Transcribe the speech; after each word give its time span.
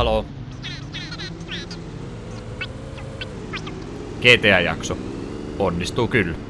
Halo. 0.00 0.24
GTA-jakso. 4.20 4.96
Onnistuu 5.58 6.08
kyllä. 6.08 6.49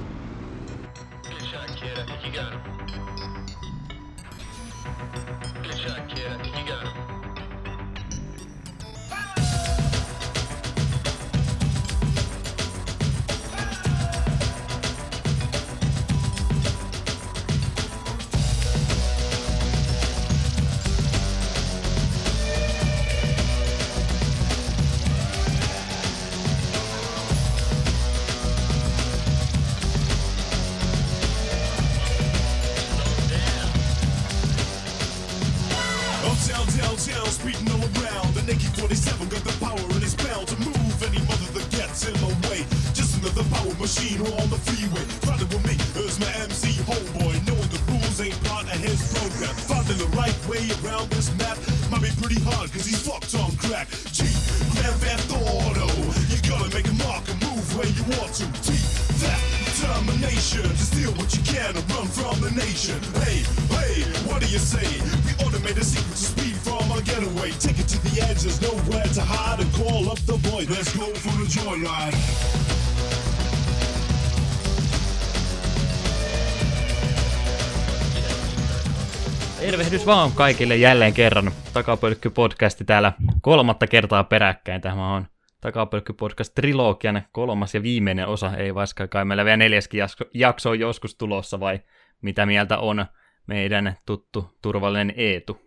Vaan 80.10 80.32
kaikille 80.32 80.76
jälleen 80.76 81.14
kerran. 81.14 81.50
Takapölkky-podcasti 81.72 82.84
täällä 82.86 83.12
kolmatta 83.42 83.86
kertaa 83.86 84.24
peräkkäin. 84.24 84.80
Tämä 84.80 85.14
on 85.14 85.26
Takapölkky-podcast 85.60 86.52
trilogian 86.54 87.22
kolmas 87.32 87.74
ja 87.74 87.82
viimeinen 87.82 88.26
osa. 88.26 88.56
Ei 88.56 88.74
vaikka 88.74 89.08
kai 89.08 89.24
meillä 89.24 89.44
vielä 89.44 89.56
neljäskin 89.56 89.98
jakso, 89.98 90.24
jakso 90.34 90.70
on 90.70 90.78
joskus 90.78 91.14
tulossa 91.14 91.60
vai 91.60 91.80
mitä 92.22 92.46
mieltä 92.46 92.78
on 92.78 93.06
meidän 93.46 93.96
tuttu 94.06 94.58
turvallinen 94.62 95.14
Eetu. 95.16 95.60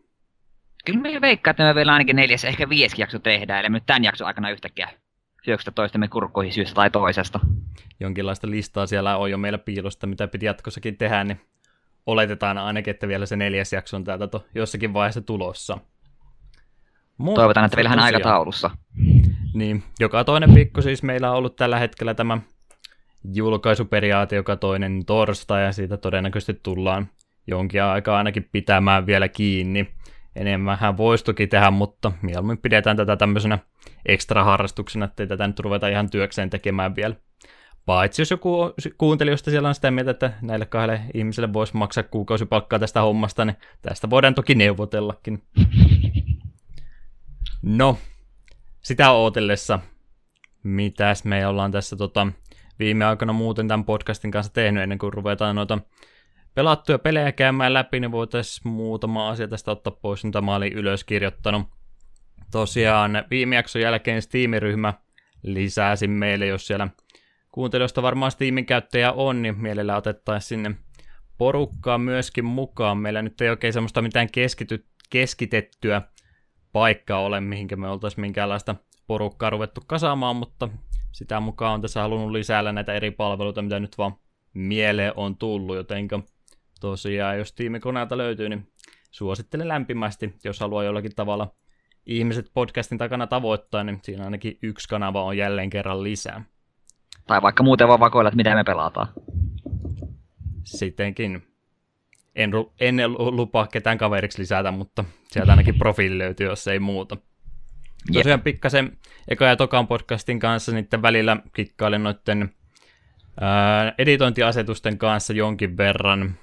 Kyllä 0.85 1.01
me 1.01 1.21
veikkaa, 1.21 1.51
että 1.51 1.63
me 1.63 1.75
vielä 1.75 1.93
ainakin 1.93 2.15
neljäs, 2.15 2.45
ehkä 2.45 2.69
viides 2.69 2.99
jakso 2.99 3.19
tehdään, 3.19 3.59
eli 3.59 3.69
me 3.69 3.77
nyt 3.77 3.85
tämän 3.85 4.03
jakson 4.03 4.27
aikana 4.27 4.49
yhtäkkiä 4.49 4.89
syöksytä 5.45 5.71
toistemme 5.71 6.07
kurkkuihin 6.07 6.53
syystä 6.53 6.75
tai 6.75 6.89
toisesta. 6.89 7.39
Jonkinlaista 7.99 8.49
listaa 8.49 8.87
siellä 8.87 9.17
on 9.17 9.31
jo 9.31 9.37
meillä 9.37 9.57
piilosta, 9.57 10.07
mitä 10.07 10.27
piti 10.27 10.45
jatkossakin 10.45 10.97
tehdä, 10.97 11.23
niin 11.23 11.41
oletetaan 12.05 12.57
ainakin, 12.57 12.91
että 12.91 13.07
vielä 13.07 13.25
se 13.25 13.35
neljäs 13.35 13.73
jakso 13.73 13.97
on 13.97 14.03
täältä 14.03 14.27
to, 14.27 14.45
jossakin 14.55 14.93
vaiheessa 14.93 15.21
tulossa. 15.21 15.77
Mutta 17.17 17.41
Toivotaan, 17.41 17.65
että 17.65 17.77
vielä 17.77 17.89
hän 17.89 17.99
aikataulussa. 17.99 18.71
Niin, 19.53 19.83
joka 19.99 20.23
toinen 20.23 20.55
viikko 20.55 20.81
siis 20.81 21.03
meillä 21.03 21.31
on 21.31 21.37
ollut 21.37 21.55
tällä 21.55 21.79
hetkellä 21.79 22.13
tämä 22.13 22.37
julkaisuperiaate 23.33 24.35
joka 24.35 24.55
toinen 24.55 25.05
torstai, 25.05 25.63
ja 25.63 25.71
siitä 25.71 25.97
todennäköisesti 25.97 26.59
tullaan 26.63 27.09
jonkin 27.47 27.83
aikaa 27.83 28.17
ainakin 28.17 28.49
pitämään 28.51 29.05
vielä 29.05 29.27
kiinni. 29.27 29.87
Enemmänhän 30.35 30.97
voisi 30.97 31.23
toki 31.23 31.47
tehdä, 31.47 31.71
mutta 31.71 32.11
mieluummin 32.21 32.57
pidetään 32.57 32.97
tätä 32.97 33.15
tämmöisenä 33.15 33.59
ekstra 34.05 34.43
harrastuksena, 34.43 35.05
ettei 35.05 35.27
tätä 35.27 35.47
nyt 35.47 35.59
ruveta 35.59 35.87
ihan 35.87 36.09
työkseen 36.09 36.49
tekemään 36.49 36.95
vielä. 36.95 37.15
Paitsi 37.85 38.21
jos 38.21 38.31
joku 38.31 38.73
kuuntelijoista 38.97 39.51
siellä 39.51 39.69
on 39.69 39.75
sitä 39.75 39.91
mieltä, 39.91 40.11
että 40.11 40.33
näille 40.41 40.65
kahdelle 40.65 41.01
ihmiselle 41.13 41.53
voisi 41.53 41.77
maksaa 41.77 42.03
kuukausipalkkaa 42.03 42.79
tästä 42.79 43.01
hommasta, 43.01 43.45
niin 43.45 43.57
tästä 43.81 44.09
voidaan 44.09 44.35
toki 44.35 44.55
neuvotellakin. 44.55 45.43
No, 47.61 47.97
sitä 48.81 49.11
ootellessa, 49.11 49.79
mitäs 50.63 51.25
me 51.25 51.47
ollaan 51.47 51.71
tässä 51.71 51.95
tota, 51.95 52.27
viime 52.79 53.05
aikoina 53.05 53.33
muuten 53.33 53.67
tämän 53.67 53.85
podcastin 53.85 54.31
kanssa 54.31 54.53
tehnyt 54.53 54.83
ennen 54.83 54.99
kuin 54.99 55.13
ruvetaan 55.13 55.55
noita 55.55 55.79
pelattuja 56.55 56.99
pelejä 56.99 57.31
käymään 57.31 57.73
läpi, 57.73 57.99
niin 57.99 58.11
voitaisiin 58.11 58.73
muutama 58.73 59.29
asia 59.29 59.47
tästä 59.47 59.71
ottaa 59.71 59.97
pois, 60.01 60.23
mitä 60.23 60.41
mä 60.41 60.55
olin 60.55 60.73
ylös 60.73 61.03
kirjoittanut. 61.03 61.67
Tosiaan 62.51 63.23
viime 63.29 63.55
jakson 63.55 63.81
jälkeen 63.81 64.21
Steam-ryhmä 64.21 64.93
lisäsi 65.43 66.07
meille, 66.07 66.45
jos 66.45 66.67
siellä 66.67 66.87
kuuntelijoista 67.53 68.01
varmaan 68.01 68.31
Steamin 68.31 68.65
käyttäjä 68.65 69.11
on, 69.11 69.41
niin 69.41 69.61
mielellä 69.61 69.97
otettaisiin 69.97 70.47
sinne 70.47 70.75
porukkaa 71.37 71.97
myöskin 71.97 72.45
mukaan. 72.45 72.97
Meillä 72.97 73.21
nyt 73.21 73.41
ei 73.41 73.49
oikein 73.49 73.73
semmoista 73.73 74.01
mitään 74.01 74.31
keskity, 74.31 74.85
keskitettyä 75.09 76.01
paikkaa 76.71 77.19
ole, 77.19 77.41
mihinkä 77.41 77.75
me 77.75 77.89
oltaisiin 77.89 78.21
minkäänlaista 78.21 78.75
porukkaa 79.07 79.49
ruvettu 79.49 79.81
kasaamaan, 79.87 80.35
mutta 80.35 80.69
sitä 81.11 81.39
mukaan 81.39 81.73
on 81.73 81.81
tässä 81.81 82.01
halunnut 82.01 82.31
lisäällä 82.31 82.71
näitä 82.71 82.93
eri 82.93 83.11
palveluita, 83.11 83.61
mitä 83.61 83.79
nyt 83.79 83.97
vaan 83.97 84.15
mieleen 84.53 85.13
on 85.15 85.37
tullut, 85.37 85.75
jotenka 85.75 86.19
tosiaan, 86.79 87.37
jos 87.37 87.53
tiimikoneelta 87.53 88.17
löytyy, 88.17 88.49
niin 88.49 88.71
suosittelen 89.11 89.67
lämpimästi, 89.67 90.33
jos 90.43 90.59
haluaa 90.59 90.83
jollakin 90.83 91.15
tavalla 91.15 91.55
ihmiset 92.05 92.51
podcastin 92.53 92.97
takana 92.97 93.27
tavoittaa, 93.27 93.83
niin 93.83 93.99
siinä 94.03 94.23
ainakin 94.23 94.57
yksi 94.61 94.89
kanava 94.89 95.23
on 95.23 95.37
jälleen 95.37 95.69
kerran 95.69 96.03
lisää. 96.03 96.52
Tai 97.27 97.41
vaikka 97.41 97.63
muuten 97.63 97.87
vaan 97.87 97.99
vakoilla, 97.99 98.27
että 98.27 98.35
mitä 98.35 98.55
me 98.55 98.63
pelataan. 98.63 99.07
Sittenkin 100.63 101.43
en, 102.35 102.53
ru- 102.53 102.71
en 102.79 103.11
lu- 103.11 103.35
lupaa 103.35 103.67
ketään 103.67 103.97
kaveriksi 103.97 104.41
lisätä, 104.41 104.71
mutta 104.71 105.05
sieltä 105.27 105.51
ainakin 105.51 105.77
profiili 105.77 106.17
löytyy, 106.17 106.47
jos 106.47 106.67
ei 106.67 106.79
muuta. 106.79 107.17
Tosiaan 108.13 108.41
pikkasen 108.41 108.97
eka 109.27 109.45
ja 109.45 109.55
tokan 109.55 109.87
podcastin 109.87 110.39
kanssa 110.39 110.71
niiden 110.71 111.01
välillä 111.01 111.37
kikkailen 111.55 112.03
noiden 112.03 112.49
ää, 113.41 113.93
editointiasetusten 113.97 114.97
kanssa 114.97 115.33
jonkin 115.33 115.77
verran. 115.77 116.35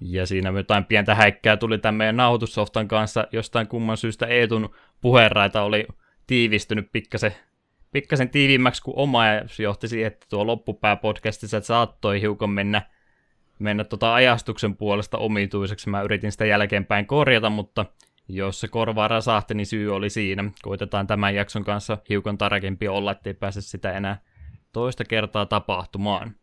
Ja 0.00 0.26
siinä 0.26 0.50
jotain 0.50 0.84
pientä 0.84 1.14
häikkää 1.14 1.56
tuli 1.56 1.78
tämän 1.78 1.94
meidän 1.94 2.16
nauhoitussoftan 2.16 2.88
kanssa. 2.88 3.26
Jostain 3.32 3.66
kumman 3.66 3.96
syystä 3.96 4.26
Eetun 4.26 4.74
puheenraita 5.00 5.62
oli 5.62 5.86
tiivistynyt 6.26 6.92
pikkasen, 6.92 7.34
pikkasen 7.92 8.30
tiiviimmäksi 8.30 8.82
kuin 8.82 8.96
oma, 8.96 9.26
ja 9.26 9.42
se 9.46 9.62
johti 9.62 9.88
siihen, 9.88 10.06
että 10.06 10.26
tuo 10.30 10.46
loppupää 10.46 10.96
podcastissa 10.96 11.60
saattoi 11.60 12.20
hiukan 12.20 12.50
mennä 12.50 12.82
mennä 13.58 13.84
tota 13.84 14.14
ajastuksen 14.14 14.76
puolesta 14.76 15.18
omituiseksi. 15.18 15.90
Mä 15.90 16.02
yritin 16.02 16.32
sitä 16.32 16.44
jälkeenpäin 16.44 17.06
korjata, 17.06 17.50
mutta 17.50 17.86
jos 18.28 18.60
se 18.60 18.68
korvaa 18.68 19.08
rasahti, 19.08 19.54
niin 19.54 19.66
syy 19.66 19.94
oli 19.94 20.10
siinä. 20.10 20.44
Koitetaan 20.62 21.06
tämän 21.06 21.34
jakson 21.34 21.64
kanssa 21.64 21.98
hiukan 22.08 22.38
tarkempi 22.38 22.88
olla, 22.88 23.12
ettei 23.12 23.34
pääse 23.34 23.60
sitä 23.60 23.92
enää 23.92 24.20
toista 24.72 25.04
kertaa 25.04 25.46
tapahtumaan. 25.46 26.34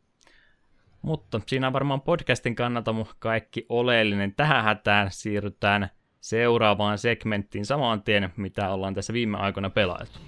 Mutta 1.01 1.41
siinä 1.47 1.67
on 1.67 1.73
varmaan 1.73 2.01
podcastin 2.01 2.55
kannalta 2.55 2.95
kaikki 3.19 3.65
oleellinen. 3.69 4.35
Tähän 4.35 4.63
hätään 4.63 5.11
siirrytään 5.11 5.89
seuraavaan 6.19 6.97
segmenttiin 6.97 7.65
saman 7.65 8.03
tien, 8.03 8.33
mitä 8.37 8.69
ollaan 8.69 8.93
tässä 8.93 9.13
viime 9.13 9.37
aikoina 9.37 9.69
pelailtu. 9.69 10.19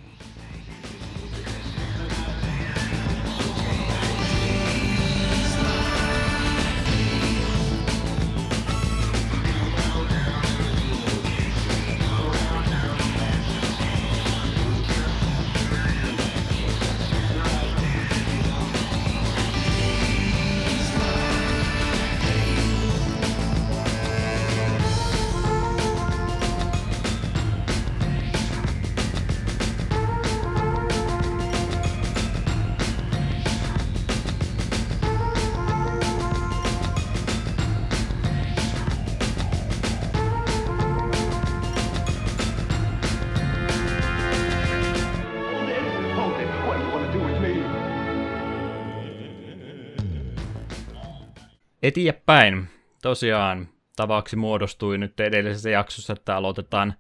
Eteenpäin. 51.84 52.68
Tosiaan 53.02 53.68
tavaksi 53.96 54.36
muodostui 54.36 54.98
nyt 54.98 55.20
edellisessä 55.20 55.70
jaksossa, 55.70 56.14
että 56.14 56.36
aloitetaan 56.36 56.94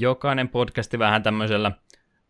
jokainen 0.00 0.48
podcasti 0.48 0.98
vähän 0.98 1.22
tämmöisellä 1.22 1.72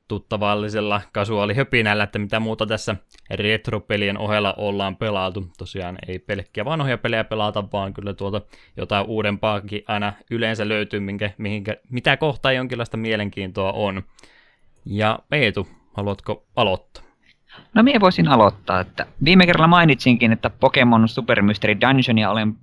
tuttavallisella 0.08 1.00
kasuaalihöpinällä, 1.12 2.05
että 2.05 2.19
mitä 2.19 2.40
muuta 2.40 2.66
tässä 2.66 2.96
retropelien 3.31 4.19
ohella 4.19 4.55
ollaan 4.56 4.96
pelaatu. 4.96 5.46
Tosiaan 5.58 5.99
ei 6.08 6.19
pelkkiä 6.19 6.64
vanhoja 6.64 6.99
pelejä 6.99 7.25
pelata, 7.25 7.64
vaan 7.72 7.94
kyllä 7.94 8.14
tuolta 8.14 8.40
jotain 8.76 9.06
uudempaakin 9.06 9.82
aina 9.87 10.12
yleensä 10.31 10.69
löytyy, 10.69 11.00
minkä, 11.00 11.31
mihinkä, 11.38 11.76
mitä 11.90 12.16
kohtaa 12.16 12.52
jonkinlaista 12.52 12.96
mielenkiintoa 12.96 13.72
on. 13.72 14.02
Ja 14.84 15.19
Peetu, 15.28 15.69
haluatko 15.94 16.46
aloittaa? 16.56 17.07
No 17.75 17.82
minä 17.82 18.00
voisin 18.00 18.28
aloittaa, 18.28 18.81
että 18.81 19.06
viime 19.25 19.46
kerralla 19.46 19.66
mainitsinkin, 19.66 20.32
että 20.32 20.50
Pokemon 20.50 21.08
Super 21.08 21.43
Mystery 21.43 21.76
Dungeonia 21.81 22.31
olen 22.31 22.55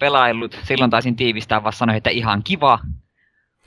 pelaillut. 0.00 0.58
Silloin 0.62 0.90
taisin 0.90 1.16
tiivistää 1.16 1.62
vaan 1.62 1.72
sanoa, 1.72 1.96
että 1.96 2.10
ihan 2.10 2.42
kiva. 2.42 2.78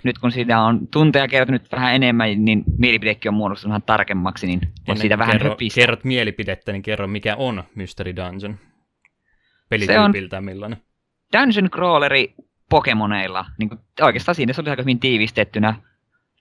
Nyt 0.03 0.17
kun 0.19 0.31
siitä 0.31 0.59
on 0.61 0.87
tunteja 0.87 1.27
kertynyt 1.27 1.71
vähän 1.71 1.95
enemmän, 1.95 2.45
niin 2.45 2.63
mielipidekin 2.77 3.29
on 3.29 3.35
muodostunut 3.35 3.71
vähän 3.71 3.81
tarkemmaksi, 3.81 4.47
niin 4.47 4.61
on 4.87 4.97
siitä 4.97 5.17
vähän 5.17 5.31
kerro, 5.31 5.49
höpistä. 5.49 5.81
kerrot 5.81 6.03
mielipidettä, 6.03 6.71
niin 6.71 6.81
kerro 6.83 7.07
mikä 7.07 7.35
on 7.35 7.63
Mystery 7.75 8.15
Dungeon. 8.15 8.39
Se 8.39 8.47
on- 8.47 8.57
Pelityypiltään 9.69 10.43
millainen. 10.43 10.81
Dungeon 11.33 11.69
crawleri 11.69 12.35
Pokemoneilla. 12.69 13.45
Niin 13.59 13.69
kuin, 13.69 13.79
oikeastaan 14.01 14.35
siinä 14.35 14.53
se 14.53 14.61
oli 14.61 14.69
aika 14.69 14.81
hyvin 14.81 14.99
tiivistettynä. 14.99 15.73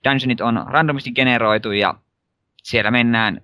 Dungeonit 0.09 0.41
on 0.41 0.65
randomisti 0.67 1.11
generoitu 1.11 1.71
ja 1.71 1.93
siellä 2.63 2.91
mennään. 2.91 3.41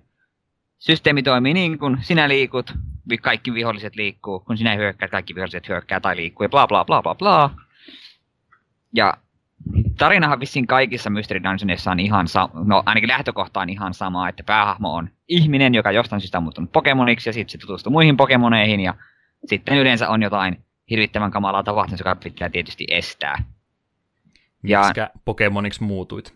Systeemi 0.78 1.22
toimii 1.22 1.54
niin 1.54 1.78
kuin 1.78 1.96
sinä 2.00 2.28
liikut, 2.28 2.74
kaikki 3.22 3.54
viholliset 3.54 3.96
liikkuu. 3.96 4.40
Kun 4.40 4.58
sinä 4.58 4.74
hyökkäät, 4.74 5.10
kaikki 5.10 5.34
viholliset 5.34 5.68
hyökkää 5.68 6.00
tai 6.00 6.16
liikkuu 6.16 6.44
ja 6.44 6.48
bla 6.48 6.66
bla 6.66 6.84
bla 6.84 7.02
bla 7.02 7.14
bla. 7.14 7.50
Ja 8.92 9.14
tarinahan 9.98 10.40
vissiin 10.40 10.66
kaikissa 10.66 11.10
Mystery 11.10 11.42
Dungeonissa 11.42 11.90
on 11.90 12.00
ihan 12.00 12.28
sama, 12.28 12.50
no 12.64 12.82
ainakin 12.86 13.08
lähtökohta 13.08 13.60
on 13.60 13.70
ihan 13.70 13.94
sama, 13.94 14.28
että 14.28 14.42
päähahmo 14.42 14.94
on 14.94 15.10
ihminen, 15.28 15.74
joka 15.74 15.92
jostain 15.92 16.20
syystä 16.20 16.38
on 16.38 16.44
muuttunut 16.44 16.72
Pokemoniksi 16.72 17.28
ja 17.28 17.32
sitten 17.32 17.52
se 17.52 17.58
tutustuu 17.58 17.92
muihin 17.92 18.16
Pokemoneihin 18.16 18.80
ja 18.80 18.94
sitten 19.46 19.76
yleensä 19.78 20.08
on 20.08 20.22
jotain 20.22 20.64
hirvittävän 20.90 21.30
kamalaa 21.30 21.62
tapahtunut, 21.62 22.00
joka 22.00 22.16
pitää 22.16 22.48
tietysti 22.48 22.86
estää. 22.90 23.44
Ja- 24.62 24.78
Miksikä 24.80 25.10
Pokemoniksi 25.24 25.82
muutuit? 25.82 26.34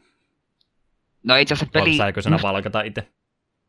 No 1.23 1.37
itse 1.37 1.55
asiassa 1.55 1.73
Peli... 1.73 1.96
sinä 2.20 2.35
musta- 2.35 2.49
valkata 2.49 2.82
itse? 2.82 3.08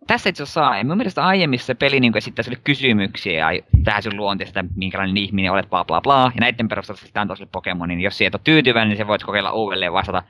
Tässä 0.09 0.29
itse 0.29 0.43
asiassa 0.43 0.61
saa. 0.61 0.83
Mun 0.83 0.97
mielestä 0.97 1.25
aiemmissa 1.25 1.65
se 1.65 1.73
peli 1.73 1.99
niin 1.99 2.17
esittää 2.17 2.43
sulle 2.43 2.57
kysymyksiä 2.63 3.51
ja 3.51 3.61
tähän 3.83 4.03
sun 4.03 4.17
luonteesta, 4.17 4.65
minkälainen 4.75 5.17
ihminen 5.17 5.51
olet, 5.51 5.69
bla 5.69 5.85
bla 5.85 6.01
bla. 6.01 6.31
Ja 6.35 6.39
näiden 6.39 6.67
perusteella 6.67 7.01
sitten 7.01 7.21
antaa 7.21 7.35
sulle 7.35 7.49
Pokemonin. 7.51 7.97
Niin 7.97 8.03
Jos 8.03 8.21
et 8.21 8.35
ole 8.35 8.41
tyytyväinen, 8.43 8.89
niin 8.89 8.97
se 8.97 9.07
voit 9.07 9.23
kokeilla 9.23 9.51
uudelleen 9.51 9.93
vastata. 9.93 10.23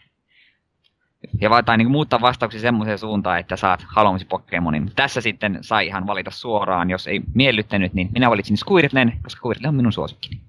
Ja 1.41 1.63
tai 1.63 1.77
niin 1.77 1.91
muuttaa 1.91 2.21
vastauksia 2.21 2.61
semmoiseen 2.61 2.97
suuntaan, 2.97 3.39
että 3.39 3.55
saat 3.55 3.85
haluamasi 3.87 4.25
Pokemonin. 4.25 4.91
Tässä 4.95 5.21
sitten 5.21 5.57
sai 5.61 5.87
ihan 5.87 6.07
valita 6.07 6.31
suoraan. 6.31 6.89
Jos 6.89 7.07
ei 7.07 7.21
miellyttänyt, 7.33 7.93
niin 7.93 8.09
minä 8.13 8.29
valitsin 8.29 8.57
Squirtlen, 8.57 9.19
koska 9.23 9.39
Squirtle 9.39 9.67
on 9.67 9.75
minun 9.75 9.93
suosikkini. 9.93 10.41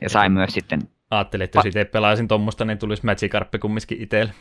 Ja 0.00 0.08
sain 0.08 0.32
myös 0.32 0.54
sitten... 0.54 0.88
Ajattelin, 1.10 1.44
että 1.44 1.58
jos 1.58 1.66
itse 1.66 1.84
pelaisin 1.84 2.28
tuommoista, 2.28 2.64
niin 2.64 2.78
tulisi 2.78 3.06
Magikarppi 3.06 3.58
kumminkin 3.58 4.02
itselle. 4.02 4.34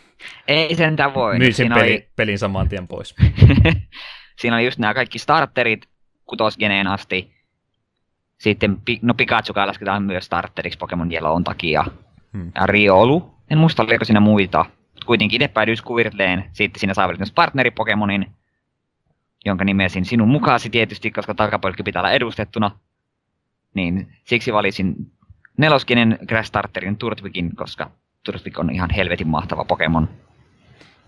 Ei 0.48 0.76
sen 0.76 0.96
voi. 1.14 1.38
Myisin 1.38 1.54
Siinä 1.54 1.76
peli, 1.76 1.92
oli- 1.92 2.08
pelin 2.16 2.40
saman 2.40 2.70
tien 2.70 2.88
pois. 2.88 3.16
Siinä 4.40 4.56
oli 4.56 4.66
just 4.66 4.80
nämä 4.80 4.94
kaikki 4.94 5.20
starterit 5.20 5.90
kutosgeneen 6.26 6.88
asti. 6.88 7.34
Sitten, 8.38 8.78
no 9.02 9.14
Pikachu 9.14 9.54
lasketaan 9.56 10.04
myös 10.04 10.26
starteriksi 10.26 10.78
Pokemon 10.78 11.12
Yellow'n 11.12 11.44
takia. 11.44 11.86
Hmm. 12.34 12.52
Ja 12.56 12.66
Riolu. 12.66 13.34
En 13.50 13.58
muista, 13.58 13.84
oliko 13.84 14.06
siinä 14.06 14.20
muita. 14.20 14.66
Mut 14.94 15.04
kuitenkin 15.04 15.42
itse 15.42 15.54
päädyin 15.54 15.78
Squirtleen. 15.78 16.44
Sitten 16.54 16.80
siinä 16.80 16.94
saa 16.94 17.08
myös 17.18 17.32
partneri 17.32 17.72
Pokemonin, 17.72 18.32
jonka 19.46 19.64
nimesin 19.64 20.06
sinun 20.06 20.28
mukaasi 20.28 20.70
tietysti, 20.70 21.12
koska 21.12 21.34
takapolkki 21.34 21.84
pitää 21.84 22.02
olla 22.02 22.12
edustettuna. 22.12 22.72
Niin 23.74 24.14
siksi 24.24 24.54
valitsin 24.54 24.96
neloskenen 25.58 26.20
Grass 26.28 26.48
Starterin 26.48 26.98
Turtwikin, 26.98 27.56
koska 27.56 27.92
Turtwig 28.24 28.60
on 28.60 28.70
ihan 28.70 28.90
helvetin 28.90 29.28
mahtava 29.28 29.66
Pokemon. 29.66 30.10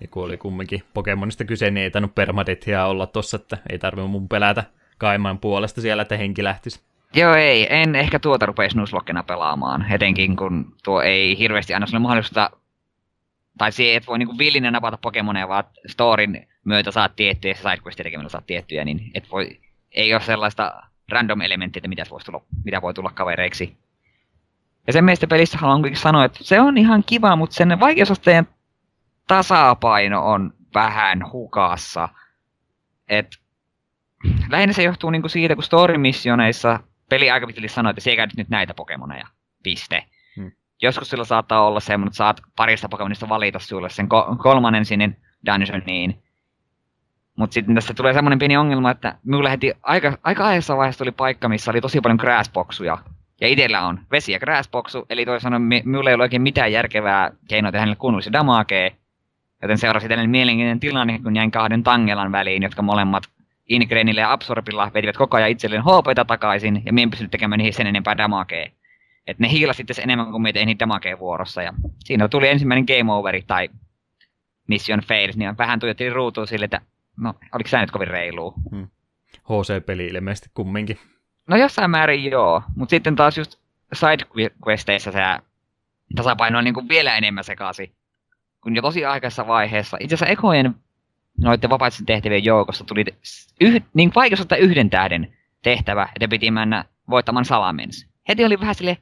Ja 0.02 0.08
kun 0.08 0.26
oli 0.26 0.38
kumminkin 0.38 0.84
Pokemonista 0.94 1.46
kyse, 1.46 1.72
niin 1.72 1.84
ei 1.84 1.92
tainnut 1.92 2.16
permadetia 2.16 2.86
olla 2.86 3.08
tossa, 3.08 3.36
että 3.36 3.58
ei 3.70 3.80
tarvinnut 3.80 4.12
mun 4.12 4.30
pelätä 4.30 4.64
Kaiman 4.98 5.40
puolesta 5.40 5.82
siellä, 5.82 6.02
että 6.02 6.18
henki 6.18 6.44
lähtisi. 6.44 6.82
Joo 7.14 7.36
ei, 7.36 7.68
en 7.70 7.96
ehkä 7.96 8.20
tuota 8.20 8.46
rupea 8.46 8.70
snuslokkena 8.70 9.24
pelaamaan, 9.24 9.86
etenkin 9.92 10.36
kun 10.36 10.74
tuo 10.84 11.02
ei 11.02 11.38
hirveästi 11.38 11.74
anna 11.74 11.88
sulle 11.88 12.00
mahdollisuutta, 12.00 12.50
tai 13.58 13.72
se 13.72 13.96
et 13.96 14.08
voi 14.08 14.20
niinku 14.20 14.38
villinä 14.38 14.72
napata 14.72 14.98
Pokemoneja, 14.98 15.48
vaan 15.48 15.64
storin 15.88 16.48
myötä 16.66 16.92
saat 16.92 17.16
tiettyjä 17.16 17.52
ja 17.52 17.56
sidequestia 17.56 18.04
tekemällä 18.04 18.30
saat 18.30 18.46
tiettyjä, 18.46 18.86
niin 18.86 19.12
et 19.14 19.32
voi, 19.32 19.60
ei 19.92 20.14
ole 20.14 20.22
sellaista 20.22 20.84
random 21.10 21.42
elementtiä, 21.42 21.82
mitä, 21.88 22.04
tulla, 22.26 22.42
mitä 22.66 22.82
voi 22.82 22.94
tulla 22.94 23.12
kavereiksi. 23.14 23.78
Ja 24.88 24.94
sen 24.94 25.04
mielestä 25.06 25.28
pelissä 25.28 25.58
haluan 25.58 25.82
kuitenkin 25.82 26.02
sanoa, 26.02 26.26
että 26.26 26.40
se 26.42 26.62
on 26.62 26.78
ihan 26.78 27.04
kiva, 27.04 27.36
mutta 27.36 27.56
sen 27.56 27.80
vaikeusasteen 27.80 28.48
tasapaino 29.28 30.26
on 30.26 30.54
vähän 30.74 31.32
hukassa. 31.32 32.10
Et 33.08 33.28
lähinnä 34.50 34.74
se 34.74 34.84
johtuu 34.84 35.10
niinku 35.10 35.30
siitä, 35.30 35.56
kun 35.56 35.64
story-missioneissa 35.64 36.80
peli 37.10 37.32
aika 37.32 37.48
pitkälti 37.48 37.68
sanoo, 37.68 37.90
että 37.90 38.02
siellä 38.02 38.28
nyt 38.38 38.50
näitä 38.50 38.74
Pokemoneja. 38.74 39.28
Piste. 39.64 40.06
Hmm. 40.36 40.52
Joskus 40.82 41.10
sillä 41.10 41.26
saattaa 41.26 41.68
olla 41.68 41.80
semmoinen, 41.80 42.08
että 42.08 42.18
saat 42.18 42.42
parista 42.56 42.90
Pokemonista 42.90 43.30
valita 43.30 43.60
sulle 43.60 43.90
sen 43.90 44.06
ko- 44.06 44.38
kolmannen 44.38 44.86
sinne 44.86 45.18
dungeoniin. 45.46 46.24
Mutta 47.38 47.54
sitten 47.54 47.76
tässä 47.76 47.94
tulee 47.94 48.14
semmoinen 48.14 48.40
pieni 48.40 48.58
ongelma, 48.58 48.92
että 48.92 49.18
minulla 49.24 49.50
heti 49.50 49.74
aika, 49.84 50.08
aika 50.08 50.20
aikaisessa 50.24 50.78
vaiheessa 50.78 50.98
tuli 51.00 51.12
paikka, 51.12 51.50
missä 51.50 51.72
oli 51.72 51.82
tosi 51.82 52.02
paljon 52.02 52.18
grassboxuja. 52.22 52.98
Ja 53.42 53.48
itsellä 53.48 53.88
on 53.88 54.00
vesi- 54.12 54.32
ja 54.32 54.40
grassboxu, 54.40 55.06
eli 55.10 55.26
toisin 55.26 55.44
sanoen 55.44 55.62
mi- 55.62 55.82
minulla 55.86 56.10
ei 56.10 56.14
ole 56.16 56.24
oikein 56.24 56.42
mitään 56.42 56.72
järkevää 56.72 57.32
keinoa 57.48 57.72
tehdä 57.72 57.82
hänelle 57.82 57.96
kunnollisia 57.96 58.34
damagea. 58.34 58.90
Joten 59.62 59.78
seurasi 59.78 60.08
tällainen 60.08 60.30
mielenkiintoinen 60.30 60.80
tilanne, 60.80 61.20
kun 61.20 61.36
jäin 61.36 61.52
kahden 61.52 61.84
tangelan 61.84 62.32
väliin, 62.32 62.64
jotka 62.64 62.82
molemmat 62.82 63.24
Ingrainilla 63.70 64.22
ja 64.22 64.32
Absorbilla 64.32 64.92
vetivät 64.94 65.18
koko 65.18 65.38
ajan 65.38 65.50
itselleen 65.50 65.84
HPtä 65.84 66.26
takaisin, 66.26 66.82
ja 66.86 66.94
minä 66.94 67.04
en 67.04 67.10
pystynyt 67.10 67.32
tekemään 67.32 67.58
niihin 67.58 67.74
sen 67.74 67.88
enempää 67.88 68.18
damagea. 68.18 68.70
Et 69.28 69.40
ne 69.40 69.50
hiilasi 69.50 69.78
sitten 69.78 70.04
enemmän 70.04 70.32
kuin 70.32 70.42
meitä 70.42 70.60
ei 70.60 70.66
niitä 70.66 70.80
damagea 70.80 71.20
vuorossa. 71.20 71.64
Ja 71.64 71.74
siinä 72.00 72.28
tuli 72.28 72.48
ensimmäinen 72.48 72.86
game 72.98 73.14
overi 73.14 73.44
tai 73.48 73.70
mission 74.68 75.00
fails, 75.00 75.38
niin 75.38 75.58
vähän 75.58 75.80
tuijottiin 75.80 76.12
ruutuun 76.12 76.48
sille, 76.48 76.66
että 76.66 76.82
no, 77.18 77.34
oliko 77.54 77.70
sä 77.70 77.82
nyt 77.82 77.92
kovin 77.92 78.08
reilua? 78.08 78.54
HC-peli 79.44 80.06
ilmeisesti 80.08 80.50
kumminkin. 80.54 81.00
No 81.48 81.58
jossain 81.58 81.92
määrin 81.92 82.32
joo, 82.32 82.64
mutta 82.76 82.90
sitten 82.90 83.16
taas 83.16 83.38
just 83.38 83.56
sidequesteissa 83.94 85.12
se 85.12 85.20
tasapaino 86.16 86.58
on 86.58 86.64
niin 86.64 86.74
kuin 86.74 86.90
vielä 86.90 87.18
enemmän 87.18 87.44
sekaisin. 87.44 87.96
Kun 88.62 88.76
jo 88.76 88.82
tosi 88.82 89.06
aikaisessa 89.06 89.48
vaiheessa, 89.48 89.98
itse 90.00 90.16
asiassa 90.16 90.32
ekojen 90.32 90.76
noiden 91.38 91.70
vapaiden 91.70 92.06
tehtävien 92.06 92.44
joukossa 92.44 92.84
tuli 92.84 93.06
yh, 93.62 93.82
niin 93.94 94.12
vaikeus 94.16 94.48
yhden 94.60 94.90
tähden 94.90 95.34
tehtävä, 95.62 96.10
että 96.16 96.28
piti 96.28 96.52
mennä 96.52 96.86
voittamaan 97.10 97.46
Salamens. 97.46 98.08
Heti 98.28 98.46
oli 98.46 98.60
vähän 98.60 98.76
silleen, 98.76 98.98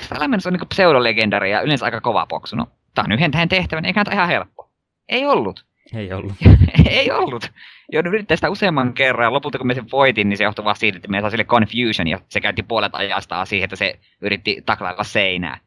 Salamens 0.00 0.46
on 0.46 0.52
niin 0.52 0.68
pseudolegendari 0.68 1.50
ja 1.50 1.60
yleensä 1.60 1.84
aika 1.84 2.00
kova 2.00 2.26
boksu. 2.26 2.56
No, 2.56 2.66
tää 2.94 3.04
on 3.04 3.12
yhden 3.12 3.30
tähden 3.30 3.48
tehtävä, 3.48 3.80
niin 3.80 3.86
eikä 3.86 4.12
ihan 4.12 4.28
helppo. 4.28 4.70
Ei 5.08 5.26
ollut. 5.26 5.69
Ei 5.94 6.12
ollut. 6.12 6.32
ei 6.90 7.10
ollut. 7.10 7.52
Joudun 7.92 8.14
yrittää 8.14 8.36
sitä 8.36 8.50
useamman 8.50 8.94
kerran 8.94 9.26
ja 9.26 9.32
lopulta 9.32 9.58
kun 9.58 9.66
mä 9.66 9.74
sen 9.74 9.90
voitin, 9.92 10.28
niin 10.28 10.36
se 10.36 10.44
johtui 10.44 10.64
vaan 10.64 10.76
siitä, 10.76 10.96
että 10.96 11.08
me 11.08 11.20
saa 11.20 11.30
sille 11.30 11.44
confusion 11.44 12.08
ja 12.08 12.18
se 12.28 12.40
käytti 12.40 12.62
puolet 12.62 12.94
ajastaan 12.94 13.46
siihen, 13.46 13.64
että 13.64 13.76
se 13.76 14.00
yritti 14.20 14.62
taklailla 14.66 15.04
seinää. 15.04 15.60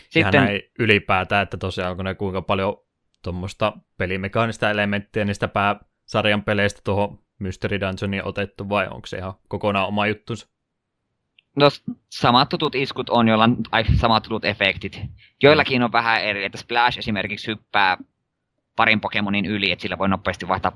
Sitten... 0.00 0.22
Sitten, 0.24 0.44
näin 0.44 0.62
ylipäätään, 0.78 1.42
että 1.42 1.56
tosiaan 1.56 1.96
kun 1.96 2.04
ne 2.04 2.14
kuinka 2.14 2.42
paljon 2.42 2.76
tuommoista 3.22 3.72
pelimekaanista 3.98 4.70
elementtiä 4.70 5.24
niistä 5.24 5.48
pääsarjan 5.48 6.42
peleistä 6.42 6.80
tuohon 6.84 7.18
Mystery 7.38 7.80
Dungeoniin 7.80 8.24
otettu, 8.24 8.68
vai 8.68 8.88
onko 8.90 9.06
se 9.06 9.16
ihan 9.16 9.34
kokonaan 9.48 9.88
oma 9.88 10.06
juttunsa? 10.06 10.48
no 11.56 11.68
samat 12.10 12.48
tutut 12.48 12.74
iskut 12.74 13.10
on, 13.10 13.28
joilla 13.28 13.44
on 13.44 13.56
ai, 13.72 13.84
samat 13.96 14.22
tutut 14.22 14.44
efektit. 14.44 15.00
Joillakin 15.42 15.82
on 15.82 15.92
vähän 15.92 16.22
eri, 16.22 16.44
että 16.44 16.58
Splash 16.58 16.98
esimerkiksi 16.98 17.46
hyppää 17.46 17.96
parin 18.80 19.00
Pokemonin 19.00 19.46
yli, 19.46 19.72
että 19.72 19.82
sillä 19.82 19.98
voi 19.98 20.08
nopeasti 20.08 20.48
vaihtaa 20.48 20.72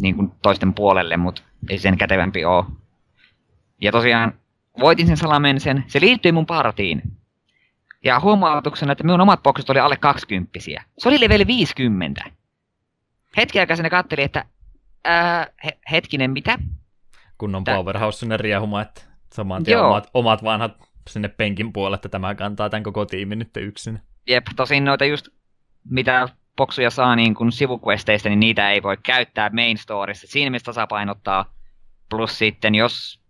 niin 0.00 0.16
kuin 0.16 0.32
toisten 0.42 0.74
puolelle, 0.74 1.16
mutta 1.16 1.42
ei 1.70 1.78
sen 1.78 1.98
kätevämpi 1.98 2.44
ole. 2.44 2.64
Ja 3.80 3.92
tosiaan 3.92 4.32
voitin 4.80 5.06
sen 5.06 5.16
salamensen, 5.16 5.84
se 5.86 6.00
liittyi 6.00 6.32
mun 6.32 6.46
partiin. 6.46 7.02
Ja 8.04 8.20
huomautuksena, 8.20 8.92
että 8.92 9.04
minun 9.04 9.20
omat 9.20 9.42
boksit 9.42 9.70
oli 9.70 9.78
alle 9.78 9.96
20 9.96 10.58
Se 10.98 11.08
oli 11.08 11.20
level 11.20 11.46
50. 11.46 12.24
Hetki 13.36 13.60
aikaa 13.60 13.76
sinne 13.76 13.90
katteli, 13.90 14.22
että 14.22 14.44
ää, 15.04 15.46
he, 15.64 15.78
hetkinen, 15.90 16.30
mitä? 16.30 16.58
Kunnon 17.38 17.64
Tää- 17.64 17.76
powerhouse 17.76 18.18
sinne 18.18 18.36
riehuma, 18.36 18.82
että 18.82 19.02
Saman 19.34 19.64
tien 19.64 19.76
Joo. 19.76 19.86
omat, 19.86 20.10
omat 20.14 20.44
vanhat 20.44 20.72
sinne 21.10 21.28
penkin 21.28 21.72
puolelle, 21.72 21.94
että 21.94 22.08
tämä 22.08 22.34
kantaa 22.34 22.70
tämän 22.70 22.82
koko 22.82 23.06
tiimin 23.06 23.38
nyt 23.38 23.56
yksin. 23.56 24.00
Jep, 24.26 24.46
tosin 24.56 24.84
noita 24.84 25.04
just, 25.04 25.28
mitä 25.90 26.28
boksuja 26.56 26.90
saa 26.90 27.16
niin 27.16 27.34
kuin 27.34 27.52
sivuquesteista, 27.52 28.28
niin 28.28 28.40
niitä 28.40 28.70
ei 28.70 28.82
voi 28.82 28.96
käyttää 29.02 29.50
main 29.50 29.78
storissa. 29.78 30.26
Siinä 30.26 30.50
mielessä 30.50 30.64
tasapainottaa. 30.64 31.54
Plus 32.10 32.38
sitten, 32.38 32.74
jos 32.74 33.20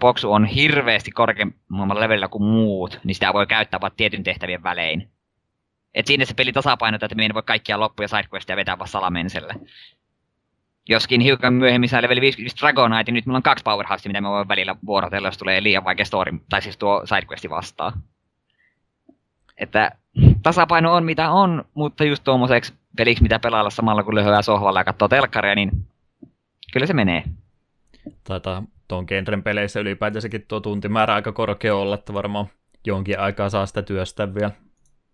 boksu 0.00 0.32
on 0.32 0.44
hirveästi 0.44 1.10
korkeammalla 1.10 2.00
levelillä 2.00 2.28
kuin 2.28 2.44
muut, 2.44 3.00
niin 3.04 3.14
sitä 3.14 3.32
voi 3.32 3.46
käyttää 3.46 3.80
vain 3.80 3.92
tietyn 3.96 4.22
tehtävien 4.22 4.62
välein. 4.62 5.10
Et 5.94 6.06
siinä 6.06 6.24
se 6.24 6.34
peli 6.34 6.52
tasapainottaa, 6.52 7.06
että 7.06 7.14
me 7.14 7.22
ei 7.22 7.34
voi 7.34 7.42
kaikkia 7.42 7.80
loppuja 7.80 8.08
sidequestia 8.08 8.56
vetää 8.56 8.78
vaan 8.78 8.88
salamenselle. 8.88 9.54
Joskin 10.88 11.20
hiukan 11.20 11.54
myöhemmin 11.54 11.88
saa 11.88 12.02
leveli 12.02 12.20
50 12.20 12.60
Dragonite, 12.60 13.12
niin 13.12 13.14
nyt 13.14 13.26
mulla 13.26 13.36
on 13.36 13.42
kaksi 13.42 13.62
powerhousea, 13.62 14.10
mitä 14.10 14.20
mä 14.20 14.30
voin 14.30 14.48
välillä 14.48 14.76
vuorotella, 14.86 15.28
jos 15.28 15.38
tulee 15.38 15.62
liian 15.62 15.84
vaikea 15.84 16.04
story, 16.04 16.32
tai 16.48 16.62
siis 16.62 16.78
tuo 16.78 17.02
sidequesti 17.06 17.50
vastaan. 17.50 17.92
Että 19.56 19.90
tasapaino 20.42 20.94
on 20.94 21.04
mitä 21.04 21.30
on, 21.30 21.64
mutta 21.74 22.04
just 22.04 22.24
tuommoiseksi 22.24 22.74
peliksi, 22.96 23.22
mitä 23.22 23.38
pelailla 23.38 23.70
samalla 23.70 24.02
kun 24.02 24.14
lyhyää 24.14 24.42
sohvalla 24.42 24.80
ja 24.80 24.84
katsoo 24.84 25.08
telkkaria, 25.08 25.54
niin 25.54 25.70
kyllä 26.72 26.86
se 26.86 26.92
menee. 26.92 27.24
Taitaa 28.24 28.62
tuon 28.88 29.04
genren 29.08 29.42
peleissä 29.42 29.80
ylipäätänsäkin 29.80 30.44
tuo 30.48 30.60
tuntimäärä 30.60 31.14
aika 31.14 31.32
korkea 31.32 31.76
olla, 31.76 31.94
että 31.94 32.14
varmaan 32.14 32.46
jonkin 32.86 33.20
aikaa 33.20 33.50
saa 33.50 33.66
sitä 33.66 33.82
työstää 33.82 34.34
vielä. 34.34 34.50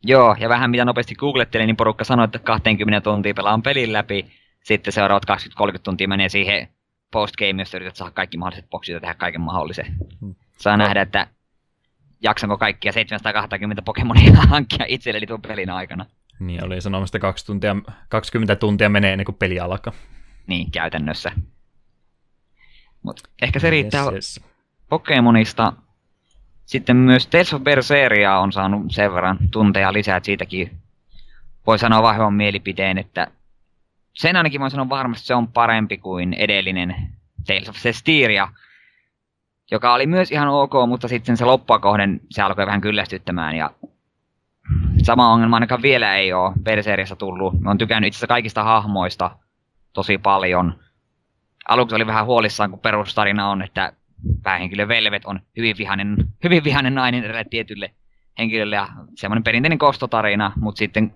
Joo, 0.04 0.36
ja 0.38 0.48
vähän 0.48 0.70
mitä 0.70 0.84
nopeasti 0.84 1.14
googlettelin, 1.14 1.66
niin 1.66 1.76
porukka 1.76 2.04
sanoi, 2.04 2.24
että 2.24 2.38
20 2.38 3.00
tuntia 3.00 3.34
pelaan 3.34 3.62
pelin 3.62 3.92
läpi, 3.92 4.26
sitten 4.64 4.92
seuraavat 4.92 5.24
20-30 5.76 5.78
tuntia 5.82 6.08
menee 6.08 6.28
siihen 6.28 6.68
postgame, 7.12 7.62
jossa 7.62 7.76
yrität 7.76 7.96
saada 7.96 8.12
kaikki 8.12 8.38
mahdolliset 8.38 8.70
boksit 8.70 8.92
ja 8.92 9.00
tehdä 9.00 9.14
kaiken 9.14 9.40
mahdollisen. 9.40 9.86
Saa 10.58 10.76
nähdä, 10.76 11.02
että 11.02 11.26
jaksanko 12.20 12.58
kaikkia 12.58 12.92
720 12.92 13.82
Pokemonia 13.82 14.32
hankkia 14.50 14.86
itselleni 14.88 15.26
tuon 15.26 15.42
pelin 15.42 15.70
aikana. 15.70 16.06
Niin 16.38 16.64
oli 16.64 16.80
sanomista 16.80 17.18
2 17.18 17.46
tuntia, 17.46 17.76
20 18.08 18.56
tuntia 18.56 18.88
menee 18.88 19.12
ennen 19.12 19.24
kuin 19.24 19.36
peli 19.36 19.60
alkaa. 19.60 19.92
Niin, 20.46 20.70
käytännössä. 20.70 21.32
Mut 23.02 23.20
ehkä 23.42 23.58
se 23.58 23.70
riittää 23.70 24.04
Yes, 24.04 24.14
yes. 24.14 24.40
Pokemonista. 24.88 25.72
Sitten 26.64 26.96
myös 26.96 27.26
Tales 27.26 27.54
of 27.54 27.62
Berseria 27.62 28.38
on 28.38 28.52
saanut 28.52 28.92
sen 28.92 29.14
verran 29.14 29.38
tunteja 29.50 29.92
lisää, 29.92 30.16
että 30.16 30.26
siitäkin 30.26 30.70
voi 31.66 31.78
sanoa 31.78 32.02
vahvan 32.02 32.34
mielipiteen, 32.34 32.98
että 32.98 33.26
sen 34.12 34.36
ainakin 34.36 34.60
voin 34.60 34.70
sanoa 34.70 34.88
varmasti, 34.88 35.20
että 35.22 35.26
se 35.26 35.34
on 35.34 35.48
parempi 35.48 35.98
kuin 35.98 36.34
edellinen 36.34 36.94
Tales 37.46 37.68
of 37.68 37.76
Cestiria, 37.76 38.48
joka 39.70 39.94
oli 39.94 40.06
myös 40.06 40.32
ihan 40.32 40.48
ok, 40.48 40.72
mutta 40.88 41.08
sitten 41.08 41.36
se 41.36 41.44
loppua 41.44 41.78
kohden 41.78 42.20
se 42.30 42.42
alkoi 42.42 42.66
vähän 42.66 42.80
kyllästyttämään 42.80 43.56
ja 43.56 43.70
sama 45.02 45.32
ongelma 45.32 45.56
ainakaan 45.56 45.82
vielä 45.82 46.14
ei 46.14 46.32
ole 46.32 46.52
Berseriassa 46.62 47.16
tullut. 47.16 47.60
Mä 47.60 47.70
oon 47.70 47.78
tykännyt 47.78 48.08
itse 48.08 48.16
asiassa 48.16 48.26
kaikista 48.26 48.64
hahmoista 48.64 49.30
tosi 49.92 50.18
paljon. 50.18 50.78
Aluksi 51.68 51.96
oli 51.96 52.06
vähän 52.06 52.26
huolissaan, 52.26 52.70
kun 52.70 52.80
perustarina 52.80 53.50
on, 53.50 53.62
että 53.62 53.92
päähenkilö 54.42 54.88
Velvet 54.88 55.24
on 55.24 55.40
hyvin 55.56 55.76
vihainen, 55.78 56.16
hyvin 56.44 56.64
vihainen 56.64 56.94
nainen 56.94 57.24
eräälle 57.24 57.44
tietylle 57.50 57.94
henkilölle 58.38 58.76
ja 58.76 58.88
semmoinen 59.14 59.44
perinteinen 59.44 59.78
kostotarina, 59.78 60.52
mutta 60.56 60.78
sitten 60.78 61.14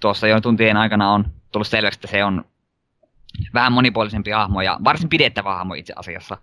tuossa 0.00 0.26
jo 0.26 0.40
tuntien 0.40 0.76
aikana 0.76 1.12
on 1.12 1.24
tullut 1.52 1.66
selväksi, 1.66 1.96
että 1.96 2.08
se 2.08 2.24
on 2.24 2.44
vähän 3.54 3.72
monipuolisempi 3.72 4.30
hahmo 4.30 4.60
ja 4.60 4.78
varsin 4.84 5.08
pidettävä 5.08 5.54
hahmo 5.54 5.74
itse 5.74 5.92
asiassa. 5.96 6.36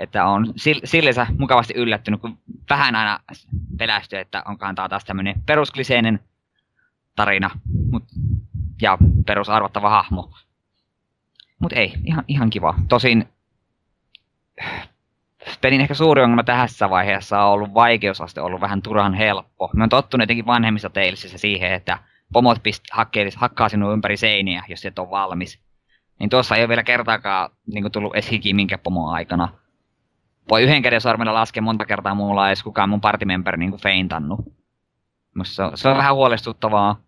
Että 0.00 0.24
on 0.24 0.46
sil- 0.46 0.84
sillensä 0.84 1.26
mukavasti 1.38 1.74
yllättynyt, 1.76 2.20
kun 2.20 2.38
vähän 2.70 2.96
aina 2.96 3.20
pelästyy, 3.78 4.18
että 4.18 4.42
onkohan 4.48 4.74
tää 4.74 4.88
taas 4.88 5.04
tämmöinen 5.04 5.42
peruskliseinen 5.46 6.20
tarina 7.16 7.50
mut, 7.90 8.04
ja 8.82 8.98
perusarvottava 9.26 9.90
hahmo. 9.90 10.30
Mut 11.58 11.72
ei, 11.72 11.92
ihan, 12.04 12.24
ihan 12.28 12.50
kiva. 12.50 12.74
Tosin 12.88 13.28
pelin 15.60 15.80
ehkä 15.80 15.94
suuri 15.94 16.22
ongelma 16.22 16.44
tässä 16.44 16.90
vaiheessa 16.90 17.42
on 17.42 17.52
ollut 17.52 17.74
vaikeusaste 17.74 18.40
ollut 18.40 18.60
vähän 18.60 18.82
turhan 18.82 19.14
helppo. 19.14 19.70
Me 19.74 19.82
on 19.82 19.88
tottunut 19.88 20.22
jotenkin 20.22 20.46
vanhemmissa 20.46 20.90
teilsissä 20.90 21.38
siihen, 21.38 21.72
että 21.72 21.98
pomot 22.32 22.62
pist, 22.62 22.84
hakkeilis, 22.92 23.36
hakkaa 23.36 23.68
sinua 23.68 23.92
ympäri 23.92 24.16
seiniä, 24.16 24.62
jos 24.68 24.84
et 24.84 24.98
ole 24.98 25.10
valmis. 25.10 25.60
Niin 26.18 26.30
tuossa 26.30 26.56
ei 26.56 26.62
ole 26.62 26.68
vielä 26.68 26.82
kertaakaan 26.82 27.50
niin 27.66 27.92
tullut 27.92 28.14
edes 28.14 28.30
hiki 28.30 28.54
minkä 28.54 28.78
pomon 28.78 29.14
aikana. 29.14 29.48
Voi 30.50 30.62
yhden 30.62 30.82
käden 30.82 31.00
sormella 31.00 31.34
laskea 31.34 31.62
monta 31.62 31.86
kertaa 31.86 32.14
muulla 32.14 32.48
edes 32.48 32.62
kukaan 32.62 32.88
mun 32.88 33.00
partimember 33.00 33.56
niin 33.56 33.76
feintannut. 33.76 34.40
Musta 35.34 35.54
se 35.54 35.62
on, 35.62 35.76
se 35.76 35.88
on 35.88 35.96
vähän 35.96 36.14
huolestuttavaa. 36.14 37.00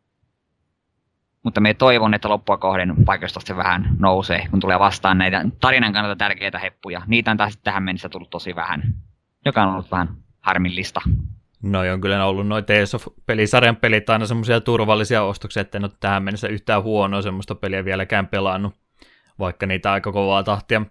Mutta 1.42 1.60
me 1.60 1.74
toivon, 1.74 2.14
että 2.14 2.28
loppua 2.28 2.56
kohden 2.56 3.06
vaikeustaste 3.06 3.56
vähän 3.56 3.96
nousee, 3.98 4.48
kun 4.50 4.60
tulee 4.60 4.78
vastaan 4.78 5.18
näitä 5.18 5.44
tarinan 5.60 5.92
kannalta 5.92 6.16
tärkeitä 6.16 6.58
heppuja. 6.58 7.02
Niitä 7.06 7.30
on 7.30 7.36
taas 7.36 7.56
tähän 7.56 7.82
mennessä 7.82 8.08
tullut 8.08 8.30
tosi 8.30 8.54
vähän, 8.54 8.82
joka 9.44 9.62
on 9.62 9.72
ollut 9.72 9.90
vähän 9.90 10.08
harmillista. 10.40 11.00
No 11.62 11.80
on 11.92 12.00
kyllä 12.00 12.26
ollut 12.26 12.46
noin 12.46 12.64
Tales 12.64 12.94
of 12.94 13.06
pelisarjan 13.26 13.76
pelit 13.76 14.10
aina 14.10 14.26
semmoisia 14.26 14.60
turvallisia 14.60 15.22
ostoksia, 15.22 15.60
että 15.60 15.78
en 15.78 15.84
ole 15.84 15.92
tähän 16.00 16.22
mennessä 16.22 16.48
yhtään 16.48 16.82
huonoa 16.82 17.22
semmoista 17.22 17.54
peliä 17.54 17.84
vieläkään 17.84 18.26
pelannut, 18.26 18.74
vaikka 19.38 19.66
niitä 19.66 19.92
aika 19.92 20.12
kovaa 20.12 20.42
tahtia 20.42 20.82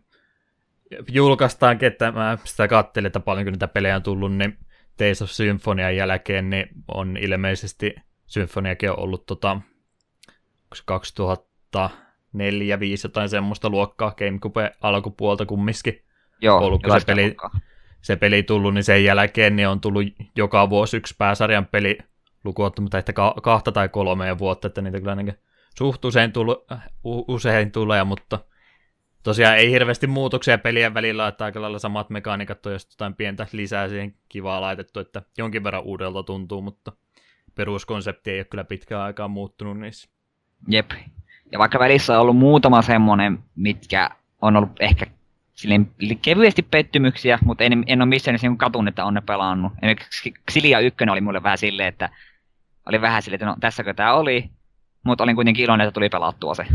julkaistaankin, 1.11 1.87
että 1.87 2.11
mä 2.11 2.37
sitä 2.43 2.67
katselin, 2.67 3.07
että 3.07 3.19
paljonko 3.19 3.51
niitä 3.51 3.67
pelejä 3.67 3.95
on 3.95 4.03
tullut, 4.03 4.33
niin 4.35 4.57
Tales 4.97 5.21
of 5.21 5.29
Symphonian 5.29 5.95
jälkeen 5.95 6.49
niin 6.49 6.67
on 6.87 7.17
ilmeisesti 7.17 7.95
Symphoniakin 8.25 8.91
on 8.91 8.99
ollut 8.99 9.25
tota, 9.25 9.51
onko 9.51 10.75
se 10.75 10.83
2004 10.85 12.79
5 12.79 13.07
jotain 13.07 13.29
semmoista 13.29 13.69
luokkaa 13.69 14.11
GameCube 14.17 14.71
alkupuolta 14.81 15.45
kumminkin. 15.45 16.03
Joo, 16.41 16.57
Ollutko 16.57 16.99
se 16.99 17.05
peli- 17.05 17.23
luokkaa. 17.25 17.59
se 18.01 18.15
peli 18.15 18.43
tullut, 18.43 18.73
niin 18.73 18.83
sen 18.83 19.03
jälkeen 19.03 19.55
niin 19.55 19.67
on 19.67 19.81
tullut 19.81 20.03
joka 20.35 20.69
vuosi 20.69 20.97
yksi 20.97 21.15
pääsarjan 21.17 21.65
peli 21.65 21.97
lukuottamatta, 22.43 22.97
että 22.97 23.13
ka- 23.13 23.35
kahta 23.43 23.71
tai 23.71 23.89
kolmea 23.89 24.37
vuotta, 24.37 24.67
että 24.67 24.81
niitä 24.81 24.99
kyllä 24.99 25.33
suht 25.77 26.05
usein, 26.05 26.31
tullut, 26.31 26.71
äh, 26.71 26.83
usein 27.27 27.71
tulee, 27.71 28.03
mutta 28.03 28.39
tosiaan 29.23 29.57
ei 29.57 29.71
hirveästi 29.71 30.07
muutoksia 30.07 30.57
pelien 30.57 30.93
välillä, 30.93 31.27
että 31.27 31.45
aika 31.45 31.61
lailla 31.61 31.79
samat 31.79 32.09
mekaniikat 32.09 32.65
on, 32.65 32.71
jotain 32.71 33.15
pientä 33.15 33.47
lisää 33.51 33.89
siihen 33.89 34.15
kivaa 34.29 34.61
laitettu, 34.61 34.99
että 34.99 35.21
jonkin 35.37 35.63
verran 35.63 35.83
uudelta 35.83 36.23
tuntuu, 36.23 36.61
mutta 36.61 36.91
peruskonsepti 37.55 38.31
ei 38.31 38.39
ole 38.39 38.45
kyllä 38.45 38.63
pitkään 38.63 39.01
aikaa 39.01 39.27
muuttunut 39.27 39.79
niissä. 39.79 40.09
Jep. 40.67 40.91
Ja 41.51 41.59
vaikka 41.59 41.79
välissä 41.79 42.13
on 42.15 42.21
ollut 42.21 42.37
muutama 42.37 42.81
semmonen, 42.81 43.39
mitkä 43.55 44.09
on 44.41 44.55
ollut 44.55 44.71
ehkä 44.79 45.05
silleen 45.53 45.91
kevyesti 46.21 46.61
pettymyksiä, 46.61 47.39
mutta 47.45 47.63
en, 47.63 47.83
en 47.87 48.01
ole 48.01 48.09
missään 48.09 48.39
niin 48.41 48.57
katun, 48.57 48.87
että 48.87 49.05
on 49.05 49.13
ne 49.13 49.21
pelannut. 49.21 49.73
Esimerkiksi 49.77 50.33
Xilia 50.51 50.79
1 50.79 51.03
oli 51.11 51.21
mulle 51.21 51.43
vähän 51.43 51.57
silleen, 51.57 51.89
että 51.89 52.09
oli 52.85 53.01
vähän 53.01 53.21
silleen, 53.21 53.35
että 53.35 53.45
no 53.45 53.55
tässäkö 53.59 53.93
tää 53.93 54.13
oli, 54.13 54.49
mutta 55.03 55.23
olin 55.23 55.35
kuitenkin 55.35 55.65
iloinen, 55.65 55.87
että 55.87 55.93
tuli 55.93 56.09
pelattua 56.09 56.55
se. 56.55 56.65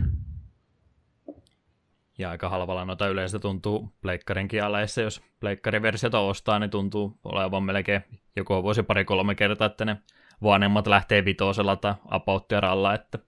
Ja 2.18 2.30
aika 2.30 2.49
halvalla 2.49 2.85
noita 2.85 3.08
yleensä 3.08 3.38
tuntuu 3.38 3.92
pleikkarinkin 4.00 4.64
aleissa, 4.64 5.00
jos 5.00 5.23
pleikkariversiota 5.40 6.18
ostaa, 6.18 6.58
niin 6.58 6.70
tuntuu 6.70 7.18
olevan 7.25 7.62
melkein 7.62 8.00
joko 8.37 8.62
vuosi 8.62 8.82
pari 8.82 9.04
kolme 9.04 9.35
kertaa, 9.35 9.66
että 9.66 9.85
ne 9.85 9.96
vanhemmat 10.42 10.87
lähtee 10.87 11.25
vitosella 11.25 11.76
tai 11.76 11.94
apauttiaralla, 12.08 12.94
että 12.94 13.18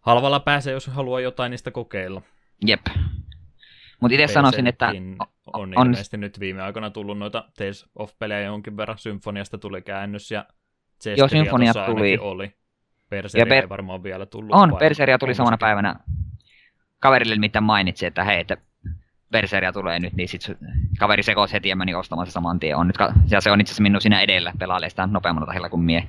halvalla 0.00 0.40
pääsee, 0.40 0.72
jos 0.72 0.86
haluaa 0.86 1.20
jotain 1.20 1.50
niistä 1.50 1.70
kokeilla. 1.70 2.22
Jep. 2.66 2.80
Mutta 4.00 4.14
itse 4.14 4.32
sanoisin, 4.32 4.66
että 4.66 4.88
on, 4.88 5.16
on- 5.52 5.72
ilmeisesti 5.72 6.16
nyt 6.16 6.40
viime 6.40 6.62
aikoina 6.62 6.90
tullut 6.90 7.18
noita 7.18 7.44
Tales 7.58 7.86
of-pelejä 7.96 8.40
jonkin 8.40 8.76
verran. 8.76 8.98
Symfoniasta 8.98 9.58
tuli 9.58 9.82
käännös 9.82 10.30
ja 10.30 10.44
Chesteria 11.02 11.28
Symphonia 11.28 11.72
tuossa 11.72 11.90
tuli. 11.92 12.18
oli. 12.20 12.52
Perseria 13.08 13.42
Ja 13.42 13.46
per- 13.48 13.64
ei 13.64 13.68
varmaan 13.68 14.02
vielä 14.02 14.26
tullut. 14.26 14.54
on, 14.54 14.70
vai 14.70 14.78
Berseria 14.78 15.18
tuli 15.18 15.34
samana 15.34 15.58
päivänä. 15.58 15.96
Kaverille 17.00 17.36
mitä 17.36 17.60
mainitsi, 17.60 18.06
että 18.06 18.24
hei, 18.24 18.40
että 18.40 18.56
Berseria 19.30 19.72
tulee 19.72 19.98
nyt, 19.98 20.12
niin 20.12 20.28
sit 20.28 20.42
se- 20.42 20.56
kaveri 20.98 21.22
sekoisi 21.22 21.54
heti 21.54 21.68
ja 21.68 21.76
meni 21.76 21.94
ostamaan 21.94 22.26
se 22.26 22.30
saman 22.30 22.60
tien. 22.60 22.76
On 22.76 22.86
nyt, 22.86 22.96
ja 23.30 23.40
se 23.40 23.50
on 23.50 23.60
itse 23.60 23.70
asiassa 23.70 23.82
minun 23.82 24.00
siinä 24.00 24.20
edellä, 24.20 24.52
pelailee 24.58 24.90
sitä 24.90 25.06
nopeammalla 25.06 25.46
tahilla 25.46 25.68
kuin 25.68 25.82
mie. 25.82 26.08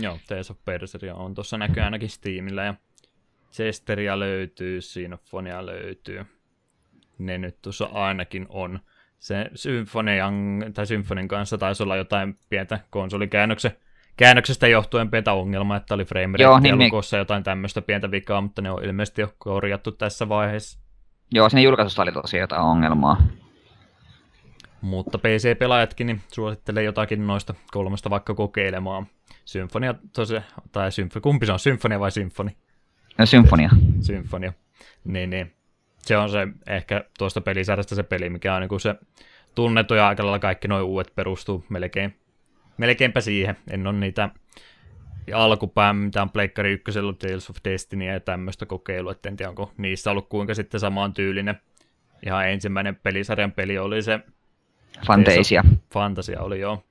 Joo, 0.00 0.18
Tales 0.28 0.50
of 0.50 0.58
Berseria 0.64 1.14
on 1.14 1.34
tuossa 1.34 1.58
näkyy 1.58 1.82
ainakin 1.82 2.08
Steamillä 2.08 2.64
ja 2.64 2.74
Chesteria 3.52 4.18
löytyy, 4.18 4.80
Symphonia 4.80 5.66
löytyy. 5.66 6.26
Ne 7.18 7.38
nyt 7.38 7.62
tuossa 7.62 7.88
ainakin 7.92 8.46
on. 8.48 8.80
Se 9.18 9.50
Symfonian, 9.54 10.64
tai 10.74 10.86
Symfonin 10.86 11.28
kanssa 11.28 11.58
taisi 11.58 11.82
olla 11.82 11.96
jotain 11.96 12.38
pientä 12.48 12.80
konsolikäännöksen 12.90 13.76
käännöksestä 14.16 14.68
johtuen 14.68 15.10
pientä 15.10 15.32
ongelmaa, 15.32 15.76
että 15.76 15.94
oli 15.94 16.04
frame 16.04 16.38
Joo, 16.38 16.52
rate 16.52 16.62
niin 16.62 16.78
me- 16.78 16.84
lukossa 16.84 17.16
jotain 17.16 17.42
tämmöistä 17.42 17.82
pientä 17.82 18.10
vikaa, 18.10 18.40
mutta 18.40 18.62
ne 18.62 18.70
on 18.70 18.84
ilmeisesti 18.84 19.20
jo 19.20 19.34
korjattu 19.38 19.92
tässä 19.92 20.28
vaiheessa. 20.28 20.78
Joo, 21.32 21.48
siinä 21.48 21.62
julkaisussa 21.62 22.02
oli 22.02 22.12
tosiaan 22.12 22.40
jotain 22.40 22.62
ongelmaa. 22.62 23.22
Mutta 24.80 25.18
PC-pelaajatkin 25.18 26.06
niin 26.06 26.20
suosittelee 26.32 26.82
jotakin 26.82 27.26
noista 27.26 27.54
kolmesta 27.70 28.10
vaikka 28.10 28.34
kokeilemaan. 28.34 29.06
Symfonia, 29.44 29.94
tosi, 30.12 30.34
tai 30.72 30.88
symf- 30.88 31.20
kumpi 31.20 31.46
se 31.46 31.52
on, 31.52 31.58
Symfonia 31.58 32.00
vai 32.00 32.10
Symfoni? 32.10 32.56
No, 33.18 33.26
Symfonia. 33.26 33.70
Symfonia. 34.00 34.52
Niin, 35.04 35.30
niin. 35.30 35.52
Se 35.96 36.16
on 36.16 36.30
se 36.30 36.48
ehkä 36.66 37.04
tuosta 37.18 37.40
pelisarjasta 37.40 37.94
se 37.94 38.02
peli, 38.02 38.30
mikä 38.30 38.54
on 38.54 38.60
niin 38.60 38.80
se 38.80 38.94
tunnettu 39.54 39.94
ja 39.94 40.08
aika 40.08 40.22
lailla 40.22 40.38
kaikki 40.38 40.68
nuo 40.68 40.82
uudet 40.82 41.12
perustuu 41.14 41.64
melkein, 41.68 42.16
melkeinpä 42.78 43.20
siihen. 43.20 43.56
En 43.70 43.86
ole 43.86 43.98
niitä 43.98 44.28
alkupään 45.34 45.96
mitään 45.96 46.30
Pleikkari 46.30 46.72
1 46.72 47.00
Tales 47.18 47.50
of 47.50 47.56
Destiny 47.64 48.04
ja 48.04 48.20
tämmöistä 48.20 48.66
kokeilua, 48.66 49.12
että 49.12 49.28
en 49.28 49.36
tiedä 49.36 49.48
onko 49.48 49.72
niissä 49.76 50.10
ollut 50.10 50.28
kuinka 50.28 50.54
sitten 50.54 50.80
samaan 50.80 51.14
tyylinen. 51.14 51.60
Ihan 52.26 52.48
ensimmäinen 52.48 52.96
pelisarjan 52.96 53.52
peli 53.52 53.78
oli 53.78 54.02
se 54.02 54.20
Fantasia. 55.06 55.64
Fantasia 55.92 56.40
oli 56.40 56.60
jo 56.60 56.84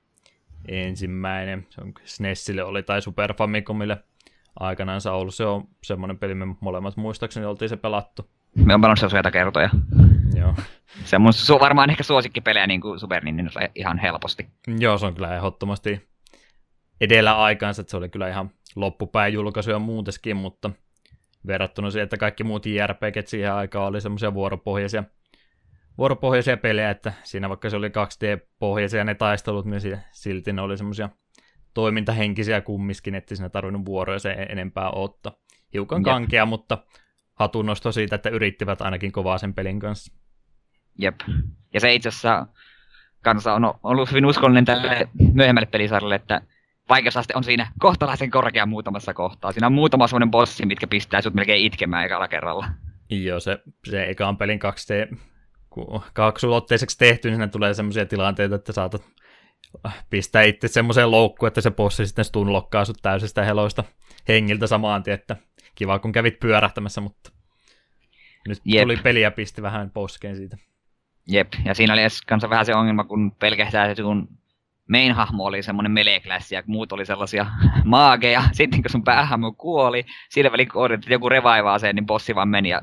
ensimmäinen. 0.68 1.66
Se 1.70 1.80
on 1.80 1.92
SNESille 2.04 2.64
oli 2.64 2.82
tai 2.82 3.02
Super 3.02 3.34
Famicomille 3.34 3.98
aikanaan 4.60 5.00
ollut. 5.10 5.34
Se 5.34 5.44
on 5.44 5.68
semmoinen 5.82 6.18
peli, 6.18 6.34
me 6.34 6.46
molemmat 6.60 6.96
muistaakseni 6.96 7.46
oltiin 7.46 7.68
se 7.68 7.76
pelattu. 7.76 8.30
Me 8.54 8.74
on 8.74 8.80
pelannut 8.80 8.98
se 8.98 9.06
useita 9.06 9.30
kertoja. 9.30 9.70
Joo. 10.38 10.54
Se 11.04 11.16
on 11.16 11.22
mun 11.22 11.32
su- 11.32 11.60
varmaan 11.60 11.90
ehkä 11.90 12.02
suosikkipelejä 12.02 12.66
niin 12.66 12.80
kuin 12.80 12.98
Super 12.98 13.24
Nintendo 13.24 13.50
ihan 13.74 13.98
helposti. 13.98 14.46
Joo, 14.78 14.98
se 14.98 15.06
on 15.06 15.14
kyllä 15.14 15.36
ehdottomasti 15.36 16.08
edellä 17.00 17.42
aikaansa, 17.42 17.80
että 17.80 17.90
se 17.90 17.96
oli 17.96 18.08
kyllä 18.08 18.28
ihan 18.28 18.50
loppupäin 18.76 19.34
julkaisuja 19.34 19.78
muuteskin, 19.78 20.36
mutta 20.36 20.70
verrattuna 21.46 21.90
siihen, 21.90 22.04
että 22.04 22.16
kaikki 22.16 22.44
muut 22.44 22.66
JRPGt 22.66 23.26
siihen 23.26 23.52
aikaan 23.52 23.86
oli 23.86 24.00
semmoisia 24.00 24.34
vuoropohjaisia, 24.34 25.04
vuoropohjaisia 25.98 26.56
pelejä, 26.56 26.90
että 26.90 27.12
siinä 27.22 27.48
vaikka 27.48 27.70
se 27.70 27.76
oli 27.76 27.88
2D-pohjaisia 27.88 29.04
ne 29.04 29.14
taistelut, 29.14 29.66
niin 29.66 29.80
silti 30.12 30.52
ne 30.52 30.62
oli 30.62 30.76
semmoisia 30.76 31.08
toimintahenkisiä 31.74 32.60
kummiskin, 32.60 33.14
että 33.14 33.34
siinä 33.34 33.48
tarvinnut 33.48 33.84
vuoroja 33.84 34.18
se 34.18 34.32
enempää 34.32 34.90
ottaa. 34.90 35.32
Hiukan 35.72 36.00
Jep. 36.00 36.04
kankea, 36.04 36.46
mutta 36.46 36.78
hatunnosto 37.34 37.92
siitä, 37.92 38.16
että 38.16 38.28
yrittivät 38.28 38.82
ainakin 38.82 39.12
kovaa 39.12 39.38
sen 39.38 39.54
pelin 39.54 39.80
kanssa. 39.80 40.25
Jep. 40.98 41.20
Ja 41.74 41.80
se 41.80 41.94
itse 41.94 42.08
asiassa 42.08 42.46
kanssa 43.22 43.54
on 43.54 43.74
ollut 43.82 44.10
hyvin 44.10 44.26
uskollinen 44.26 44.64
tälle 44.64 45.08
myöhemmälle 45.32 45.66
pelisarjalle, 45.66 46.14
että 46.14 46.40
vaikeusaste 46.88 47.32
on 47.36 47.44
siinä 47.44 47.72
kohtalaisen 47.78 48.30
korkea 48.30 48.66
muutamassa 48.66 49.14
kohtaa. 49.14 49.52
Siinä 49.52 49.66
on 49.66 49.72
muutama 49.72 50.08
semmoinen 50.08 50.30
bossi, 50.30 50.66
mitkä 50.66 50.86
pistää 50.86 51.22
sut 51.22 51.34
melkein 51.34 51.64
itkemään 51.64 52.06
ekalla 52.06 52.28
kerralla. 52.28 52.68
Joo, 53.10 53.40
se, 53.40 53.58
se 53.90 54.04
ekaan 54.04 54.36
pelin 54.36 54.60
2D, 54.60 55.16
kaksulotteiseksi 56.12 56.98
tehty, 56.98 57.30
niin 57.30 57.50
tulee 57.50 57.74
semmoisia 57.74 58.06
tilanteita, 58.06 58.54
että 58.54 58.72
saatat 58.72 59.02
pistää 60.10 60.42
itse 60.42 60.68
semmoiseen 60.68 61.10
loukkuun, 61.10 61.48
että 61.48 61.60
se 61.60 61.70
bossi 61.70 62.06
sitten 62.06 62.24
stunlokkaa 62.24 62.84
sut 62.84 62.98
täysestä 63.02 63.44
heloista 63.44 63.84
hengiltä 64.28 64.66
samaan 64.66 65.02
tien, 65.02 65.14
että 65.14 65.36
kiva 65.74 65.98
kun 65.98 66.12
kävit 66.12 66.40
pyörähtämässä, 66.40 67.00
mutta 67.00 67.32
nyt 68.48 68.58
Jep. 68.64 68.82
tuli 68.82 68.96
peli 68.96 69.20
ja 69.20 69.30
pisti 69.30 69.62
vähän 69.62 69.90
poskeen 69.90 70.36
siitä. 70.36 70.56
Jep, 71.26 71.52
ja 71.64 71.74
siinä 71.74 71.92
oli 71.92 72.00
kanssa 72.26 72.50
vähän 72.50 72.66
se 72.66 72.74
ongelma, 72.74 73.04
kun 73.04 73.32
pelkästään 73.32 73.96
se 73.96 74.02
kun 74.02 74.28
main-hahmo 74.88 75.44
oli 75.44 75.62
semmoinen 75.62 75.92
meleklässi 75.92 76.54
ja 76.54 76.62
muut 76.66 76.92
oli 76.92 77.06
sellaisia 77.06 77.46
maageja. 77.84 78.42
Sitten 78.52 78.82
kun 78.82 78.90
sun 78.90 79.04
päähahmo 79.04 79.52
kuoli, 79.52 80.06
sillä 80.30 80.52
välin 80.52 80.68
kun 80.68 80.92
että 80.92 81.12
joku 81.12 81.28
revaivaa 81.28 81.78
sen, 81.78 81.94
niin 81.94 82.06
bossi 82.06 82.34
vaan 82.34 82.48
meni 82.48 82.68
ja 82.68 82.82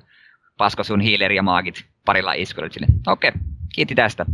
pasko 0.57 0.83
sun 0.83 1.01
healer 1.01 1.31
ja 1.31 1.43
maagit 1.43 1.85
parilla 2.05 2.33
iskulla. 2.33 2.69
Sille, 2.69 2.87
okei, 3.07 3.29
okay, 3.29 3.41
kiitti 3.75 3.95
tästä. 3.95 4.25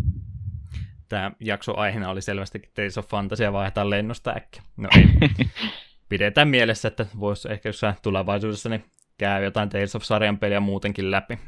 Tämä 1.09 1.31
jakso 1.39 1.77
aiheena 1.77 2.09
oli 2.09 2.21
selvästikin 2.21 2.71
Tales 2.75 2.97
of 2.97 3.07
Fantasia 3.07 3.53
vaihtaa 3.53 3.89
lennosta 3.89 4.33
äkkiä. 4.37 4.61
No 4.77 4.89
ei. 4.97 5.29
Pidetään 6.09 6.47
mielessä, 6.47 6.87
että 6.87 7.05
voisi 7.19 7.51
ehkä 7.51 7.69
jossain 7.69 7.95
tulevaisuudessa 8.01 8.69
niin 8.69 8.85
käy 9.17 9.43
jotain 9.43 9.69
Tales 9.69 9.95
of 9.95 10.03
sarjan 10.03 10.37
peliä 10.37 10.59
muutenkin 10.59 11.11
läpi. 11.11 11.39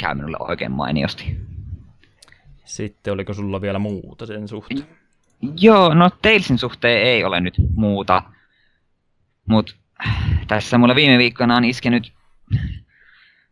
Käy 0.00 0.14
minulle 0.14 0.36
oikein 0.40 0.72
mainiosti. 0.72 1.36
Sitten 2.64 3.12
oliko 3.12 3.34
sulla 3.34 3.60
vielä 3.60 3.78
muuta 3.78 4.26
sen 4.26 4.48
suhteen? 4.48 4.86
Joo, 5.60 5.94
no 5.94 6.10
Talesin 6.22 6.58
suhteen 6.58 7.02
ei 7.02 7.24
ole 7.24 7.40
nyt 7.40 7.54
muuta. 7.74 8.22
Mut 9.46 9.76
tässä 10.48 10.78
mulla 10.78 10.94
viime 10.94 11.18
viikkona 11.18 11.56
on 11.56 11.64
iskenyt 11.64 12.12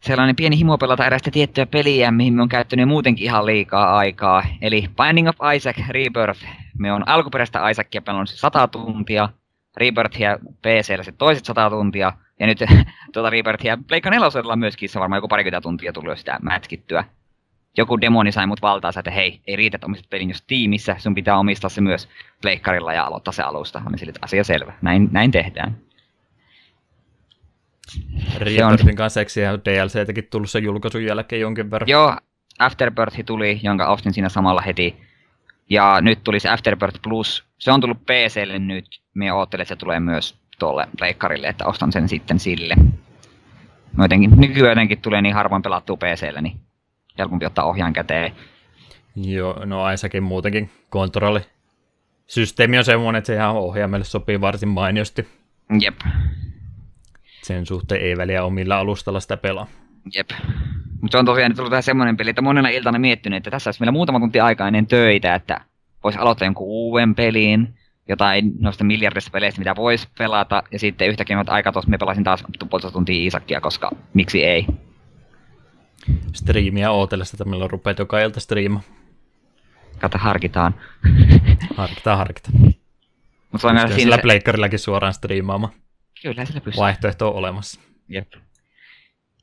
sellainen 0.01 0.37
pieni 0.37 0.59
himo 0.59 0.79
pelata 0.79 1.07
erästä 1.07 1.31
tiettyä 1.31 1.67
peliä, 1.67 2.11
mihin 2.11 2.35
me 2.35 2.43
on 2.43 2.49
käyttänyt 2.49 2.89
muutenkin 2.89 3.25
ihan 3.25 3.47
liikaa 3.47 3.97
aikaa. 3.97 4.45
Eli 4.61 4.89
Binding 4.97 5.29
of 5.29 5.37
Isaac 5.57 5.77
Rebirth. 5.89 6.45
Me 6.79 6.93
on 6.93 7.09
alkuperäistä 7.09 7.69
Isaacia 7.69 8.03
pelannut 8.03 8.29
100 8.29 8.69
tuntia, 8.69 9.29
Rebirthia 9.77 10.39
PCllä 10.63 11.03
se 11.03 11.13
toiset 11.13 11.45
100 11.45 11.71
tuntia, 11.71 12.13
ja 12.41 12.47
nyt 12.47 12.59
tuota 13.13 13.31
Rebirthia 13.31 13.79
Pleikka 13.89 14.11
4 14.11 14.57
myöskin 14.57 14.89
se 14.89 15.01
varmaan 15.01 15.17
joku 15.17 15.29
parikymmentä 15.29 15.61
tuntia 15.61 15.93
tullut 15.93 16.19
sitä 16.19 16.39
mätkittyä 16.43 17.05
joku 17.77 18.01
demoni 18.01 18.33
sai 18.33 18.47
mut 18.47 18.63
valtaansa, 18.63 19.01
että 19.01 19.11
hei, 19.11 19.41
ei 19.47 19.57
riitä, 19.57 19.77
että 19.77 19.87
omistat 19.87 20.11
pelin 20.11 20.29
jos 20.29 20.43
tiimissä, 20.43 20.97
sun 20.99 21.15
pitää 21.15 21.39
omistaa 21.39 21.71
se 21.71 21.81
myös 21.81 22.09
pleikkarilla 22.43 22.93
ja 22.93 23.05
aloittaa 23.05 23.33
se 23.33 23.43
alusta. 23.43 23.83
Mä 23.91 23.97
sille, 23.97 24.13
asia 24.23 24.45
selvä, 24.45 24.73
näin, 24.83 25.09
näin 25.13 25.31
tehdään. 25.31 25.77
Rebirthin 28.37 28.97
kanssa 28.97 29.21
eikö 29.21 29.31
DLC-täkin 29.65 30.29
tullut 30.31 30.51
sen 30.51 30.63
julkaisun 30.63 31.05
jälkeen 31.05 31.41
jonkin 31.41 31.71
verran? 31.71 31.89
Joo, 31.89 32.17
Afterbirth 32.59 33.25
tuli, 33.27 33.61
jonka 33.63 33.87
ostin 33.87 34.13
siinä 34.13 34.29
samalla 34.29 34.61
heti. 34.61 34.97
Ja 35.71 36.01
nyt 36.01 36.25
tuli 36.25 36.41
se 36.41 36.49
Afterbirth 36.49 37.01
Plus. 37.03 37.45
Se 37.59 37.73
on 37.73 37.81
tullut 37.81 38.07
PClle 38.07 38.59
nyt. 38.59 39.01
Me 39.15 39.33
oottelen, 39.33 39.63
että 39.63 39.75
se 39.75 39.77
tulee 39.77 40.01
myös 40.01 40.37
tuolle 40.59 40.87
pleikkarille, 40.99 41.47
että 41.47 41.67
ostan 41.67 41.93
sen 41.93 42.09
sitten 42.09 42.39
sille. 42.39 42.75
Jotenkin, 43.99 44.31
nykyään 44.37 44.71
jotenkin 44.71 45.01
tulee 45.01 45.23
niin 45.23 45.35
harvoin 45.35 45.63
pelattua 45.63 45.97
PClle, 45.97 46.43
niin 46.43 46.61
helpompi 47.19 47.47
ottaa 47.47 47.65
ohjaan 47.65 47.93
käteen. 47.93 48.33
Joo, 49.17 49.65
no 49.65 49.83
Aisakin 49.83 50.23
muutenkin 50.23 50.71
kontrolli. 50.91 51.41
Systeemi 52.27 52.79
on 52.79 52.85
semmoinen, 52.85 53.19
että 53.19 53.27
se 53.27 53.35
ihan 53.35 53.57
ohjaimelle 53.57 54.05
sopii 54.05 54.41
varsin 54.41 54.69
mainiosti. 54.69 55.29
Jep. 55.81 56.01
Sen 57.43 57.67
suhteen 57.67 58.01
ei 58.01 58.17
väliä 58.17 58.45
omilla 58.45 58.79
alustalla 58.79 59.21
sitä 59.21 59.37
pelaa. 59.37 59.67
Jep. 60.15 60.31
Mutta 61.01 61.15
se 61.15 61.19
on 61.19 61.25
tosiaan 61.25 61.55
tullut 61.57 61.71
tähän 61.71 61.83
semmoinen 61.83 62.17
peli, 62.17 62.31
että 62.31 62.43
monena 62.43 62.69
iltana 62.69 62.99
miettinyt, 62.99 63.37
että 63.37 63.51
tässä 63.51 63.69
olisi 63.69 63.81
meillä 63.81 63.93
muutama 63.93 64.21
tunti 64.21 64.41
aikaa 64.41 64.67
ennen 64.67 64.87
töitä, 64.87 65.35
että 65.35 65.61
voisi 66.05 66.19
aloittaa 66.19 66.47
jonkun 66.47 66.67
uuden 66.67 67.15
peliin, 67.15 67.75
jotain 68.09 68.53
noista 68.59 68.85
miljardista 68.85 69.31
peleistä, 69.31 69.61
mitä 69.61 69.77
voisi 69.77 70.09
pelata, 70.19 70.63
ja 70.71 70.79
sitten 70.79 71.09
yhtäkkiä 71.09 71.45
aika 71.47 71.73
tuossa 71.73 71.91
me 71.91 71.99
pelasin 71.99 72.25
taas 72.25 72.45
puolitoista 72.71 72.91
tuntia 72.91 73.27
Isakia, 73.27 73.61
koska 73.61 73.91
miksi 74.15 74.45
ei 74.45 74.67
striimiä 76.33 76.91
ootellessa, 76.91 77.35
että 77.35 77.45
milloin 77.45 77.71
rupeat 77.71 77.99
joka 77.99 78.21
ilta 78.21 78.41
striima. 78.41 78.81
Kata 79.99 80.19
harkitaan. 80.19 80.75
harkitaan, 81.77 82.19
harkitaan. 82.19 82.55
Mutta 83.53 83.69
on 83.69 83.79
siinä 83.79 83.95
sillä 83.95 84.19
pleikkarillakin 84.19 84.79
suoraan 84.79 85.15
striimaamaan. 85.15 85.73
Kyllä, 86.23 86.45
sillä 86.45 86.61
pystyy. 86.61 86.81
Vaihtoehto 86.81 87.29
on 87.29 87.35
olemassa. 87.35 87.81
Jep. 88.09 88.33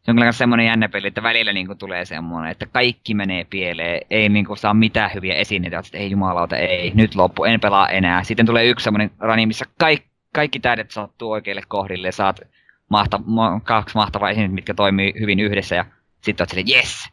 Se 0.02 0.12
on 0.12 0.16
kyllä 0.16 0.32
semmoinen 0.32 0.66
jännä 0.66 0.90
peli, 0.90 1.08
että 1.08 1.24
välillä 1.24 1.54
niin 1.54 1.78
tulee 1.78 2.06
semmoinen, 2.06 2.52
että 2.52 2.66
kaikki 2.66 3.14
menee 3.14 3.46
pieleen, 3.50 4.02
ei 4.10 4.30
niin 4.30 4.46
saa 4.56 4.74
mitään 4.74 5.12
hyviä 5.14 5.34
esineitä, 5.34 5.80
että 5.80 5.98
ei 5.98 6.12
jumalauta, 6.12 6.58
ei, 6.58 6.92
nyt 6.96 7.16
loppu, 7.16 7.44
en 7.44 7.60
pelaa 7.60 7.90
enää. 7.90 8.24
Sitten 8.24 8.46
tulee 8.46 8.66
yksi 8.66 8.84
semmoinen 8.84 9.12
rani, 9.20 9.46
missä 9.46 9.66
kaikki, 9.80 10.10
kaikki 10.34 10.60
täydet 10.60 10.92
sattuu 10.92 11.32
oikeille 11.32 11.62
kohdille, 11.68 12.12
saat 12.12 12.42
mahta, 12.90 13.22
kaksi 13.64 13.96
mahtavaa 13.96 14.30
esinettä, 14.30 14.56
mitkä 14.56 14.74
toimii 14.74 15.14
hyvin 15.20 15.40
yhdessä, 15.40 15.76
ja 15.76 15.86
sitten 16.22 16.44
oot 16.44 16.50
silleen, 16.50 16.78
yes! 16.78 17.10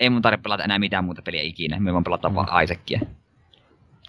Ei 0.00 0.10
mun 0.10 0.22
tarvitse 0.22 0.42
pelata 0.42 0.64
enää 0.64 0.78
mitään 0.78 1.04
muuta 1.04 1.22
peliä 1.22 1.42
ikinä, 1.42 1.80
me 1.80 1.92
voin 1.92 2.04
pelata 2.04 2.28
mm. 2.28 2.34
vaan 2.34 2.64
Isaacia. 2.64 3.00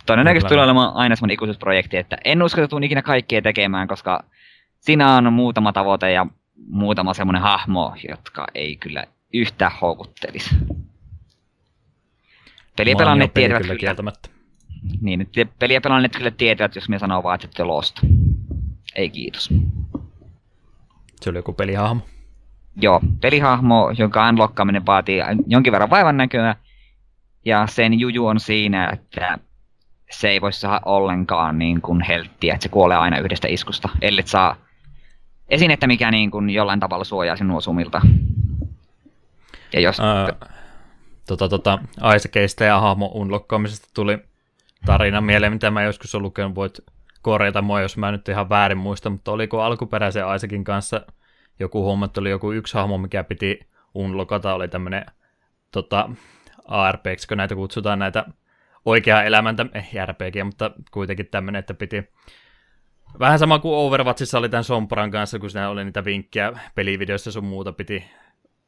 Todennäköisesti 0.05 0.49
tulee 0.49 0.63
olemaan 0.63 0.95
aina 0.95 1.15
semmoinen 1.15 1.33
ikuisuusprojekti, 1.33 1.97
että 1.97 2.17
en 2.25 2.43
usko, 2.43 2.61
että 2.61 2.69
tuun 2.69 2.83
ikinä 2.83 3.01
kaikkea 3.01 3.41
tekemään, 3.41 3.87
koska 3.87 4.23
siinä 4.79 5.15
on 5.15 5.33
muutama 5.33 5.73
tavoite 5.73 6.11
ja 6.11 6.25
muutama 6.67 7.13
semmoinen 7.13 7.41
hahmo, 7.41 7.95
jotka 8.09 8.47
ei 8.55 8.75
kyllä 8.75 9.03
yhtään 9.33 9.71
houkuttelisi. 9.81 10.55
Peliä 12.77 12.95
pelanneet 12.95 13.33
tietävät 13.33 13.61
kyllä. 13.61 13.75
Kieltämättä. 13.75 14.29
Niin, 15.01 15.29
peliä 15.59 15.81
pelanneet 15.81 16.15
kyllä 16.15 16.31
tietävät, 16.31 16.75
jos 16.75 16.89
me 16.89 16.99
sanoo 16.99 17.23
vaan, 17.23 17.35
että 17.35 17.47
te 17.47 17.63
Lost. 17.63 17.99
Ei 18.95 19.09
kiitos. 19.09 19.49
Se 21.21 21.29
oli 21.29 21.37
joku 21.37 21.53
pelihahmo 21.53 22.01
joo, 22.81 23.01
pelihahmo, 23.21 23.91
jonka 23.97 24.29
unlockkaaminen 24.29 24.85
vaatii 24.85 25.21
jonkin 25.47 25.73
verran 25.73 25.89
vaivan 25.89 26.17
näköä. 26.17 26.55
Ja 27.45 27.67
sen 27.67 27.99
juju 27.99 28.27
on 28.27 28.39
siinä, 28.39 28.89
että 28.93 29.37
se 30.11 30.29
ei 30.29 30.41
voi 30.41 30.53
saada 30.53 30.81
ollenkaan 30.85 31.59
niin 31.59 31.81
kuin 31.81 32.01
helttiä, 32.01 32.53
että 32.53 32.63
se 32.63 32.69
kuolee 32.69 32.97
aina 32.97 33.19
yhdestä 33.19 33.47
iskusta, 33.47 33.89
ellei 34.01 34.27
saa 34.27 34.55
esinettä, 35.49 35.87
mikä 35.87 36.11
niin 36.11 36.31
kuin 36.31 36.49
jollain 36.49 36.79
tavalla 36.79 37.03
suojaa 37.03 37.35
sinua 37.35 37.61
sumilta. 37.61 38.01
Ja 39.73 39.79
jos... 39.79 39.99
Öö, 39.99 40.47
tota, 41.27 41.49
tota, 41.49 41.79
Isaacista 42.15 42.63
ja 42.63 42.79
hahmo 42.79 43.11
unlockkaamisesta 43.13 43.87
tuli 43.93 44.17
tarina 44.85 45.21
mieleen, 45.21 45.53
mitä 45.53 45.71
mä 45.71 45.83
joskus 45.83 46.15
olen 46.15 46.23
lukenut, 46.23 46.55
voit 46.55 46.79
korjata 47.21 47.61
mua, 47.61 47.81
jos 47.81 47.97
mä 47.97 48.11
nyt 48.11 48.29
ihan 48.29 48.49
väärin 48.49 48.77
muista, 48.77 49.09
mutta 49.09 49.31
oliko 49.31 49.61
alkuperäisen 49.61 50.35
Isaacin 50.35 50.63
kanssa 50.63 51.01
joku 51.59 51.83
homma, 51.83 52.05
että 52.05 52.21
oli 52.21 52.29
joku 52.29 52.51
yksi 52.51 52.73
hahmo, 52.73 52.97
mikä 52.97 53.23
piti 53.23 53.59
unlockata, 53.93 54.53
oli 54.53 54.67
tämmöinen 54.67 55.05
tota, 55.71 56.09
ARP, 56.65 57.05
kun 57.27 57.37
näitä 57.37 57.55
kutsutaan 57.55 57.99
näitä 57.99 58.25
oikeaa 58.85 59.23
elämäntä, 59.23 59.65
eh, 59.73 59.89
RPG, 60.05 60.45
mutta 60.45 60.71
kuitenkin 60.91 61.27
tämmöinen, 61.31 61.59
että 61.59 61.73
piti 61.73 62.03
Vähän 63.19 63.39
sama 63.39 63.59
kuin 63.59 63.75
Overwatchissa 63.75 64.37
oli 64.37 64.49
tämän 64.49 64.63
Sompran 64.63 65.11
kanssa, 65.11 65.39
kun 65.39 65.49
siinä 65.49 65.69
oli 65.69 65.85
niitä 65.85 66.05
vinkkejä 66.05 66.51
pelivideoissa 66.75 67.31
sun 67.31 67.45
muuta, 67.45 67.71
piti 67.71 68.05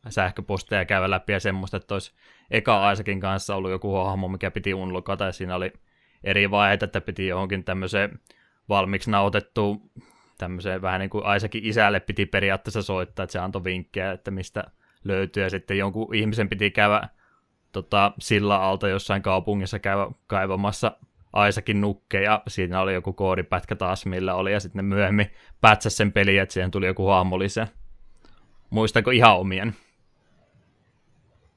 sähköposteja 0.10 0.86
käydä 0.86 1.10
läpi 1.10 1.34
ja 1.34 1.40
semmoista, 1.40 1.78
että 1.78 1.96
olisi 1.96 2.14
eka 2.52 2.88
Aisakin 2.88 3.20
kanssa 3.20 3.56
ollut 3.56 3.72
joku 3.72 3.96
hahmo, 3.96 4.28
mikä 4.28 4.52
piti 4.52 4.74
unlokata 4.74 5.26
ja 5.26 5.32
siinä 5.32 5.56
oli 5.56 5.74
eri 6.24 6.52
vaiheita, 6.52 6.86
että 6.86 7.02
piti 7.02 7.28
johonkin 7.28 7.64
tämmöiseen 7.64 8.20
valmiiksi 8.70 9.12
nautettuun 9.12 9.92
tämmöiseen 10.38 10.82
vähän 10.82 11.00
niin 11.00 11.10
kuin 11.10 11.26
Aisakin 11.26 11.66
isälle 11.66 12.00
piti 12.00 12.26
periaatteessa 12.26 12.82
soittaa, 12.82 13.24
että 13.24 13.32
se 13.32 13.40
antoi 13.40 13.64
vinkkejä, 13.64 14.12
että 14.12 14.32
mistä 14.32 14.64
löytyy 15.04 15.44
ja 15.44 15.50
sitten 15.50 15.78
jonkun 15.78 16.16
ihmisen 16.16 16.50
piti 16.50 16.72
käydä 16.72 17.10
tota, 17.72 18.12
sillä 18.20 18.62
alta 18.62 18.88
jossain 18.88 19.22
kaupungissa 19.22 19.80
käydä 19.80 20.08
kaivamassa 20.28 20.92
Aisakin 21.34 21.82
nukke, 21.82 22.22
ja 22.22 22.42
siinä 22.48 22.82
oli 22.82 22.94
joku 22.94 23.14
koodipätkä 23.14 23.76
taas, 23.76 24.06
millä 24.06 24.36
oli, 24.36 24.54
ja 24.54 24.60
sitten 24.60 24.78
ne 24.90 24.96
myöhemmin 24.96 25.32
pätsäs 25.62 25.98
sen 25.98 26.12
peli, 26.12 26.38
että 26.38 26.54
siihen 26.54 26.72
tuli 26.72 26.86
joku 26.86 27.08
hahmo 27.08 27.40
lisää. 27.40 27.68
Muistanko 28.70 29.12
ihan 29.12 29.38
omien? 29.38 29.76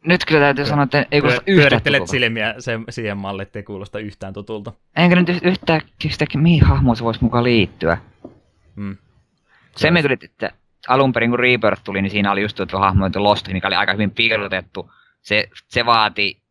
Nyt 0.06 0.24
kyllä 0.24 0.40
täytyy 0.40 0.66
sanoa, 0.66 0.84
että 0.84 1.06
ei 1.10 1.20
kuulosta 1.20 1.42
yhtään 1.46 1.56
Pyörittelet 1.56 1.98
tutulta. 1.98 2.10
silmiä 2.10 2.54
sen, 2.58 2.84
siihen 2.90 3.16
malliin, 3.16 3.46
ettei 3.46 3.62
kuulosta 3.62 3.98
yhtään 3.98 4.32
tutulta. 4.32 4.72
Enkä 4.96 5.16
nyt 5.16 5.28
yhtään 5.42 5.80
kestä, 5.98 6.24
mihin 6.34 6.64
hahmoon 6.64 6.96
se 6.96 7.04
voisi 7.04 7.24
mukaan 7.24 7.44
liittyä. 7.44 7.98
Mm. 8.76 8.96
Se 9.76 9.90
me 9.90 10.02
tuli, 10.02 10.16
että 10.22 10.52
alun 10.88 11.12
perin 11.12 11.30
kun 11.30 11.38
Rebirth 11.38 11.82
tuli, 11.84 12.02
niin 12.02 12.10
siinä 12.10 12.32
oli 12.32 12.42
just 12.42 12.60
tuo 12.70 12.80
hahmo, 12.80 13.06
että 13.06 13.22
Lost, 13.22 13.48
mikä 13.48 13.66
oli 13.66 13.76
aika 13.76 13.92
hyvin 13.92 14.10
piilotettu. 14.10 14.92
Se, 15.22 15.48
se 15.68 15.86
vaati, 15.86 16.42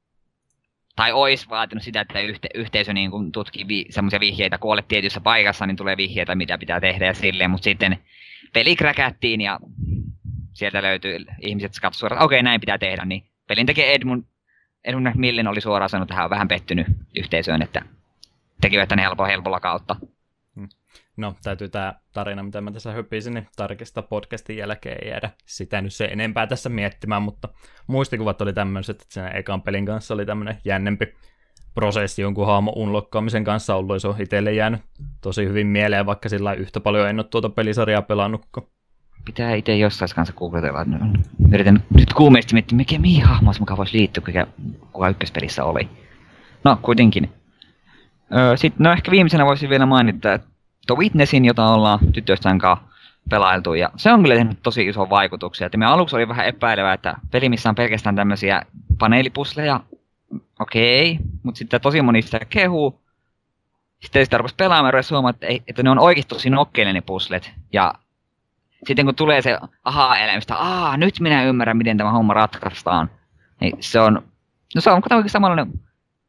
tai 0.96 1.12
olisi 1.12 1.50
vaatinut 1.50 1.84
sitä, 1.84 2.02
että 2.02 2.20
yhte, 2.20 2.48
yhteisö 2.56 2.94
niin 2.94 3.12
kun 3.12 3.32
tutkii 3.32 3.68
vi, 3.68 3.86
semmoisia 3.90 4.20
vihjeitä, 4.20 4.58
kun 4.58 4.72
olet 4.72 4.88
tietyssä 4.88 5.22
paikassa, 5.22 5.66
niin 5.66 5.78
tulee 5.78 5.98
vihjeitä, 5.98 6.36
mitä 6.36 6.58
pitää 6.58 6.80
tehdä 6.80 7.06
ja 7.06 7.14
silleen, 7.14 7.52
mutta 7.52 7.64
sitten 7.64 8.00
peli 8.54 8.76
kräkättiin 8.76 9.42
ja 9.42 9.60
sieltä 10.54 10.82
löytyi 10.82 11.26
ihmiset 11.42 11.72
katsoivat, 11.82 12.22
okei, 12.22 12.44
näin 12.44 12.60
pitää 12.60 12.78
tehdä, 12.78 13.06
niin 13.06 13.24
pelin 13.48 13.66
tekee 13.66 13.94
Edmund, 13.94 14.24
Edmund 14.84 15.08
McMillan 15.10 15.48
oli 15.48 15.62
suoraan 15.62 15.90
sanonut, 15.90 16.06
että 16.06 16.16
hän 16.16 16.26
on 16.26 16.30
vähän 16.30 16.48
pettynyt 16.48 16.88
yhteisöön, 17.18 17.62
että 17.62 17.82
tekivät 18.62 18.90
tänne 18.90 19.04
helpolla, 19.04 19.30
helpolla 19.30 19.60
kautta. 19.60 19.96
No, 21.20 21.36
täytyy 21.44 21.70
tämä 21.70 21.94
tarina, 22.14 22.44
mitä 22.44 22.62
mä 22.62 22.72
tässä 22.72 22.92
höpisin, 22.92 23.34
niin 23.34 23.48
tarkistaa 23.56 24.04
podcastin 24.04 24.58
jälkeen 24.58 24.98
ei 25.02 25.10
jäädä 25.10 25.30
sitä 25.46 25.82
nyt 25.82 25.94
se 25.94 26.06
enempää 26.06 26.48
tässä 26.48 26.70
miettimään, 26.70 27.22
mutta 27.22 27.50
muistikuvat 27.88 28.42
oli 28.42 28.54
tämmöiset, 28.54 29.02
että 29.02 29.14
sen 29.14 29.36
ekan 29.36 29.62
pelin 29.62 29.86
kanssa 29.86 30.14
oli 30.14 30.26
tämmöinen 30.26 30.58
jännempi 30.66 31.16
prosessi 31.74 32.22
jonkun 32.22 32.46
hahmon 32.46 32.74
unlockkaamisen 32.78 33.44
kanssa 33.44 33.76
ollut, 33.76 33.96
ja 33.96 34.00
se 34.00 34.08
on 34.08 34.22
itselle 34.22 34.54
jäänyt 34.54 34.82
tosi 35.22 35.46
hyvin 35.46 35.68
mieleen, 35.68 36.06
vaikka 36.06 36.30
sillä 36.30 36.54
yhtä 36.54 36.80
paljon 36.80 37.10
en 37.10 37.20
ole 37.20 37.28
tuota 37.30 37.50
pelisarjaa 37.50 38.02
pelannutkaan. 38.02 38.68
Pitää 39.26 39.54
itse 39.54 39.78
jossain 39.78 40.10
kanssa 40.16 40.34
googletella. 40.34 40.86
Yritän 41.54 41.84
nyt 41.94 42.14
kuumeisesti 42.14 42.54
miettiä, 42.54 42.78
mikä 42.78 43.00
mihin 43.00 43.24
hahmoon 43.24 43.54
se 43.54 43.60
mukaan 43.60 43.78
voisi 43.78 43.98
liittyä, 43.98 44.24
mikä 44.28 44.48
kuka 44.92 45.10
ykköspelissä 45.10 45.64
oli. 45.64 45.90
No, 46.64 46.80
kuitenkin. 46.82 47.30
Sitten, 48.56 48.84
no 48.84 48.92
ehkä 48.92 49.12
viimeisenä 49.12 49.46
voisin 49.46 49.70
vielä 49.70 49.86
mainita, 49.86 50.34
että 50.34 50.49
The 50.90 50.96
Witnessin, 50.96 51.46
jota 51.46 51.68
ollaan 51.68 52.00
tyttöistään 52.14 52.60
kanssa 52.60 52.86
pelailtu, 53.30 53.74
ja 53.74 53.90
se 53.98 54.14
on 54.14 54.22
kyllä 54.22 54.36
tehnyt 54.36 54.60
tosi 54.64 54.88
iso 54.88 55.10
vaikutuksia. 55.10 55.66
Että 55.66 55.78
me 55.78 55.86
aluksi 55.86 56.16
oli 56.16 56.28
vähän 56.28 56.46
epäilevää, 56.46 56.94
että 56.94 57.16
peli, 57.32 57.50
missä 57.50 57.70
on 57.70 57.76
pelkästään 57.76 58.16
tämmöisiä 58.16 58.62
paneelipusleja, 59.00 59.80
okei, 60.60 61.12
okay, 61.12 61.26
mutta 61.44 61.60
sitten 61.60 61.82
tosi 61.82 62.02
moni 62.02 62.22
sitä 62.22 62.40
kehuu. 62.50 63.02
Sitten 64.00 64.26
sitä 64.26 64.38
rupesi 64.38 64.56
pelaamaan 64.56 64.94
ja 64.96 65.02
huomaa, 65.12 65.30
että, 65.30 65.48
että 65.68 65.84
ne 65.84 65.90
on 65.90 66.00
oikeasti 66.00 66.30
tosi 66.30 66.50
nokkeille 66.50 66.94
ne 66.94 67.02
puslet. 67.02 67.52
Ja 67.74 67.94
sitten 68.88 69.06
kun 69.06 69.16
tulee 69.16 69.42
se 69.42 69.58
aha-elämistä, 69.84 70.56
aa, 70.56 70.98
nyt 70.98 71.20
minä 71.20 71.44
ymmärrän, 71.44 71.78
miten 71.78 71.98
tämä 71.98 72.12
homma 72.12 72.34
ratkaistaan. 72.34 73.10
Niin 73.62 73.78
se 73.80 74.00
on, 74.00 74.14
no 74.76 74.82
se 74.82 74.90
on 74.90 75.02
kuitenkin 75.02 75.30
samanlainen 75.30 75.80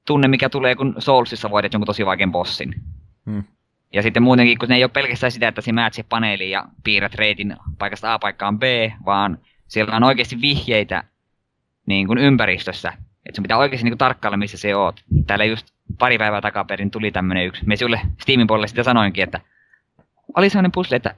tunne, 0.06 0.28
mikä 0.28 0.48
tulee, 0.48 0.74
kun 0.74 0.94
Soulsissa 0.98 1.50
voitat 1.50 1.72
jonkun 1.72 1.86
tosi 1.86 2.06
vaikean 2.06 2.32
bossin. 2.32 2.74
Hmm. 3.26 3.44
Ja 3.92 4.02
sitten 4.02 4.22
muutenkin, 4.22 4.58
kun 4.58 4.68
ne 4.68 4.76
ei 4.76 4.84
ole 4.84 4.90
pelkästään 4.94 5.32
sitä, 5.32 5.48
että 5.48 5.60
sinä 5.60 5.74
määt 5.74 5.92
paneeliin 6.08 6.50
ja 6.50 6.64
piirrät 6.84 7.14
reitin 7.14 7.56
paikasta 7.78 8.14
A 8.14 8.18
paikkaan 8.18 8.58
B, 8.58 8.62
vaan 9.04 9.38
siellä 9.68 9.96
on 9.96 10.04
oikeasti 10.04 10.40
vihjeitä 10.40 11.04
niin 11.86 12.06
kuin 12.06 12.18
ympäristössä. 12.18 12.88
Että 13.26 13.36
sun 13.36 13.42
pitää 13.42 13.58
oikeasti 13.58 13.84
niin 13.84 13.92
kuin 13.92 13.98
tarkkailla, 13.98 14.36
missä 14.36 14.56
se 14.56 14.76
oot. 14.76 15.04
Täällä 15.26 15.44
just 15.44 15.66
pari 15.98 16.18
päivää 16.18 16.40
takaperin 16.40 16.90
tuli 16.90 17.10
tämmönen 17.12 17.46
yksi. 17.46 17.66
Me 17.66 17.76
sulle 17.76 18.00
Steamin 18.22 18.46
puolelle 18.46 18.68
sitä 18.68 18.82
sanoinkin, 18.82 19.24
että 19.24 19.40
oli 20.36 20.50
sellainen 20.50 20.72
puzzle, 20.72 20.96
että 20.96 21.14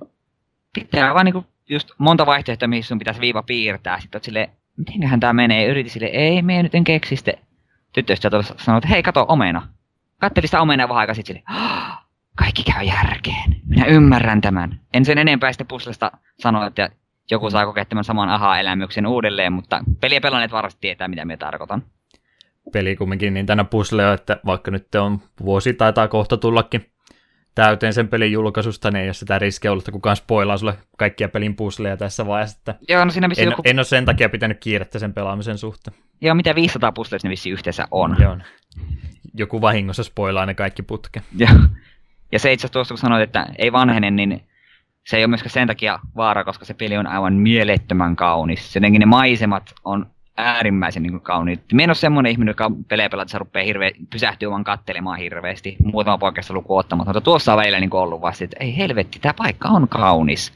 pitää 0.72 1.14
vaan 1.14 1.24
niinku 1.24 1.46
just 1.68 1.90
monta 1.98 2.26
vaihtoehtoa, 2.26 2.68
mihin 2.68 2.84
sun 2.84 2.98
pitäisi 2.98 3.20
viiva 3.20 3.42
piirtää. 3.42 4.00
Sitten 4.00 4.18
oot 4.18 4.24
silleen, 4.24 4.48
mitenköhän 4.76 5.20
tää 5.20 5.32
menee? 5.32 5.66
Yriti 5.66 5.90
sille, 5.90 6.06
ei, 6.06 6.42
me 6.42 6.62
nyt 6.62 6.74
en 6.74 6.84
keksi. 6.84 7.16
Sitten 7.16 7.34
tyttöystävä 7.92 8.42
sanoi, 8.42 8.78
että 8.78 8.88
hei, 8.88 9.02
kato, 9.02 9.24
omena. 9.28 9.68
Katteli 10.18 10.46
sitä 10.46 10.60
omenaa 10.60 10.88
vähän 10.88 11.00
aikaa 11.00 11.14
sitten 11.14 11.36
silleen, 11.36 11.62
"Ah, 11.62 12.01
kaikki 12.36 12.62
käy 12.62 12.84
järkeen. 12.84 13.56
Minä 13.66 13.86
ymmärrän 13.86 14.40
tämän. 14.40 14.80
En 14.94 15.04
sen 15.04 15.18
enempää 15.18 15.52
sitä 15.52 15.64
puslesta 15.64 16.10
sano, 16.40 16.66
että 16.66 16.90
joku 17.30 17.50
saa 17.50 17.66
kokea 17.66 17.84
tämän 17.84 18.04
saman 18.04 18.28
aha-elämyksen 18.28 19.06
uudelleen, 19.06 19.52
mutta 19.52 19.84
peliä 20.00 20.20
pelanneet 20.20 20.52
varmasti 20.52 20.80
tietää, 20.80 21.08
mitä 21.08 21.24
minä 21.24 21.36
tarkoitan. 21.36 21.82
Peli 22.72 22.96
kumminkin 22.96 23.34
niin 23.34 23.46
tänä 23.46 23.64
puzzle, 23.64 24.12
että 24.12 24.40
vaikka 24.46 24.70
nyt 24.70 24.94
on 24.94 25.20
vuosi 25.44 25.74
taitaa 25.74 26.08
kohta 26.08 26.36
tullakin 26.36 26.86
täyteen 27.54 27.92
sen 27.92 28.08
pelin 28.08 28.32
julkaisusta, 28.32 28.90
niin 28.90 29.00
ei 29.00 29.08
ole 29.08 29.14
sitä 29.14 29.38
riskiä 29.38 29.72
ollut, 29.72 29.82
että 29.82 29.92
kukaan 29.92 30.16
spoilaa 30.16 30.56
sulle 30.56 30.74
kaikkia 30.98 31.28
pelin 31.28 31.56
puzzleja 31.56 31.96
tässä 31.96 32.26
vaiheessa, 32.26 32.58
että 32.58 32.74
Joo, 32.88 33.04
no 33.04 33.10
siinä 33.10 33.28
en, 33.36 33.44
joku... 33.44 33.62
en 33.64 33.78
ole 33.78 33.84
sen 33.84 34.04
takia 34.04 34.28
pitänyt 34.28 34.58
kiirettä 34.60 34.98
sen 34.98 35.14
pelaamisen 35.14 35.58
suhteen. 35.58 35.96
Joo, 36.20 36.34
mitä 36.34 36.54
500 36.54 36.92
puzzleja 36.92 37.20
ne 37.24 37.30
vissi 37.30 37.50
yhteensä 37.50 37.88
on. 37.90 38.16
Joo. 38.20 38.38
Joku 39.34 39.60
vahingossa 39.60 40.02
spoilaa 40.02 40.46
ne 40.46 40.54
kaikki 40.54 40.82
putke. 40.82 41.22
Ja, 41.36 41.48
ja 42.32 42.38
se 42.38 42.52
itse 42.52 42.60
asiassa 42.60 42.72
tuossa 42.72 42.94
kun 42.94 42.98
sanoit, 42.98 43.22
että 43.22 43.46
ei 43.58 43.72
vanhene, 43.72 44.10
niin 44.10 44.42
se 45.06 45.16
ei 45.16 45.24
ole 45.24 45.28
myöskään 45.28 45.50
sen 45.50 45.68
takia 45.68 45.98
vaara, 46.16 46.44
koska 46.44 46.64
se 46.64 46.74
peli 46.74 46.96
on 46.96 47.06
aivan 47.06 47.34
mielettömän 47.34 48.16
kaunis. 48.16 48.74
Jotenkin 48.74 49.00
ne 49.00 49.06
maisemat 49.06 49.74
on 49.84 50.06
äärimmäisen 50.36 51.02
niin 51.02 51.20
kauniit. 51.20 51.60
Minä 51.72 51.84
en 51.84 51.90
ole 51.90 51.94
semmoinen 51.94 52.32
ihminen, 52.32 52.50
joka 52.50 52.70
pelejä 52.88 53.10
pelatessa 53.10 53.38
rupeaa 53.38 53.64
hirveä, 53.64 53.90
pysähtyä 54.10 54.50
vaan 54.50 54.64
kattelemaan 54.64 55.18
hirveästi. 55.18 55.76
Muutama 55.84 56.18
poikkeasta 56.18 56.54
luku 56.54 56.76
ottamatta, 56.76 57.10
mutta 57.10 57.20
tuossa 57.20 57.52
on 57.52 57.58
välillä 57.58 57.80
niin 57.80 57.94
ollut 57.94 58.20
vasta, 58.20 58.44
että 58.44 58.56
ei 58.60 58.76
helvetti, 58.76 59.18
tämä 59.18 59.34
paikka 59.34 59.68
on 59.68 59.88
kaunis. 59.88 60.52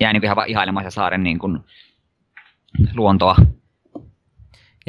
Jää 0.00 0.12
niin 0.12 0.24
ihan 0.24 0.36
ihailemaan 0.46 0.92
saaren 0.92 1.22
niin 1.22 1.38
kuin, 1.38 1.58
luontoa. 2.94 3.36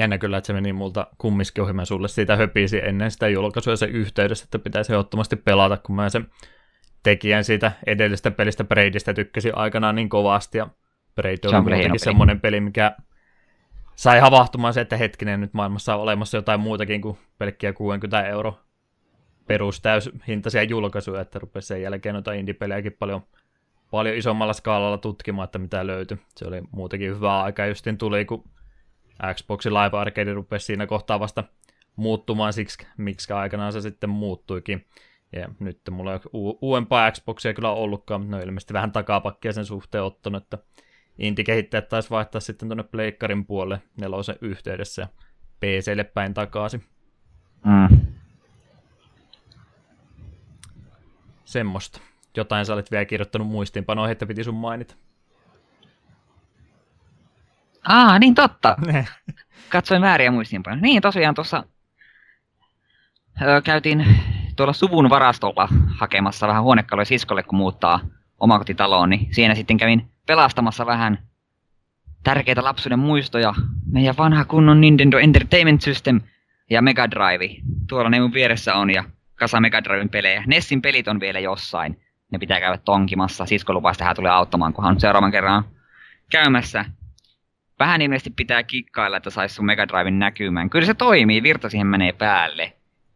Jännä 0.02 0.18
kyllä, 0.18 0.38
että 0.38 0.48
se 0.48 0.54
meni 0.54 0.74
multa 0.74 1.08
kumminkin 1.18 1.64
ohi. 1.64 1.74
Mä 1.74 1.86
sulle 1.86 2.08
siitä 2.08 2.36
höpisi 2.36 2.82
ennen 2.86 3.12
sitä 3.12 3.28
julkaisua 3.28 3.76
sen 3.76 3.90
yhteydessä, 3.90 4.44
että 4.44 4.60
pitäisi 4.60 4.94
ehdottomasti 4.94 5.36
pelata, 5.36 5.78
kun 5.78 5.96
mä 5.96 6.10
sen 6.10 6.28
tekijän 7.04 7.44
siitä 7.44 7.72
edellisestä 7.86 8.32
pelistä 8.32 8.64
Braidista 8.64 9.14
tykkäsin 9.14 9.58
aikanaan 9.58 9.96
niin 9.96 10.10
kovasti. 10.10 10.58
Ja 10.58 10.68
Braid 11.16 11.38
Se 11.42 11.48
on 11.48 11.56
oli 11.56 11.62
muutenkin 11.62 11.90
peli. 11.90 12.00
semmoinen 12.00 12.40
peli, 12.42 12.62
mikä 12.62 12.96
sai 13.96 14.20
havahtumaan 14.20 14.74
se, 14.74 14.82
että 14.82 14.98
hetkinen, 14.98 15.42
nyt 15.42 15.54
maailmassa 15.54 15.96
on 15.96 16.02
olemassa 16.02 16.38
jotain 16.38 16.60
muutakin 16.60 17.02
kuin 17.02 17.18
pelkkiä 17.38 17.74
60 17.74 18.28
euro 18.28 18.60
perustäyshintaisia 19.48 20.64
julkaisuja, 20.64 21.22
että 21.22 21.40
rupesi 21.40 21.68
sen 21.68 21.82
jälkeen 21.82 22.14
noita 22.14 22.34
indie-pelejäkin 22.34 22.96
paljon, 23.00 23.22
paljon 23.92 24.16
isommalla 24.16 24.54
skaalalla 24.54 24.98
tutkimaan, 24.98 25.46
että 25.46 25.60
mitä 25.60 25.88
löytyi. 25.88 26.18
Se 26.36 26.48
oli 26.48 26.62
muutenkin 26.72 27.10
hyvää 27.10 27.42
aikaa, 27.42 27.66
justin 27.66 27.98
tuli, 27.98 28.26
kun 28.26 28.44
Xboxin 29.34 29.74
Live 29.74 29.98
Arcade 29.98 30.34
rupesi 30.34 30.66
siinä 30.66 30.88
kohtaa 30.88 31.20
vasta 31.20 31.44
muuttumaan 31.96 32.54
siksi, 32.54 32.88
miksi 32.98 33.34
aikanaan 33.34 33.74
se 33.74 33.82
sitten 33.82 34.10
muuttuikin. 34.10 34.88
Ja 35.34 35.50
nyt 35.60 35.82
mulla 35.92 36.14
ei 36.14 36.20
ole 36.34 36.58
uudempaa 36.62 37.12
Xboxia 37.12 37.54
kyllä 37.54 37.72
ollutkaan, 37.72 38.22
mutta 38.22 38.32
ne 38.32 38.38
on 38.38 38.48
ilmeisesti 38.48 38.74
vähän 38.74 38.92
takapakkia 38.92 39.54
sen 39.54 39.66
suhteen 39.66 40.04
ottanut, 40.04 40.44
että 40.44 40.58
indie-kehittäjät 41.18 41.90
taisi 41.90 42.10
vaihtaa 42.10 42.42
sitten 42.42 42.70
tuonne 42.70 42.84
Pleikkarin 42.84 43.46
puolelle 43.46 43.82
nelosen 44.02 44.36
yhteydessä 44.42 45.02
ja 45.02 45.08
PClle 45.60 46.04
päin 46.04 46.34
takaisin. 46.34 46.84
Mm. 47.66 47.98
Semmosta. 51.46 52.02
Jotain 52.38 52.66
sä 52.66 52.74
olit 52.74 52.92
vielä 52.92 53.06
kirjoittanut 53.06 53.48
muistiinpanoihin, 53.48 54.12
että 54.12 54.26
piti 54.26 54.44
sun 54.44 54.56
mainita. 54.56 54.96
Aa, 57.88 58.20
niin 58.20 58.36
totta. 58.36 58.76
Katsoin 59.70 60.02
vääriä 60.02 60.32
muistiinpanoja. 60.32 60.82
Niin 60.82 61.02
tosiaan 61.02 61.36
tuossa 61.36 61.64
öö, 63.42 63.62
käytiin 63.62 64.06
tuolla 64.56 64.74
suvun 64.74 65.10
varastolla 65.10 65.68
hakemassa 65.98 66.48
vähän 66.48 66.64
huonekaluja 66.64 67.06
siskolle, 67.06 67.44
kun 67.44 67.58
muuttaa 67.58 68.00
omakotitaloon, 68.40 69.10
niin 69.10 69.34
siinä 69.34 69.56
sitten 69.56 69.78
kävin 69.78 70.12
pelastamassa 70.28 70.86
vähän 70.86 71.20
tärkeitä 72.24 72.64
lapsuuden 72.64 73.00
muistoja. 73.00 73.54
Meidän 73.92 74.18
vanha 74.18 74.46
kunnon 74.46 74.82
Nintendo 74.82 75.18
Entertainment 75.18 75.82
System 75.82 76.22
ja 76.70 76.82
Mega 76.82 77.12
Drive. 77.12 77.56
Tuolla 77.90 78.10
ne 78.10 78.20
mun 78.20 78.34
vieressä 78.34 78.76
on 78.76 78.90
ja 78.90 79.04
kasa 79.36 79.60
Mega 79.60 79.84
Driven 79.84 80.10
pelejä. 80.10 80.44
Nessin 80.48 80.82
pelit 80.82 81.08
on 81.08 81.20
vielä 81.20 81.40
jossain. 81.40 82.02
Ne 82.32 82.40
pitää 82.40 82.60
käydä 82.60 82.78
tonkimassa. 82.78 83.46
Sisko 83.46 83.74
lupasi 83.74 83.98
tähän 84.00 84.16
tulee 84.16 84.32
auttamaan, 84.32 84.74
kunhan 84.74 85.00
seuraavan 85.00 85.32
kerran 85.32 85.64
käymässä. 86.32 86.86
Vähän 87.82 88.02
ilmeisesti 88.02 88.30
pitää 88.30 88.64
kikkailla, 88.64 89.18
että 89.18 89.30
saisi 89.30 89.56
sun 89.56 89.66
Mega 89.66 89.88
Driven 89.88 90.20
näkymään. 90.20 90.70
Kyllä 90.70 90.86
se 90.86 90.94
toimii, 90.94 91.44
virta 91.44 91.70
siihen 91.70 91.88
menee 91.88 92.14
päälle. 92.14 92.74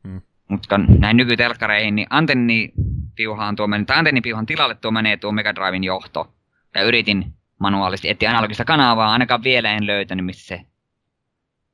Hmm. 0.07 0.21
Mutta 0.47 0.77
näin 0.77 1.17
nykytelkkareihin, 1.17 1.95
niin 1.95 2.07
antennipiuhaan 2.09 3.55
tuo 3.55 3.67
menee, 3.67 3.85
tai 3.85 3.97
antennipiuhan 3.97 4.45
tilalle 4.45 4.75
tuo 4.75 4.91
menee 4.91 5.17
tuo 5.17 5.31
Mega 5.31 5.55
Driven 5.55 5.83
johto. 5.83 6.33
Ja 6.75 6.83
yritin 6.83 7.33
manuaalisesti 7.59 8.09
etsiä 8.09 8.29
analogista 8.29 8.65
kanavaa, 8.65 9.11
ainakaan 9.11 9.43
vielä 9.43 9.73
en 9.73 9.87
löytänyt, 9.87 10.25
missä 10.25 10.47
se 10.47 10.65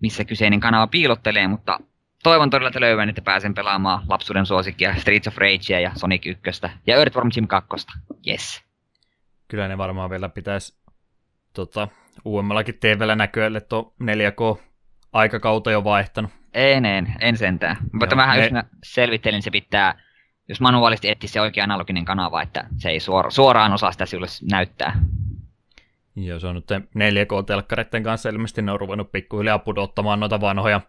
missä 0.01 0.25
kyseinen 0.25 0.59
kanava 0.59 0.87
piilottelee, 0.87 1.47
mutta 1.47 1.79
toivon 2.23 2.49
todella, 2.49 2.67
että 2.67 2.81
löydän, 2.81 3.09
että 3.09 3.21
pääsen 3.21 3.53
pelaamaan 3.53 4.03
lapsuuden 4.09 4.45
suosikkia 4.45 4.95
Streets 4.95 5.27
of 5.27 5.37
Ragea 5.37 5.79
ja 5.79 5.91
Sonic 5.95 6.25
1 6.25 6.41
ja 6.87 6.97
Earthworm 6.97 7.29
Jim 7.35 7.47
2. 7.47 7.69
Yes. 8.27 8.63
Kyllä 9.47 9.67
ne 9.67 9.77
varmaan 9.77 10.09
vielä 10.09 10.29
pitäisi 10.29 10.77
tota, 11.53 11.87
uudemmallakin 12.25 12.77
TVllä 12.79 13.15
näköille 13.15 13.61
tuo 13.61 13.93
4K-aikakautta 14.03 15.71
jo 15.71 15.83
vaihtanut. 15.83 16.31
En, 16.53 16.85
en, 16.85 17.13
en 17.19 17.37
sentään. 17.37 17.77
Mutta 17.93 18.15
vähän 18.15 18.39
ne... 18.39 18.45
jos 18.45 18.65
selvittelin, 18.83 19.41
se 19.41 19.51
pitää, 19.51 20.01
jos 20.47 20.61
manuaalisesti 20.61 21.09
etsiä 21.09 21.27
se 21.27 21.41
oikea 21.41 21.63
analoginen 21.63 22.05
kanava, 22.05 22.41
että 22.41 22.67
se 22.77 22.89
ei 22.89 22.99
suora, 22.99 23.29
suoraan 23.29 23.73
osaa 23.73 23.91
sitä 23.91 24.05
sinulle 24.05 24.27
näyttää. 24.51 24.99
Joo, 26.15 26.39
se 26.39 26.47
on 26.47 26.55
nyt 26.55 26.71
4K-telkkareiden 26.71 28.03
kanssa 28.03 28.29
ilmeisesti 28.29 28.61
ne 28.61 28.71
on 28.71 28.79
ruvennut 28.79 29.11
pikkuhiljaa 29.11 29.59
pudottamaan 29.59 30.19
noita 30.19 30.41
vanhoja 30.41 30.81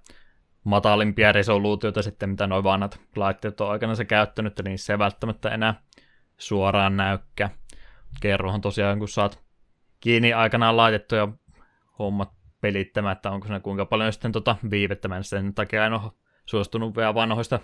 matalimpia 0.65 1.33
resoluutioita 1.33 2.03
sitten, 2.03 2.31
mitä 2.31 2.47
noin 2.47 2.65
vanhat 2.65 3.01
laitteet 3.17 3.61
on 3.61 3.71
aikana 3.71 3.95
se 3.95 4.05
käyttänyt, 4.05 4.61
niin 4.65 4.79
se 4.79 4.93
ei 4.93 4.99
välttämättä 4.99 5.49
enää 5.49 5.75
suoraan 6.39 6.97
näykkää. 6.97 7.51
Kerrohan 8.21 8.61
tosiaan, 8.61 8.99
kun 8.99 9.09
saat 9.09 9.43
kiinni 10.03 10.33
aikanaan 10.33 10.77
laitettu 10.77 11.15
ja 11.15 11.29
hommat 11.99 12.33
pelittämättä, 12.61 13.31
onko 13.31 13.49
se 13.49 13.61
kuinka 13.61 13.85
paljon 13.85 14.13
sitten 14.13 14.33
tota 14.33 14.57
viivettämään 14.71 15.25
sen 15.25 15.55
takia 15.55 15.87
en 15.87 15.93
ole 15.93 16.13
suostunut 16.47 16.97
vielä 16.97 17.15
vanhoista 17.15 17.61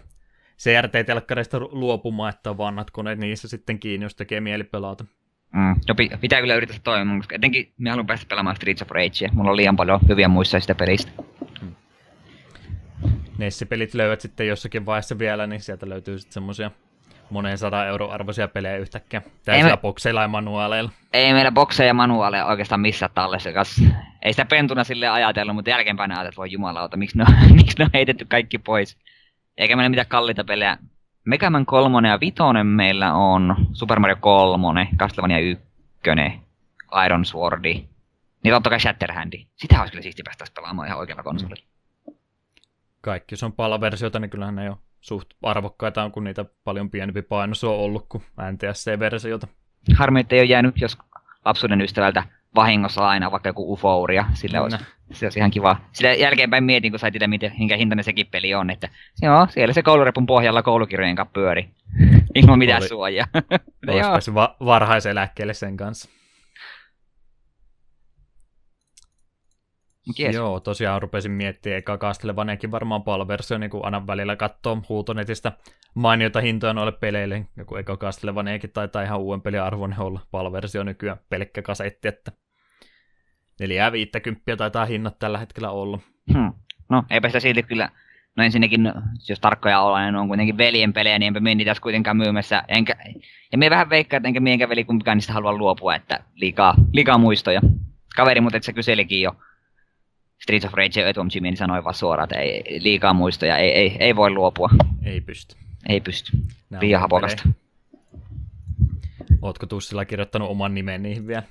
CRT-telkkareista 0.58 1.60
luopumaan, 1.60 2.34
että 2.34 2.56
vanhat 2.56 2.90
koneet 2.90 3.18
niissä 3.18 3.48
sitten 3.48 3.78
kiinni, 3.78 4.04
jos 4.04 4.14
tekee 4.14 4.40
mieli 4.40 4.64
pelata. 4.64 5.04
Mm. 5.52 5.76
No, 5.88 5.94
pitää 6.20 6.40
kyllä 6.40 6.54
yrittää 6.54 6.78
toimia, 6.84 7.16
koska 7.16 7.34
etenkin 7.34 7.72
minä 7.78 7.90
haluan 7.90 8.06
päästä 8.06 8.26
pelaamaan 8.28 8.56
Streets 8.56 8.82
of 8.82 8.90
Ragea. 8.90 9.28
Mulla 9.32 9.50
on 9.50 9.56
liian 9.56 9.76
paljon 9.76 10.00
hyviä 10.08 10.28
muissa 10.28 10.60
sitä 10.60 10.74
pelistä. 10.74 11.12
Mm. 11.62 11.74
Nessi-pelit 13.38 13.94
löydät 13.94 14.20
sitten 14.20 14.48
jossakin 14.48 14.86
vaiheessa 14.86 15.18
vielä, 15.18 15.46
niin 15.46 15.60
sieltä 15.60 15.88
löytyy 15.88 16.18
sitten 16.18 16.34
semmosia 16.34 16.70
monen 17.30 17.58
sadan 17.58 17.86
euro 17.86 18.10
arvoisia 18.10 18.48
pelejä 18.48 18.76
yhtäkkiä. 18.76 19.22
Täysillä 19.44 19.70
me... 19.70 19.76
bokseilla 19.76 20.22
ja 20.22 20.28
manuaaleilla. 20.28 20.90
Ei 21.12 21.32
meillä 21.32 21.52
bokseja 21.52 21.86
ja 21.86 21.94
manuaaleja 21.94 22.46
oikeastaan 22.46 22.80
missään 22.80 23.12
tallessa. 23.14 23.52
Kas... 23.52 23.82
Ei 24.22 24.32
sitä 24.32 24.44
pentuna 24.44 24.84
sille 24.84 25.08
ajatellut, 25.08 25.54
mutta 25.54 25.70
jälkeenpäin 25.70 26.10
ajatellut, 26.10 26.28
että 26.28 26.38
voi 26.38 26.52
jumalauta, 26.52 26.96
miksi 26.96 27.18
ne, 27.18 27.24
on, 27.28 27.34
miksi 27.56 27.78
ne 27.78 27.84
on 27.84 27.90
heitetty 27.94 28.24
kaikki 28.24 28.58
pois. 28.58 28.96
Eikä 29.56 29.76
meillä 29.76 29.88
mitään 29.88 30.06
kalliita 30.06 30.44
pelejä 30.44 30.78
Megaman 31.24 31.66
3 31.66 32.08
ja 32.08 32.20
5 32.20 32.34
meillä 32.64 33.14
on 33.14 33.56
Super 33.72 34.00
Mario 34.00 34.16
3, 34.20 34.88
Castlevania 34.96 35.38
1, 35.38 35.64
Iron 37.04 37.24
Swordi. 37.24 37.84
Niin 38.44 38.54
totta 38.54 38.70
kai 38.70 38.80
Shatterhandi. 38.80 39.46
Sitä 39.56 39.80
olisi 39.80 39.92
kyllä 39.92 40.02
siisti 40.02 40.22
päästä 40.22 40.44
pelaamaan 40.54 40.88
ihan 40.88 40.98
oikealla 40.98 41.22
konsolilla. 41.22 41.66
Kaikki, 43.00 43.32
jos 43.32 43.42
on 43.42 43.52
palaversiota, 43.52 44.18
niin 44.18 44.30
kyllähän 44.30 44.54
ne 44.54 44.70
ole 44.70 44.78
suht 45.08 45.28
arvokkaita, 45.42 46.10
kun 46.10 46.24
niitä 46.24 46.44
paljon 46.64 46.90
pienempi 46.90 47.22
painos 47.22 47.64
on 47.64 47.74
ollut 47.74 48.06
kuin 48.08 48.24
NTSC-versiota. 48.52 49.46
Harmi, 49.96 50.20
että 50.20 50.34
ei 50.34 50.40
ole 50.40 50.48
jäänyt 50.48 50.80
jos 50.80 50.98
lapsuuden 51.44 51.80
ystävältä 51.80 52.22
vahingossa 52.54 53.08
aina 53.08 53.30
vaikka 53.30 53.48
joku 53.48 53.72
ufouria, 53.72 54.24
sillä 54.34 54.62
olisi, 54.62 54.76
se 55.12 55.26
olisi 55.26 55.38
ihan 55.38 55.50
kiva. 55.50 55.76
Sillä 55.92 56.14
jälkeenpäin 56.14 56.64
mietin, 56.64 56.92
kun 56.92 56.98
sait 56.98 57.12
tietää, 57.12 57.28
minkä 57.58 57.76
hintainen 57.76 58.04
sekin 58.04 58.26
peli 58.30 58.54
on, 58.54 58.70
että 58.70 58.88
joo, 59.22 59.46
siellä 59.50 59.72
se 59.72 59.82
koulurepun 59.82 60.26
pohjalla 60.26 60.62
koulukirjojen 60.62 61.16
kanssa 61.16 61.32
pyöri. 61.32 61.68
Ilman 62.34 62.58
mitään 62.58 62.82
Oli, 62.82 62.88
suojaa. 62.88 63.26
Olisi 63.88 64.10
päässyt 64.10 64.34
va- 64.34 64.56
varhaiseläkkeelle 64.64 65.54
sen 65.54 65.76
kanssa. 65.76 66.10
Yes. 70.20 70.34
Joo, 70.34 70.60
tosiaan 70.60 71.02
rupesin 71.02 71.32
miettimään, 71.32 71.78
eka 71.78 71.98
Castlevaniakin 71.98 72.70
varmaan 72.70 73.02
palversio, 73.02 73.58
niin 73.58 73.70
kuin 73.70 73.84
aina 73.84 74.06
välillä 74.06 74.36
katsoo 74.36 74.82
huutonetistä 74.88 75.52
mainiota 75.94 76.40
hintoja 76.40 76.72
noille 76.72 76.92
peleille. 76.92 77.46
Joku 77.56 77.76
eka 77.76 77.96
Castlevaniakin 77.96 78.70
taitaa 78.70 79.02
ihan 79.02 79.20
uuden 79.20 79.42
pelin 79.42 79.62
arvon 79.62 79.94
olla 79.98 80.20
palversio 80.30 80.82
nykyään 80.82 81.18
pelkkä 81.28 81.62
kasetti, 81.62 82.08
että 82.08 82.32
450 83.60 84.56
taitaa 84.56 84.84
hinnat 84.84 85.18
tällä 85.18 85.38
hetkellä 85.38 85.70
olla. 85.70 85.98
Hmm. 86.32 86.52
No, 86.88 87.04
eipä 87.10 87.28
sitä 87.28 87.40
silti 87.40 87.62
kyllä, 87.62 87.88
no 88.36 88.44
ensinnäkin, 88.44 88.92
jos 89.28 89.40
tarkkoja 89.40 89.80
ollaan, 89.80 90.04
niin 90.04 90.16
on 90.16 90.28
kuitenkin 90.28 90.58
veljen 90.58 90.92
pelejä, 90.92 91.18
niin 91.18 91.26
enpä 91.26 91.40
mie 91.40 91.54
niitä 91.54 91.74
kuitenkaan 91.82 92.16
myymässä. 92.16 92.64
Enkä, 92.68 92.96
ja 93.52 93.58
me 93.58 93.70
vähän 93.70 93.90
veikkaa, 93.90 94.16
että 94.16 94.28
enkä 94.28 94.40
mie 94.40 94.52
enkä 94.52 94.68
veli 94.68 94.84
kumpikaan 94.84 95.16
niistä 95.16 95.32
halua 95.32 95.52
luopua, 95.52 95.94
että 95.94 96.20
liikaa, 96.34 96.74
liikaa 96.92 97.18
muistoja. 97.18 97.60
Kaveri, 98.16 98.40
mutta 98.40 98.58
se 98.62 98.72
kyselikin 98.72 99.22
jo 99.22 99.36
Streets 100.42 100.64
of 100.64 100.72
Rage 100.72 101.04
niin 101.40 101.56
sanoi 101.56 101.84
vaan 101.84 101.94
suoraan, 101.94 102.24
että 102.24 102.40
ei, 102.40 102.82
liikaa 102.82 103.12
muistoja, 103.12 103.56
ei, 103.56 103.70
ei, 103.70 103.96
ei 104.00 104.16
voi 104.16 104.30
luopua. 104.30 104.70
Ei 105.02 105.20
pysty. 105.20 105.56
Ei 105.88 106.00
pysty. 106.00 106.32
Liian 106.80 107.00
hapokasta. 107.00 107.48
Ootko 109.42 109.66
Tussilla 109.66 110.04
kirjoittanut 110.04 110.50
oman 110.50 110.74
nimen 110.74 111.02
niihin 111.02 111.26
vielä? 111.26 111.42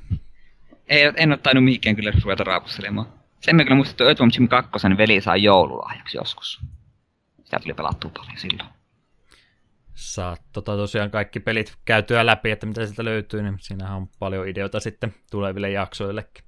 Ei, 0.89 1.13
en 1.15 1.31
ole 1.31 1.37
tainnut 1.37 1.63
mihinkään 1.63 1.95
kyllä 1.95 2.11
ruveta 2.23 2.43
raapustelemaan. 2.43 3.07
Sen 3.41 3.55
me 3.55 3.63
kyllä 3.63 3.75
muistettu, 3.75 4.03
että 4.03 4.09
Earthworm 4.09 4.31
Jim 4.33 4.47
2 4.47 4.71
veli 4.97 5.21
saa 5.21 5.37
joululahjaksi 5.37 6.17
joskus. 6.17 6.59
Sitä 7.43 7.59
tuli 7.59 7.73
pelattua 7.73 8.11
paljon 8.13 8.37
silloin. 8.37 8.69
Saat 9.93 10.41
tota 10.53 10.75
tosiaan 10.75 11.11
kaikki 11.11 11.39
pelit 11.39 11.77
käytyä 11.85 12.25
läpi, 12.25 12.51
että 12.51 12.65
mitä 12.65 12.85
sieltä 12.85 13.05
löytyy, 13.05 13.41
niin 13.41 13.55
siinähän 13.59 13.97
on 13.97 14.07
paljon 14.19 14.47
ideoita 14.47 14.79
sitten 14.79 15.15
tuleville 15.31 15.69
jaksoillekin. 15.69 16.46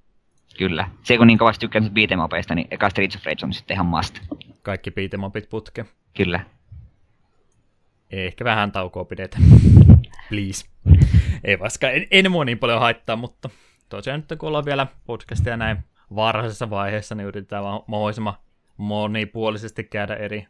Kyllä. 0.60 0.90
Se 1.04 1.18
kun 1.18 1.28
niin 1.28 1.38
kovasti 1.38 1.60
tykkään 1.60 1.92
beatemapeista, 1.92 2.56
niin 2.56 2.68
eka 2.72 2.90
Streets 2.90 3.16
of 3.16 3.26
Rage 3.26 3.46
on 3.46 3.54
sitten 3.54 3.76
ihan 3.76 3.86
must. 3.86 4.20
Kaikki 4.62 4.92
beatemapit 4.92 5.50
putke. 5.50 5.86
Kyllä. 6.18 6.40
Ehkä 8.12 8.44
vähän 8.44 8.72
taukoa 8.72 9.06
pidetään. 9.06 9.44
Please. 10.30 10.70
Ei 11.44 11.60
vaikka 11.60 11.90
en, 11.90 12.08
en 12.12 12.32
mua 12.32 12.46
niin 12.46 12.60
paljon 12.60 12.80
haittaa, 12.80 13.16
mutta 13.16 13.50
tosiaan 13.90 14.20
nyt 14.30 14.40
kun 14.40 14.48
ollaan 14.48 14.66
vielä 14.66 14.88
podcastia 15.06 15.58
näin 15.58 15.78
varhaisessa 16.16 16.70
vaiheessa, 16.70 17.16
niin 17.16 17.28
yritetään 17.28 17.64
vaan 17.64 17.82
mahdollisimman 17.88 18.38
monipuolisesti 18.78 19.84
käydä 19.84 20.16
eri 20.16 20.48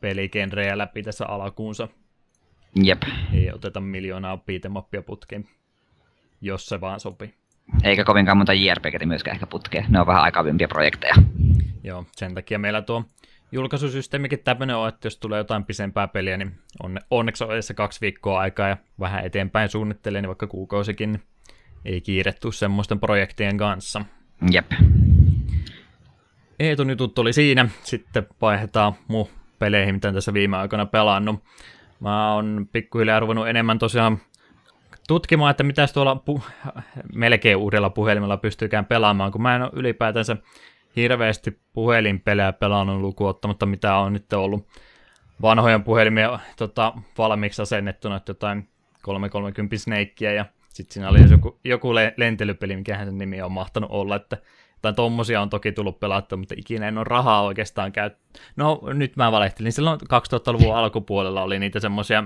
peligenrejä 0.00 0.78
läpi 0.78 1.02
tässä 1.02 1.26
alkuunsa. 1.26 1.88
Jep. 2.84 3.02
Ei 3.32 3.52
oteta 3.52 3.80
miljoonaa 3.80 4.36
beatemappia 4.36 5.02
putkeen, 5.02 5.48
jos 6.40 6.66
se 6.66 6.80
vaan 6.80 7.00
sopii. 7.00 7.41
Eikä 7.84 8.04
kovinkaan 8.04 8.36
monta 8.36 8.52
JRPGtä 8.52 9.06
myöskään 9.06 9.34
ehkä 9.34 9.46
putkeen. 9.46 9.84
Ne 9.88 10.00
on 10.00 10.06
vähän 10.06 10.22
aikavimpia 10.22 10.68
projekteja. 10.68 11.14
Joo, 11.84 12.06
sen 12.12 12.34
takia 12.34 12.58
meillä 12.58 12.82
tuo 12.82 13.04
julkaisusysteemikin 13.52 14.38
tämmöinen 14.38 14.76
on, 14.76 14.88
että 14.88 15.06
jos 15.06 15.18
tulee 15.18 15.38
jotain 15.38 15.64
pisempää 15.64 16.08
peliä, 16.08 16.36
niin 16.36 16.52
on, 16.82 16.98
onneksi 17.10 17.44
on 17.44 17.52
edessä 17.52 17.74
kaksi 17.74 18.00
viikkoa 18.00 18.40
aikaa 18.40 18.68
ja 18.68 18.76
vähän 19.00 19.24
eteenpäin 19.24 19.68
suunnittelee, 19.68 20.22
niin 20.22 20.28
vaikka 20.28 20.46
kuukausikin, 20.46 21.12
niin 21.12 21.22
ei 21.84 22.00
kiirettu 22.00 22.52
semmoisten 22.52 23.00
projektien 23.00 23.56
kanssa. 23.56 24.04
Jep. 24.50 24.72
Eetun 26.58 26.90
jutut 26.90 27.18
oli 27.18 27.32
siinä. 27.32 27.68
Sitten 27.82 28.26
vaihdetaan 28.40 28.92
mu 29.08 29.28
peleihin, 29.58 29.94
mitä 29.94 30.12
tässä 30.12 30.34
viime 30.34 30.56
aikoina 30.56 30.86
pelannut. 30.86 31.44
Mä 32.00 32.34
oon 32.34 32.68
pikkuhiljaa 32.72 33.20
ruvennut 33.20 33.48
enemmän 33.48 33.78
tosiaan 33.78 34.18
tutkimaan, 35.12 35.50
että 35.50 35.62
mitä 35.62 35.86
tuolla 35.94 36.22
pu- 36.30 36.70
melkein 37.14 37.56
uudella 37.56 37.90
puhelimella 37.90 38.36
pystyykään 38.36 38.86
pelaamaan, 38.86 39.32
kun 39.32 39.42
mä 39.42 39.56
en 39.56 39.62
ole 39.62 39.70
ylipäätänsä 39.74 40.36
hirveästi 40.96 41.60
puhelinpelejä 41.72 42.52
pelannut 42.52 43.00
lukuun 43.00 43.30
ottamatta, 43.30 43.66
mitä 43.66 43.96
on 43.96 44.12
nyt 44.12 44.32
ollut 44.32 44.68
vanhojen 45.42 45.82
puhelimia 45.82 46.38
tota, 46.56 46.92
valmiiksi 47.18 47.62
asennettuna, 47.62 48.16
että 48.16 48.30
jotain 48.30 48.68
330 49.02 49.76
Snakeia 49.76 50.32
ja 50.32 50.44
sitten 50.68 50.94
siinä 50.94 51.08
oli 51.08 51.30
joku, 51.30 51.58
joku 51.64 51.94
lentelypeli, 52.16 52.76
mikä 52.76 53.04
sen 53.04 53.18
nimi 53.18 53.42
on 53.42 53.52
mahtanut 53.52 53.90
olla, 53.90 54.16
että 54.16 54.36
tai 54.82 54.92
tommosia 54.92 55.40
on 55.40 55.50
toki 55.50 55.72
tullut 55.72 56.00
pelattua, 56.00 56.38
mutta 56.38 56.54
ikinä 56.58 56.88
en 56.88 56.98
ole 56.98 57.04
rahaa 57.04 57.42
oikeastaan 57.42 57.92
käy. 57.92 58.10
No 58.56 58.80
nyt 58.94 59.16
mä 59.16 59.32
valehtelin, 59.32 59.72
silloin 59.72 60.00
2000-luvun 60.00 60.76
alkupuolella 60.76 61.42
oli 61.42 61.58
niitä 61.58 61.80
semmosia 61.80 62.24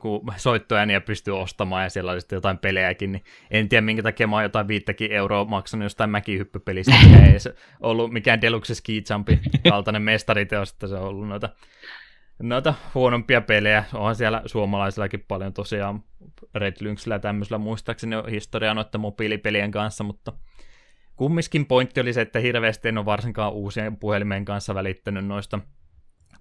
kun 0.00 0.32
soittoääniä 0.36 1.00
pystyy 1.00 1.38
ostamaan 1.38 1.82
ja 1.82 1.90
siellä 1.90 2.12
oli 2.12 2.20
sitten 2.20 2.36
jotain 2.36 2.58
pelejäkin, 2.58 3.12
niin 3.12 3.24
en 3.50 3.68
tiedä 3.68 3.80
minkä 3.80 4.02
takia 4.02 4.26
mä 4.26 4.36
oon 4.36 4.42
jotain 4.42 4.68
viittäkin 4.68 5.12
euroa 5.12 5.44
maksanut 5.44 5.82
jostain 5.82 6.10
mäkihyppypelistä, 6.10 6.94
mikä 7.04 7.26
ei 7.26 7.38
ollut 7.80 8.12
mikään 8.12 8.40
Deluxe 8.40 8.74
Ski 8.74 9.02
Jumpin 9.10 9.40
kaltainen 9.68 10.02
mestariteos, 10.02 10.72
että 10.72 10.86
se 10.86 10.94
on 10.94 11.02
ollut 11.02 11.28
noita, 11.28 11.48
noita 12.42 12.74
huonompia 12.94 13.40
pelejä. 13.40 13.84
Onhan 13.94 14.16
siellä 14.16 14.42
suomalaisillakin 14.46 15.24
paljon 15.28 15.52
tosiaan 15.52 16.04
Red 16.54 16.76
Lynxillä 16.80 17.14
ja 17.14 17.18
tämmöisellä 17.18 17.58
muistaakseni 17.58 18.16
historiaa 18.30 18.74
noiden 18.74 19.00
mobiilipelien 19.00 19.70
kanssa, 19.70 20.04
mutta 20.04 20.32
kumminkin 21.16 21.66
pointti 21.66 22.00
oli 22.00 22.12
se, 22.12 22.20
että 22.20 22.38
hirveästi 22.38 22.88
en 22.88 22.98
ole 22.98 23.06
varsinkaan 23.06 23.52
uusien 23.52 23.96
puhelimien 23.96 24.44
kanssa 24.44 24.74
välittänyt 24.74 25.26
noista 25.26 25.58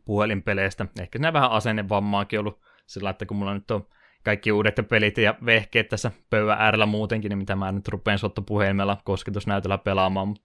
puhelinpeleistä. 0.06 0.86
Ehkä 1.02 1.20
nämä 1.20 1.34
vähän 1.34 1.52
asennevammaakin 1.52 2.40
ollut 2.40 2.69
sillä, 2.90 3.10
että 3.10 3.26
kun 3.26 3.38
mulla 3.38 3.54
nyt 3.54 3.72
on 3.72 3.88
kaikki 4.24 4.52
uudet 4.52 4.76
pelit 4.90 5.18
ja 5.18 5.36
vehkeet 5.46 5.90
tässä 5.90 6.12
pöydän 6.30 6.58
äärellä 6.60 6.86
muutenkin, 6.86 7.30
niin 7.30 7.38
mitä 7.38 7.56
mä 7.56 7.72
nyt 7.72 7.88
rupean 7.88 8.20
sottopuhelimella 8.20 8.98
kosketusnäytöllä 9.04 9.78
pelaamaan. 9.78 10.36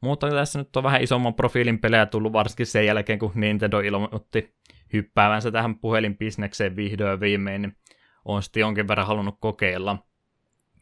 Mutta 0.00 0.30
tässä 0.30 0.58
nyt 0.58 0.76
on 0.76 0.82
vähän 0.82 1.02
isomman 1.02 1.34
profiilin 1.34 1.78
pelejä 1.78 2.06
tullut 2.06 2.32
varsinkin 2.32 2.66
sen 2.66 2.86
jälkeen, 2.86 3.18
kun 3.18 3.32
Nintendo 3.34 3.80
ilmoitti 3.80 4.54
hyppäävänsä 4.92 5.50
tähän 5.50 5.78
puhelinbisnekseen 5.78 6.76
vihdoin 6.76 7.20
viimein, 7.20 7.62
niin 7.62 7.76
on 8.24 8.42
sitten 8.42 8.60
jonkin 8.60 8.88
verran 8.88 9.06
halunnut 9.06 9.36
kokeilla. 9.40 9.98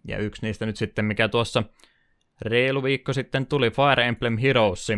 Ja 0.08 0.18
yksi 0.18 0.46
niistä 0.46 0.66
nyt 0.66 0.76
sitten, 0.76 1.04
mikä 1.04 1.28
tuossa 1.28 1.62
reilu 2.42 2.82
viikko 2.82 3.12
sitten 3.12 3.46
tuli 3.46 3.70
Fire 3.70 4.06
Emblem 4.06 4.36
Heroes, 4.36 4.92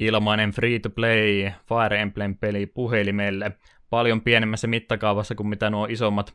ilmainen 0.00 0.50
free-to-play 0.50 1.50
Fire 1.68 2.00
Emblem-peli 2.00 2.66
puhelimelle, 2.66 3.52
paljon 3.94 4.20
pienemmässä 4.20 4.66
mittakaavassa 4.66 5.34
kuin 5.34 5.46
mitä 5.46 5.70
nuo 5.70 5.86
isommat 5.90 6.34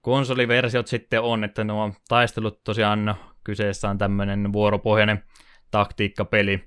konsoliversiot 0.00 0.86
sitten 0.86 1.20
on, 1.20 1.44
että 1.44 1.64
nuo 1.64 1.92
taistelut 2.08 2.64
tosiaan 2.64 3.04
no, 3.04 3.16
kyseessä 3.44 3.90
on 3.90 3.98
tämmöinen 3.98 4.52
vuoropohjainen 4.52 5.24
taktiikkapeli. 5.70 6.64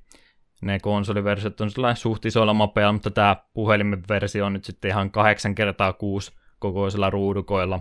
Ne 0.62 0.80
konsoliversiot 0.80 1.62
on 1.62 1.72
sellainen 1.72 1.98
suht 1.98 2.24
mapeilla, 2.54 2.94
mutta 2.94 3.12
tämä 3.12 3.36
puhelimen 3.54 4.04
versio 4.10 4.46
on 4.46 4.54
nyt 4.54 4.66
sitten 4.66 4.90
ihan 4.90 5.12
8 5.12 5.56
kertaa 5.56 5.94
6 5.94 6.32
kokoisilla 6.60 7.10
ruudukoilla. 7.10 7.80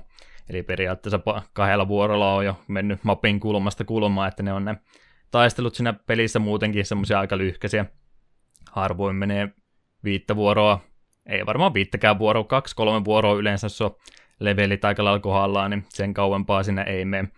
Eli 0.50 0.62
periaatteessa 0.62 1.20
kahdella 1.52 1.88
vuorolla 1.88 2.34
on 2.34 2.44
jo 2.44 2.60
mennyt 2.68 3.04
mapin 3.04 3.40
kulmasta 3.40 3.84
kulmaan, 3.84 4.28
että 4.28 4.42
ne 4.42 4.52
on 4.52 4.64
ne 4.64 4.76
taistelut 5.30 5.74
siinä 5.74 5.92
pelissä 5.92 6.38
muutenkin 6.38 6.86
semmoisia 6.86 7.20
aika 7.20 7.38
lyhkäisiä. 7.38 7.86
Harvoin 8.72 9.16
menee 9.16 9.48
viittä 10.04 10.36
vuoroa 10.36 10.80
ei 11.26 11.46
varmaan 11.46 11.74
viittäkään 11.74 12.18
vuoroa, 12.18 12.44
kaksi, 12.44 12.76
kolme 12.76 13.04
vuoroa 13.04 13.34
yleensä, 13.34 13.68
se 13.68 13.84
on 13.84 13.96
levelit 14.40 14.84
aika 14.84 15.20
kohdallaan, 15.20 15.70
niin 15.70 15.84
sen 15.88 16.14
kauempaa 16.14 16.62
sinne 16.62 16.82
ei 16.82 17.04
mene. 17.04 17.28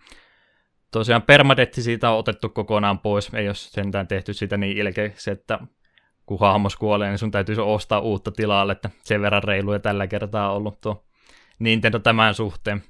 Tosiaan 0.91 1.21
permadetti 1.21 1.81
siitä 1.81 2.11
on 2.11 2.17
otettu 2.17 2.49
kokonaan 2.49 2.99
pois, 2.99 3.33
ei 3.33 3.47
ole 3.47 3.55
sentään 3.55 4.07
tehty 4.07 4.33
sitä 4.33 4.57
niin 4.57 4.77
ilkeäksi, 4.77 5.31
että 5.31 5.59
kun 6.25 6.39
hahmos 6.39 6.75
kuolee, 6.75 7.09
niin 7.09 7.17
sun 7.17 7.31
täytyy 7.31 7.55
ostaa 7.59 7.99
uutta 7.99 8.31
tilalle, 8.31 8.71
että 8.71 8.89
sen 9.03 9.21
verran 9.21 9.43
reiluja 9.43 9.79
tällä 9.79 10.07
kertaa 10.07 10.51
on 10.51 10.57
ollut 10.57 10.81
tuo 10.81 11.05
Nintendo 11.59 11.99
tämän 11.99 12.33
suhteen. 12.33 12.83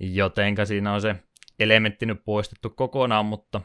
Jotenka 0.00 0.64
siinä 0.64 0.92
on 0.92 1.00
se 1.00 1.16
elementti 1.58 2.06
nyt 2.06 2.24
poistettu 2.24 2.70
kokonaan, 2.70 3.26
mutta 3.26 3.60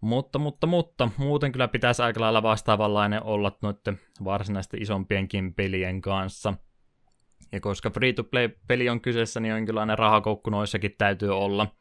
mutta, 0.00 0.38
mutta, 0.38 0.66
mutta, 0.66 1.10
muuten 1.16 1.52
kyllä 1.52 1.68
pitäisi 1.68 2.02
aika 2.02 2.20
lailla 2.20 2.42
vastaavanlainen 2.42 3.22
olla 3.22 3.58
noiden 3.62 4.00
varsinaisten 4.24 4.82
isompienkin 4.82 5.54
pelien 5.54 6.00
kanssa. 6.00 6.54
Ja 7.52 7.60
koska 7.60 7.90
free-to-play-peli 7.90 8.88
on 8.88 9.00
kyseessä, 9.00 9.40
niin 9.40 9.50
jonkinlainen 9.50 9.98
rahakoukku 9.98 10.50
noissakin 10.50 10.94
täytyy 10.98 11.36
olla. 11.36 11.74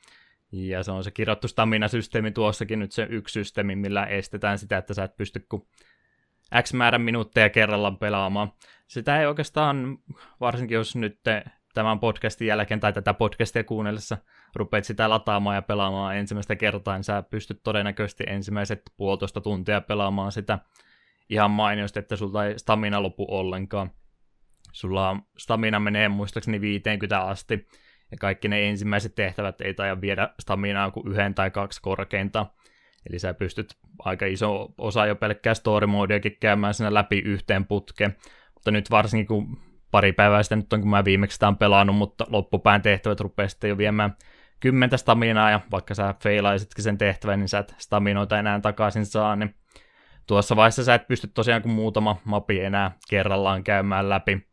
Ja 0.52 0.84
se 0.84 0.92
on 0.92 1.04
se 1.04 1.12
kirjoittu 1.12 1.48
stamina-systeemi 1.48 2.32
tuossakin 2.32 2.80
nyt 2.80 2.92
se 2.92 3.08
yksi 3.10 3.34
systeemi, 3.34 3.76
millä 3.76 4.06
estetään 4.06 4.58
sitä, 4.58 4.78
että 4.78 4.94
sä 4.94 5.04
et 5.04 5.18
pysty 5.18 5.46
kuin 5.50 5.68
X 6.62 6.74
määrän 6.74 7.02
minuutteja 7.02 7.50
kerrallaan 7.50 7.98
pelaamaan. 7.98 8.52
Sitä 8.88 9.20
ei 9.20 9.28
oikeastaan, 9.28 9.98
varsinkin 10.40 10.76
jos 10.76 10.96
nyt 10.96 11.20
tämän 11.74 12.00
podcastin 12.00 12.48
jälkeen 12.48 12.80
tai 12.80 12.94
tätä 12.94 13.14
podcastia 13.14 13.64
kuunnellessa 13.64 14.18
rupeat 14.56 14.84
sitä 14.84 15.10
lataamaan 15.10 15.56
ja 15.56 15.62
pelaamaan 15.62 16.18
ensimmäistä 16.18 16.56
kertaa, 16.56 16.96
niin 16.96 17.04
sä 17.04 17.24
pystyt 17.24 17.64
todennäköisesti 17.64 18.24
ensimmäiset 18.28 18.82
puolitoista 18.98 19.42
tuntia 19.42 19.82
pelaamaan 19.82 20.32
sitä 20.32 20.60
ihan 21.30 21.52
mainiosti, 21.52 22.00
että 22.00 22.16
sulta 22.16 22.46
ei 22.46 22.60
stamina 22.60 23.04
lopu 23.04 23.26
ollenkaan. 23.30 23.92
Sulla 24.72 25.18
stamina 25.38 25.80
menee 25.80 26.10
muistaakseni 26.10 26.62
50 26.62 27.22
asti, 27.22 27.68
ja 28.12 28.18
kaikki 28.18 28.48
ne 28.48 28.70
ensimmäiset 28.70 29.16
tehtävät 29.16 29.62
ei 29.62 29.74
taida 29.74 30.02
viedä 30.02 30.30
staminaa 30.40 30.92
kuin 30.92 31.08
yhden 31.08 31.36
tai 31.36 31.52
kaksi 31.52 31.82
korkeinta. 31.82 32.46
Eli 33.10 33.20
sä 33.20 33.34
pystyt 33.34 33.78
aika 34.00 34.26
iso 34.26 34.74
osa 34.78 35.06
jo 35.06 35.16
pelkkää 35.16 35.54
story 35.54 35.88
käymään 36.40 36.74
siinä 36.74 36.94
läpi 36.94 37.20
yhteen 37.20 37.66
putkeen. 37.66 38.16
Mutta 38.54 38.72
nyt 38.72 38.92
varsinkin 38.92 39.28
kun 39.28 39.69
pari 39.92 40.14
päivää 40.14 40.44
sitten 40.44 40.60
nyt 40.60 40.74
on, 40.74 40.82
kun 40.82 40.90
mä 40.90 41.06
viimeksi 41.06 41.34
sitä 41.34 41.48
on 41.48 41.58
pelannut, 41.58 41.96
mutta 41.96 42.26
loppupään 42.30 42.82
tehtävät 42.82 43.20
rupeaa 43.20 43.48
sitten 43.50 43.70
jo 43.70 43.78
viemään 43.78 44.16
kymmentä 44.60 44.98
staminaa, 44.98 45.52
ja 45.52 45.60
vaikka 45.72 45.94
sä 45.94 46.16
feilaisitkin 46.24 46.84
sen 46.84 46.98
tehtävän, 46.98 47.40
niin 47.40 47.50
sä 47.50 47.60
et 47.60 47.76
staminoita 47.78 48.40
enää 48.40 48.60
takaisin 48.60 49.06
saa, 49.06 49.36
niin 49.36 49.56
tuossa 50.28 50.56
vaiheessa 50.56 50.84
sä 50.84 50.94
et 50.94 51.08
pysty 51.08 51.28
tosiaan 51.28 51.62
kuin 51.62 51.72
muutama 51.72 52.18
mapi 52.24 52.60
enää 52.60 52.92
kerrallaan 53.10 53.64
käymään 53.64 54.10
läpi. 54.10 54.50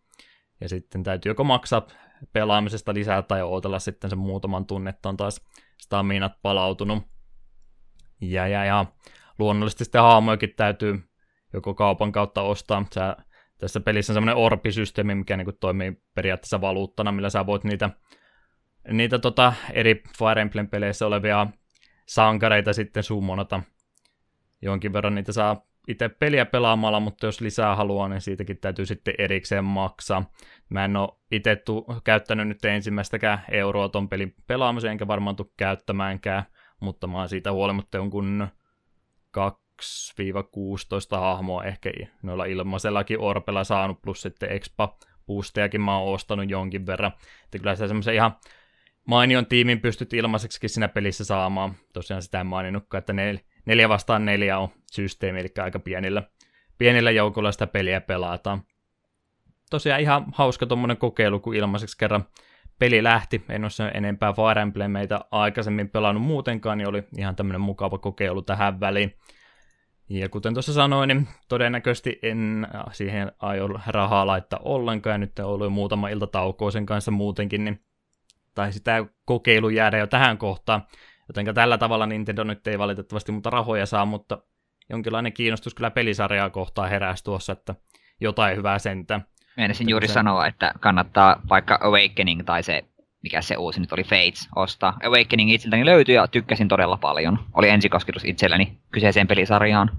Ja 0.61 0.69
sitten 0.69 1.03
täytyy 1.03 1.31
joko 1.31 1.45
maksaa 1.45 1.87
pelaamisesta 2.33 2.95
lisää 2.95 3.23
tai 3.23 3.43
odotella 3.43 3.79
sitten 3.79 4.11
sen 4.11 4.19
muutaman 4.19 4.67
tunnin, 4.67 4.89
että 4.89 5.09
on 5.09 5.17
taas 5.17 5.45
staminat 5.81 6.33
palautunut. 6.43 7.03
Ja, 8.21 8.49
ja, 8.49 8.65
ja 8.65 8.87
luonnollisesti 9.39 9.85
sitten 9.85 10.01
haamojakin 10.01 10.55
täytyy 10.57 11.09
joko 11.53 11.75
kaupan 11.75 12.13
kautta 12.13 12.43
ostaa. 12.43 12.85
Sä, 12.95 13.17
tässä 13.59 13.81
pelissä 13.81 14.13
on 14.13 14.15
semmoinen 14.15 14.37
orpisysteemi, 14.37 15.15
mikä 15.15 15.37
niin 15.37 15.59
toimii 15.61 16.03
periaatteessa 16.15 16.61
valuuttana, 16.61 17.13
millä 17.13 17.31
sä 17.31 17.47
voit 17.47 17.65
niitä 17.65 17.91
niitä 18.93 19.19
tota, 19.19 19.53
eri 19.73 20.03
Fire 20.19 20.41
Emblem-peleissä 20.41 21.07
olevia 21.07 21.47
sankareita 22.07 22.73
sitten 22.73 23.03
summonata. 23.03 23.63
Jonkin 24.63 24.93
verran 24.93 25.15
niitä 25.15 25.33
saa 25.33 25.67
itse 25.89 26.09
peliä 26.09 26.47
pelaamalla, 26.47 27.01
mutta 27.01 27.27
jos 27.27 27.41
lisää 27.41 27.77
haluaa, 27.77 28.09
niin 28.09 28.21
siitäkin 28.21 28.59
täytyy 28.59 28.87
sitten 28.87 29.15
erikseen 29.19 29.65
maksaa. 29.65 30.31
Mä 30.69 30.85
en 30.85 30.97
ole 30.97 31.09
itse 31.31 31.57
tu- 31.57 31.87
käyttänyt 32.05 32.49
nyt 32.49 32.65
ensimmäistäkään 32.65 33.45
euroa 33.51 33.89
ton 33.89 34.09
pelin 34.09 34.35
pelaamiseen, 34.47 34.93
enkä 34.93 35.07
varmaan 35.07 35.37
tule 35.37 35.49
käyttämäänkään, 35.57 36.45
mutta 36.81 37.07
mä 37.07 37.19
oon 37.19 37.29
siitä 37.29 37.53
huolimatta 37.53 37.97
jonkun 37.97 38.49
2-16 39.83 41.19
hahmoa 41.19 41.65
ehkä 41.65 41.91
noilla 42.23 42.45
ilmaisellakin 42.45 43.21
Orpella 43.21 43.65
saanut, 43.65 44.03
plus 44.03 44.23
sitten 44.23 44.53
expa 44.53 44.97
boostejakin 45.27 45.81
mä 45.81 45.99
oon 45.99 46.15
ostanut 46.15 46.51
jonkin 46.51 46.87
verran. 46.87 47.13
Että 47.45 47.59
kyllä 47.59 47.77
se 47.77 47.89
semmoisen 47.89 48.15
ihan 48.15 48.37
mainion 49.07 49.47
tiimin 49.47 49.81
pystyt 49.81 50.13
ilmaiseksi 50.13 50.69
siinä 50.69 50.89
pelissä 50.89 51.25
saamaan. 51.25 51.75
Tosiaan 51.93 52.23
sitä 52.23 52.41
en 52.41 52.47
maininnutkaan, 52.47 52.99
että 52.99 53.13
nel, 53.13 53.39
neljä 53.65 53.89
vastaan 53.89 54.25
neljä 54.25 54.59
on 54.59 54.69
systeemi, 54.93 55.41
eli 55.41 55.49
aika 55.63 55.79
pienillä, 55.79 56.23
pienillä 56.79 57.11
joukolla 57.11 57.53
sitä 57.53 57.67
peliä 57.67 58.01
pelataan. 58.01 58.63
Tosiaan 59.71 60.01
ihan 60.01 60.25
hauska 60.33 60.67
tuommoinen 60.67 60.97
kokeilu, 60.97 61.41
kun 61.41 61.55
ilmaiseksi 61.55 61.99
kerran 61.99 62.25
peli 62.79 63.03
lähti. 63.03 63.45
En 63.49 63.65
ole 63.65 63.71
sen 63.71 63.91
enempää 63.95 64.33
Fire 64.33 64.63
Emblemeitä 64.63 65.21
aikaisemmin 65.31 65.89
pelannut 65.89 66.23
muutenkaan, 66.23 66.79
niin 66.79 66.89
oli 66.89 67.05
ihan 67.19 67.37
tämmöinen 67.37 67.61
mukava 67.61 67.99
kokeilu 67.99 68.43
tähän 68.43 68.81
väliin. 68.81 69.15
Ja 70.09 70.29
kuten 70.29 70.55
tuossa 70.55 70.73
sanoin, 70.73 71.09
niin 71.09 71.29
todennäköisesti 71.49 72.19
en 72.23 72.69
siihen 72.93 73.33
aio 73.39 73.69
rahaa 73.87 74.27
laittaa 74.27 74.61
ollenkaan, 74.63 75.15
ja 75.15 75.19
nyt 75.19 75.39
on 75.39 75.45
ollut 75.45 75.67
jo 75.67 75.71
muutama 75.71 76.09
ilta 76.09 76.27
taukoa 76.27 76.71
sen 76.71 76.87
kanssa 76.87 77.11
muutenkin, 77.11 77.65
niin 77.65 77.85
tai 78.55 78.73
sitä 78.73 79.07
kokeilu 79.25 79.69
jäädä 79.69 79.99
jo 79.99 80.07
tähän 80.07 80.39
kohtaan. 80.39 80.83
Jotenka 81.29 81.53
tällä 81.53 81.79
tavalla 81.79 82.07
Nintendo 82.07 82.45
nyt 82.45 82.67
ei 82.67 82.79
valitettavasti 82.79 83.33
mutta 83.33 83.51
rahoja 83.51 83.87
saa, 83.87 84.05
mutta 84.07 84.39
jonkinlainen 84.91 85.33
kiinnostus 85.33 85.75
kyllä 85.75 85.91
pelisarjaa 85.91 86.51
kohtaan 86.51 86.91
heräsi 86.91 87.25
tuossa, 87.25 87.53
että 87.53 87.75
jotain 88.21 88.57
hyvää 88.57 88.79
sentä. 88.79 89.21
Meinasin 89.57 89.89
juuri 89.89 90.09
se... 90.09 90.13
sanoa, 90.13 90.47
että 90.47 90.73
kannattaa 90.81 91.41
vaikka 91.49 91.79
Awakening 91.81 92.45
tai 92.45 92.63
se, 92.63 92.85
mikä 93.23 93.41
se 93.43 93.57
uusi 93.57 93.81
nyt 93.81 93.93
oli, 93.93 94.05
Fates, 94.05 94.49
ostaa. 94.57 94.97
Awakening 95.05 95.53
itseltäni 95.53 95.85
löytyi 95.87 96.15
ja 96.15 96.27
tykkäsin 96.29 96.69
todella 96.69 96.97
paljon. 96.97 97.39
Oli 97.55 97.69
ensikosketus 97.69 98.25
itselläni 98.25 98.79
kyseiseen 98.93 99.27
pelisarjaan. 99.27 99.91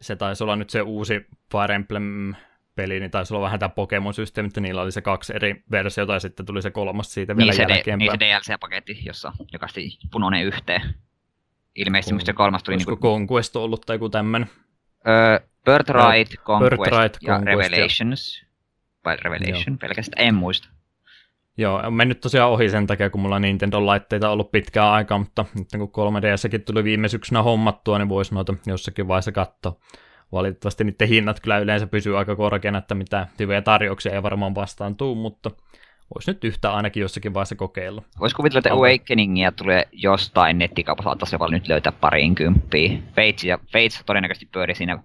Se 0.00 0.16
taisi 0.16 0.44
olla 0.44 0.56
nyt 0.56 0.70
se 0.70 0.82
uusi 0.82 1.26
Fire 1.52 1.74
Emblem 1.74 2.34
peli, 2.74 3.00
niin 3.00 3.10
taisi 3.10 3.34
olla 3.34 3.44
vähän 3.44 3.58
tämä 3.60 3.68
Pokemon-systeemi, 3.68 4.46
että 4.46 4.60
niillä 4.60 4.82
oli 4.82 4.92
se 4.92 5.00
kaksi 5.00 5.32
eri 5.36 5.62
versiota 5.70 6.12
ja 6.12 6.20
sitten 6.20 6.46
tuli 6.46 6.62
se 6.62 6.70
kolmas 6.70 7.14
siitä 7.14 7.36
vielä 7.36 7.52
niin 7.52 7.60
jälkeenpäin. 7.60 7.98
Niin 7.98 8.10
se 8.10 8.16
DLC-paketti, 8.16 9.02
jossa 9.06 9.32
jokaisesti 9.52 9.98
punonen 10.10 10.44
yhteen. 10.44 10.94
ilmeisesti 11.76 12.14
Kon- 12.14 12.26
se 12.26 12.32
kolmas 12.32 12.62
tuli 12.62 12.74
Olisiko 12.74 12.90
niinku, 12.90 13.06
Conquest 13.08 13.56
ollut 13.56 13.80
tai 13.86 13.94
joku 13.94 14.08
tämmönen? 14.08 14.50
öö, 15.08 15.38
Birthright, 15.64 16.34
Conquest 16.44 16.70
Birthright, 16.70 17.16
ja 17.22 17.34
Conquest 17.34 17.46
ja- 17.62 17.68
Revelations. 17.68 18.44
Vai 19.04 19.16
Revelation 19.16 19.78
pelkästään, 19.78 20.26
en 20.28 20.34
muista. 20.34 20.68
Joo, 21.56 21.76
on 21.76 21.94
mennyt 21.94 22.20
tosiaan 22.20 22.50
ohi 22.50 22.70
sen 22.70 22.86
takia, 22.86 23.10
kun 23.10 23.20
mulla 23.20 23.36
on 23.36 23.42
Nintendo-laitteita 23.42 24.30
ollut 24.30 24.50
pitkään 24.50 24.88
aikaa, 24.88 25.18
mutta 25.18 25.44
nyt 25.58 25.68
kun 25.92 26.14
3DSkin 26.14 26.62
tuli 26.64 26.84
viime 26.84 27.08
syksynä 27.08 27.42
hommattua, 27.42 27.98
niin 27.98 28.08
voisi 28.08 28.34
noita 28.34 28.54
jossakin 28.66 29.08
vaiheessa 29.08 29.32
katsoa. 29.32 29.76
Valitettavasti 30.32 30.84
niiden 30.84 31.08
hinnat 31.08 31.40
kyllä 31.40 31.58
yleensä 31.58 31.86
pysyy 31.86 32.18
aika 32.18 32.36
korkeana, 32.36 32.78
että 32.78 32.94
mitään 32.94 33.26
hyviä 33.38 33.62
tarjouksia 33.62 34.12
ei 34.12 34.22
varmaan 34.22 34.54
vastaan 34.54 34.96
tuu, 34.96 35.14
mutta 35.14 35.50
voisi 36.14 36.30
nyt 36.30 36.44
yhtä 36.44 36.72
ainakin 36.72 37.00
jossakin 37.00 37.34
vaiheessa 37.34 37.54
kokeilla. 37.54 38.02
Vois 38.20 38.34
kuvitella, 38.34 38.58
että? 38.58 38.72
Awakeningia 38.72 39.52
tulee 39.52 39.88
jostain 39.92 40.58
nettikaupasta 40.58 41.16
tasolla 41.16 41.48
nyt 41.48 41.68
löytää 41.68 41.92
pariin 41.92 42.34
kymppiä. 42.34 42.98
Fates, 43.08 43.44
ja 43.44 43.58
Fates 43.72 44.02
todennäköisesti 44.06 44.48
pyörii 44.52 44.74
siinä 44.74 45.02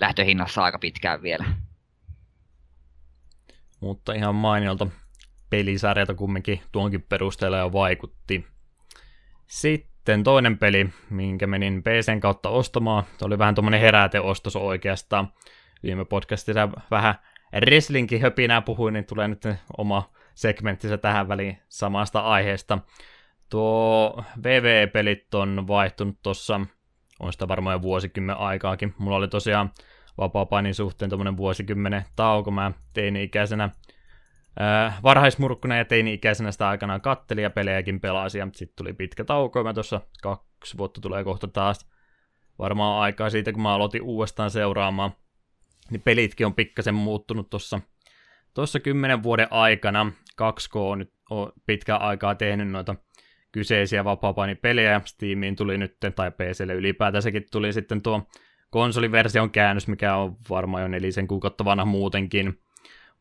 lähtöhinnassa 0.00 0.62
aika 0.62 0.78
pitkään 0.78 1.22
vielä. 1.22 1.44
Mutta 3.80 4.12
ihan 4.12 4.34
mainiolta 4.34 4.86
pelisarjalta 5.50 6.14
kumminkin 6.14 6.60
tuonkin 6.72 7.02
perusteella 7.02 7.58
jo 7.58 7.72
vaikutti. 7.72 8.46
Sitten 9.46 10.24
toinen 10.24 10.58
peli, 10.58 10.88
minkä 11.10 11.46
menin 11.46 11.82
PCn 11.82 12.20
kautta 12.20 12.48
ostamaan. 12.48 13.04
Se 13.18 13.24
oli 13.24 13.38
vähän 13.38 13.54
tuommoinen 13.54 13.80
heräteostos 13.80 14.56
oikeastaan. 14.56 15.32
Viime 15.82 16.04
podcastissa 16.04 16.68
vähän 16.90 17.14
wrestlingin 17.60 18.20
höpinää 18.20 18.60
puhuin, 18.60 18.94
niin 18.94 19.04
tulee 19.04 19.28
nyt 19.28 19.42
oma 19.78 20.10
segmenttinsä 20.34 20.98
tähän 20.98 21.28
väliin 21.28 21.58
samasta 21.68 22.20
aiheesta. 22.20 22.78
Tuo 23.50 24.24
VVE-pelit 24.42 25.34
on 25.34 25.64
vaihtunut 25.68 26.18
tuossa, 26.22 26.60
on 27.20 27.32
sitä 27.32 27.48
varmaan 27.48 27.74
jo 27.74 27.82
vuosikymmen 27.82 28.36
aikaakin. 28.36 28.94
Mulla 28.98 29.16
oli 29.16 29.28
tosiaan 29.28 29.70
vapaa 30.18 30.72
suhteen 30.72 31.08
tuommoinen 31.08 31.36
vuosikymmenen 31.36 32.04
tauko. 32.16 32.50
Mä 32.50 32.72
teini-ikäisenä 32.92 33.70
Äh, 34.60 35.02
varhaismurkkuna 35.02 35.76
ja 35.76 35.84
teini-ikäisenä 35.84 36.52
sitä 36.52 36.68
aikanaan 36.68 37.00
katteli 37.00 37.42
ja 37.42 37.50
pelejäkin 37.50 38.00
pelasi, 38.00 38.38
ja 38.38 38.48
sitten 38.52 38.76
tuli 38.76 38.92
pitkä 38.92 39.24
tauko, 39.24 39.64
mä 39.64 39.74
tuossa 39.74 40.00
kaksi 40.22 40.78
vuotta 40.78 41.00
tulee 41.00 41.24
kohta 41.24 41.48
taas 41.48 41.86
varmaan 42.58 43.02
aikaa 43.02 43.30
siitä, 43.30 43.52
kun 43.52 43.62
mä 43.62 43.74
aloitin 43.74 44.02
uudestaan 44.02 44.50
seuraamaan, 44.50 45.10
niin 45.90 46.02
pelitkin 46.02 46.46
on 46.46 46.54
pikkasen 46.54 46.94
muuttunut 46.94 47.50
tuossa 47.50 47.80
tuossa 48.54 48.80
kymmenen 48.80 49.22
vuoden 49.22 49.48
aikana. 49.50 50.12
2K 50.42 50.76
on 50.76 50.98
nyt 50.98 51.12
pitkään 51.66 52.00
aikaa 52.00 52.34
tehnyt 52.34 52.68
noita 52.68 52.94
kyseisiä 53.52 54.04
vapaa-pelejä, 54.04 54.90
ja 54.90 55.00
Steamiin 55.04 55.56
tuli 55.56 55.78
nyt, 55.78 55.96
tai 56.14 56.30
PClle 56.30 56.74
ylipäätänsäkin 56.74 57.46
tuli 57.52 57.72
sitten 57.72 58.02
tuo 58.02 58.22
konsoliversion 58.70 59.50
käännös, 59.50 59.88
mikä 59.88 60.16
on 60.16 60.36
varmaan 60.50 60.82
jo 60.82 60.88
nelisen 60.88 61.28
kuukautta 61.28 61.64
vanha 61.64 61.84
muutenkin, 61.84 62.60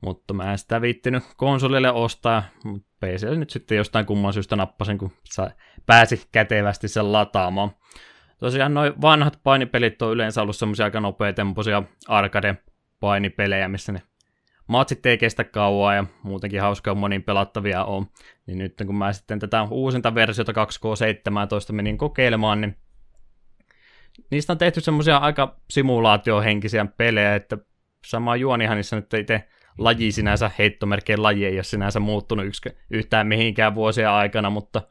mutta 0.06 0.34
mä 0.34 0.51
en 0.51 0.58
sitä 0.58 0.82
viittinyt 0.82 1.24
konsolille 1.38 1.91
ostaa, 1.91 2.43
mutta 2.64 2.88
PClle 2.99 3.38
nyt 3.38 3.49
sitten 3.49 3.78
jostain 3.78 4.06
kumman 4.06 4.34
syystä 4.34 4.56
nappasin, 4.56 4.97
kun 4.97 5.12
pääsi 5.86 6.28
kätevästi 6.32 6.88
sen 6.88 7.12
lataamaan. 7.12 7.72
Tosiaan 8.38 8.74
noin 8.74 9.01
vanhat 9.01 9.39
painipelit 9.43 10.01
on 10.01 10.14
yleensä 10.14 10.41
ollut 10.41 10.56
semmoisia 10.56 10.86
aika 10.86 10.99
nopeatempoisia 10.99 11.84
arcade-painipelejä, 12.08 13.68
missä 13.68 13.91
ne 13.91 14.01
matsit 14.68 15.06
ei 15.06 15.18
kestä 15.18 15.43
kauaa 15.43 15.93
ja 15.93 16.06
muutenkin 16.24 16.62
hauskaa 16.62 16.95
monin 16.95 17.24
pelattavia 17.24 17.84
on. 17.84 18.06
Niin 18.47 18.58
nyt 18.58 18.74
kun 18.86 18.95
mä 18.95 19.14
sitten 19.14 19.39
tätä 19.39 19.68
uusinta 19.72 20.16
versiota 20.16 20.51
2K17 20.51 21.74
menin 21.74 21.97
kokeilemaan, 21.97 22.62
niin 22.62 22.78
niistä 24.32 24.53
on 24.53 24.58
tehty 24.58 24.82
semmoisia 24.82 25.18
aika 25.18 25.60
simulaatiohenkisiä 25.70 26.86
pelejä, 26.97 27.36
että 27.36 27.58
sama 28.06 28.36
juonihan 28.36 28.76
niissä 28.78 28.95
nyt 28.95 29.14
itse 29.14 29.47
laji 29.78 30.11
sinänsä, 30.11 30.51
heittomerkkien 30.57 31.23
laji 31.23 31.45
ei 31.45 31.57
ole 31.57 31.63
sinänsä 31.63 31.99
muuttunut 31.99 32.45
yks, 32.45 32.61
yhtään 32.89 33.28
mihinkään 33.28 33.76
vuosien 33.76 34.09
aikana, 34.09 34.49
mutta 34.49 34.82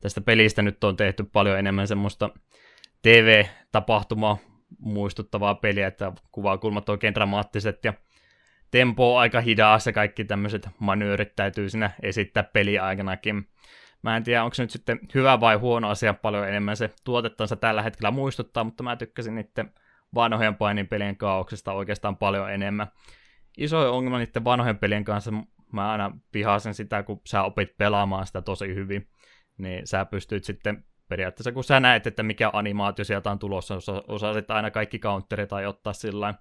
tästä 0.00 0.20
pelistä 0.20 0.62
nyt 0.62 0.84
on 0.84 0.96
tehty 0.96 1.24
paljon 1.24 1.58
enemmän 1.58 1.88
semmoista 1.88 2.30
TV-tapahtumaa 3.02 4.36
muistuttavaa 4.78 5.54
peliä, 5.54 5.86
että 5.86 6.12
kuvakulmat 6.32 6.88
oikein 6.88 7.14
dramaattiset 7.14 7.84
ja 7.84 7.94
tempo 8.70 9.14
on 9.14 9.20
aika 9.20 9.40
hidas 9.40 9.86
ja 9.86 9.92
kaikki 9.92 10.24
tämmöiset 10.24 10.68
manyyrit 10.78 11.36
täytyy 11.36 11.70
siinä 11.70 11.90
esittää 12.02 12.42
peliaikanakin. 12.42 13.48
Mä 14.02 14.16
en 14.16 14.24
tiedä, 14.24 14.44
onko 14.44 14.54
se 14.54 14.62
nyt 14.62 14.70
sitten 14.70 15.00
hyvä 15.14 15.40
vai 15.40 15.56
huono 15.56 15.88
asia, 15.88 16.14
paljon 16.14 16.48
enemmän 16.48 16.76
se 16.76 16.90
tuotettansa 17.04 17.56
tällä 17.56 17.82
hetkellä 17.82 18.10
muistuttaa, 18.10 18.64
mutta 18.64 18.82
mä 18.82 18.96
tykkäsin 18.96 19.34
niiden 19.34 19.72
vanhojen 20.14 20.54
paininpelien 20.54 21.16
kaauksesta 21.16 21.72
oikeastaan 21.72 22.16
paljon 22.16 22.52
enemmän. 22.52 22.86
Iso 23.58 23.96
ongelma 23.96 24.18
niiden 24.18 24.44
vanhojen 24.44 24.78
pelien 24.78 25.04
kanssa, 25.04 25.32
mä 25.72 25.90
aina 25.92 26.18
vihasen 26.34 26.74
sitä, 26.74 27.02
kun 27.02 27.20
sä 27.26 27.42
opit 27.42 27.76
pelaamaan 27.76 28.26
sitä 28.26 28.42
tosi 28.42 28.74
hyvin, 28.74 29.08
niin 29.58 29.86
sä 29.86 30.04
pystyt 30.04 30.44
sitten 30.44 30.84
periaatteessa, 31.08 31.52
kun 31.52 31.64
sä 31.64 31.80
näet, 31.80 32.06
että 32.06 32.22
mikä 32.22 32.50
animaatio 32.52 33.04
sieltä 33.04 33.30
on 33.30 33.38
tulossa, 33.38 33.74
osa, 33.74 34.02
osasit 34.08 34.50
aina 34.50 34.70
kaikki 34.70 34.98
counterit 34.98 35.48
tai 35.48 35.66
ottaa 35.66 35.92
sillä 35.92 36.34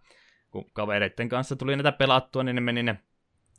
kun 0.52 0.72
kavereiden 0.74 1.30
kanssa 1.30 1.56
tuli 1.56 1.76
näitä 1.76 1.92
pelattua, 1.92 2.44
niin 2.44 2.56
ne 2.56 2.62
meni 2.62 2.84
ne 2.84 3.00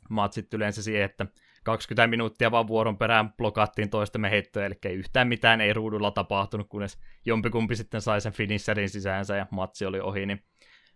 matsit 0.09 0.53
yleensä 0.53 0.83
siihen, 0.83 1.03
että 1.03 1.25
20 1.63 2.07
minuuttia 2.07 2.51
vaan 2.51 2.67
vuoron 2.67 2.97
perään 2.97 3.33
blokattiin 3.33 3.89
toistemme 3.89 4.31
heittoja, 4.31 4.65
eli 4.65 4.93
yhtään 4.93 5.27
mitään 5.27 5.61
ei 5.61 5.73
ruudulla 5.73 6.11
tapahtunut, 6.11 6.69
kunnes 6.69 6.99
jompikumpi 7.25 7.75
sitten 7.75 8.01
sai 8.01 8.21
sen 8.21 8.33
finisherin 8.33 8.89
sisäänsä 8.89 9.35
ja 9.37 9.47
matsi 9.51 9.85
oli 9.85 9.99
ohi, 9.99 10.25
niin 10.25 10.43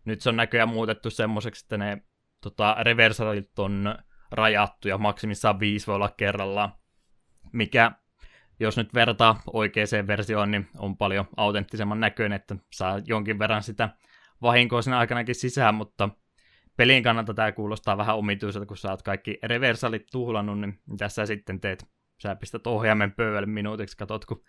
nyt 0.06 0.22
se 0.22 0.30
on 0.30 0.36
näköjään 0.36 0.70
muutettu 0.70 1.10
semmoiseksi, 1.10 1.66
että 1.66 1.78
ne 1.78 2.02
tota, 2.42 2.76
reversalit 2.80 3.60
on 3.60 3.96
rajattu 4.32 4.88
ja 4.88 4.98
maksimissaan 4.98 5.60
viisi 5.60 5.88
voi 5.88 5.96
olla 5.96 6.14
kerrallaan, 6.18 6.74
mikä 7.54 7.92
jos 8.60 8.78
nyt 8.78 8.94
vertaa 8.94 9.42
oikeaan 9.54 10.08
versioon, 10.08 10.52
niin 10.52 10.68
on 10.78 10.98
paljon 10.98 11.26
autenttisemman 11.38 12.00
näköinen, 12.00 12.36
että 12.36 12.56
saa 12.72 13.00
jonkin 13.06 13.40
verran 13.40 13.64
sitä 13.64 13.90
vahinkoa 14.42 14.82
siinä 14.82 14.98
aikanakin 14.98 15.36
sisään, 15.36 15.76
mutta 15.76 16.10
pelin 16.78 17.04
kannalta 17.04 17.34
tämä 17.34 17.52
kuulostaa 17.52 17.98
vähän 17.98 18.18
omituiselta, 18.18 18.66
kun 18.66 18.78
sä 18.78 18.90
oot 18.90 19.02
kaikki 19.02 19.40
reversalit 19.44 20.08
tuhlannut, 20.12 20.60
niin 20.60 20.80
mitä 20.88 21.10
sä 21.10 21.26
sitten 21.26 21.60
teet? 21.60 21.86
Sä 22.22 22.36
pistät 22.36 22.68
ohjaimen 22.68 23.12
pöydälle 23.12 23.48
minuutiksi, 23.48 23.98
katot, 23.98 24.26
kun 24.26 24.44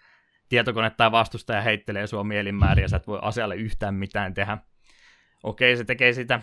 tietokone 0.48 0.90
tai 0.90 1.12
vastustaja 1.12 1.60
heittelee 1.60 2.06
sua 2.06 2.24
mielinmääriä, 2.24 2.88
sä 2.88 2.96
et 2.96 3.06
voi 3.06 3.18
asialle 3.22 3.56
yhtään 3.56 3.94
mitään 3.94 4.34
tehdä. 4.34 4.58
Okei, 5.42 5.76
se 5.76 5.84
tekee 5.84 6.12
sitä, 6.12 6.40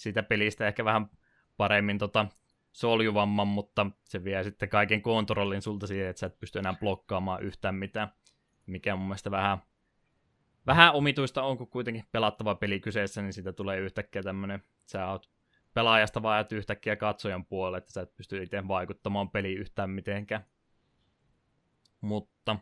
sitä 0.00 0.22
pelistä 0.22 0.66
ehkä 0.66 0.84
vähän 0.84 1.10
paremmin 1.56 1.98
tota, 1.98 2.26
soljuvamman, 2.72 3.48
mutta 3.48 3.86
se 4.04 4.24
vie 4.24 4.44
sitten 4.44 4.68
kaiken 4.68 5.02
kontrollin 5.02 5.62
sulta 5.62 5.86
siihen, 5.86 6.08
että 6.08 6.20
sä 6.20 6.26
et 6.26 6.38
pysty 6.38 6.58
enää 6.58 6.74
blokkaamaan 6.80 7.42
yhtään 7.42 7.74
mitään, 7.74 8.12
mikä 8.66 8.96
mun 8.96 9.06
mielestä 9.06 9.30
vähän, 9.30 9.58
vähän 10.66 10.92
omituista 10.92 11.42
on, 11.42 11.58
kun 11.58 11.70
kuitenkin 11.70 12.04
pelattava 12.12 12.54
peli 12.54 12.80
kyseessä, 12.80 13.22
niin 13.22 13.32
siitä 13.32 13.52
tulee 13.52 13.78
yhtäkkiä 13.78 14.22
tämmönen, 14.22 14.62
sä 14.86 15.06
oot 15.06 15.30
pelaajasta 15.74 16.22
vaan 16.22 16.46
yhtäkkiä 16.52 16.96
katsojan 16.96 17.46
puolelle, 17.46 17.78
että 17.78 17.92
sä 17.92 18.00
et 18.00 18.16
pysty 18.16 18.42
itse 18.42 18.68
vaikuttamaan 18.68 19.30
peliin 19.30 19.58
yhtään 19.58 19.90
mitenkään. 19.90 20.44
Mutta 22.00 22.56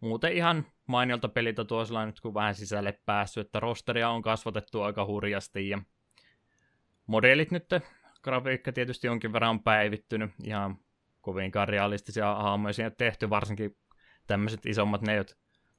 muuten 0.00 0.32
ihan 0.32 0.66
mainiolta 0.86 1.28
peliltä 1.28 1.64
tuossa 1.64 2.06
nyt 2.06 2.20
kun 2.20 2.34
vähän 2.34 2.54
sisälle 2.54 2.92
päässyt, 3.06 3.46
että 3.46 3.60
rosteria 3.60 4.10
on 4.10 4.22
kasvatettu 4.22 4.82
aika 4.82 5.06
hurjasti 5.06 5.68
ja 5.68 5.82
modelit 7.06 7.50
nyt, 7.50 7.64
grafiikka 8.22 8.72
tietysti 8.72 9.06
jonkin 9.06 9.32
verran 9.32 9.50
on 9.50 9.62
päivittynyt, 9.62 10.30
ihan 10.44 10.78
kovinkaan 11.20 11.68
realistisia 11.68 12.34
hahmoja 12.34 12.72
siinä 12.72 12.90
tehty, 12.90 13.30
varsinkin 13.30 13.76
tämmöiset 14.26 14.66
isommat 14.66 15.02
ne, 15.02 15.24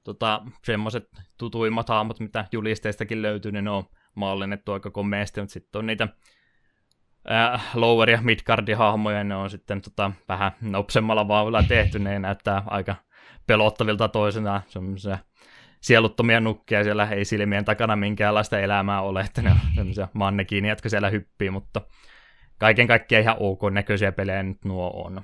tota, 0.03 0.41
semmoiset 0.63 1.09
tutuimmat 1.37 1.89
hahmot, 1.89 2.19
mitä 2.19 2.45
julisteistakin 2.51 3.21
löytyy, 3.21 3.51
niin 3.51 3.63
ne 3.63 3.71
on 3.71 3.83
mallinnettu 4.15 4.71
aika 4.71 4.91
komeasti, 4.91 5.41
mutta 5.41 5.53
sitten 5.53 5.79
on 5.79 5.85
niitä 5.85 6.07
äh, 7.31 7.75
lower- 7.75 8.09
ja 8.09 8.17
midcardi-hahmoja, 8.21 9.23
ne 9.23 9.35
on 9.35 9.49
sitten 9.49 9.81
tota, 9.81 10.11
vähän 10.29 10.51
nopsemmalla 10.61 11.27
vauhdilla 11.27 11.63
tehty, 11.63 11.99
ne 11.99 12.19
näyttää 12.19 12.63
aika 12.65 12.95
pelottavilta 13.47 14.07
toisenaan, 14.07 14.61
semmoisia 14.67 15.17
sieluttomia 15.81 16.39
nukkia, 16.39 16.83
siellä 16.83 17.09
ei 17.09 17.25
silmien 17.25 17.65
takana 17.65 17.95
minkäänlaista 17.95 18.59
elämää 18.59 19.01
ole, 19.01 19.21
että 19.21 19.41
ne 19.41 19.51
on 19.51 19.57
semmoisia 19.75 20.07
mannekiinia, 20.13 20.71
jotka 20.71 20.89
siellä 20.89 21.09
hyppii, 21.09 21.49
mutta 21.49 21.81
kaiken 22.57 22.87
kaikkiaan 22.87 23.21
ihan 23.23 23.37
ok 23.39 23.61
näköisiä 23.71 24.11
pelejä 24.11 24.43
nyt 24.43 24.65
nuo 24.65 25.03
on. 25.05 25.21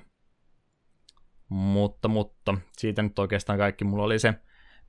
Mutta, 1.50 2.08
mutta, 2.08 2.58
siitä 2.78 3.02
nyt 3.02 3.20
oikeastaan 3.20 3.60
kaikki. 3.60 3.86
Mulla 3.86 4.04
oli 4.04 4.20
se 4.20 4.34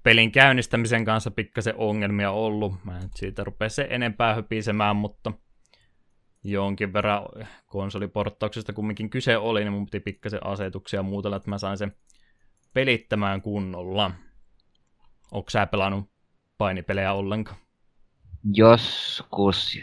pelin 0.02 0.32
käynnistämisen 0.32 1.04
kanssa 1.04 1.30
pikkasen 1.30 1.74
ongelmia 1.76 2.30
ollut. 2.30 2.84
Mä 2.84 2.98
en 2.98 3.08
siitä 3.14 3.44
rupea 3.44 3.68
se 3.68 3.86
enempää 3.90 4.34
höpisemään, 4.34 4.96
mutta 4.96 5.32
jonkin 6.44 6.92
verran 6.92 7.22
konsoliporttauksesta 7.66 8.72
kumminkin 8.72 9.10
kyse 9.10 9.36
oli, 9.36 9.60
niin 9.60 9.72
mun 9.72 9.86
piti 9.86 10.00
pikkasen 10.00 10.46
asetuksia 10.46 11.02
muutella, 11.02 11.36
että 11.36 11.50
mä 11.50 11.58
sain 11.58 11.78
sen 11.78 11.96
pelittämään 12.74 13.42
kunnolla. 13.42 14.10
Onko 15.34 15.50
sä 15.50 15.66
pelannut 15.66 16.10
painipelejä 16.58 17.12
ollenkaan? 17.12 17.58
Joskus 18.52 19.78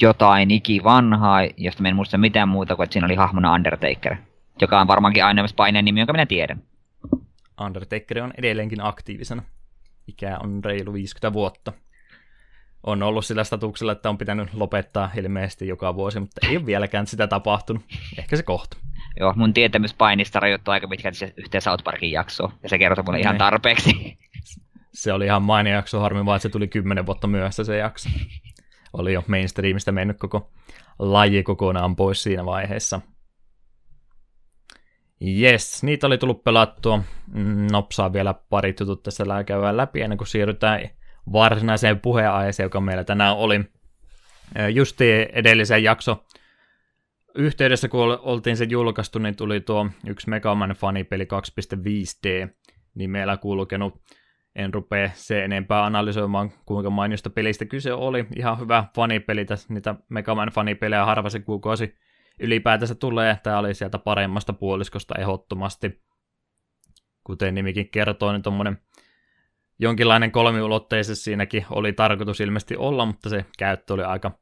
jotain 0.00 0.50
ikivanhaa, 0.50 1.40
josta 1.56 1.82
mä 1.82 1.88
en 1.88 1.96
muista 1.96 2.18
mitään 2.18 2.48
muuta 2.48 2.76
kuin, 2.76 2.84
että 2.84 2.92
siinä 2.92 3.06
oli 3.06 3.14
hahmona 3.14 3.52
Undertaker. 3.54 4.16
Joka 4.60 4.80
on 4.80 4.86
varmaankin 4.86 5.24
aina 5.24 5.44
paineen 5.56 5.84
nimi, 5.84 6.00
jonka 6.00 6.12
minä 6.12 6.26
tiedän. 6.26 6.62
Undertaker 7.60 8.22
on 8.22 8.32
edelleenkin 8.38 8.84
aktiivisena. 8.84 9.42
Ikä 10.06 10.38
on 10.42 10.64
reilu 10.64 10.92
50 10.92 11.32
vuotta. 11.32 11.72
On 12.86 13.02
ollut 13.02 13.24
sillä 13.24 13.44
statuksella, 13.44 13.92
että 13.92 14.10
on 14.10 14.18
pitänyt 14.18 14.54
lopettaa 14.54 15.10
ilmeisesti 15.16 15.68
joka 15.68 15.94
vuosi, 15.94 16.20
mutta 16.20 16.46
ei 16.48 16.56
ole 16.56 16.66
vieläkään 16.66 17.06
sitä 17.06 17.26
tapahtunut. 17.26 17.82
Ehkä 18.18 18.36
se 18.36 18.42
kohta. 18.42 18.76
Joo, 19.20 19.32
mun 19.36 19.54
tietämys 19.54 19.94
painista 19.94 20.40
rajoittuu 20.40 20.72
aika 20.72 20.88
pitkälti 20.88 21.32
yhteen 21.36 21.62
South 21.62 21.84
Parkin 21.84 22.12
jaksoon, 22.12 22.52
ja 22.62 22.68
se 22.68 22.78
kertoo 22.78 23.04
mulle 23.04 23.20
ihan 23.20 23.34
Ne. 23.34 23.38
tarpeeksi. 23.38 24.18
Se 24.92 25.12
oli 25.12 25.24
ihan 25.24 25.42
mainio 25.42 25.74
jakso, 25.74 26.00
harmi 26.00 26.26
vaan, 26.26 26.36
että 26.36 26.42
se 26.42 26.48
tuli 26.48 26.68
kymmenen 26.68 27.06
vuotta 27.06 27.26
myöhässä 27.26 27.64
se 27.64 27.76
jakso. 27.76 28.08
Oli 28.92 29.12
jo 29.12 29.24
mainstreamista 29.26 29.92
mennyt 29.92 30.18
koko 30.18 30.50
laji 30.98 31.42
kokonaan 31.42 31.96
pois 31.96 32.22
siinä 32.22 32.46
vaiheessa. 32.46 33.00
Yes, 35.40 35.82
niitä 35.82 36.06
oli 36.06 36.18
tullut 36.18 36.44
pelattua. 36.44 37.02
Mm, 37.34 37.66
Nopsaa 37.72 38.12
vielä 38.12 38.34
pari 38.34 38.74
jutut 38.80 39.02
tässä 39.02 39.24
käydään 39.46 39.76
läpi 39.76 40.00
ennen 40.00 40.18
kuin 40.18 40.28
siirrytään 40.28 40.80
varsinaiseen 41.32 42.00
puheenaiheeseen, 42.00 42.64
joka 42.64 42.80
meillä 42.80 43.04
tänään 43.04 43.36
oli. 43.36 43.60
Justi 44.74 45.04
edellisen 45.32 45.84
jakso 45.84 46.24
yhteydessä, 47.34 47.88
kun 47.88 48.00
ol- 48.00 48.18
oltiin 48.20 48.56
se 48.56 48.64
julkaistu, 48.64 49.18
niin 49.18 49.36
tuli 49.36 49.60
tuo 49.60 49.86
yksi 50.06 50.30
Mega 50.30 50.54
Man 50.54 50.70
fanipeli 50.70 51.24
2.5D 51.24 52.48
nimellä 52.94 53.36
kulkenut. 53.36 54.02
En 54.60 54.74
rupea 54.74 55.10
se 55.14 55.44
enempää 55.44 55.84
analysoimaan, 55.84 56.52
kuinka 56.66 56.90
mainiosta 56.90 57.30
pelistä 57.30 57.64
kyse 57.64 57.92
oli. 57.92 58.26
Ihan 58.36 58.60
hyvä 58.60 58.84
fanipeli, 58.94 59.44
tässä 59.44 59.74
niitä 59.74 59.94
Mega 60.08 60.34
Man 60.34 60.48
fanipelejä 60.48 61.04
harva 61.04 61.30
se 61.30 61.40
kuukausi 61.40 61.94
ylipäätänsä 62.40 62.94
tulee. 62.94 63.38
Tämä 63.42 63.58
oli 63.58 63.74
sieltä 63.74 63.98
paremmasta 63.98 64.52
puoliskosta 64.52 65.14
ehdottomasti. 65.18 66.02
Kuten 67.24 67.54
nimikin 67.54 67.90
kertoo, 67.90 68.32
niin 68.32 68.42
tuommoinen 68.42 68.78
jonkinlainen 69.78 70.32
kolmiulotteisuus 70.32 71.24
siinäkin 71.24 71.66
oli 71.70 71.92
tarkoitus 71.92 72.40
ilmeisesti 72.40 72.76
olla, 72.76 73.06
mutta 73.06 73.28
se 73.28 73.46
käyttö 73.58 73.94
oli 73.94 74.02
aika, 74.02 74.38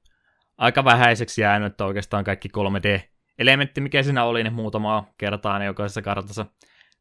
aika 0.59 0.85
vähäiseksi 0.85 1.43
jäänyt, 1.43 1.73
että 1.73 1.85
oikeastaan 1.85 2.25
kaikki 2.25 2.49
3D-elementti, 2.49 3.81
mikä 3.81 4.03
siinä 4.03 4.25
oli, 4.25 4.43
niin 4.43 4.55
muutamaa 4.55 5.13
kertaa 5.19 5.59
niin 5.59 5.67
jokaisessa 5.67 6.03
kartassa 6.03 6.47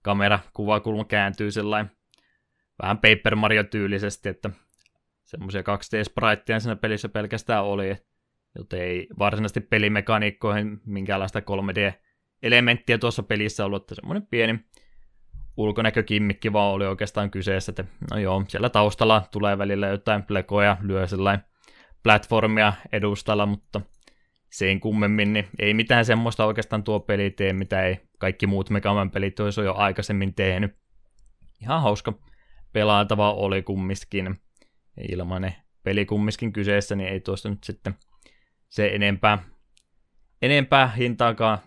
kamera, 0.01 0.39
kuvakulma 0.53 1.05
kääntyy 1.05 1.51
sellainen 1.51 1.97
vähän 2.82 2.97
Paper 2.97 3.36
Mario-tyylisesti, 3.36 4.30
että 4.30 4.49
semmoisia 5.23 5.61
2D-spriteja 5.61 6.59
siinä 6.59 6.75
pelissä 6.75 7.09
pelkästään 7.09 7.63
oli, 7.63 7.95
joten 8.57 8.82
ei 8.82 9.07
varsinaisesti 9.19 9.61
pelimekaniikkoihin 9.61 10.80
minkäänlaista 10.86 11.39
3D-elementtiä 11.39 12.97
tuossa 12.97 13.23
pelissä 13.23 13.65
ollut, 13.65 13.84
että 13.84 13.95
semmoinen 13.95 14.28
pieni 14.28 14.59
ulkonäkökimmikki 15.57 16.53
vaan 16.53 16.73
oli 16.73 16.86
oikeastaan 16.86 17.32
kyseessä, 17.32 17.71
että 17.71 17.86
no 18.11 18.19
joo, 18.19 18.43
siellä 18.47 18.69
taustalla 18.69 19.23
tulee 19.32 19.57
välillä 19.57 19.88
jotain 19.88 20.23
plekoja, 20.23 20.78
lyö 20.82 21.07
sellainen 21.07 21.45
platformia 22.03 22.73
edustalla, 22.91 23.45
mutta 23.45 23.82
sen 24.49 24.80
kummemmin, 24.80 25.34
niin 25.34 25.47
ei 25.59 25.73
mitään 25.73 26.05
semmoista 26.05 26.45
oikeastaan 26.45 26.84
tuo 26.84 26.99
peli 26.99 27.32
tee, 27.32 27.53
mitä 27.53 27.82
ei 27.84 27.99
kaikki 28.17 28.47
muut 28.47 28.69
Mega 28.69 28.93
Man 28.93 29.11
pelit 29.11 29.39
olisi 29.39 29.61
jo 29.61 29.73
aikaisemmin 29.73 30.34
tehnyt. 30.34 30.75
Ihan 31.61 31.82
hauska 31.82 32.13
pelaatava 32.74 33.34
oli 33.34 33.63
kumminkin. 33.63 34.39
Ilmainen 35.11 35.55
peli 35.84 36.05
kumminkin 36.05 36.53
kyseessä, 36.53 36.95
niin 36.95 37.09
ei 37.09 37.20
tuosta 37.20 37.49
nyt 37.49 37.63
sitten 37.63 37.95
se 38.70 38.88
enempää, 38.88 39.38
enempää 40.41 40.88
hintaakaan 40.88 41.57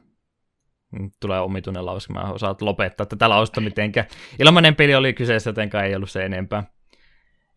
tulee 1.20 1.40
omituinen 1.40 1.86
lause, 1.86 2.12
mä 2.12 2.20
osaat 2.20 2.62
lopettaa 2.62 3.06
tätä 3.06 3.28
lausta 3.28 3.60
mitenkään. 3.60 4.06
Ilmainen 4.38 4.76
peli 4.76 4.94
oli 4.94 5.12
kyseessä, 5.12 5.50
jotenkaan 5.50 5.84
ei 5.84 5.94
ollut 5.94 6.10
se 6.10 6.24
enempää, 6.24 6.64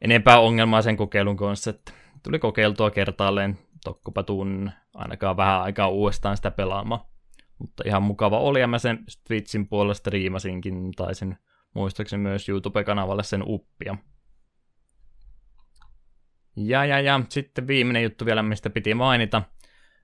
enempää 0.01 0.39
ongelmaa 0.39 0.81
sen 0.81 0.97
kokeilun 0.97 1.37
kanssa, 1.37 1.69
että 1.69 1.93
tuli 2.23 2.39
kokeiltua 2.39 2.91
kertaalleen, 2.91 3.59
tokkopa 3.83 4.23
tuun 4.23 4.71
ainakaan 4.93 5.37
vähän 5.37 5.61
aikaa 5.61 5.87
uudestaan 5.87 6.37
sitä 6.37 6.51
pelaamaan. 6.51 7.01
Mutta 7.59 7.83
ihan 7.85 8.03
mukava 8.03 8.39
oli, 8.39 8.59
ja 8.59 8.67
mä 8.67 8.79
sen 8.79 8.99
Twitchin 9.27 9.67
puolesta 9.67 10.09
riimasinkin, 10.09 10.91
tai 10.91 11.15
sen 11.15 11.37
muistaakseni 11.73 12.23
myös 12.23 12.49
YouTube-kanavalle 12.49 13.23
sen 13.23 13.43
uppia. 13.45 13.97
Ja, 16.55 16.85
ja, 16.85 16.99
ja 16.99 17.21
sitten 17.29 17.67
viimeinen 17.67 18.03
juttu 18.03 18.25
vielä, 18.25 18.43
mistä 18.43 18.69
piti 18.69 18.93
mainita. 18.93 19.41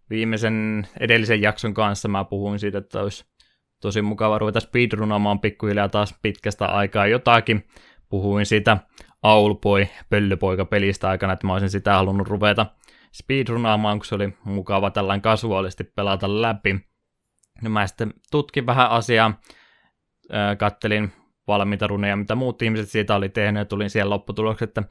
Viimeisen 0.10 0.88
edellisen 1.00 1.42
jakson 1.42 1.74
kanssa 1.74 2.08
mä 2.08 2.24
puhuin 2.24 2.60
siitä, 2.60 2.78
että 2.78 3.02
olisi 3.02 3.26
tosi 3.82 4.02
mukava 4.02 4.40
ruveta 4.40 4.60
speedrunaamaan 4.60 5.40
pikkuhiljaa 5.40 5.90
taas 5.90 6.16
pitkästä 6.22 6.66
aikaa 6.66 7.08
jotakin. 7.08 7.68
Puhuin 8.10 8.46
siitä 8.46 8.78
Aulboy 9.22 9.88
pöllöpoika-pelistä 10.10 11.10
aikana, 11.10 11.34
että 11.34 11.48
mä 11.48 11.54
olisin 11.54 11.70
sitä 11.70 11.94
halunnut 11.94 12.28
ruveta 12.28 12.66
speedrunaamaan, 13.14 14.00
kun 14.00 14.06
se 14.06 14.16
oli 14.16 14.38
mukava 14.44 14.92
tällainen 14.92 15.22
kasuaalisti 15.22 15.84
pelata 15.84 16.42
läpi. 16.42 16.80
No 17.62 17.70
mä 17.70 17.88
sitten 17.88 18.14
tutkin 18.32 18.66
vähän 18.66 18.90
asiaa, 18.90 19.40
kattelin 20.58 21.12
valmiita 21.50 21.88
runeja, 21.88 22.16
mitä 22.16 22.36
muut 22.36 22.62
ihmiset 22.62 22.90
siitä 22.90 23.16
oli 23.16 23.30
tehnyt, 23.30 23.60
ja 23.62 23.66
tulin 23.66 23.90
siihen 23.90 24.10
lopputulokseen, 24.10 24.70
että 24.70 24.84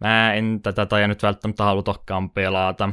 mä 0.00 0.34
en 0.34 0.60
tätä 0.62 0.86
taja 0.86 1.08
nyt 1.08 1.22
välttämättä 1.22 1.64
halutakaan 1.64 2.30
pelata. 2.30 2.88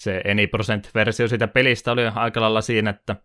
Se 0.00 0.22
Any 0.30 0.46
Percent-versio 0.46 1.28
siitä 1.28 1.48
pelistä 1.48 1.92
oli 1.92 2.02
aika 2.14 2.40
lailla 2.40 2.60
siinä, 2.60 2.90
että 2.90 3.16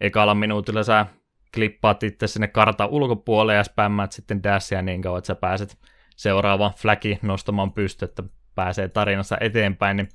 ekalla 0.00 0.34
minuutilla 0.34 0.82
sä 0.82 1.06
klippaat 1.54 2.02
itse 2.02 2.26
sinne 2.26 2.48
kartan 2.48 2.88
ulkopuolelle 2.88 3.54
ja 3.54 3.64
spämmäät 3.64 4.12
sitten 4.12 4.42
dashia 4.42 4.82
niin 4.82 5.02
kauan, 5.02 5.18
että 5.18 5.26
sä 5.26 5.34
pääset 5.34 5.78
seuraava 6.16 6.72
flagi 6.76 7.18
nostamaan 7.22 7.72
pysty, 7.72 8.04
että 8.04 8.22
pääsee 8.54 8.88
tarinassa 8.88 9.36
eteenpäin, 9.40 9.96
niin 9.96 10.08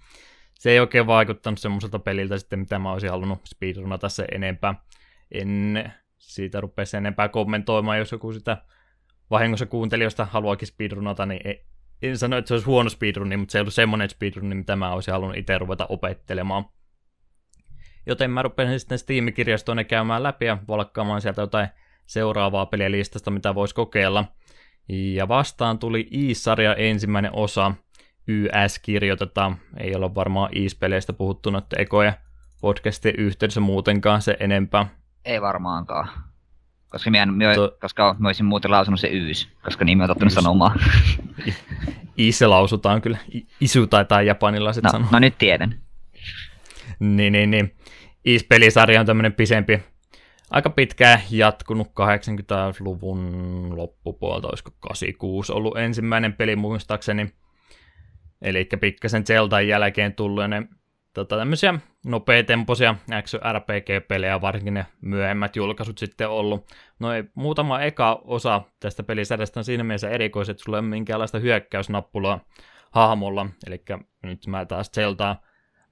se 0.53 0.71
ei 0.71 0.79
oikein 0.79 1.07
vaikuttanut 1.07 1.59
semmoiselta 1.59 1.99
peliltä 1.99 2.37
sitten, 2.37 2.59
mitä 2.59 2.79
mä 2.79 2.91
olisin 2.91 3.09
halunnut 3.09 3.41
speedrunata 3.45 4.09
se 4.09 4.25
enempää. 4.31 4.75
En 5.31 5.93
siitä 6.27 6.61
rupea 6.61 6.85
sen 6.85 6.97
enempää 6.97 7.29
kommentoimaan, 7.29 7.97
jos 7.97 8.11
joku 8.11 8.33
sitä 8.33 8.57
vahingossa 9.29 9.65
kuuntelijoista 9.65 10.25
haluakin 10.25 10.67
speedrunata, 10.67 11.25
niin 11.25 11.47
ei, 11.47 11.65
en 12.01 12.17
sano, 12.17 12.37
että 12.37 12.47
se 12.47 12.53
olisi 12.53 12.65
huono 12.65 12.89
speedruni, 12.89 13.37
mutta 13.37 13.51
se 13.51 13.57
ei 13.57 13.61
ollut 13.61 13.73
semmoinen 13.73 14.09
speedruni, 14.09 14.55
mitä 14.55 14.75
mä 14.75 14.93
olisin 14.93 15.11
halunnut 15.11 15.37
itse 15.37 15.57
ruveta 15.57 15.85
opettelemaan. 15.89 16.65
Joten 18.05 18.31
mä 18.31 18.41
rupesin 18.41 18.79
sitten 18.79 18.99
Steam-kirjastoon 18.99 19.85
käymään 19.85 20.23
läpi 20.23 20.45
ja 20.45 20.57
valkkaamaan 20.67 21.21
sieltä 21.21 21.41
jotain 21.41 21.67
seuraavaa 22.05 22.65
peliä 22.65 22.91
listasta, 22.91 23.31
mitä 23.31 23.55
voisi 23.55 23.75
kokeilla. 23.75 24.25
Ja 24.89 25.27
vastaan 25.27 25.79
tuli 25.79 26.07
Iis-sarja 26.11 26.75
ensimmäinen 26.75 27.35
osa, 27.35 27.71
YS 28.27 28.79
kirjoitetaan, 28.81 29.57
ei 29.77 29.95
olla 29.95 30.15
varmaan 30.15 30.57
Iis-peleistä 30.57 31.13
puhuttu 31.13 31.49
noiden 31.49 31.81
ekoja 31.81 32.13
podcastien 32.61 33.15
yhteydessä 33.15 33.59
muutenkaan 33.59 34.21
se 34.21 34.37
enempää. 34.39 35.02
Ei 35.25 35.41
varmaankaan. 35.41 36.09
Koska 36.89 37.11
minä, 37.11 37.25
minä, 37.25 37.55
To- 37.55 37.77
koska 37.81 38.15
mä 38.19 38.27
olisin 38.27 38.45
muuten 38.45 38.71
lausunut 38.71 38.99
se 38.99 39.07
Yys, 39.07 39.49
koska 39.63 39.85
nimi 39.85 40.03
on 40.03 40.07
tottunut 40.09 40.33
sanomaan. 40.33 40.79
Iis 42.19 42.39
se 42.39 42.47
lausutaan 42.47 43.01
kyllä, 43.01 43.17
I- 43.35 43.47
Isu 43.61 43.87
taitaa 43.87 44.21
japanilaiset 44.21 44.83
No, 44.83 44.89
sanoa. 44.89 45.07
no 45.11 45.19
nyt 45.19 45.37
tiedän. 45.37 45.81
Niin, 46.99 47.33
niin, 47.33 47.51
niin. 47.51 47.75
Is-pelisarja 48.25 48.99
on 48.99 49.05
tämmöinen 49.05 49.33
pisempi, 49.33 49.79
aika 50.51 50.69
pitkään 50.69 51.19
jatkunut 51.31 51.87
80-luvun 51.87 53.21
loppupuolta, 53.77 54.47
olisiko 54.47 54.71
86 54.79 55.51
ollut 55.53 55.77
ensimmäinen 55.77 56.33
peli 56.33 56.55
muistaakseni. 56.55 57.33
Eli 58.41 58.65
pikkasen 58.81 59.25
Zeldan 59.25 59.67
jälkeen 59.67 60.13
tullut 60.13 60.49
ne 60.49 60.67
tota, 61.13 61.37
tämmöisiä 61.37 61.73
nopeatempoisia 62.05 62.95
RPG-pelejä, 63.53 64.41
varsinkin 64.41 64.73
ne 64.73 64.85
myöhemmät 65.01 65.55
julkaisut 65.55 65.97
sitten 65.97 66.29
ollut. 66.29 66.65
No 66.99 67.13
ei, 67.13 67.23
muutama 67.35 67.81
eka 67.81 68.21
osa 68.23 68.61
tästä 68.79 69.03
pelisarjasta 69.03 69.59
on 69.59 69.63
siinä 69.63 69.83
mielessä 69.83 70.09
erikoiset, 70.09 70.53
että 70.53 70.63
sulla 70.63 70.77
ei 70.77 70.79
ole 70.79 70.89
minkäänlaista 70.89 71.39
hyökkäysnappulaa 71.39 72.39
hahmolla, 72.91 73.45
eli 73.67 73.83
nyt 74.23 74.47
mä 74.47 74.65
taas 74.65 74.91
Zeldaa 74.91 75.41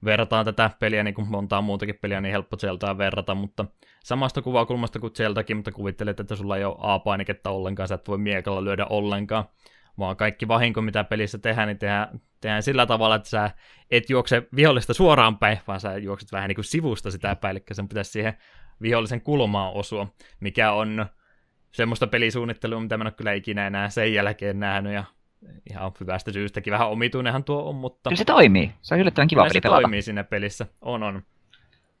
verrataan 0.04 0.44
tätä 0.44 0.70
peliä, 0.80 1.02
niin 1.02 1.14
kuin 1.14 1.28
montaa 1.28 1.62
muutakin 1.62 1.98
peliä, 2.00 2.20
niin 2.20 2.32
helppo 2.32 2.56
Zeldaa 2.56 2.98
verrata, 2.98 3.34
mutta 3.34 3.64
samasta 4.04 4.42
kuvakulmasta 4.42 4.98
kuin 4.98 5.14
Zeldakin, 5.14 5.56
mutta 5.56 5.72
kuvittelet, 5.72 6.20
että 6.20 6.36
sulla 6.36 6.56
ei 6.56 6.64
ole 6.64 6.76
A-painiketta 6.78 7.50
ollenkaan, 7.50 7.88
sä 7.88 7.94
et 7.94 8.08
voi 8.08 8.18
miekalla 8.18 8.64
lyödä 8.64 8.86
ollenkaan, 8.90 9.44
vaan 9.98 10.16
kaikki 10.16 10.48
vahinko, 10.48 10.82
mitä 10.82 11.04
pelissä 11.04 11.38
tehdään, 11.38 11.68
niin 11.68 11.78
tehdään, 11.78 12.20
tehdään 12.40 12.62
sillä 12.62 12.86
tavalla, 12.86 13.14
että 13.14 13.28
sä 13.28 13.50
et 13.90 14.10
juokse 14.10 14.42
vihollista 14.56 14.94
suoraan 14.94 15.38
päin, 15.38 15.58
vaan 15.66 15.80
sä 15.80 15.96
juokset 15.96 16.32
vähän 16.32 16.48
niin 16.48 16.56
kuin 16.56 16.64
sivusta 16.64 17.10
sitä 17.10 17.36
päin, 17.36 17.56
eli 17.56 17.64
sen 17.72 17.88
pitäisi 17.88 18.10
siihen 18.10 18.34
vihollisen 18.82 19.20
kulmaan 19.20 19.72
osua, 19.72 20.06
mikä 20.40 20.72
on 20.72 21.06
semmoista 21.72 22.06
pelisuunnittelua, 22.06 22.80
mitä 22.80 22.96
mä 22.96 23.02
en 23.02 23.06
ole 23.06 23.12
kyllä 23.12 23.32
ikinä 23.32 23.66
enää 23.66 23.88
sen 23.88 24.14
jälkeen 24.14 24.60
nähnyt, 24.60 24.92
ja 24.92 25.04
ihan 25.70 25.92
hyvästä 26.00 26.32
syystäkin. 26.32 26.72
Vähän 26.72 26.88
omituinenhan 26.88 27.44
tuo 27.44 27.68
on, 27.68 27.74
mutta... 27.74 28.10
Kyllä 28.10 28.18
se 28.18 28.24
toimii. 28.24 28.72
Se 28.82 28.94
on 28.94 29.00
yllättävän 29.00 29.28
kiva 29.28 29.42
peli 29.42 29.52
se 29.52 29.60
pelata. 29.60 29.80
toimii 29.80 30.02
siinä 30.02 30.24
pelissä. 30.24 30.66
On, 30.80 31.02
on. 31.02 31.22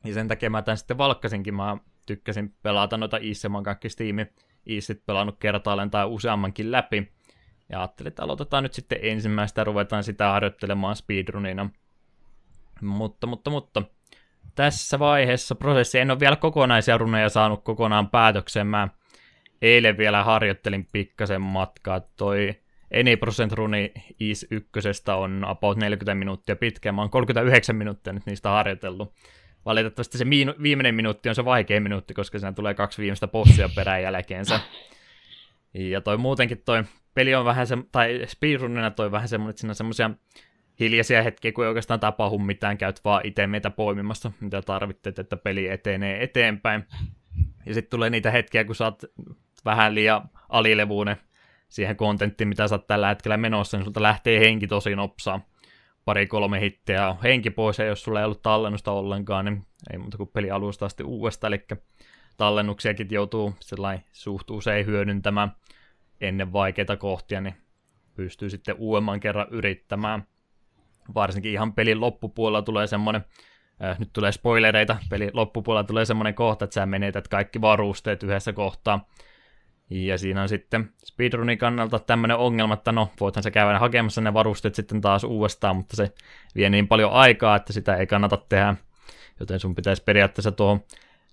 Ja 0.04 0.14
sen 0.14 0.28
takia 0.28 0.50
mä 0.50 0.62
tämän 0.62 0.76
sitten 0.76 0.98
valkkasinkin. 0.98 1.54
Mä 1.54 1.76
tykkäsin 2.06 2.54
pelata 2.62 2.96
noita 2.96 3.18
oon 3.54 3.62
kaikki 3.62 3.88
Steam 3.88 4.16
Easyt 4.66 5.06
pelannut 5.06 5.38
kertaalleen 5.38 5.90
tai 5.90 6.06
useammankin 6.06 6.72
läpi. 6.72 7.12
Ja 7.72 7.80
ajattelin, 7.80 8.08
että 8.08 8.22
aloitetaan 8.22 8.62
nyt 8.62 8.74
sitten 8.74 8.98
ensimmäistä 9.02 9.60
ja 9.60 9.64
ruvetaan 9.64 10.04
sitä 10.04 10.28
harjoittelemaan 10.28 10.96
speedrunina. 10.96 11.70
Mutta, 12.82 13.26
mutta, 13.26 13.50
mutta 13.50 13.82
tässä 14.54 14.98
vaiheessa 14.98 15.54
prosessi, 15.54 15.98
en 15.98 16.10
ole 16.10 16.20
vielä 16.20 16.36
kokonaisia 16.36 16.98
runeja 16.98 17.28
saanut 17.28 17.64
kokonaan 17.64 18.10
päätökseen. 18.10 18.66
Mä 18.66 18.88
eilen 19.62 19.98
vielä 19.98 20.24
harjoittelin 20.24 20.88
pikkasen 20.92 21.42
matkaa. 21.42 22.00
Toi 22.00 22.54
Any% 23.00 23.52
runi 23.52 23.92
Is 24.20 24.46
1 24.50 24.70
on 25.16 25.44
about 25.44 25.78
40 25.78 26.14
minuuttia 26.14 26.56
pitkä. 26.56 26.92
Mä 26.92 27.00
oon 27.00 27.10
39 27.10 27.76
minuuttia 27.76 28.12
nyt 28.12 28.26
niistä 28.26 28.48
harjoitellut. 28.48 29.14
Valitettavasti 29.64 30.18
se 30.18 30.24
viimeinen 30.62 30.94
minuutti 30.94 31.28
on 31.28 31.34
se 31.34 31.44
vaikein 31.44 31.82
minuutti, 31.82 32.14
koska 32.14 32.38
siinä 32.38 32.52
tulee 32.52 32.74
kaksi 32.74 33.02
viimeistä 33.02 33.28
bossia 33.28 33.68
perään 33.74 34.02
jälkeensä. 34.02 34.60
Ja 35.74 36.00
toi 36.00 36.16
muutenkin 36.16 36.62
toi 36.64 36.84
peli 37.14 37.34
on 37.34 37.44
vähän 37.44 37.66
se, 37.66 37.78
tai 37.92 38.22
speedrunina 38.26 38.90
toi 38.90 39.12
vähän 39.12 39.28
semmoinen, 39.28 39.50
että 39.50 39.60
siinä 39.60 39.70
on 39.70 39.74
semmoisia 39.74 40.10
hiljaisia 40.80 41.22
hetkiä, 41.22 41.52
kun 41.52 41.64
ei 41.64 41.68
oikeastaan 41.68 42.00
tapahdu 42.00 42.38
mitään, 42.38 42.78
käyt 42.78 43.00
vaan 43.04 43.20
itse 43.24 43.46
meitä 43.46 43.70
poimimassa, 43.70 44.32
mitä 44.40 44.62
tarvitset, 44.62 45.18
että 45.18 45.36
peli 45.36 45.68
etenee 45.68 46.22
eteenpäin. 46.22 46.84
Ja 47.66 47.74
sitten 47.74 47.90
tulee 47.90 48.10
niitä 48.10 48.30
hetkiä, 48.30 48.64
kun 48.64 48.76
oot 48.80 49.02
vähän 49.64 49.94
liian 49.94 50.30
alilevuinen 50.48 51.16
siihen 51.68 51.96
kontenttiin, 51.96 52.48
mitä 52.48 52.68
sä 52.68 52.74
oot 52.74 52.86
tällä 52.86 53.08
hetkellä 53.08 53.36
menossa, 53.36 53.76
niin 53.76 53.84
sulta 53.84 54.02
lähtee 54.02 54.40
henki 54.40 54.66
tosi 54.66 54.96
nopsaa. 54.96 55.40
Pari-kolme 56.04 56.60
hittiä 56.60 57.08
on 57.08 57.16
henki 57.22 57.50
pois, 57.50 57.78
ja 57.78 57.84
jos 57.84 58.02
sulla 58.02 58.20
ei 58.20 58.24
ollut 58.24 58.42
tallennusta 58.42 58.92
ollenkaan, 58.92 59.44
niin 59.44 59.66
ei 59.92 59.98
muuta 59.98 60.16
kuin 60.16 60.30
peli 60.32 60.50
alusta 60.50 60.86
asti 60.86 61.02
uudestaan, 61.02 61.52
eli 61.52 61.64
tallennuksiakin 62.36 63.08
joutuu 63.10 63.54
sellainen 63.60 64.04
suht 64.12 64.50
usein 64.50 64.86
hyödyntämään 64.86 65.52
ennen 66.20 66.52
vaikeita 66.52 66.96
kohtia, 66.96 67.40
niin 67.40 67.54
pystyy 68.14 68.50
sitten 68.50 68.74
uudemman 68.78 69.20
kerran 69.20 69.46
yrittämään. 69.50 70.26
Varsinkin 71.14 71.52
ihan 71.52 71.72
pelin 71.72 72.00
loppupuolella 72.00 72.62
tulee 72.62 72.86
semmoinen, 72.86 73.24
äh, 73.84 73.98
nyt 73.98 74.12
tulee 74.12 74.32
spoilereita, 74.32 74.96
pelin 75.10 75.30
loppupuolella 75.32 75.84
tulee 75.84 76.04
semmoinen 76.04 76.34
kohta, 76.34 76.64
että 76.64 76.74
sä 76.74 76.86
menetät 76.86 77.28
kaikki 77.28 77.60
varusteet 77.60 78.22
yhdessä 78.22 78.52
kohtaa. 78.52 79.08
Ja 79.92 80.18
siinä 80.18 80.42
on 80.42 80.48
sitten 80.48 80.90
speedrunin 81.04 81.58
kannalta 81.58 81.98
tämmöinen 81.98 82.36
ongelma, 82.36 82.74
että 82.74 82.92
no, 82.92 83.10
voithan 83.20 83.42
sä 83.42 83.50
käydä 83.50 83.78
hakemassa 83.78 84.20
ne 84.20 84.34
varusteet 84.34 84.74
sitten 84.74 85.00
taas 85.00 85.24
uudestaan, 85.24 85.76
mutta 85.76 85.96
se 85.96 86.12
vie 86.56 86.70
niin 86.70 86.88
paljon 86.88 87.12
aikaa, 87.12 87.56
että 87.56 87.72
sitä 87.72 87.96
ei 87.96 88.06
kannata 88.06 88.36
tehdä. 88.36 88.74
Joten 89.40 89.60
sun 89.60 89.74
pitäisi 89.74 90.02
periaatteessa 90.02 90.52
tuo 90.52 90.80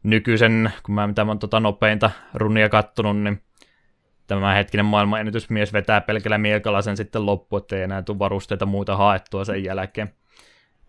nykyisen, 0.04 0.72
kun 0.84 0.96
mä 0.96 1.08
mitä 1.08 1.26
mä 1.26 1.32
oon 1.32 1.40
tota 1.40 1.60
nopeinta 1.60 2.12
runia 2.34 2.70
kattonut, 2.70 3.18
niin 3.18 3.42
tämä 4.28 4.54
hetkinen 4.54 4.86
maailman 4.86 5.20
ennätysmies 5.20 5.74
vetää 5.74 6.02
pelkällä 6.02 6.38
miekalla 6.38 6.82
sen 6.82 6.98
sitten 6.98 7.26
loppu, 7.26 7.58
ettei 7.58 7.82
enää 7.82 8.02
tule 8.02 8.20
varusteita 8.20 8.66
muuta 8.66 8.96
haettua 8.96 9.46
sen 9.46 9.64
jälkeen. 9.64 10.14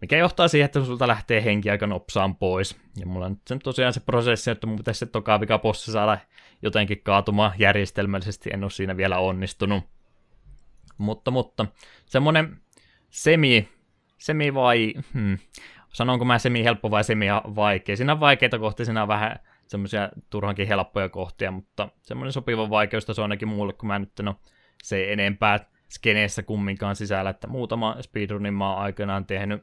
Mikä 0.00 0.16
johtaa 0.16 0.48
siihen, 0.48 0.64
että 0.64 0.84
sulta 0.84 1.08
lähtee 1.08 1.44
henki 1.44 1.70
aika 1.70 1.86
nopsaan 1.86 2.36
pois. 2.36 2.80
Ja 2.96 3.06
mulla 3.06 3.26
on 3.26 3.32
nyt 3.32 3.40
sen 3.46 3.58
tosiaan 3.58 3.92
se 3.92 4.00
prosessi, 4.00 4.50
että 4.50 4.66
mun 4.66 4.76
pitäisi 4.76 4.98
se 4.98 5.06
toka 5.06 5.40
vikapossi 5.40 5.92
saada 5.92 6.18
jotenkin 6.62 7.02
kaatumaan 7.02 7.52
järjestelmällisesti, 7.58 8.50
en 8.52 8.64
ole 8.64 8.70
siinä 8.70 8.96
vielä 8.96 9.18
onnistunut. 9.18 9.84
Mutta, 10.98 11.30
mutta, 11.30 11.66
semmonen 12.06 12.60
semi, 13.10 13.68
semi 14.18 14.54
vai, 14.54 14.94
hmm, 15.14 15.38
sanonko 15.88 16.24
mä 16.24 16.38
semi 16.38 16.64
helppo 16.64 16.90
vai 16.90 17.04
semi 17.04 17.26
vaikea. 17.54 17.96
Siinä 17.96 18.12
on 18.12 18.20
vaikeita 18.20 18.58
kohtia, 18.58 18.84
siinä 18.86 19.02
on 19.02 19.08
vähän 19.08 19.38
semmoisia 19.66 20.08
turhankin 20.30 20.68
helppoja 20.68 21.08
kohtia, 21.08 21.50
mutta 21.50 21.88
semmoinen 22.02 22.32
sopiva 22.32 22.70
on 23.18 23.22
ainakin 23.22 23.48
muulle, 23.48 23.72
kun 23.72 23.86
mä 23.86 23.98
nyt 23.98 24.20
ole 24.20 24.34
se 24.82 25.12
enempää 25.12 25.58
skeneessä 25.88 26.42
kumminkaan 26.42 26.96
sisällä, 26.96 27.30
että 27.30 27.46
muutama 27.46 27.96
speedrunin 28.00 28.54
mä 28.54 28.72
oon 28.72 28.82
aikanaan 28.82 29.26
tehnyt. 29.26 29.62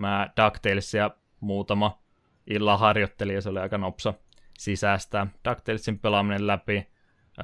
Mä 0.00 0.30
DuckTalesia 0.36 1.10
muutama 1.40 2.02
illan 2.46 2.78
harjoittelin 2.78 3.34
ja 3.34 3.40
se 3.40 3.48
oli 3.48 3.58
aika 3.58 3.78
nopsa 3.78 4.14
sisäistä. 4.58 5.26
DuckTalesin 5.48 5.98
pelaaminen 5.98 6.46
läpi. 6.46 6.86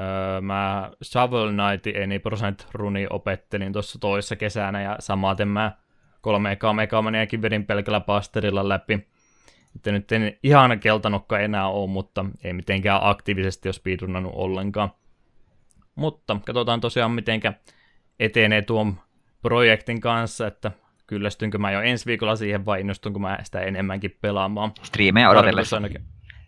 Öö, 0.00 0.40
mä 0.40 0.90
Shovel 1.04 1.48
Knight 1.48 2.02
Any 2.02 2.18
Percent 2.18 2.66
runi 2.72 3.06
opettelin 3.10 3.72
tuossa 3.72 3.98
toissa 3.98 4.36
kesänä 4.36 4.82
ja 4.82 4.96
samaten 5.00 5.48
mä 5.48 5.72
3K 6.26 6.74
Megamaniakin 6.74 7.42
vedin 7.42 7.66
pelkällä 7.66 8.00
pasterilla 8.00 8.68
läpi. 8.68 9.08
Että 9.76 9.92
nyt 9.92 10.12
en 10.12 10.38
ihan 10.42 10.80
keltanokka 10.80 11.38
enää 11.38 11.68
ole, 11.68 11.90
mutta 11.90 12.24
ei 12.44 12.52
mitenkään 12.52 13.00
aktiivisesti 13.02 13.68
ole 13.68 13.72
speedrunnannut 13.72 14.32
ollenkaan. 14.34 14.90
Mutta 15.94 16.36
katsotaan 16.46 16.80
tosiaan 16.80 17.10
mitenkä 17.10 17.52
etenee 18.20 18.62
tuon 18.62 18.96
projektin 19.42 20.00
kanssa, 20.00 20.46
että 20.46 20.70
kyllästynkö 21.06 21.58
mä 21.58 21.70
jo 21.70 21.80
ensi 21.80 22.06
viikolla 22.06 22.36
siihen 22.36 22.64
vai 22.64 22.80
innostunko 22.80 23.18
mä 23.18 23.38
sitä 23.42 23.60
enemmänkin 23.60 24.18
pelaamaan. 24.20 24.72
Striimejä 24.82 25.30
odotellessa. 25.30 25.76
ainakin, 25.76 26.02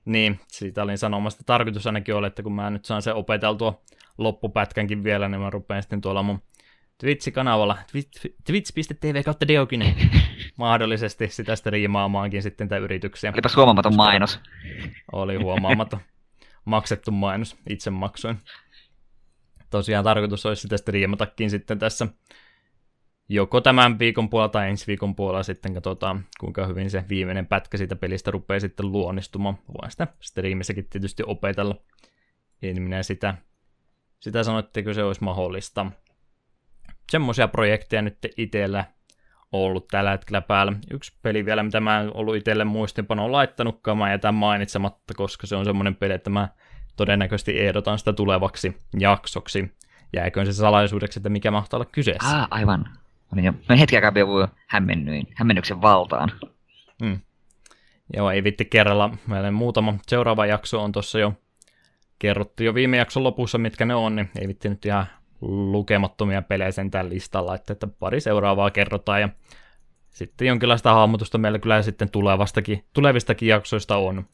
niin, 0.04 0.40
siitä 0.48 0.82
olin 0.82 0.98
sanomassa. 0.98 1.42
Tarkoitus 1.46 1.86
ainakin 1.86 2.14
oli, 2.14 2.26
että 2.26 2.42
kun 2.42 2.52
mä 2.52 2.70
nyt 2.70 2.84
saan 2.84 3.02
se 3.02 3.12
opeteltua 3.12 3.82
loppupätkänkin 4.18 5.04
vielä, 5.04 5.28
niin 5.28 5.40
mä 5.40 5.50
rupean 5.50 5.82
sitten 5.82 6.00
tuolla 6.00 6.22
mun 6.22 6.42
Twitch-kanavalla, 6.98 7.78
twitch- 7.92 8.34
twitch.tv 8.46 9.22
kautta 9.24 9.48
Deokinen, 9.48 9.94
mahdollisesti 10.56 11.28
sitä 11.28 11.56
striimaamaankin 11.56 12.42
sitten 12.42 12.68
tätä 12.68 12.78
yrityksiä. 12.78 13.32
Olipas 13.34 13.56
huomaamaton 13.56 13.96
mainos. 13.96 14.40
Oli 15.12 15.36
huomaamaton 15.36 16.00
maksettu 16.64 17.10
mainos, 17.10 17.56
itse 17.68 17.90
maksoin. 17.90 18.38
Tosiaan 19.70 20.04
tarkoitus 20.04 20.46
olisi 20.46 20.62
sitä 20.62 20.76
striimatakin 20.76 21.50
sitten 21.50 21.78
tässä 21.78 22.06
joko 23.28 23.60
tämän 23.60 23.98
viikon 23.98 24.30
puolella 24.30 24.48
tai 24.48 24.68
ensi 24.68 24.86
viikon 24.86 25.14
puolella 25.14 25.42
sitten 25.42 25.74
katsotaan, 25.74 26.24
kuinka 26.40 26.66
hyvin 26.66 26.90
se 26.90 27.04
viimeinen 27.08 27.46
pätkä 27.46 27.78
siitä 27.78 27.96
pelistä 27.96 28.30
rupeaa 28.30 28.60
sitten 28.60 28.92
luonnistumaan. 28.92 29.58
Voin 29.68 29.90
sitä 29.90 30.06
striimissäkin 30.20 30.88
tietysti 30.90 31.22
opetella. 31.26 31.74
En 32.62 32.82
minä 32.82 33.02
sitä, 33.02 33.34
sitä 34.20 34.42
sano, 34.42 34.58
etteikö 34.58 34.94
se 34.94 35.04
olisi 35.04 35.24
mahdollista. 35.24 35.86
Semmoisia 37.10 37.48
projekteja 37.48 38.02
nyt 38.02 38.18
itsellä 38.36 38.84
ollut 39.52 39.88
tällä 39.88 40.10
hetkellä 40.10 40.40
päällä. 40.40 40.72
Yksi 40.90 41.18
peli 41.22 41.44
vielä, 41.44 41.62
mitä 41.62 41.80
mä 41.80 42.00
en 42.00 42.16
ollut 42.16 42.36
itselle 42.36 42.64
muistinpanoon 42.64 43.32
laittanutkaan, 43.32 43.98
mä 43.98 44.10
jätän 44.10 44.34
mainitsematta, 44.34 45.14
koska 45.14 45.46
se 45.46 45.56
on 45.56 45.64
semmoinen 45.64 45.96
peli, 45.96 46.12
että 46.12 46.30
mä 46.30 46.48
todennäköisesti 46.96 47.60
ehdotan 47.60 47.98
sitä 47.98 48.12
tulevaksi 48.12 48.76
jaksoksi. 48.98 49.74
Jääköön 50.12 50.46
se 50.46 50.52
salaisuudeksi, 50.52 51.18
että 51.18 51.28
mikä 51.28 51.50
mahtaa 51.50 51.78
olla 51.78 51.90
kyseessä. 51.92 52.38
Ah, 52.38 52.48
aivan. 52.50 52.97
Olin 53.32 53.44
jo 53.44 53.52
mä 53.68 53.76
hetken 53.76 53.96
aikaa 53.96 54.14
vielä 54.14 54.48
hämmennyin, 54.66 55.26
hämmennyksen 55.34 55.82
valtaan. 55.82 56.32
Mm. 57.02 57.20
Joo, 58.16 58.30
ei 58.30 58.44
vitti 58.44 58.64
kerralla. 58.64 59.10
Meillä 59.26 59.50
muutama 59.50 59.94
seuraava 60.06 60.46
jakso 60.46 60.82
on 60.82 60.92
tuossa 60.92 61.18
jo 61.18 61.32
kerrottu 62.18 62.62
jo 62.62 62.74
viime 62.74 62.96
jakson 62.96 63.24
lopussa, 63.24 63.58
mitkä 63.58 63.84
ne 63.84 63.94
on, 63.94 64.16
niin 64.16 64.30
ei 64.40 64.48
vitti 64.48 64.68
nyt 64.68 64.84
ihan 64.84 65.06
lukemattomia 65.40 66.42
pelejä 66.42 66.70
sen 66.70 66.90
tällä 66.90 67.08
listalla, 67.10 67.54
että, 67.54 67.72
että 67.72 67.86
pari 67.86 68.20
seuraavaa 68.20 68.70
kerrotaan 68.70 69.20
ja 69.20 69.28
sitten 70.10 70.48
jonkinlaista 70.48 70.94
hahmotusta 70.94 71.38
meillä 71.38 71.58
kyllä 71.58 71.82
sitten 71.82 72.10
tulevastakin, 72.10 72.84
tulevistakin 72.92 73.48
jaksoista 73.48 73.96
on. 73.96 74.24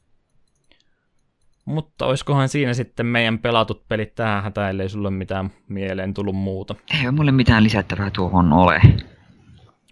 Mutta 1.64 2.06
olisikohan 2.06 2.48
siinä 2.48 2.74
sitten 2.74 3.06
meidän 3.06 3.38
pelatut 3.38 3.88
pelit 3.88 4.14
tähän 4.14 4.42
hätään, 4.42 4.70
ellei 4.70 4.88
sulle 4.88 5.10
mitään 5.10 5.50
mieleen 5.68 6.14
tullut 6.14 6.36
muuta. 6.36 6.74
Ei 7.00 7.10
mulle 7.10 7.32
mitään 7.32 7.64
lisättävää 7.64 8.10
tuohon 8.10 8.52
ole. 8.52 8.80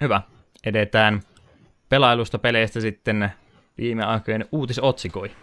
Hyvä. 0.01 0.23
Edetään 0.64 1.20
pelailusta 1.89 2.39
peleistä 2.39 2.81
sitten 2.81 3.33
viime 3.79 4.05
aikojen 4.05 4.49
uutisotsikoihin. 4.53 5.37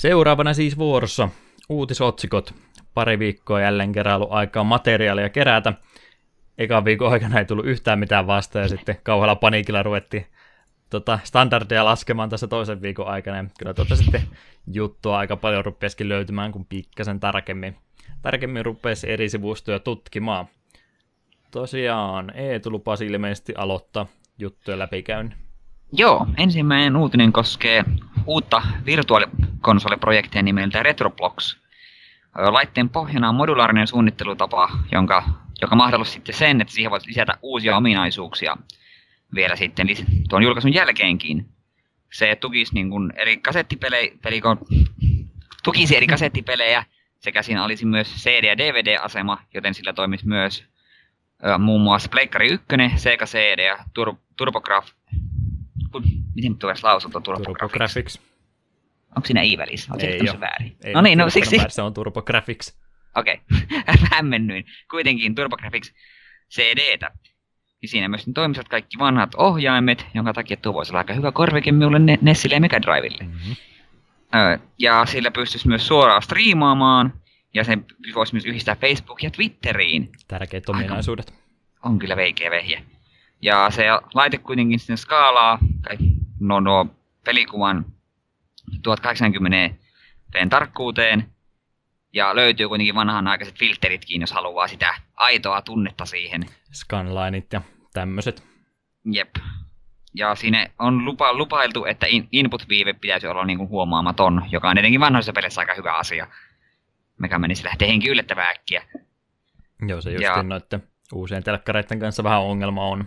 Seuraavana 0.00 0.54
siis 0.54 0.78
vuorossa 0.78 1.28
uutisotsikot. 1.68 2.54
Pari 2.94 3.18
viikkoa 3.18 3.60
jälleen 3.60 3.92
ollut 4.14 4.32
aikaa 4.32 4.64
materiaalia 4.64 5.28
kerätä. 5.28 5.72
Ekan 6.58 6.84
viikon 6.84 7.12
aikana 7.12 7.38
ei 7.38 7.44
tullut 7.44 7.66
yhtään 7.66 7.98
mitään 7.98 8.26
vastaan 8.26 8.62
ja 8.62 8.68
sitten 8.68 8.96
kauhealla 9.02 9.36
paniikilla 9.36 9.82
ruvettiin 9.82 10.26
tota, 10.90 11.18
standardia 11.24 11.84
laskemaan 11.84 12.28
tässä 12.28 12.46
toisen 12.46 12.82
viikon 12.82 13.06
aikana. 13.06 13.36
Ja 13.36 13.44
kyllä 13.58 13.74
tuota 13.74 13.96
sitten 13.96 14.22
juttua 14.72 15.18
aika 15.18 15.36
paljon 15.36 15.64
rupesikin 15.64 16.08
löytymään, 16.08 16.52
kun 16.52 16.66
pikkasen 16.66 17.20
tarkemmin, 17.20 17.76
tarkemmin 18.22 18.64
rupesi 18.64 19.10
eri 19.10 19.28
sivustoja 19.28 19.78
tutkimaan. 19.78 20.46
Tosiaan, 21.50 22.36
Eetu 22.36 22.70
lupasi 22.70 23.06
ilmeisesti 23.06 23.54
aloittaa 23.56 24.06
juttuja 24.38 24.78
läpikäynnin. 24.78 25.49
Joo, 25.92 26.26
ensimmäinen 26.36 26.96
uutinen 26.96 27.32
koskee 27.32 27.84
uutta 28.26 28.62
virtuaalikonsoliprojektia 28.86 30.42
nimeltä 30.42 30.82
Retroblox. 30.82 31.56
Laitteen 32.34 32.88
pohjana 32.88 33.28
on 33.28 33.34
modulaarinen 33.34 33.86
suunnittelutapa, 33.86 34.70
jonka, 34.92 35.24
joka 35.60 35.76
mahdollisti 35.76 36.14
sitten 36.14 36.34
sen, 36.34 36.60
että 36.60 36.74
siihen 36.74 36.90
voit 36.90 37.06
lisätä 37.06 37.38
uusia 37.42 37.76
ominaisuuksia 37.76 38.56
vielä 39.34 39.56
sitten 39.56 39.86
tuon 40.28 40.42
julkaisun 40.42 40.74
jälkeenkin. 40.74 41.48
Se 42.12 42.36
tukisi 42.36 42.74
niin 42.74 42.90
kuin 42.90 43.12
eri 43.16 43.36
kasettipelejä, 43.36 44.12
pelikon, 44.22 44.58
tukisi 45.62 45.96
eri 45.96 46.06
kasettipelejä, 46.06 46.84
sekä 47.18 47.42
siinä 47.42 47.64
olisi 47.64 47.86
myös 47.86 48.14
CD- 48.14 48.46
ja 48.46 48.58
DVD-asema, 48.58 49.38
joten 49.54 49.74
sillä 49.74 49.92
toimisi 49.92 50.26
myös 50.26 50.64
muun 51.58 51.80
muassa 51.80 52.08
Pleikkari 52.08 52.48
1, 52.48 52.66
Sega 52.96 53.26
CD 53.26 53.64
ja 53.64 53.76
Tur- 53.76 54.16
TurboGraf... 54.36 54.88
Miten 56.34 56.56
tuo 56.58 56.70
edes 56.70 56.84
lausunto 56.84 57.20
TurboGrafx? 57.20 58.18
Onko 59.16 59.26
siinä 59.26 59.42
i 59.42 59.58
välissä? 59.58 59.92
Oletko 59.92 60.06
Ei 60.06 60.26
se 60.26 60.40
väärin? 60.40 60.76
Ei, 60.84 60.94
no 60.94 61.00
niin, 61.00 61.18
no 61.18 61.24
Turbo 61.24 61.30
siksi... 61.30 61.56
Graphics, 61.56 61.74
Se 61.74 61.82
on 61.82 61.94
TurboGrafx. 61.94 62.74
Okei, 63.16 63.40
hämmennyin. 64.12 64.64
Kuitenkin 64.90 65.34
TurboGrafx 65.34 65.92
CDtä. 66.50 67.10
Ja 67.82 67.88
siinä 67.88 68.08
myös 68.08 68.24
toimisivat 68.34 68.68
kaikki 68.68 68.98
vanhat 68.98 69.34
ohjaimet, 69.36 70.06
jonka 70.14 70.32
takia 70.32 70.56
tuo 70.56 70.74
voisi 70.74 70.92
olla 70.92 70.98
aika 70.98 71.14
hyvä 71.14 71.32
korvike 71.32 71.72
minulle 71.72 71.98
Ne- 71.98 72.18
Nessille 72.22 72.54
ja 72.56 72.60
Mega 72.60 72.82
Drivelle. 72.82 73.24
Mm-hmm. 73.24 73.56
Ja 74.78 75.06
sillä 75.06 75.30
pystyisi 75.30 75.68
myös 75.68 75.86
suoraan 75.86 76.22
striimaamaan, 76.22 77.12
ja 77.54 77.64
sen 77.64 77.86
voisi 78.14 78.34
myös 78.34 78.44
yhdistää 78.44 78.76
Facebook 78.76 79.22
ja 79.22 79.30
Twitteriin. 79.30 80.12
Tärkeät 80.28 80.68
ominaisuudet. 80.68 81.34
On 81.84 81.98
kyllä 81.98 82.16
veikeä 82.16 82.50
vehje. 82.50 82.82
Ja 83.42 83.70
se 83.70 83.84
laite 84.14 84.38
kuitenkin 84.38 84.78
sitten 84.78 84.98
skaalaa, 84.98 85.58
tai 85.82 85.96
no, 86.40 86.60
no 86.60 86.86
pelikuvan 87.24 87.84
1080 88.82 89.76
tarkkuuteen, 90.50 91.30
ja 92.12 92.36
löytyy 92.36 92.68
kuitenkin 92.68 92.94
vanhanaikaiset 92.94 93.58
filteritkin, 93.58 94.20
jos 94.20 94.32
haluaa 94.32 94.68
sitä 94.68 94.94
aitoa 95.16 95.62
tunnetta 95.62 96.06
siihen. 96.06 96.46
Scanlineit 96.72 97.52
ja 97.52 97.62
tämmöiset. 97.92 98.44
Jep. 99.04 99.36
Ja 100.14 100.34
siinä 100.34 100.66
on 100.78 101.04
lupa, 101.04 101.32
lupailtu, 101.32 101.84
että 101.84 102.06
in, 102.06 102.28
input-viive 102.32 102.92
pitäisi 102.92 103.26
olla 103.26 103.44
niinku 103.44 103.68
huomaamaton, 103.68 104.42
joka 104.50 104.68
on 104.70 104.78
etenkin 104.78 105.00
vanhoissa 105.00 105.32
peleissä 105.32 105.60
aika 105.60 105.74
hyvä 105.74 105.92
asia. 105.92 106.26
Mikä 107.18 107.38
menisi 107.38 107.64
lähtee 107.64 107.88
henki 107.88 108.08
yllättävän 108.08 108.48
äkkiä. 108.48 108.82
Joo, 109.88 110.00
se 110.00 110.10
Ja- 110.10 110.20
justiin 110.20 110.48
noiden 110.48 110.82
uusien 111.12 111.44
telkkareiden 111.44 112.00
kanssa 112.00 112.24
vähän 112.24 112.42
ongelma 112.42 112.86
on. 112.86 113.04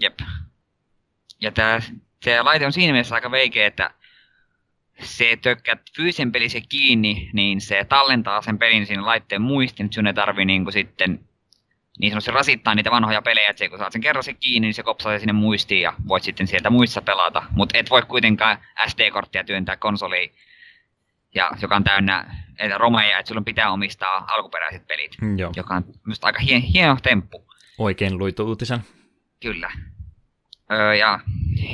Jep. 0.00 0.18
Ja 1.42 1.52
tää, 1.52 1.80
se 2.24 2.42
laite 2.42 2.66
on 2.66 2.72
siinä 2.72 2.92
mielessä 2.92 3.14
aika 3.14 3.30
veikeä, 3.30 3.66
että 3.66 3.90
se 5.02 5.38
tökkät 5.42 5.80
fyysisen 5.96 6.32
pelin 6.32 6.50
se 6.50 6.60
kiinni, 6.60 7.30
niin 7.32 7.60
se 7.60 7.84
tallentaa 7.88 8.42
sen 8.42 8.58
pelin 8.58 8.86
sinne 8.86 9.02
laitteen 9.02 9.42
muistiin, 9.42 9.84
että 9.84 9.94
sun 9.94 10.06
ei 10.06 10.14
tarvii 10.14 10.44
niinku 10.44 10.70
sitten 10.70 11.20
niin 11.98 12.10
sanotusti 12.10 12.30
rasittaa 12.30 12.74
niitä 12.74 12.90
vanhoja 12.90 13.22
pelejä, 13.22 13.48
että 13.50 13.58
se, 13.58 13.68
kun 13.68 13.78
saat 13.78 13.92
sen 13.92 14.00
kerran 14.02 14.22
se 14.24 14.34
kiinni, 14.34 14.66
niin 14.66 14.74
se 14.74 14.82
kopsaa 14.82 15.18
sinne 15.18 15.32
muistiin 15.32 15.82
ja 15.82 15.92
voit 16.08 16.22
sitten 16.22 16.46
sieltä 16.46 16.70
muissa 16.70 17.02
pelata. 17.02 17.42
Mutta 17.50 17.78
et 17.78 17.90
voi 17.90 18.02
kuitenkaan 18.02 18.58
SD-korttia 18.88 19.44
työntää 19.44 19.76
konsoliin, 19.76 20.32
ja, 21.34 21.50
joka 21.62 21.76
on 21.76 21.84
täynnä 21.84 22.36
että 22.58 22.78
romeja, 22.78 23.18
että 23.18 23.28
sulla 23.28 23.42
pitää 23.42 23.70
omistaa 23.70 24.26
alkuperäiset 24.34 24.86
pelit, 24.86 25.12
Mm, 25.20 25.38
Joo, 25.38 25.52
joka 25.56 25.74
on 25.74 25.84
minusta 26.06 26.26
aika 26.26 26.40
hien, 26.40 26.60
hieno 26.60 26.96
temppu. 27.02 27.46
oikein 27.78 28.18
luitu 28.18 28.46
uutisen. 28.46 28.80
Kyllä. 29.40 29.70
Öö, 30.72 30.94
ja 30.94 31.20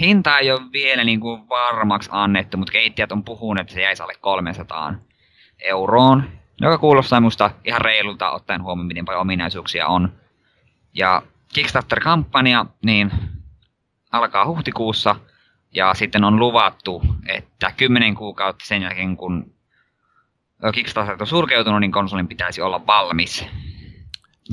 hinta 0.01 0.39
ei 0.39 0.51
ole 0.51 0.73
vielä 0.73 1.05
niin 1.05 1.21
kuin 1.21 1.49
varmaksi 1.49 2.11
annettu, 2.13 2.57
mutta 2.57 2.73
keittiöt 2.73 3.13
on 3.13 3.25
puhunut, 3.25 3.61
että 3.61 3.75
se 3.75 3.83
jäisi 3.83 4.03
alle 4.03 4.15
300 4.21 4.95
euroon, 5.59 6.31
joka 6.61 6.79
kuulostaa 6.79 7.21
musta 7.21 7.51
ihan 7.65 7.81
reilulta 7.81 8.31
ottaen 8.31 8.63
huomioon, 8.63 8.87
miten 8.87 9.05
paljon 9.05 9.21
ominaisuuksia 9.21 9.87
on. 9.87 10.13
Ja 10.95 11.23
Kickstarter-kampanja 11.55 12.67
niin 12.85 13.11
alkaa 14.13 14.47
huhtikuussa, 14.47 15.17
ja 15.75 15.95
sitten 15.95 16.25
on 16.25 16.39
luvattu, 16.39 17.03
että 17.27 17.73
10 17.77 18.15
kuukautta 18.15 18.65
sen 18.67 18.83
jälkeen, 18.83 19.17
kun 19.17 19.55
Kickstarter 20.73 21.17
on 21.21 21.27
sulkeutunut, 21.27 21.81
niin 21.81 21.93
konsolin 21.93 22.29
pitäisi 22.29 22.61
olla 22.61 22.87
valmis 22.87 23.47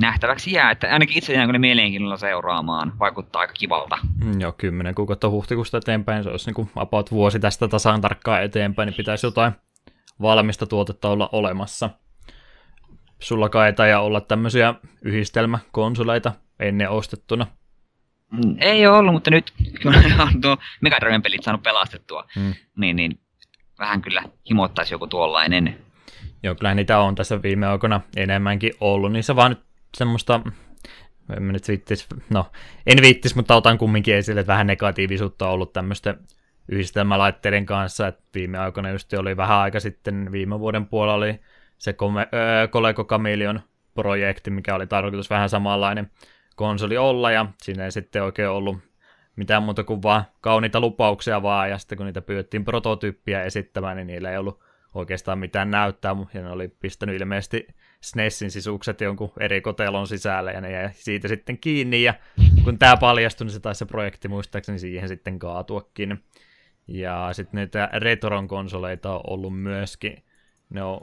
nähtäväksi 0.02 0.52
jää, 0.52 0.72
että 0.72 0.88
ainakin 0.94 1.18
itse 1.18 1.34
jään 1.34 1.48
kyllä 1.48 1.60
mielenkiinnolla 1.60 2.18
seuraamaan. 2.18 2.94
Vaikuttaa 3.00 3.40
aika 3.40 3.54
kivalta. 3.54 3.98
Mm, 4.24 4.40
Joo, 4.42 4.52
kymmenen 4.52 4.96
kuukautta 4.96 5.30
huhtikuusta 5.30 5.78
eteenpäin, 5.78 6.24
se 6.24 6.30
olisi 6.30 6.46
niin 6.46 6.54
kuin 6.54 6.70
about 6.76 7.12
vuosi 7.12 7.40
tästä 7.40 7.68
tasan 7.68 8.02
tarkkaan 8.02 8.44
eteenpäin, 8.44 8.88
niin 8.88 8.98
pitäisi 8.98 9.26
jotain 9.28 9.54
valmista 10.22 10.66
tuotetta 10.68 11.10
olla 11.10 11.30
olemassa. 11.32 11.90
Sulla 13.20 13.50
kai 13.50 13.74
ja 13.90 14.00
olla 14.00 14.22
tämmöisiä 14.22 14.74
yhdistelmäkonsoleita 15.02 16.32
ennen 16.60 16.90
ostettuna. 16.90 17.48
Mm, 18.32 18.56
Ei 18.62 18.88
ole 18.88 18.98
ollut, 18.98 19.14
mutta 19.14 19.32
nyt 19.32 19.54
kun 19.84 19.96
on 20.22 20.42
tuo 20.42 20.58
Mega 20.82 20.98
Driven 21.00 21.22
pelit 21.22 21.44
saanut 21.44 21.64
pelastettua, 21.64 22.26
Mm. 22.36 22.54
niin, 22.78 22.96
niin 22.96 23.20
vähän 23.80 24.02
kyllä 24.02 24.24
himoittaisi 24.50 24.94
joku 24.94 25.08
tuollainen. 25.08 25.78
Joo, 26.44 26.56
kyllä 26.56 26.76
niitä 26.76 27.00
on 27.00 27.16
tässä 27.16 27.42
viime 27.42 27.68
aikoina 27.68 28.02
enemmänkin 28.18 28.74
ollut. 28.82 29.12
Niissä 29.12 29.36
vaan 29.36 29.52
nyt 29.52 29.60
semmoista, 29.96 30.42
en 31.38 31.48
nyt 31.48 31.68
viittis, 31.68 32.08
no 32.30 32.52
en 32.86 33.02
viittis, 33.02 33.36
mutta 33.36 33.56
otan 33.56 33.78
kumminkin 33.78 34.16
esille, 34.16 34.42
että 34.42 34.54
vähän 34.54 34.68
negatiivisuutta 34.68 35.48
on 35.48 35.54
ollut 35.54 35.74
tämmöisten 35.74 36.20
yhdistelmälaitteiden 36.70 37.66
kanssa, 37.66 38.08
että 38.08 38.24
viime 38.36 38.58
aikoina 38.58 38.90
just 38.90 39.14
oli 39.14 39.38
vähän 39.38 39.58
aika 39.58 39.80
sitten, 39.80 40.32
viime 40.32 40.60
vuoden 40.60 40.86
puolella 40.86 41.16
oli 41.16 41.40
se 41.78 41.96
Coleco 42.72 43.04
Chameleon 43.04 43.60
projekti, 43.94 44.52
mikä 44.52 44.76
oli 44.76 44.88
tarkoitus 44.88 45.30
vähän 45.30 45.50
samanlainen 45.50 46.12
konsoli 46.56 46.98
olla, 46.98 47.32
ja 47.32 47.46
siinä 47.62 47.86
ei 47.86 47.92
sitten 47.92 48.24
oikein 48.24 48.50
ollut 48.50 48.78
mitään 49.36 49.64
muuta 49.64 49.84
kuin 49.84 50.04
vaan 50.04 50.26
kauniita 50.42 50.80
lupauksia 50.80 51.42
vaan, 51.42 51.70
ja 51.70 51.78
sitten 51.78 51.98
kun 51.98 52.06
niitä 52.06 52.22
pyydettiin 52.22 52.66
prototyyppiä 52.66 53.44
esittämään, 53.44 53.98
niin 53.98 54.08
niillä 54.08 54.32
ei 54.32 54.38
ollut 54.38 54.64
oikeastaan 54.94 55.40
mitään 55.40 55.72
näyttää, 55.72 56.16
ja 56.34 56.42
ne 56.42 56.50
oli 56.50 56.68
pistänyt 56.68 57.22
ilmeisesti 57.22 57.68
SNESin 58.06 58.52
sisukset 58.52 59.02
jonkun 59.02 59.32
eri 59.40 59.62
kotelon 59.62 60.08
sisälle, 60.08 60.52
ja 60.52 60.62
ne 60.62 60.72
jäi 60.72 60.90
siitä 60.94 61.28
sitten 61.28 61.58
kiinni, 61.58 62.04
ja 62.04 62.14
kun 62.64 62.80
tämä 62.80 62.98
paljastui, 62.98 63.46
niin 63.46 63.54
se 63.54 63.60
taisi 63.60 63.80
se 63.80 63.86
projekti 63.86 64.28
muistaakseni 64.28 64.80
siihen 64.80 65.08
sitten 65.08 65.40
kaatuakin. 65.40 66.24
Ja 66.88 67.30
sitten 67.32 67.58
niitä 67.58 67.90
Retron 67.94 68.48
konsoleita 68.48 69.16
on 69.16 69.22
ollut 69.28 69.60
myöskin, 69.60 70.24
ne 70.70 70.84
on 70.84 71.02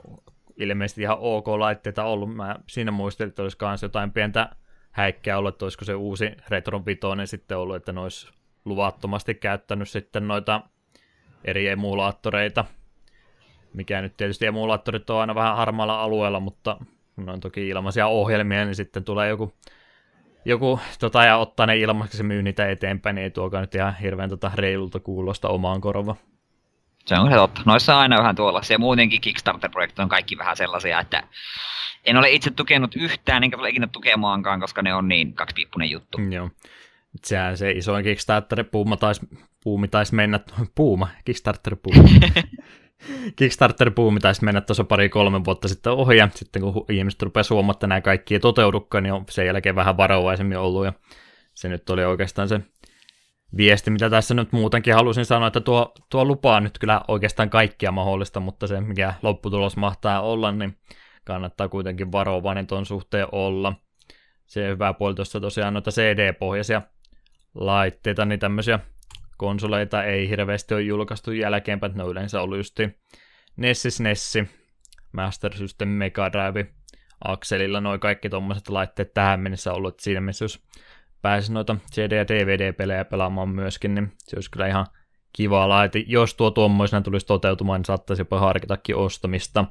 ilmeisesti 0.57 1.01
ihan 1.01 1.17
ok 1.19 1.47
laitteita 1.47 2.03
ollut, 2.03 2.35
mä 2.35 2.55
siinä 2.67 2.91
muistelin, 2.91 3.29
että 3.29 3.41
olisi 3.41 3.57
myös 3.61 3.81
jotain 3.81 4.11
pientä 4.11 4.49
häikkää 4.91 5.37
ollut, 5.37 5.55
että 5.55 5.65
olisiko 5.65 5.85
se 5.85 5.95
uusi 5.95 6.31
Retron 6.49 6.85
Vitoinen 6.85 7.27
sitten 7.27 7.57
ollut, 7.57 7.75
että 7.75 7.93
ne 7.93 7.99
olisi 7.99 8.29
luvattomasti 8.65 9.35
käyttänyt 9.35 9.89
sitten 9.89 10.27
noita 10.27 10.61
eri 11.45 11.67
emulaattoreita, 11.67 12.65
mikä 13.73 14.01
nyt 14.01 14.17
tietysti 14.17 14.45
emulaattorit 14.45 15.09
on 15.09 15.21
aina 15.21 15.35
vähän 15.35 15.57
harmaalla 15.57 16.03
alueella, 16.03 16.39
mutta 16.39 16.77
on 17.27 17.39
toki 17.39 17.69
ilmaisia 17.69 18.07
ohjelmia, 18.07 18.65
niin 18.65 18.75
sitten 18.75 19.03
tulee 19.03 19.29
joku, 19.29 19.53
joku 20.45 20.79
tota, 20.99 21.23
ja 21.25 21.37
ottaa 21.37 21.65
ne 21.65 21.77
ilmaiseksi 21.77 22.19
ja 22.19 22.23
myy 22.23 22.43
niitä 22.43 22.69
eteenpäin, 22.69 23.15
niin 23.15 23.23
ei 23.23 23.31
tuokaan 23.31 23.61
nyt 23.61 23.75
ihan 23.75 23.97
hirveän 23.97 24.29
tota, 24.29 24.51
reilulta 24.55 24.99
kuulosta 24.99 25.49
omaan 25.49 25.81
korvaan. 25.81 26.17
Se 27.05 27.15
on 27.15 27.31
totta. 27.31 27.61
Noissa 27.65 27.95
on 27.95 28.01
aina 28.01 28.17
vähän 28.17 28.35
tuollaisia. 28.35 28.79
Muutenkin 28.79 29.21
Kickstarter-projektit 29.21 29.99
on 29.99 30.09
kaikki 30.09 30.37
vähän 30.37 30.57
sellaisia, 30.57 30.99
että 30.99 31.23
en 32.05 32.17
ole 32.17 32.31
itse 32.31 32.51
tukenut 32.51 32.95
yhtään, 32.95 33.43
enkä 33.43 33.57
tule 33.57 33.69
ikinä 33.69 33.87
tukemaankaan, 33.87 34.59
koska 34.59 34.81
ne 34.81 34.93
on 34.93 35.07
niin 35.07 35.33
kaksipiippunen 35.33 35.89
juttu. 35.89 36.17
Mm, 36.17 36.31
Joo. 36.31 36.49
Sehän 37.23 37.57
se 37.57 37.71
isoin 37.71 38.05
Kickstarter-puuma 38.05 38.97
taisi, 38.97 39.27
puumi 39.63 39.87
taisi 39.87 40.15
mennä, 40.15 40.39
puuma, 40.75 41.07
Kickstarter-puuma. 41.25 42.03
Kickstarter-puumi 43.35 44.19
taisi 44.19 44.45
mennä 44.45 44.61
tuossa 44.61 44.83
pari-kolme 44.83 45.45
vuotta 45.45 45.67
sitten 45.67 45.93
ohi, 45.93 46.17
ja 46.17 46.29
sitten 46.35 46.61
kun 46.61 46.85
ihmiset 46.89 47.21
rupesivat 47.21 47.55
huomaa, 47.55 47.71
että 47.71 47.87
nämä 47.87 48.01
kaikki 48.01 48.33
ei 48.33 48.39
toteudukaan, 48.39 49.03
niin 49.03 49.13
on 49.13 49.25
sen 49.29 49.45
jälkeen 49.45 49.75
vähän 49.75 49.97
varovaisemmin 49.97 50.57
ollut, 50.57 50.85
ja 50.85 50.93
se 51.53 51.69
nyt 51.69 51.89
oli 51.89 52.05
oikeastaan 52.05 52.49
se 52.49 52.61
viesti, 53.57 53.91
mitä 53.91 54.09
tässä 54.09 54.33
nyt 54.33 54.51
muutenkin 54.51 54.93
halusin 54.93 55.25
sanoa, 55.25 55.47
että 55.47 55.61
tuo, 55.61 55.93
tuo 56.09 56.25
lupaa 56.25 56.59
nyt 56.59 56.79
kyllä 56.79 57.01
oikeastaan 57.07 57.49
kaikkia 57.49 57.91
mahdollista, 57.91 58.39
mutta 58.39 58.67
se 58.67 58.81
mikä 58.81 59.13
lopputulos 59.21 59.77
mahtaa 59.77 60.21
olla, 60.21 60.51
niin 60.51 60.77
kannattaa 61.23 61.69
kuitenkin 61.69 62.11
varovainen 62.11 62.67
tuon 62.67 62.85
suhteen 62.85 63.27
olla. 63.31 63.73
Se 64.45 64.67
hyvä 64.67 64.93
puoli 64.93 65.15
tuossa 65.15 65.39
tosiaan 65.39 65.73
noita 65.73 65.91
CD-pohjaisia 65.91 66.81
laitteita, 67.55 68.25
niin 68.25 68.39
tämmöisiä 68.39 68.79
konsoleita 69.37 70.03
ei 70.03 70.29
hirveästi 70.29 70.73
ole 70.73 70.81
julkaistu 70.81 71.31
jälkeenpäin, 71.31 71.93
ne 71.95 72.03
on 72.03 72.11
yleensä 72.11 72.41
ollut 72.41 72.57
just 72.57 72.79
Nessis 73.55 73.99
Nessi, 73.99 74.49
Master 75.11 75.57
System 75.57 75.89
Mega 75.89 76.31
Drive, 76.31 76.73
Akselilla 77.23 77.81
noin 77.81 77.99
kaikki 77.99 78.29
tuommoiset 78.29 78.69
laitteet 78.69 79.13
tähän 79.13 79.39
mennessä 79.39 79.73
ollut, 79.73 79.93
että 79.93 80.03
siinä 80.03 80.21
mielessä 80.21 80.45
jos 80.45 80.63
pääsisi 81.21 81.53
noita 81.53 81.75
CD- 81.91 82.17
ja 82.17 82.27
DVD-pelejä 82.27 83.05
pelaamaan 83.05 83.49
myöskin, 83.49 83.95
niin 83.95 84.11
se 84.17 84.35
olisi 84.37 84.51
kyllä 84.51 84.67
ihan 84.67 84.85
kiva 85.33 85.69
laite. 85.69 86.03
Jos 86.07 86.35
tuo 86.35 86.51
tuommoisena 86.51 87.01
tulisi 87.01 87.25
toteutumaan, 87.25 87.79
niin 87.79 87.85
saattaisi 87.85 88.21
jopa 88.21 88.39
harkitakin 88.39 88.95
ostamista. 88.95 89.65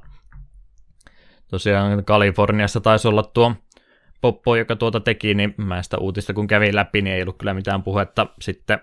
Tosiaan 1.47 2.05
Kaliforniassa 2.05 2.81
taisi 2.81 3.07
olla 3.07 3.23
tuo 3.23 3.55
Poppo, 4.21 4.55
joka 4.55 4.75
tuota 4.75 4.99
teki, 4.99 5.33
niin 5.33 5.53
mä 5.57 5.83
sitä 5.83 5.97
uutista 5.97 6.33
kun 6.33 6.47
kävin 6.47 6.75
läpi, 6.75 7.01
niin 7.01 7.15
ei 7.15 7.21
ollut 7.21 7.37
kyllä 7.37 7.53
mitään 7.53 7.83
puhetta 7.83 8.27
sitten 8.41 8.79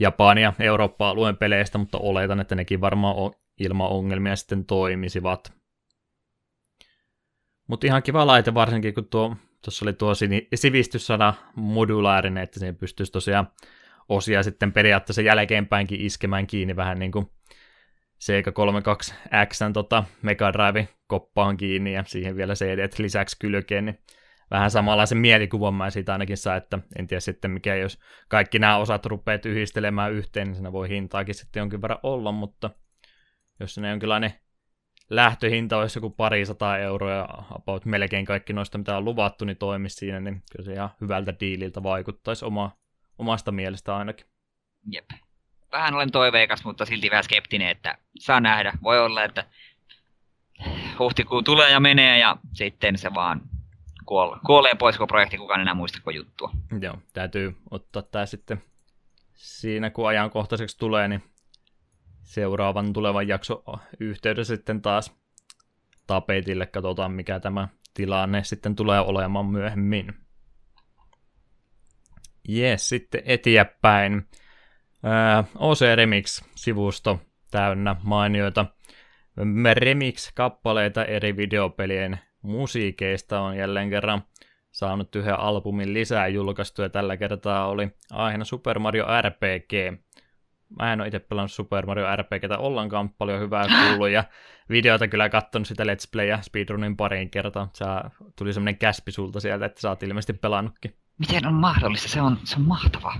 Japania, 0.00 0.52
Eurooppa-alueen 0.58 1.36
peleistä, 1.36 1.78
mutta 1.78 1.98
oletan, 1.98 2.40
että 2.40 2.54
nekin 2.54 2.80
varmaan 2.80 3.16
ilman 3.60 3.88
ongelmia 3.90 4.36
sitten 4.36 4.64
toimisivat. 4.64 5.52
Mutta 7.66 7.86
ihan 7.86 8.02
kiva 8.02 8.26
laite 8.26 8.54
varsinkin, 8.54 8.94
kun 8.94 9.08
tuo, 9.08 9.36
tuossa 9.64 9.84
oli 9.84 9.92
tuo 9.92 10.12
sivistyssana 10.54 11.34
modulaarinen, 11.56 12.42
että 12.44 12.58
siihen 12.60 12.76
pystyisi 12.76 13.12
tosiaan 13.12 13.48
osia 14.08 14.42
sitten 14.42 14.72
periaatteessa 14.72 15.22
jälkeenpäinkin 15.22 16.00
iskemään 16.00 16.46
kiinni 16.46 16.76
vähän 16.76 16.98
niin 16.98 17.12
kuin 17.12 17.26
Sega 18.18 18.50
32X 18.50 19.72
tota 19.72 20.04
Mega 20.22 20.52
Drive 20.52 20.88
koppaan 21.06 21.56
kiinni 21.56 21.92
ja 21.92 22.04
siihen 22.06 22.36
vielä 22.36 22.54
CD 22.54 22.88
lisäksi 22.98 23.36
kylkeen, 23.40 23.84
niin 23.84 23.98
vähän 24.50 24.70
samanlaisen 24.70 25.18
mielikuvan 25.18 25.74
mä 25.74 25.90
siitä 25.90 26.12
ainakin 26.12 26.36
saa, 26.36 26.56
että 26.56 26.78
en 26.98 27.06
tiedä 27.06 27.20
sitten 27.20 27.50
mikä, 27.50 27.74
jos 27.74 27.98
kaikki 28.28 28.58
nämä 28.58 28.76
osat 28.76 29.06
rupeat 29.06 29.46
yhdistelemään 29.46 30.12
yhteen, 30.12 30.46
niin 30.46 30.54
siinä 30.54 30.72
voi 30.72 30.88
hintaakin 30.88 31.34
sitten 31.34 31.60
jonkin 31.60 31.82
verran 31.82 31.98
olla, 32.02 32.32
mutta 32.32 32.70
jos 33.60 33.78
ne 33.78 33.90
jonkinlainen 33.90 34.32
lähtöhinta 35.10 35.78
olisi 35.78 35.98
joku 35.98 36.10
pari 36.10 36.46
sata 36.46 36.78
euroa 36.78 37.12
ja 37.12 37.28
about 37.50 37.84
melkein 37.84 38.24
kaikki 38.24 38.52
noista, 38.52 38.78
mitä 38.78 38.96
on 38.96 39.04
luvattu, 39.04 39.44
niin 39.44 39.56
toimisi 39.56 39.96
siinä, 39.96 40.20
niin 40.20 40.42
kyllä 40.52 40.64
se 40.64 40.72
ihan 40.72 40.90
hyvältä 41.00 41.34
diililtä 41.40 41.82
vaikuttaisi 41.82 42.44
oma, 42.44 42.76
omasta 43.18 43.52
mielestä 43.52 43.96
ainakin. 43.96 44.26
Jep. 44.92 45.10
Vähän 45.72 45.94
olen 45.94 46.10
toiveikas, 46.10 46.64
mutta 46.64 46.84
silti 46.84 47.10
vähän 47.10 47.24
skeptinen, 47.24 47.68
että 47.68 47.98
saa 48.18 48.40
nähdä. 48.40 48.72
Voi 48.82 49.00
olla, 49.00 49.24
että 49.24 49.44
huhtikuu 50.98 51.42
tulee 51.42 51.70
ja 51.70 51.80
menee 51.80 52.18
ja 52.18 52.36
sitten 52.52 52.98
se 52.98 53.14
vaan 53.14 53.40
kuolee, 54.06 54.74
pois 54.78 54.96
koko 54.96 55.06
projekti, 55.06 55.38
kukaan 55.38 55.60
enää 55.60 55.74
muista 55.74 55.98
koko 55.98 56.10
juttua. 56.10 56.50
Joo, 56.80 56.98
täytyy 57.12 57.56
ottaa 57.70 58.02
tämä 58.02 58.26
sitten 58.26 58.62
siinä, 59.34 59.90
kun 59.90 60.08
ajankohtaiseksi 60.08 60.78
tulee, 60.78 61.08
niin 61.08 61.22
seuraavan 62.22 62.92
tulevan 62.92 63.28
jakso 63.28 63.64
yhteydessä 64.00 64.56
sitten 64.56 64.82
taas 64.82 65.14
tapetille. 66.06 66.66
Katsotaan, 66.66 67.12
mikä 67.12 67.40
tämä 67.40 67.68
tilanne 67.94 68.44
sitten 68.44 68.76
tulee 68.76 69.00
olemaan 69.00 69.46
myöhemmin. 69.46 70.14
Jes, 72.48 72.88
sitten 72.88 73.22
eteenpäin. 73.24 74.28
OC 75.58 75.80
Remix-sivusto 75.94 77.20
täynnä 77.50 77.96
mainioita 78.02 78.66
remix-kappaleita 79.74 81.04
eri 81.04 81.36
videopelien 81.36 82.18
musiikeista 82.44 83.40
on 83.40 83.56
jälleen 83.56 83.90
kerran 83.90 84.22
saanut 84.70 85.16
yhden 85.16 85.40
albumin 85.40 85.94
lisää 85.94 86.28
julkaistu 86.28 86.82
ja 86.82 86.88
tällä 86.88 87.16
kertaa 87.16 87.68
oli 87.68 87.90
aiheena 88.12 88.44
Super 88.44 88.78
Mario 88.78 89.06
RPG. 89.22 90.02
Mä 90.78 90.92
en 90.92 91.00
ole 91.00 91.08
itse 91.08 91.18
pelannut 91.18 91.52
Super 91.52 91.86
Mario 91.86 92.16
RPGtä 92.16 92.58
ollenkaan 92.58 93.08
paljon 93.10 93.40
hyvää 93.40 93.66
kuullut 93.68 94.08
ja 94.08 94.24
videota 94.68 95.08
kyllä 95.08 95.28
katsonut 95.28 95.68
sitä 95.68 95.84
Let's 95.84 96.08
Play 96.12 96.26
ja 96.26 96.42
speedrunin 96.42 96.96
pariin 96.96 97.30
kertaan. 97.30 97.70
Se 97.72 97.84
tuli 98.38 98.52
semmonen 98.52 98.78
käspi 98.78 99.12
sulta 99.12 99.40
sieltä, 99.40 99.66
että 99.66 99.80
sä 99.80 99.88
oot 99.88 100.02
ilmeisesti 100.02 100.32
pelannutkin. 100.32 100.94
Miten 101.18 101.46
on 101.46 101.54
mahdollista? 101.54 102.08
Se 102.08 102.22
on, 102.22 102.38
se 102.44 102.56
on 102.56 102.62
mahtava. 102.62 103.14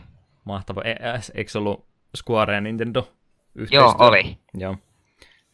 Mahtava. 0.45 0.83
E- 0.85 0.97
eikö 1.35 1.51
se 1.51 1.59
ollut 1.59 1.87
Square 2.17 2.55
ja 2.55 2.61
Nintendo 2.61 3.13
yhteistyö? 3.55 3.81
Joo, 3.81 3.95
oli. 3.99 4.39
Joo. 4.55 4.77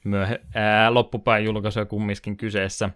Myöhe, 0.05 0.41
ää, 0.55 0.95
loppupäin 0.95 1.45
julkaisu 1.45 1.87
kumminkin 1.87 2.37
kyseessä 2.37 2.91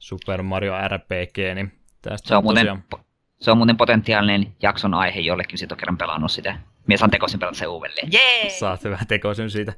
Super 0.00 0.42
Mario 0.42 0.74
RPG, 0.88 1.36
niin 1.54 1.72
tästä 2.02 2.28
se 2.28 2.36
on, 2.36 2.44
muuten, 2.44 2.66
tosiaan... 2.66 3.04
se 3.40 3.50
on 3.50 3.56
muuten 3.56 3.76
potentiaalinen 3.76 4.56
jakson 4.62 4.94
aihe 4.94 5.20
jollekin, 5.20 5.58
sit 5.58 5.72
on 5.72 5.78
kerran 5.78 5.98
pelannut 5.98 6.30
sitä. 6.30 6.58
Mies 6.86 7.00
saan 7.00 7.10
tekoisin 7.10 7.40
pelata 7.40 7.58
se 7.58 7.66
uudelleen. 7.66 8.08
Jee! 8.12 8.50
Saat 8.50 8.84
vähän 8.84 9.06
tekoisin 9.06 9.50
siitä. 9.50 9.72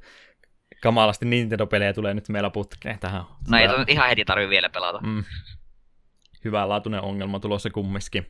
Kamalasti 0.83 1.27
Nintendo-pelejä 1.27 1.93
tulee 1.93 2.15
nyt 2.15 2.29
meillä 2.29 2.51
putkeen 2.51 2.99
tähän. 2.99 3.25
No 3.51 3.59
ei 3.59 3.69
ihan 3.89 4.09
heti 4.09 4.25
tarvitse 4.25 4.51
vielä 4.51 4.69
pelata. 4.69 5.01
Mm. 5.01 5.25
Hyvänlaatuinen 6.45 7.03
ongelma 7.03 7.41
tulossa 7.41 7.71
kumminkin. 7.71 8.27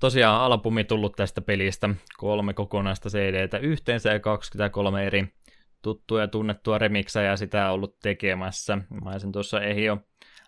Tosiaan 0.00 0.40
albumi 0.40 0.84
tullut 0.84 1.16
tästä 1.16 1.40
pelistä, 1.40 1.88
kolme 2.16 2.54
kokonaista 2.54 3.08
CDtä 3.08 3.58
yhteensä 3.58 4.12
ja 4.12 4.20
23 4.20 5.06
eri 5.06 5.28
tuttua 5.82 6.20
ja 6.20 6.28
tunnettua 6.28 6.78
ja 7.26 7.36
sitä 7.36 7.70
ollut 7.70 7.98
tekemässä. 8.02 8.78
Mä 9.04 9.18
sen 9.18 9.32
tuossa 9.32 9.60
ei 9.60 9.90
ole 9.90 10.00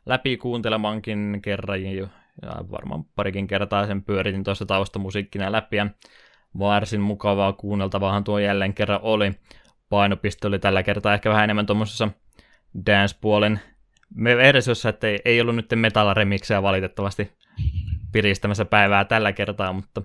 läpi 0.07 0.37
kuuntelemankin 0.37 1.39
kerran, 1.43 1.83
ja 1.83 2.09
varmaan 2.71 3.05
parikin 3.05 3.47
kertaa 3.47 3.87
sen 3.87 4.05
pyöritin 4.05 4.45
tuossa 4.45 4.67
taustamusiikkina 4.67 5.53
läpi, 5.53 5.77
ja 5.77 5.87
varsin 6.59 7.01
mukavaa 7.01 7.53
kuunneltavaahan 7.53 8.25
tuo 8.25 8.39
jälleen 8.39 8.75
kerran 8.75 9.01
oli. 9.03 9.33
Painopiste 9.89 10.47
oli 10.47 10.59
tällä 10.59 10.83
kertaa 10.83 11.15
ehkä 11.15 11.31
vähän 11.31 11.45
enemmän 11.45 11.67
tuommoisessa 11.67 12.09
dance-puolen 12.87 13.61
versiossa, 14.25 14.89
että 14.89 15.07
ei, 15.07 15.19
ei 15.25 15.41
ollut 15.41 15.57
nyt 15.57 15.67
metal 15.75 16.15
valitettavasti 16.63 17.33
piristämässä 18.13 18.65
päivää 18.65 19.05
tällä 19.05 19.33
kertaa, 19.33 19.73
mutta 19.73 20.03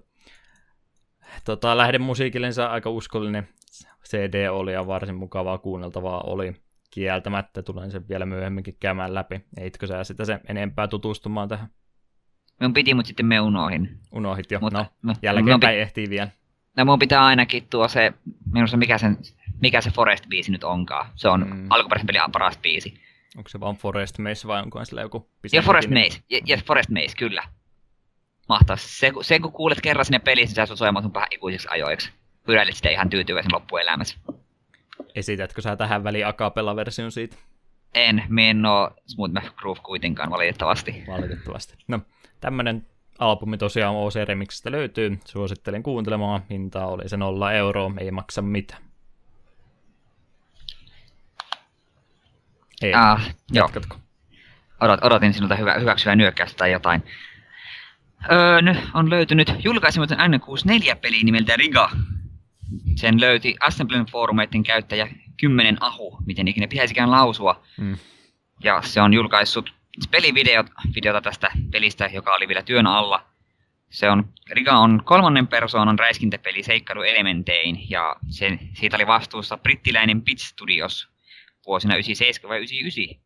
tota, 1.46 1.78
musiikillensa 2.00 2.66
aika 2.66 2.90
uskollinen. 2.90 3.48
CD 4.10 4.50
oli 4.50 4.74
ja 4.74 4.88
varsin 4.88 5.16
mukavaa 5.16 5.58
kuunneltavaa 5.58 6.22
oli 6.22 6.54
kieltämättä. 6.92 7.64
Tulen 7.64 7.92
sen 7.92 8.08
vielä 8.10 8.26
myöhemminkin 8.26 8.78
käymään 8.80 9.14
läpi. 9.14 9.46
Eitkö 9.58 9.88
sä 9.88 10.04
sitä 10.04 10.26
sen 10.26 10.40
enempää 10.48 10.88
tutustumaan 10.88 11.50
tähän? 11.50 11.70
Minun 12.60 12.74
piti, 12.74 12.94
mutta 12.94 13.08
sitten 13.08 13.26
me 13.26 13.40
unohin. 13.40 14.00
Unohit 14.12 14.52
jo, 14.52 14.60
mutta, 14.60 14.80
no, 14.80 14.86
no 15.04 15.14
jälkeenpäin 15.22 15.76
pit... 15.76 15.82
ehtii 15.82 16.10
vielä. 16.10 16.30
No 16.78 16.86
mun 16.86 17.00
pitää 17.00 17.26
ainakin 17.26 17.68
tuo 17.70 17.88
se, 17.88 18.14
minusta 18.54 18.78
mikä, 18.78 18.98
sen, 18.98 19.18
mikä 19.62 19.82
se 19.82 19.90
Forest-biisi 19.90 20.52
nyt 20.52 20.64
onkaan. 20.64 21.08
Se 21.16 21.30
on 21.30 21.48
mm. 21.48 21.66
alkuperäisen 21.70 22.08
pelin 22.08 22.32
paras 22.32 22.58
biisi. 22.58 22.94
Onko 23.38 23.50
se 23.50 23.60
vaan 23.60 23.76
Forest 23.76 24.20
Maze 24.20 24.48
vai 24.48 24.62
onko 24.62 24.86
sillä 24.86 25.02
joku 25.02 25.30
Ja 25.54 25.62
Forest 25.62 25.90
Maze, 25.90 26.24
ja, 26.46 26.58
Forest 26.58 26.90
Maze, 26.90 27.16
kyllä. 27.18 27.44
Mahtavaa. 28.50 28.78
Se, 28.78 29.12
se, 29.22 29.40
kun 29.40 29.52
kuulet 29.52 29.82
kerran 29.82 30.06
sinne 30.06 30.20
pelissä, 30.20 30.56
sä 30.56 30.66
saat 30.66 30.80
soimaan 30.80 31.04
sun 31.04 31.14
vähän 31.14 31.28
ikuisiksi 31.32 31.68
ajoiksi. 31.72 32.12
Pyöräilit 32.46 32.76
sitä 32.76 32.90
ihan 32.90 33.10
tyytyväisen 33.10 33.54
loppuelämässä. 33.54 34.18
Esitätkö 35.16 35.62
sä 35.62 35.76
tähän 35.76 36.04
väliin 36.04 36.28
akapella-version 36.28 37.12
siitä? 37.12 37.38
En, 37.94 38.24
me 38.30 38.50
en 38.50 38.66
oo 38.66 38.92
Smooth 39.08 39.56
Groove 39.56 39.82
kuitenkaan 39.84 40.32
valitettavasti. 40.32 41.04
Valitettavasti. 41.08 41.76
No, 41.88 42.00
tämmönen 42.40 42.86
albumi 43.20 43.58
tosiaan 43.58 43.96
OC 43.96 44.16
Remixistä 44.26 44.72
löytyy. 44.72 45.20
Suosittelen 45.26 45.84
kuuntelemaan. 45.84 46.42
Hintaa 46.50 46.88
oli 46.88 47.10
se 47.10 47.18
nolla 47.18 47.52
euroa, 47.52 47.92
ei 47.98 48.12
maksa 48.12 48.42
mitään. 48.42 48.82
Ei, 52.82 52.94
ah, 52.94 53.36
jatkatko? 53.54 53.98
Odot, 54.82 55.04
odotin 55.04 55.34
sinulta 55.34 55.56
hyvä, 55.56 55.74
hyväksyvää 55.74 56.16
nyökkäystä 56.16 56.58
tai 56.58 56.72
jotain. 56.72 57.04
Öö, 58.32 58.62
nyt 58.62 58.78
on 58.94 59.10
löytynyt 59.10 59.54
julkaisematon 59.64 60.18
N64-peli 60.18 61.24
nimeltä 61.24 61.56
Riga, 61.56 61.92
sen 62.96 63.22
löyti 63.22 63.56
Assemblen 63.60 64.06
foorumeiden 64.06 64.64
käyttäjä 64.64 65.08
10 65.40 65.78
ahu, 65.80 66.18
miten 66.26 66.48
ikinä 66.48 66.68
pitäisikään 66.68 67.12
lausua. 67.12 67.64
Mm. 67.78 67.98
Ja 68.64 68.82
se 68.82 69.02
on 69.02 69.14
julkaissut 69.14 69.74
pelivideota 70.12 71.22
tästä 71.24 71.52
pelistä, 71.72 72.10
joka 72.14 72.34
oli 72.36 72.48
vielä 72.48 72.62
työn 72.64 72.88
alla. 72.88 73.26
Se 73.90 74.10
on, 74.10 74.30
Riga 74.52 74.78
on 74.78 75.02
kolmannen 75.06 75.48
persoonan 75.48 76.00
räiskintäpeli 76.00 76.64
seikkailuelementein, 76.64 77.90
ja 77.90 78.16
se, 78.30 78.60
siitä 78.74 78.98
oli 78.98 79.08
vastuussa 79.08 79.58
brittiläinen 79.58 80.22
Bit 80.22 80.40
Studios 80.40 81.10
vuosina 81.68 81.96
97 81.96 82.50
vai 82.50 82.58
99. 82.58 83.22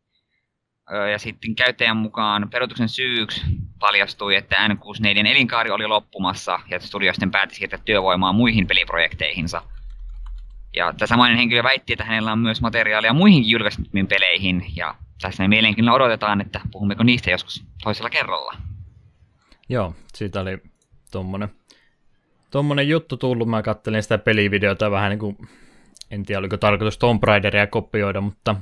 Ja 1.12 1.18
sitten 1.18 1.54
käyttäjän 1.54 1.96
mukaan 1.96 2.48
perutuksen 2.50 2.88
syyksi 2.88 3.42
paljastui, 3.78 4.36
että 4.36 4.68
N64 4.68 5.26
elinkaari 5.26 5.70
oli 5.70 5.86
loppumassa 5.86 6.60
ja 6.70 6.80
studio 6.80 7.12
sitten 7.12 7.30
päätti 7.30 7.54
siirtää 7.54 7.78
työvoimaa 7.84 8.32
muihin 8.32 8.66
peliprojekteihinsa. 8.66 9.62
Ja 10.76 10.92
tämä 10.92 11.06
samainen 11.06 11.38
henkilö 11.38 11.62
väitti, 11.62 11.92
että 11.92 12.04
hänellä 12.04 12.32
on 12.32 12.38
myös 12.38 12.60
materiaalia 12.60 13.12
muihinkin 13.12 13.50
julkaistumpiin 13.50 14.06
peleihin, 14.06 14.66
ja 14.76 14.94
tässä 15.22 15.42
me 15.42 15.48
mielenkiinnolla 15.48 15.96
odotetaan, 15.96 16.40
että 16.40 16.60
puhummeko 16.72 17.02
niistä 17.02 17.30
joskus 17.30 17.64
toisella 17.82 18.10
kerralla. 18.10 18.56
Joo, 19.68 19.94
siitä 20.14 20.40
oli 20.40 20.58
tommonen, 21.10 21.48
tommonen 22.50 22.88
juttu 22.88 23.16
tullut. 23.16 23.48
Mä 23.48 23.62
kattelin 23.62 24.02
sitä 24.02 24.18
pelivideota 24.18 24.90
vähän 24.90 25.10
niin 25.10 25.18
kuin, 25.18 25.36
en 26.10 26.24
tiedä 26.24 26.38
oliko 26.38 26.56
tarkoitus 26.56 26.98
Tomb 26.98 27.24
Raideria 27.24 27.66
kopioida, 27.66 28.20
mutta 28.20 28.56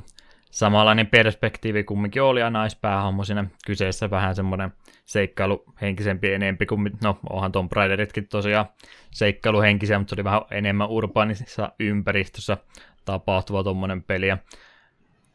samanlainen 0.51 1.07
perspektiivi 1.07 1.85
kumminkin 1.85 2.23
oli 2.23 2.41
ja 2.41 2.51
naispäähahmo 2.51 3.25
siinä 3.25 3.45
kyseessä 3.67 4.11
vähän 4.11 4.35
semmoinen 4.35 4.73
seikkailuhenkisempi 5.05 6.33
enempi 6.33 6.67
kuin, 6.67 6.91
no 7.03 7.19
onhan 7.31 7.53
Tomb 7.53 7.73
Raideritkin 7.73 8.29
tosiaan 8.29 8.67
seikkailuhenkisiä, 9.11 9.99
mutta 9.99 10.11
se 10.11 10.15
oli 10.15 10.25
vähän 10.25 10.43
enemmän 10.51 10.89
urbaanissa 10.89 11.73
ympäristössä 11.81 12.57
tapahtuva 13.05 13.63
tuommoinen 13.63 14.03
peli. 14.03 14.29
Ja 14.29 14.39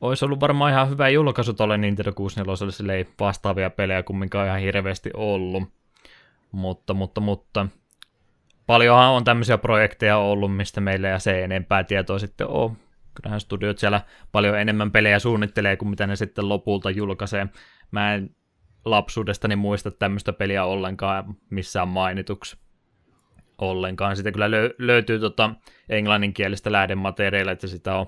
olisi 0.02 0.26
ollut 0.26 0.40
varmaan 0.40 0.72
ihan 0.72 0.90
hyvä 0.90 1.10
julkaisu 1.10 1.54
tuolle 1.54 1.78
Nintendo 1.78 2.14
64, 2.14 2.72
sille 2.72 2.96
ei 2.96 3.08
vastaavia 3.20 3.70
pelejä 3.70 4.04
kumminkaan 4.04 4.48
ihan 4.48 4.60
hirveästi 4.60 5.10
ollut. 5.14 5.64
Mutta, 6.52 6.94
mutta, 6.94 7.22
mutta 7.22 7.68
paljonhan 8.68 9.10
on 9.10 9.24
tämmöisiä 9.24 9.58
projekteja 9.58 10.18
ollut, 10.18 10.56
mistä 10.56 10.82
meillä 10.82 11.08
ja 11.08 11.20
se 11.20 11.44
enempää 11.44 11.84
tietoa 11.84 12.20
sitten 12.20 12.48
on. 12.48 12.78
Kyllähän 13.14 13.40
studiot 13.40 13.78
siellä 13.78 14.02
paljon 14.32 14.60
enemmän 14.60 14.92
pelejä 14.92 15.20
suunnittelee 15.20 15.78
kuin 15.78 15.90
mitä 15.90 16.08
ne 16.08 16.16
sitten 16.16 16.50
lopulta 16.50 16.90
julkaisee. 16.90 17.48
Mä 17.92 18.14
en 18.14 18.36
lapsuudestani 18.86 19.56
muista 19.56 19.92
tämmöistä 19.92 20.34
peliä 20.34 20.66
ollenkaan 20.66 21.36
missään 21.50 21.88
mainituksi 21.88 22.58
ollenkaan. 23.58 24.16
Sitten 24.16 24.34
kyllä 24.34 24.48
lö- 24.48 24.76
löytyy 24.78 25.20
tota 25.20 25.56
englanninkielistä 25.90 26.72
lähdemateriaalia, 26.72 27.52
että 27.52 27.68
sitä 27.68 27.96
on, 27.96 28.08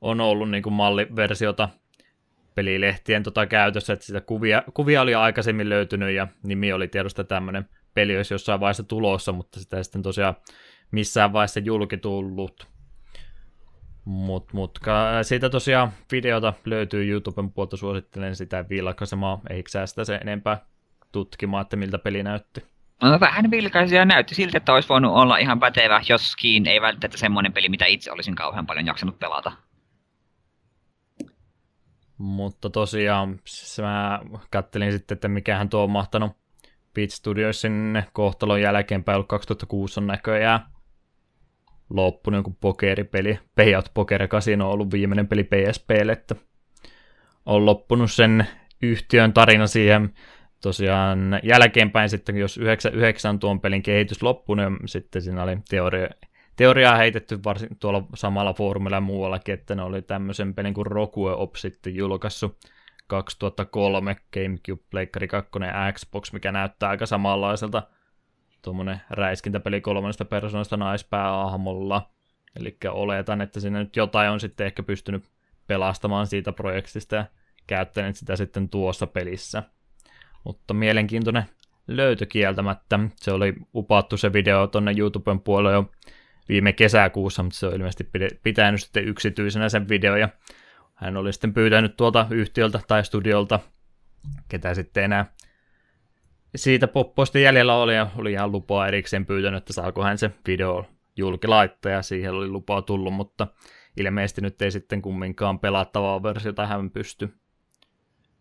on 0.00 0.20
ollut 0.20 0.50
niin 0.50 0.62
kuin 0.62 0.72
malliversiota 0.72 1.68
pelilehtien 2.54 3.22
tota 3.22 3.46
käytössä, 3.46 3.92
että 3.92 4.04
sitä 4.04 4.20
kuvia, 4.20 4.62
kuvia 4.74 5.02
oli 5.02 5.14
aikaisemmin 5.14 5.68
löytynyt 5.68 6.14
ja 6.14 6.28
nimi 6.42 6.72
oli 6.72 6.88
tiedosta 6.88 7.24
tämmöinen 7.24 7.68
peli 7.94 8.16
olisi 8.16 8.34
jossain 8.34 8.60
vaiheessa 8.60 8.82
tulossa, 8.82 9.32
mutta 9.32 9.60
sitä 9.60 9.76
ei 9.76 9.84
sitten 9.84 10.02
tosiaan 10.02 10.34
missään 10.90 11.32
vaiheessa 11.32 11.60
julki 11.60 11.96
tullut. 11.96 12.68
Mut, 14.04 14.52
mut, 14.52 14.78
siitä 15.22 15.50
tosiaan 15.50 15.92
videota 16.12 16.52
löytyy 16.64 17.10
YouTuben 17.10 17.52
puolta, 17.52 17.76
suosittelen 17.76 18.36
sitä 18.36 18.64
vilkaisemaan, 18.68 19.40
eikö 19.50 19.70
sä 19.70 19.86
sitä 19.86 20.04
se 20.04 20.14
enempää 20.14 20.66
tutkimaan, 21.12 21.62
että 21.62 21.76
miltä 21.76 21.98
peli 21.98 22.22
näytti? 22.22 22.64
No, 23.02 23.20
vähän 23.20 23.50
vilkaisi 23.50 23.96
ja 23.96 24.04
näytti 24.04 24.34
siltä, 24.34 24.58
että 24.58 24.72
olisi 24.72 24.88
voinut 24.88 25.12
olla 25.12 25.36
ihan 25.36 25.60
pätevä, 25.60 26.00
joskin 26.08 26.66
ei 26.66 26.80
välttämättä 26.80 27.18
semmoinen 27.18 27.52
peli, 27.52 27.68
mitä 27.68 27.86
itse 27.86 28.12
olisin 28.12 28.34
kauhean 28.34 28.66
paljon 28.66 28.86
jaksanut 28.86 29.18
pelata. 29.18 29.52
Mutta 32.18 32.70
tosiaan 32.70 33.40
mä 33.82 34.20
kattelin 34.50 34.92
sitten, 34.92 35.14
että 35.14 35.28
mikähän 35.28 35.68
tuo 35.68 35.82
on 35.82 35.90
mahtanut 35.90 36.32
Beat 36.94 37.10
Studiosin 37.10 38.02
kohtalon 38.12 38.60
jälkeenpäin 38.60 39.16
ollut 39.16 39.28
2006 39.28 40.00
on 40.00 40.06
näköjään 40.06 40.60
loppunut 41.90 42.38
joku 42.38 42.56
pokeripeli. 42.60 43.38
Payout 43.54 43.90
Poker 43.94 44.28
Casino 44.28 44.66
on 44.66 44.72
ollut 44.72 44.92
viimeinen 44.92 45.28
peli 45.28 45.44
PSPlle, 45.44 46.12
että 46.12 46.34
on 47.46 47.66
loppunut 47.66 48.12
sen 48.12 48.46
yhtiön 48.82 49.32
tarina 49.32 49.66
siihen 49.66 50.14
tosiaan 50.62 51.40
jälkeenpäin 51.42 52.08
sitten, 52.08 52.36
jos 52.36 52.58
99 52.58 53.38
tuon 53.38 53.60
pelin 53.60 53.82
kehitys 53.82 54.22
loppunut, 54.22 54.72
niin 54.72 54.88
sitten 54.88 55.22
siinä 55.22 55.42
oli 55.42 55.58
teoria, 55.68 56.08
teoriaa 56.56 56.96
heitetty 56.96 57.38
varsin 57.44 57.68
tuolla 57.80 58.04
samalla 58.14 58.54
foorumilla 58.54 58.96
ja 58.96 59.00
muuallakin, 59.00 59.54
että 59.54 59.74
ne 59.74 59.82
oli 59.82 60.02
tämmöisen 60.02 60.54
pelin 60.54 60.74
kuin 60.74 60.86
Rokue 60.86 61.32
Op 61.32 61.56
sitten 61.56 61.94
julkaissut 61.94 62.58
2003 63.06 64.16
GameCube, 64.32 64.82
Pleikkari 64.90 65.28
2 65.28 65.50
ja 65.60 65.92
Xbox, 65.92 66.32
mikä 66.32 66.52
näyttää 66.52 66.88
aika 66.88 67.06
samanlaiselta 67.06 67.82
tuommoinen 68.62 69.00
räiskintäpeli 69.10 69.80
kolmannesta 69.80 70.24
persoonasta 70.24 70.76
naispääahmolla. 70.76 72.10
Eli 72.56 72.76
oletan, 72.90 73.40
että 73.40 73.60
siinä 73.60 73.78
nyt 73.78 73.96
jotain 73.96 74.30
on 74.30 74.40
sitten 74.40 74.66
ehkä 74.66 74.82
pystynyt 74.82 75.24
pelastamaan 75.66 76.26
siitä 76.26 76.52
projektista 76.52 77.16
ja 77.16 77.26
käyttänyt 77.66 78.16
sitä 78.16 78.36
sitten 78.36 78.68
tuossa 78.68 79.06
pelissä. 79.06 79.62
Mutta 80.44 80.74
mielenkiintoinen 80.74 81.44
löytö 81.86 82.26
kieltämättä. 82.26 83.00
Se 83.16 83.32
oli 83.32 83.54
upattu 83.74 84.16
se 84.16 84.32
video 84.32 84.66
tonne 84.66 84.94
YouTuben 84.98 85.40
puolelle 85.40 85.72
jo 85.72 85.90
viime 86.48 86.72
kesäkuussa, 86.72 87.42
mutta 87.42 87.58
se 87.58 87.66
on 87.66 87.74
ilmeisesti 87.74 88.10
pitänyt 88.42 88.80
sitten 88.80 89.04
yksityisenä 89.04 89.68
sen 89.68 89.88
video 89.88 90.16
ja 90.16 90.28
hän 90.94 91.16
oli 91.16 91.32
sitten 91.32 91.54
pyytänyt 91.54 91.96
tuolta 91.96 92.26
yhtiöltä 92.30 92.80
tai 92.88 93.04
studiolta, 93.04 93.60
ketä 94.48 94.74
sitten 94.74 95.04
enää 95.04 95.32
siitä 96.56 96.88
poppoista 96.88 97.38
jäljellä 97.38 97.74
oli 97.74 97.94
ja 97.94 98.10
oli 98.16 98.32
ihan 98.32 98.52
lupaa 98.52 98.88
erikseen 98.88 99.26
pyytänyt, 99.26 99.58
että 99.58 99.72
saako 99.72 100.02
hän 100.02 100.18
se 100.18 100.30
video 100.46 100.86
julkilaittaa 101.16 101.92
ja 101.92 102.02
siihen 102.02 102.34
oli 102.34 102.48
lupaa 102.48 102.82
tullut, 102.82 103.14
mutta 103.14 103.46
ilmeisesti 103.96 104.40
nyt 104.40 104.62
ei 104.62 104.70
sitten 104.70 105.02
kumminkaan 105.02 105.58
pelattavaa 105.58 106.22
versiota 106.22 106.66
hän 106.66 106.90
pysty 106.90 107.34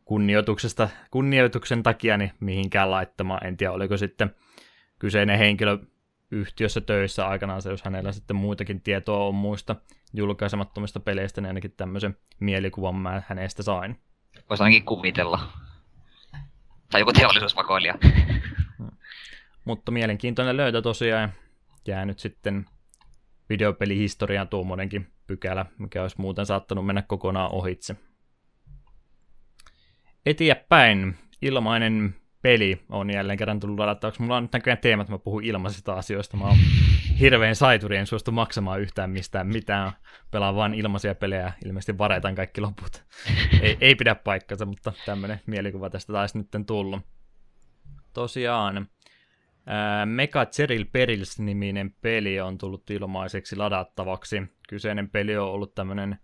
kunnioituksesta, 0.06 0.90
kunnioituksen 1.12 1.84
takia 1.84 2.18
niin 2.18 2.32
mihinkään 2.40 2.92
laittamaan. 2.92 3.48
En 3.48 3.58
tiedä, 3.58 3.74
oliko 3.74 3.98
sitten 3.98 4.36
kyseinen 5.00 5.38
henkilö 5.38 5.78
yhtiössä 6.32 6.82
töissä 6.82 7.28
aikanaan 7.28 7.62
se, 7.62 7.70
jos 7.70 7.84
hänellä 7.84 8.12
sitten 8.12 8.36
muitakin 8.36 8.82
tietoa 8.82 9.26
on 9.26 9.36
muista 9.36 9.76
julkaisemattomista 10.14 11.00
peleistä, 11.00 11.42
niin 11.42 11.48
ainakin 11.48 11.74
tämmöisen 11.78 12.18
mielikuvan 12.40 12.96
mä 12.96 13.24
hänestä 13.28 13.64
sain. 13.64 14.00
Voisi 14.50 14.64
ainakin 14.64 14.86
kuvitella. 14.86 15.40
Tai 16.92 17.02
joku 17.02 17.14
teollisuusvakoilija. 17.14 17.96
Mutta 19.66 19.92
mielenkiintoinen 19.92 20.58
löytö 20.58 20.82
tosiaan. 20.82 21.34
Jää 21.88 22.06
nyt 22.06 22.20
sitten 22.20 22.66
videopelihistoriaan 23.50 24.48
tuommoinenkin 24.48 25.08
pykälä, 25.28 25.66
mikä 25.78 26.02
olisi 26.02 26.22
muuten 26.22 26.46
saattanut 26.46 26.86
mennä 26.86 27.02
kokonaan 27.02 27.52
ohitse. 27.52 27.96
Eteenpäin 30.26 31.18
ilmainen 31.42 32.16
peli 32.42 32.82
on 32.90 33.10
jälleen 33.10 33.38
kerran 33.38 33.60
tullut 33.60 33.80
ladattavaksi. 33.80 34.22
Mulla 34.22 34.38
on 34.38 34.44
nyt 34.44 34.54
näköjään 34.54 34.78
teema, 34.78 35.02
että 35.02 35.14
mä 35.14 35.20
puhun 35.20 35.44
ilmaisista 35.44 35.94
asioista. 35.94 36.38
Mä 36.38 36.46
oon 36.46 36.58
hirveän 37.20 37.56
saituri, 37.56 37.98
en 37.98 38.08
suostu 38.08 38.32
maksamaan 38.32 38.82
yhtään 38.82 39.10
mistään 39.10 39.48
mitään. 39.48 39.92
Pelaan 40.32 40.56
vain 40.56 40.74
ilmaisia 40.74 41.16
pelejä, 41.16 41.54
ilmeisesti 41.66 41.98
varetan 41.98 42.36
kaikki 42.36 42.62
loput. 42.62 43.04
ei, 43.62 43.78
ei 43.82 43.96
pidä 43.96 44.16
paikkansa, 44.16 44.66
mutta 44.66 44.94
tämmönen 45.06 45.42
mielikuva 45.46 45.90
tästä 45.90 46.14
taisi 46.14 46.38
nyt 46.38 46.48
tullut. 46.68 47.02
Tosiaan, 48.14 48.88
Mega 50.06 50.46
Cheryl 50.46 50.86
Perils-niminen 50.92 51.96
peli 52.02 52.40
on 52.40 52.58
tullut 52.58 52.90
ilmaiseksi 52.90 53.56
ladattavaksi. 53.56 54.44
Kyseinen 54.70 55.10
peli 55.10 55.38
on 55.38 55.50
ollut 55.50 55.76
tämmönen 55.76 56.20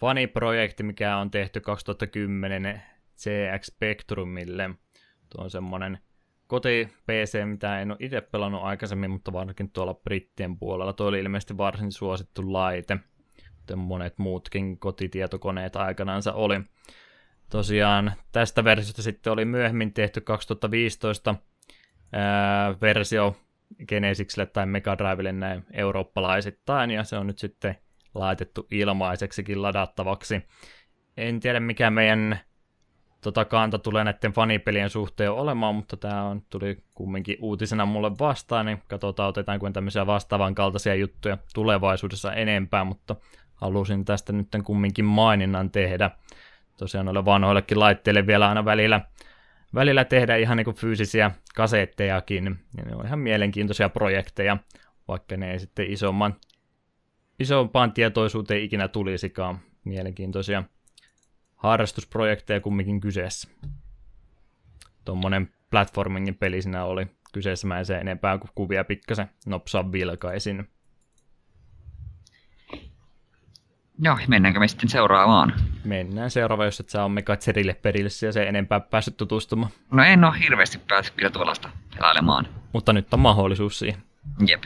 faniprojekti, 0.00 0.82
mikä 0.82 1.16
on 1.16 1.30
tehty 1.30 1.60
2010 1.60 2.82
CX 3.16 3.66
Spectrumille. 3.66 4.70
Tuo 5.28 5.44
on 5.44 5.50
semmonen 5.50 5.98
koti-PC, 6.50 7.44
mitä 7.44 7.80
en 7.80 7.90
ole 7.90 7.96
itse 8.00 8.20
pelannut 8.20 8.62
aikaisemmin, 8.62 9.10
mutta 9.10 9.32
varsinkin 9.32 9.70
tuolla 9.70 9.94
brittien 9.94 10.58
puolella. 10.58 10.92
Tuo 10.92 11.06
oli 11.06 11.20
ilmeisesti 11.20 11.56
varsin 11.56 11.92
suosittu 11.92 12.52
laite, 12.52 12.98
kuten 13.60 13.78
monet 13.78 14.18
muutkin 14.18 14.78
kotitietokoneet 14.78 15.76
aikanaansa 15.76 16.32
oli. 16.32 16.60
Tosiaan 17.50 18.12
tästä 18.32 18.64
versiosta 18.64 19.02
sitten 19.02 19.32
oli 19.32 19.44
myöhemmin 19.44 19.92
tehty 19.92 20.20
2015 20.20 21.34
ää, 22.12 22.74
versio 22.80 23.36
Genesikselle 23.88 24.46
tai 24.46 24.66
Mega 24.66 24.98
Drivelle 24.98 25.32
näin 25.32 25.64
eurooppalaisittain, 25.72 26.90
ja 26.90 27.04
se 27.04 27.16
on 27.16 27.26
nyt 27.26 27.38
sitten 27.38 27.76
laitettu 28.14 28.66
ilmaiseksikin 28.70 29.62
ladattavaksi. 29.62 30.42
En 31.16 31.40
tiedä 31.40 31.60
mikä 31.60 31.90
meidän 31.90 32.40
tota 33.20 33.44
kanta 33.44 33.78
tulee 33.78 34.04
näiden 34.04 34.32
fanipelien 34.32 34.90
suhteen 34.90 35.32
olemaan, 35.32 35.74
mutta 35.74 35.96
tämä 35.96 36.22
on, 36.22 36.42
tuli 36.50 36.82
kumminkin 36.94 37.36
uutisena 37.40 37.86
mulle 37.86 38.18
vastaan, 38.18 38.66
niin 38.66 38.82
katsotaan, 38.88 39.28
otetaanko 39.28 39.70
tämmöisiä 39.70 40.06
vastaavan 40.06 40.54
kaltaisia 40.54 40.94
juttuja 40.94 41.38
tulevaisuudessa 41.54 42.32
enempää, 42.32 42.84
mutta 42.84 43.16
halusin 43.54 44.04
tästä 44.04 44.32
nyt 44.32 44.48
kumminkin 44.64 45.04
maininnan 45.04 45.70
tehdä. 45.70 46.10
Tosiaan 46.76 47.06
noille 47.06 47.24
vanhoillekin 47.24 47.80
laitteille 47.80 48.26
vielä 48.26 48.48
aina 48.48 48.64
välillä, 48.64 49.00
välillä 49.74 50.04
tehdä 50.04 50.36
ihan 50.36 50.56
niin 50.56 50.64
kuin 50.64 50.76
fyysisiä 50.76 51.30
kasettejakin, 51.54 52.58
ja 52.76 52.84
ne 52.84 52.96
on 52.96 53.06
ihan 53.06 53.18
mielenkiintoisia 53.18 53.88
projekteja, 53.88 54.56
vaikka 55.08 55.36
ne 55.36 55.52
ei 55.52 55.58
sitten 55.58 55.92
isomman, 55.92 56.36
isompaan 57.38 57.92
tietoisuuteen 57.92 58.62
ikinä 58.62 58.88
tulisikaan 58.88 59.58
mielenkiintoisia 59.84 60.62
harrastusprojekteja 61.60 62.60
kumminkin 62.60 63.00
kyseessä. 63.00 63.48
Tuommoinen 65.04 65.50
platformingin 65.70 66.34
peli 66.34 66.62
siinä 66.62 66.84
oli 66.84 67.06
kyseessä, 67.32 67.66
mä 67.66 67.78
en 67.78 67.86
se 67.86 67.98
enempää 67.98 68.38
kuin 68.38 68.50
kuvia 68.54 68.84
pikkasen 68.84 69.30
nopsaa 69.46 69.92
vilkaisin. 69.92 70.70
Joo, 74.02 74.18
mennäänkö 74.28 74.60
me 74.60 74.68
sitten 74.68 74.88
seuraavaan? 74.88 75.54
Mennään 75.84 76.30
seuraava, 76.30 76.64
jos 76.64 76.80
et 76.80 76.88
sä 76.88 77.04
on 77.04 77.12
Megatserille 77.12 77.74
perille 77.74 78.26
ja 78.26 78.32
se 78.32 78.42
enempää 78.42 78.80
päässyt 78.80 79.16
tutustumaan. 79.16 79.72
No 79.92 80.02
en 80.02 80.24
ole 80.24 80.40
hirveästi 80.40 80.78
päässyt 80.78 81.16
kyllä 81.16 81.30
tuollaista 81.30 81.70
pelailemaan. 81.96 82.48
Mutta 82.72 82.92
nyt 82.92 83.14
on 83.14 83.20
mahdollisuus 83.20 83.78
siihen. 83.78 84.02
Jep. 84.46 84.64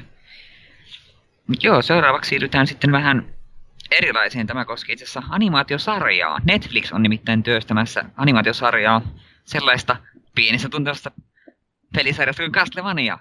Mut 1.46 1.64
joo, 1.64 1.82
seuraavaksi 1.82 2.28
siirrytään 2.28 2.66
sitten 2.66 2.92
vähän 2.92 3.33
erilaisiin. 3.90 4.46
Tämä 4.46 4.64
koskee 4.64 4.92
itse 4.92 5.04
asiassa 5.04 5.22
animaatiosarjaa. 5.28 6.40
Netflix 6.44 6.92
on 6.92 7.02
nimittäin 7.02 7.42
työstämässä 7.42 8.04
animaatiosarjaa 8.16 9.02
sellaista 9.44 9.96
pienistä 10.34 10.68
tuntevasta 10.68 11.10
pelisarjasta 11.94 12.42
kuin 12.42 12.52
Castlevania. 12.52 13.18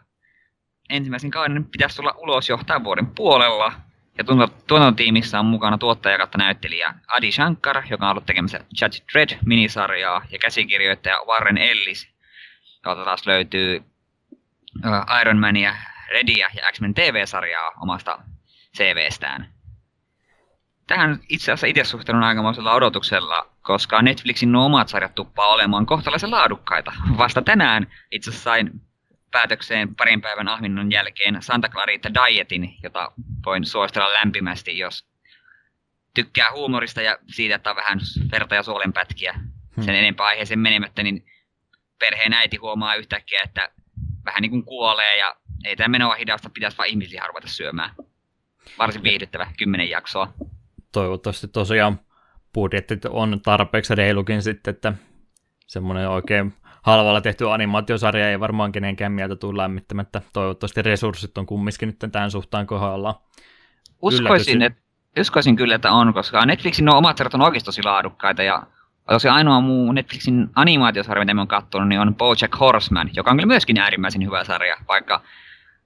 Ensimmäisen 0.89 1.31
kauden 1.31 1.65
pitäisi 1.65 1.95
tulla 1.95 2.15
ulos 2.17 2.49
jo 2.49 2.59
tämän 2.65 2.83
vuoden 2.83 3.07
puolella. 3.07 3.73
Ja 4.17 4.23
tuotantotiimissä 4.67 5.39
on 5.39 5.45
mukana 5.45 5.77
tuottaja 5.77 6.17
kautta 6.17 6.37
näyttelijä 6.37 6.93
Adi 7.07 7.31
Shankar, 7.31 7.83
joka 7.89 8.05
on 8.05 8.11
ollut 8.11 8.25
tekemässä 8.25 8.59
Judge 8.81 8.97
Dredd-minisarjaa, 9.13 10.25
ja 10.31 10.39
käsikirjoittaja 10.39 11.17
Warren 11.27 11.57
Ellis, 11.57 12.07
jolta 12.85 13.05
taas 13.05 13.27
löytyy 13.27 13.83
uh, 14.85 15.19
Iron 15.21 15.37
Mania, 15.37 15.75
Redia 16.09 16.49
ja 16.53 16.71
X-Men 16.71 16.93
TV-sarjaa 16.93 17.71
omasta 17.81 18.19
CVstään. 18.77 19.53
Tähän 20.87 21.19
itse 21.29 21.51
asiassa 21.51 21.67
itse 21.67 21.83
suhtaudun 21.83 22.23
aikamoisella 22.23 22.73
odotuksella, 22.73 23.49
koska 23.61 24.01
Netflixin 24.01 24.51
nuo 24.51 24.65
omat 24.65 24.89
sarjat 24.89 25.15
tuppaa 25.15 25.47
olemaan 25.47 25.85
kohtalaisen 25.85 26.31
laadukkaita. 26.31 26.93
Vasta 27.17 27.41
tänään 27.41 27.87
itse 28.11 28.29
asiassa 28.29 28.43
sain 28.43 28.81
päätökseen 29.31 29.95
parin 29.95 30.21
päivän 30.21 30.47
ahminnon 30.47 30.91
jälkeen 30.91 31.37
Santa 31.41 31.69
Clarita 31.69 32.09
Dietin, 32.13 32.75
jota 32.83 33.11
voin 33.45 33.65
suositella 33.65 34.13
lämpimästi, 34.13 34.77
jos 34.77 35.07
tykkää 36.13 36.51
huumorista 36.51 37.01
ja 37.01 37.17
siitä, 37.27 37.55
että 37.55 37.69
on 37.69 37.75
vähän 37.75 37.99
verta 38.31 38.55
ja 38.55 38.63
suolenpätkiä. 38.63 39.39
Sen 39.81 39.95
enempää 39.95 40.25
aiheeseen 40.25 40.59
menemättä, 40.59 41.03
niin 41.03 41.25
perheen 41.99 42.33
äiti 42.33 42.57
huomaa 42.57 42.95
yhtäkkiä, 42.95 43.41
että 43.43 43.69
vähän 44.25 44.41
niin 44.41 44.51
kuin 44.51 44.65
kuolee 44.65 45.17
ja 45.17 45.35
ei 45.65 45.75
tämä 45.75 45.87
menoa 45.87 46.15
hidasta, 46.15 46.49
pitäisi 46.49 46.77
vaan 46.77 46.89
ihmisiä 46.89 47.23
ruveta 47.27 47.47
syömään. 47.47 47.95
Varsin 48.79 49.03
viihdyttävä, 49.03 49.47
kymmenen 49.57 49.89
jaksoa. 49.89 50.33
Toivottavasti 50.93 51.47
tosiaan 51.47 51.99
budjettit 52.53 53.05
on 53.05 53.41
tarpeeksi 53.41 53.95
reilukin 53.95 54.41
sitten, 54.41 54.73
että 54.73 54.93
semmoinen 55.67 56.09
oikein 56.09 56.53
halvalla 56.81 57.21
tehty 57.21 57.51
animaatiosarja 57.51 58.29
ei 58.29 58.39
varmaan 58.39 58.71
kenenkään 58.71 59.11
mieltä 59.11 59.35
tule 59.35 59.57
lämmittämättä. 59.57 60.21
Toivottavasti 60.33 60.81
resurssit 60.81 61.37
on 61.37 61.45
kumminkin 61.45 61.87
nyt 61.87 62.11
tämän 62.11 62.31
suhtaan 62.31 62.67
kohdalla. 62.67 63.21
Uskoisin, 64.01 64.61
että, 64.61 64.81
uskoisin 65.19 65.55
kyllä, 65.55 65.75
että 65.75 65.91
on, 65.91 66.13
koska 66.13 66.45
Netflixin 66.45 66.85
nuo 66.85 66.97
omat 66.97 67.17
sarjat 67.17 67.33
on 67.33 67.41
oikeasti 67.41 67.65
tosi 67.65 67.83
laadukkaita 67.83 68.43
ja 68.43 68.63
tosi 69.09 69.27
ainoa 69.27 69.61
muu 69.61 69.91
Netflixin 69.91 70.49
animaatiosarja, 70.55 71.21
mitä 71.21 71.33
mä 71.33 71.41
oon 71.41 71.47
katsonut, 71.47 71.89
niin 71.89 72.01
on 72.01 72.15
BoJack 72.15 72.59
Horseman, 72.59 73.09
joka 73.13 73.31
on 73.31 73.37
kyllä 73.37 73.47
myöskin 73.47 73.79
äärimmäisen 73.79 74.25
hyvä 74.25 74.43
sarja, 74.43 74.77
vaikka 74.87 75.21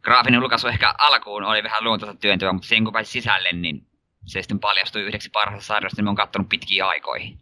graafinen 0.01 0.41
julkaisu 0.41 0.67
ehkä 0.67 0.95
alkuun 0.97 1.43
oli 1.43 1.63
vähän 1.63 1.83
luontaista 1.83 2.17
työntöä, 2.21 2.53
mutta 2.53 2.67
sen 2.67 2.83
kun 2.83 2.93
pääsi 2.93 3.11
sisälle, 3.11 3.49
niin 3.51 3.86
se 4.27 4.41
sitten 4.41 4.59
paljastui 4.59 5.01
yhdeksi 5.01 5.29
parhaasta 5.29 5.67
sarjasta, 5.67 5.95
niin 5.97 6.03
mä 6.03 6.09
oon 6.09 6.15
katsonut 6.15 6.49
pitkiä 6.49 6.87
aikoihin 6.87 7.39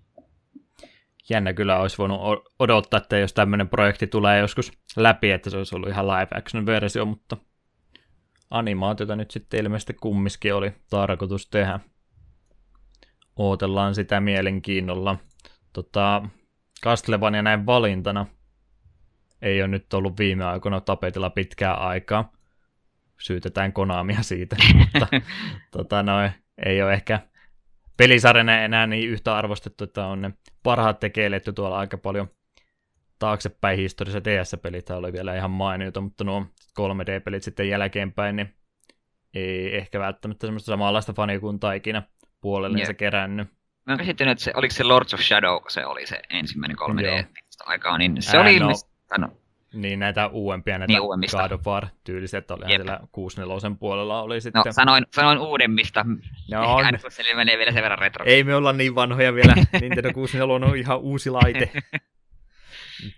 jännä 1.30 1.54
kyllä 1.54 1.80
olisi 1.80 1.98
voinut 1.98 2.22
odottaa, 2.60 2.98
että 2.98 3.18
jos 3.18 3.34
tämmöinen 3.34 3.70
projekti 3.70 4.08
tulee 4.08 4.40
joskus 4.40 4.72
läpi, 4.96 5.32
että 5.32 5.50
se 5.50 5.58
olisi 5.58 5.76
ollut 5.76 5.90
ihan 5.90 6.08
live 6.08 6.28
action 6.38 6.66
versio, 6.66 7.06
mutta 7.06 7.38
animaatiota 8.50 9.16
nyt 9.16 9.32
sitten 9.32 9.60
ilmeisesti 9.60 9.94
kummiskin 9.94 10.54
oli 10.54 10.72
tarkoitus 10.90 11.50
tehdä. 11.50 11.80
Ootellaan 13.36 13.96
sitä 13.96 14.20
mielenkiinnolla. 14.20 15.18
Tota, 15.74 16.22
Castlevania 16.84 17.42
näin 17.42 17.66
valintana 17.66 18.26
ei 19.42 19.62
ole 19.62 19.68
nyt 19.68 19.94
ollut 19.94 20.20
viime 20.20 20.46
aikoina 20.46 20.82
tapetilla 20.82 21.30
pitkää 21.30 21.74
aikaa. 21.74 22.32
Syytetään 23.22 23.74
Konamia 23.74 24.24
siitä, 24.24 24.56
mutta 24.80 25.08
tota, 25.72 26.04
noin, 26.04 26.32
ei 26.66 26.82
ole 26.82 26.94
ehkä 26.94 27.20
pelisarjana 27.98 28.62
enää 28.62 28.88
niin 28.88 29.10
yhtä 29.10 29.36
arvostettu, 29.36 29.84
että 29.84 30.06
on 30.06 30.22
ne 30.22 30.34
parhaat 30.64 31.00
tekeiletty 31.00 31.54
tuolla 31.54 31.80
aika 31.80 31.98
paljon 31.98 32.28
taaksepäin 33.20 33.80
historiassa 33.80 34.24
DS-pelit 34.24 34.90
oli 34.90 35.14
vielä 35.14 35.36
ihan 35.36 35.52
mainioita, 35.52 36.02
mutta 36.02 36.24
nuo 36.24 36.46
3D-pelit 36.80 37.44
sitten 37.44 37.70
jälkeenpäin, 37.70 38.36
niin 38.36 38.56
ei 39.34 39.78
ehkä 39.78 40.00
välttämättä 40.00 40.48
semmoista 40.48 40.72
samanlaista 40.72 41.14
fanikuntaa 41.14 41.74
ikinä 41.74 42.04
puolelle 42.42 42.78
yeah. 42.78 42.88
se 42.88 42.94
kerännyt. 42.94 43.48
Mä 43.86 43.94
oon 43.94 43.98
käsittänyt, 43.98 44.32
että 44.32 44.44
se, 44.44 44.52
oliko 44.56 44.74
se 44.74 44.84
Lords 44.84 45.14
of 45.14 45.20
Shadow, 45.20 45.62
kun 45.62 45.72
se 45.72 45.86
oli 45.86 46.08
se 46.08 46.22
ensimmäinen 46.30 46.78
3D-aikaa, 46.78 47.98
niin 47.98 48.22
se 48.22 48.38
Ää, 48.38 48.44
oli 48.44 48.60
no, 48.60 48.72
no, 49.18 49.28
niin 49.76 50.00
näitä 50.00 50.28
uudempia, 50.28 50.78
näitä 50.78 50.94
niin, 50.94 51.02
uudemmista. 51.02 51.38
God 51.38 51.52
of 51.52 51.68
War-tyyliset 51.68 52.52
oli 52.52 52.66
siellä 52.66 53.00
64 53.12 53.78
puolella 53.80 54.22
oli 54.22 54.42
sitten. 54.42 54.62
No, 54.66 54.72
sanoin, 54.72 55.06
sanoin 55.16 55.38
uudemmista. 55.38 56.06
No, 56.52 56.76
on. 56.76 56.86
se 57.10 57.36
menee 57.36 57.58
vielä 57.58 57.72
sen 57.72 57.84
verran 57.84 58.00
retro. 58.00 58.26
Ei 58.26 58.44
me 58.44 58.56
olla 58.56 58.74
niin 58.74 58.96
vanhoja 58.96 59.34
vielä. 59.34 59.54
Nintendo 59.82 60.14
64 60.14 60.68
on 60.68 60.78
ihan 60.78 61.00
uusi 61.00 61.30
laite. 61.30 61.72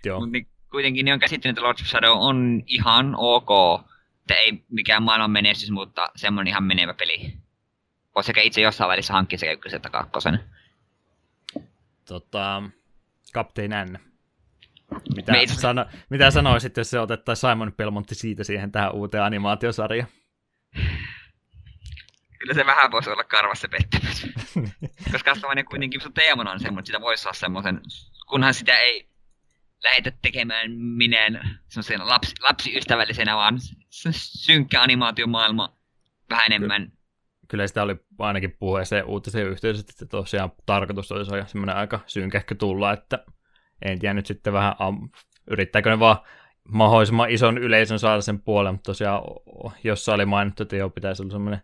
Joo. 0.04 0.20
Mut 0.20 0.32
niin, 0.32 0.46
kuitenkin 0.70 1.04
niin 1.04 1.12
on 1.12 1.18
käsittänyt, 1.18 1.56
että 1.58 1.66
Lords 1.66 1.82
of 1.82 1.88
Shadow 1.88 2.18
on 2.18 2.62
ihan 2.66 3.14
ok. 3.16 3.80
Että 4.20 4.34
ei 4.34 4.64
mikään 4.70 5.02
maailman 5.02 5.30
menestys, 5.30 5.70
mutta 5.70 6.10
semmoinen 6.16 6.50
ihan 6.50 6.64
menevä 6.64 6.94
peli. 6.94 7.32
Voisi 8.14 8.26
sekä 8.26 8.40
itse 8.40 8.60
jossain 8.60 8.88
välissä 8.88 9.12
hankkia 9.12 9.38
sekä 9.38 9.52
ykkösen 9.52 9.76
että 9.76 9.90
kakkosen. 9.90 10.40
Tota, 12.04 12.62
Captain 13.34 13.70
N. 13.70 14.07
Mitä, 15.16 15.32
Meitä... 15.32 15.54
sano, 15.54 15.86
mitä 16.10 16.30
sanoisit, 16.30 16.76
jos 16.76 16.90
se 16.90 17.00
otettaisiin 17.00 17.50
Simon 17.50 17.72
Belmontti 17.72 18.14
siitä 18.14 18.44
siihen 18.44 18.72
tähän 18.72 18.94
uuteen 18.94 19.24
animaatiosarjaan? 19.24 20.08
Kyllä 22.38 22.54
se 22.54 22.66
vähän 22.66 22.90
voisi 22.90 23.10
olla 23.10 23.24
karvassa 23.24 23.68
pettymys. 23.68 24.26
Koska 25.12 25.30
Castlevania 25.30 25.64
kuitenkin 25.64 26.00
sun 26.00 26.12
teemana 26.12 26.50
on 26.50 26.60
semmoinen, 26.60 26.86
sitä 26.86 27.00
voisi 27.00 27.22
saada 27.22 27.38
semmoisen, 27.38 27.80
kunhan 28.28 28.54
sitä 28.54 28.78
ei 28.78 29.08
lähetä 29.84 30.12
tekemään 30.22 30.70
minään 30.72 31.60
semmoisen 31.68 32.08
lapsi, 32.08 32.34
lapsiystävällisenä, 32.42 33.36
vaan 33.36 33.58
synkkä 34.12 34.82
animaatiomaailma 34.82 35.76
vähän 36.30 36.52
enemmän. 36.52 36.92
Kyllä 37.48 37.66
sitä 37.66 37.82
oli 37.82 37.96
ainakin 38.18 38.56
puheeseen 38.58 39.04
uutisen 39.04 39.46
yhteydessä, 39.46 39.86
että 39.90 40.06
tosiaan 40.06 40.52
tarkoitus 40.66 41.12
olisi 41.12 41.30
semmoinen 41.46 41.76
aika 41.76 42.00
synkähkö 42.06 42.54
tulla, 42.54 42.92
että 42.92 43.24
en 43.82 43.98
tiedä 43.98 44.14
nyt 44.14 44.26
sitten 44.26 44.52
vähän, 44.52 44.74
um, 44.88 45.10
yrittääkö 45.50 45.90
ne 45.90 45.98
vaan 45.98 46.16
mahdollisimman 46.68 47.30
ison 47.30 47.58
yleisön 47.58 47.98
saada 47.98 48.20
sen 48.20 48.42
puolen, 48.42 48.74
mutta 48.74 48.88
tosiaan 48.88 49.22
jossa 49.84 50.14
oli 50.14 50.26
mainittu, 50.26 50.62
että 50.62 50.76
joo, 50.76 50.90
pitäisi 50.90 51.22
olla 51.22 51.32
semmoinen 51.32 51.62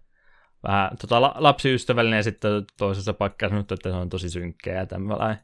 vähän 0.62 0.91
tota, 1.01 1.20
lapsiystävällinen 1.20 2.16
ja 2.16 2.23
sitten 2.23 2.65
toisessa 2.78 3.15
paikkaa 3.15 3.49
sanottu, 3.49 3.74
että 3.74 3.91
se 3.91 3.97
on 3.97 4.09
tosi 4.09 4.31
synkkeä 4.31 4.74
ja 4.74 4.86
tämmöinen 4.86 5.39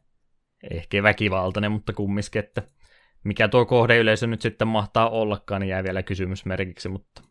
ehkä 0.70 1.02
väkivaltainen, 1.02 1.72
mutta 1.72 1.92
kumminkin, 1.92 2.38
että 2.38 2.62
mikä 3.24 3.48
tuo 3.48 3.66
kohdeyleisö 3.66 4.26
nyt 4.26 4.42
sitten 4.42 4.68
mahtaa 4.68 5.10
ollakaan, 5.10 5.60
niin 5.60 5.68
jää 5.68 5.84
vielä 5.84 6.02
kysymysmerkiksi, 6.02 6.88
mutta 6.88 7.22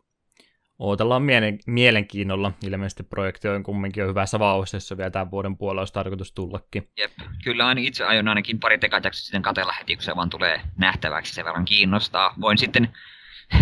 Ootellaan 0.80 1.22
mielen, 1.22 1.58
mielenkiinnolla. 1.66 2.52
Ilmeisesti 2.66 3.02
projekti 3.02 3.48
on 3.48 3.62
kumminkin 3.62 4.00
jo 4.00 4.08
hyvässä 4.08 4.38
vauhdissa, 4.38 4.76
jos 4.76 4.94
vielä 4.96 5.10
tämän 5.10 5.30
vuoden 5.30 5.56
puolella 5.56 5.80
olisi 5.80 5.92
tarkoitus 5.92 6.32
tullakin. 6.32 6.88
Jep. 6.98 7.12
Kyllä 7.44 7.66
aina 7.66 7.80
itse 7.80 8.04
aion 8.04 8.28
ainakin 8.28 8.60
pari 8.60 8.78
tekajaksoa 8.78 9.22
sitten 9.22 9.42
katella 9.42 9.72
heti, 9.72 9.96
kun 9.96 10.02
se 10.02 10.16
vaan 10.16 10.30
tulee 10.30 10.60
nähtäväksi. 10.76 11.34
Se 11.34 11.44
verran 11.44 11.64
kiinnostaa. 11.64 12.34
Voin 12.40 12.58
sitten 12.58 12.92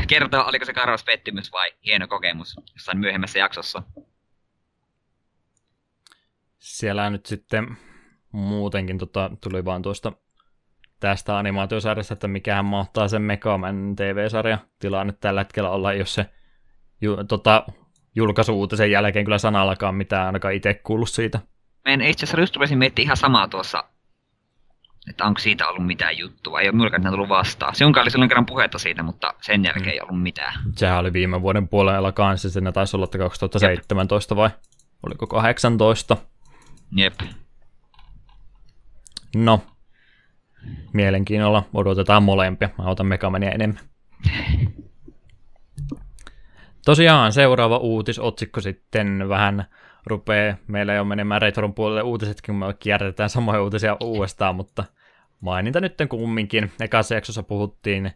kertoa, 0.09 0.45
oliko 0.45 0.65
se 0.65 0.73
karvas 0.73 1.05
pettymys 1.05 1.53
vai 1.53 1.73
hieno 1.87 2.09
kokemus 2.09 2.57
jossain 2.75 2.99
myöhemmässä 2.99 3.39
jaksossa. 3.39 3.83
Siellä 6.59 7.11
nyt 7.11 7.27
sitten 7.27 7.77
muutenkin 8.33 8.99
tota, 8.99 9.31
tuli 9.43 9.65
vaan 9.65 9.83
tuosta 9.83 10.13
tästä 11.01 11.39
animaatiosarjasta, 11.39 12.15
että 12.15 12.29
mikähän 12.29 12.65
mahtaa 12.65 13.09
sen 13.09 13.23
Megaman 13.23 13.97
TV-sarja 13.97 14.59
tilanne 14.79 15.13
tällä 15.13 15.41
hetkellä 15.41 15.71
olla, 15.71 15.93
jos 15.93 16.15
se 16.15 16.27
ju, 17.01 17.25
tota, 17.25 17.67
julkaisuutisen 18.15 18.91
jälkeen 18.91 19.25
kyllä 19.25 19.39
sanallakaan 19.39 19.95
mitään 19.95 20.27
ainakaan 20.27 20.55
itse 20.55 20.75
kuullut 20.75 21.11
siitä. 21.11 21.41
Mä 21.85 21.93
en 21.93 22.01
itse 22.01 22.25
asiassa 22.25 22.41
just 22.41 22.57
rupesin 22.57 22.79
miettimään 22.79 23.05
ihan 23.05 23.17
samaa 23.17 23.49
tuossa, 23.49 23.85
että 25.11 25.25
onko 25.25 25.39
siitä 25.39 25.69
ollut 25.69 25.87
mitään 25.87 26.19
juttua. 26.19 26.61
Ei 26.61 26.69
ole 26.69 26.77
mylkään 26.77 27.11
tullut 27.11 27.29
vastaan. 27.29 27.75
Se 27.75 27.85
onkaan 27.85 28.05
oli 28.05 28.11
silloin 28.11 28.29
kerran 28.29 28.47
puhetta 28.47 28.79
siitä, 28.79 29.03
mutta 29.03 29.35
sen 29.43 29.65
jälkeen 29.65 29.87
mm. 29.87 29.93
ei 29.93 30.01
ollut 30.01 30.23
mitään. 30.23 30.55
Sehän 30.77 30.99
oli 30.99 31.13
viime 31.13 31.43
vuoden 31.43 31.69
puolella 31.69 32.13
kanssa, 32.13 32.51
siinä 32.51 32.73
taisi 32.73 32.97
olla 32.97 33.07
2017 33.07 34.35
Jep. 34.35 34.37
vai 34.37 34.51
oliko 35.07 35.27
18? 35.27 36.17
Jep. 36.97 37.15
No, 39.37 39.63
mielenkiinnolla 40.93 41.63
odotetaan 41.75 42.23
molempia. 42.23 42.69
Mä 42.79 42.85
otan 42.85 43.07
Megamania 43.07 43.51
enemmän. 43.51 43.81
Tosiaan 46.89 47.33
seuraava 47.33 47.77
uutisotsikko 47.77 48.61
sitten 48.61 49.29
vähän 49.29 49.65
rupeaa 50.07 50.57
meillä 50.67 50.95
jo 50.95 51.05
menemään 51.05 51.43
retron 51.43 51.75
puolelle 51.75 52.03
uutisetkin, 52.03 52.53
kun 52.53 52.69
me 52.69 52.75
kierretään 52.79 53.31
samoja 53.31 53.63
uutisia 53.63 53.97
uudestaan, 54.03 54.57
mutta 54.57 54.85
maininta 55.41 55.81
nyt 55.81 55.95
kumminkin. 56.09 56.73
Ekassa 56.81 57.15
jaksossa 57.15 57.43
puhuttiin, 57.43 58.13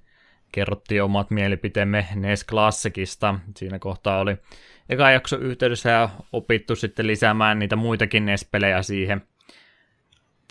kerrottiin 0.53 1.03
omat 1.03 1.31
mielipiteemme 1.31 2.07
NES 2.15 2.47
Classicista. 2.47 3.35
Siinä 3.57 3.79
kohtaa 3.79 4.19
oli 4.19 4.37
eka 4.89 5.11
jakso 5.11 5.37
yhteydessä 5.37 5.91
ja 5.91 6.09
opittu 6.33 6.77
sitten 6.77 7.07
lisäämään 7.07 7.59
niitä 7.59 7.77
muitakin 7.77 8.27
NES-pelejä 8.27 8.83
siihen. 8.83 9.23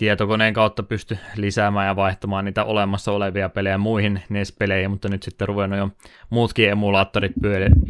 Tietokoneen 0.02 0.54
kautta 0.54 0.84
pysty 0.84 1.18
lisäämään 1.36 1.88
ja 1.88 1.96
vaihtamaan 1.96 2.46
niitä 2.46 2.64
olemassa 2.64 3.12
olevia 3.12 3.50
pelejä 3.50 3.78
muihin 3.78 4.22
NES-peleihin, 4.30 4.92
mutta 4.92 5.10
nyt 5.10 5.24
sitten 5.24 5.48
ruvennut 5.48 5.80
jo 5.80 5.90
muutkin 6.30 6.70
emulaattorit 6.70 7.32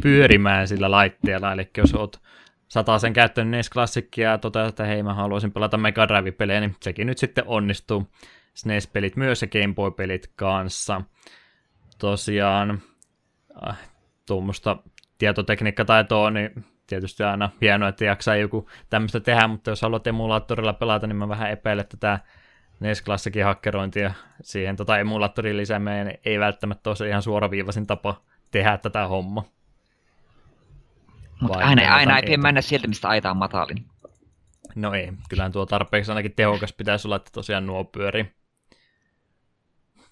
pyörimään 0.02 0.68
sillä 0.68 0.90
laitteella. 0.90 1.52
Eli 1.52 1.70
jos 1.76 1.94
oot 1.94 2.20
sataa 2.68 2.98
sen 2.98 3.12
käyttöön 3.12 3.50
NES 3.50 3.70
Classicia 3.70 4.30
ja 4.30 4.38
toteat, 4.38 4.68
että 4.68 4.84
hei 4.84 5.02
mä 5.02 5.14
haluaisin 5.14 5.52
pelata 5.52 5.78
Mega 5.78 6.08
Drive-pelejä, 6.08 6.60
niin 6.60 6.76
sekin 6.82 7.06
nyt 7.06 7.18
sitten 7.18 7.44
onnistuu. 7.46 8.06
SNES-pelit 8.54 9.16
myös 9.16 9.42
ja 9.42 9.48
Game 9.48 9.74
Boy-pelit 9.74 10.32
kanssa. 10.36 11.02
Tosiaan 11.98 12.82
äh, 13.68 13.78
tuommoista 14.26 14.76
tietotekniikkataitoa, 15.18 16.30
niin 16.30 16.64
tietysti 16.92 17.22
aina 17.22 17.50
hienoa, 17.60 17.88
että 17.88 18.04
jaksaa 18.04 18.36
joku 18.36 18.70
tämmöistä 18.90 19.20
tehdä, 19.20 19.48
mutta 19.48 19.70
jos 19.70 19.82
haluat 19.82 20.06
emulaattorilla 20.06 20.72
pelata, 20.72 21.06
niin 21.06 21.16
mä 21.16 21.28
vähän 21.28 21.50
epäilen, 21.50 21.82
että 21.82 21.96
tämä 21.96 22.18
NES 22.80 23.02
Classicin 23.02 23.44
hakkerointi 23.44 24.00
ja 24.00 24.12
siihen 24.42 24.76
tota 24.76 24.98
emulaattorin 24.98 25.56
lisäämään 25.56 26.14
ei 26.24 26.38
välttämättä 26.38 26.90
ole 26.90 26.96
se 26.96 27.08
ihan 27.08 27.22
suoraviivaisin 27.22 27.86
tapa 27.86 28.20
tehdä 28.50 28.78
tätä 28.78 29.06
hommaa. 29.06 29.44
Mutta 31.40 31.58
aina, 31.58 31.94
aina 31.94 32.18
ei 32.18 32.36
mennä 32.36 32.60
sieltä, 32.60 32.88
mistä 32.88 33.08
aita 33.08 33.30
on 33.30 33.36
matalin. 33.36 33.86
No 34.74 34.94
ei, 34.94 35.12
kyllähän 35.28 35.52
tuo 35.52 35.66
tarpeeksi 35.66 36.10
ainakin 36.10 36.34
tehokas 36.34 36.72
pitäisi 36.72 37.08
olla, 37.08 37.16
että 37.16 37.30
tosiaan 37.32 37.66
nuo 37.66 37.84
pyörii. 37.84 38.32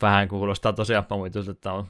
Vähän 0.03 0.29
kuulostaa 0.29 0.73
tosiaan 0.73 1.05
pomituilta, 1.05 1.51
että 1.51 1.73
on, 1.73 1.87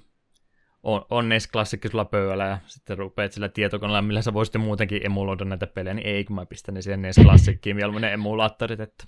on, 0.82 1.07
on 1.11 1.28
NES-klassikki 1.28 1.89
sulla 1.89 2.05
pöydällä 2.05 2.47
ja 2.47 2.59
sitten 2.66 2.98
rupeat 2.98 3.32
sillä 3.32 3.48
tietokoneella, 3.48 4.02
millä 4.02 4.23
sä 4.23 4.35
voisit 4.35 4.55
muutenkin 4.59 5.07
emuloida 5.07 5.44
näitä 5.44 5.66
pelejä, 5.66 5.94
niin 5.94 6.07
ei 6.07 6.24
kun 6.24 6.36
mä 6.36 6.47
pistän 6.47 6.74
ne 6.74 6.82
siihen 6.82 7.02
NES-klassikkiin 7.02 7.77
mieluummin 7.77 8.05
emulaattorit, 8.05 8.81
että 8.81 9.05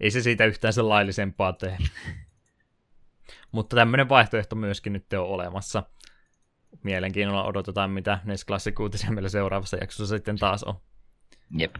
ei 0.00 0.10
se 0.10 0.22
siitä 0.22 0.44
yhtään 0.44 0.72
sen 0.72 0.88
laillisempaa 0.88 1.52
tee. 1.52 1.78
Mutta 3.52 3.76
tämmöinen 3.76 4.08
vaihtoehto 4.08 4.56
myöskin 4.56 4.92
nyt 4.92 5.12
on 5.12 5.26
olemassa 5.26 5.82
mielenkiinnolla 6.82 7.44
odotetaan, 7.44 7.90
mitä 7.90 8.18
NES 8.24 8.46
Classic 8.46 8.80
uutisia 8.80 9.10
meillä 9.10 9.28
seuraavassa 9.28 9.76
jaksossa 9.76 10.16
sitten 10.16 10.38
taas 10.38 10.64
on. 10.64 10.80
Jep. 11.58 11.76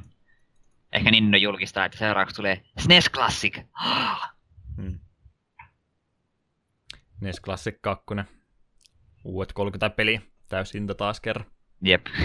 Ehkä 0.92 1.10
Nintendo 1.10 1.36
julkistaa, 1.36 1.84
että 1.84 1.98
seuraavaksi 1.98 2.36
tulee 2.36 2.62
SNES 2.78 3.10
Classic. 3.10 3.58
Hmm. 4.76 4.98
NES 7.20 7.40
Classic 7.40 7.78
2. 7.80 8.04
Uudet 9.26 9.52
30 9.52 9.96
peli. 9.96 10.20
Täysintä 10.48 10.94
taas 10.94 11.20
kerran. 11.20 11.46
Jep. 11.82 12.06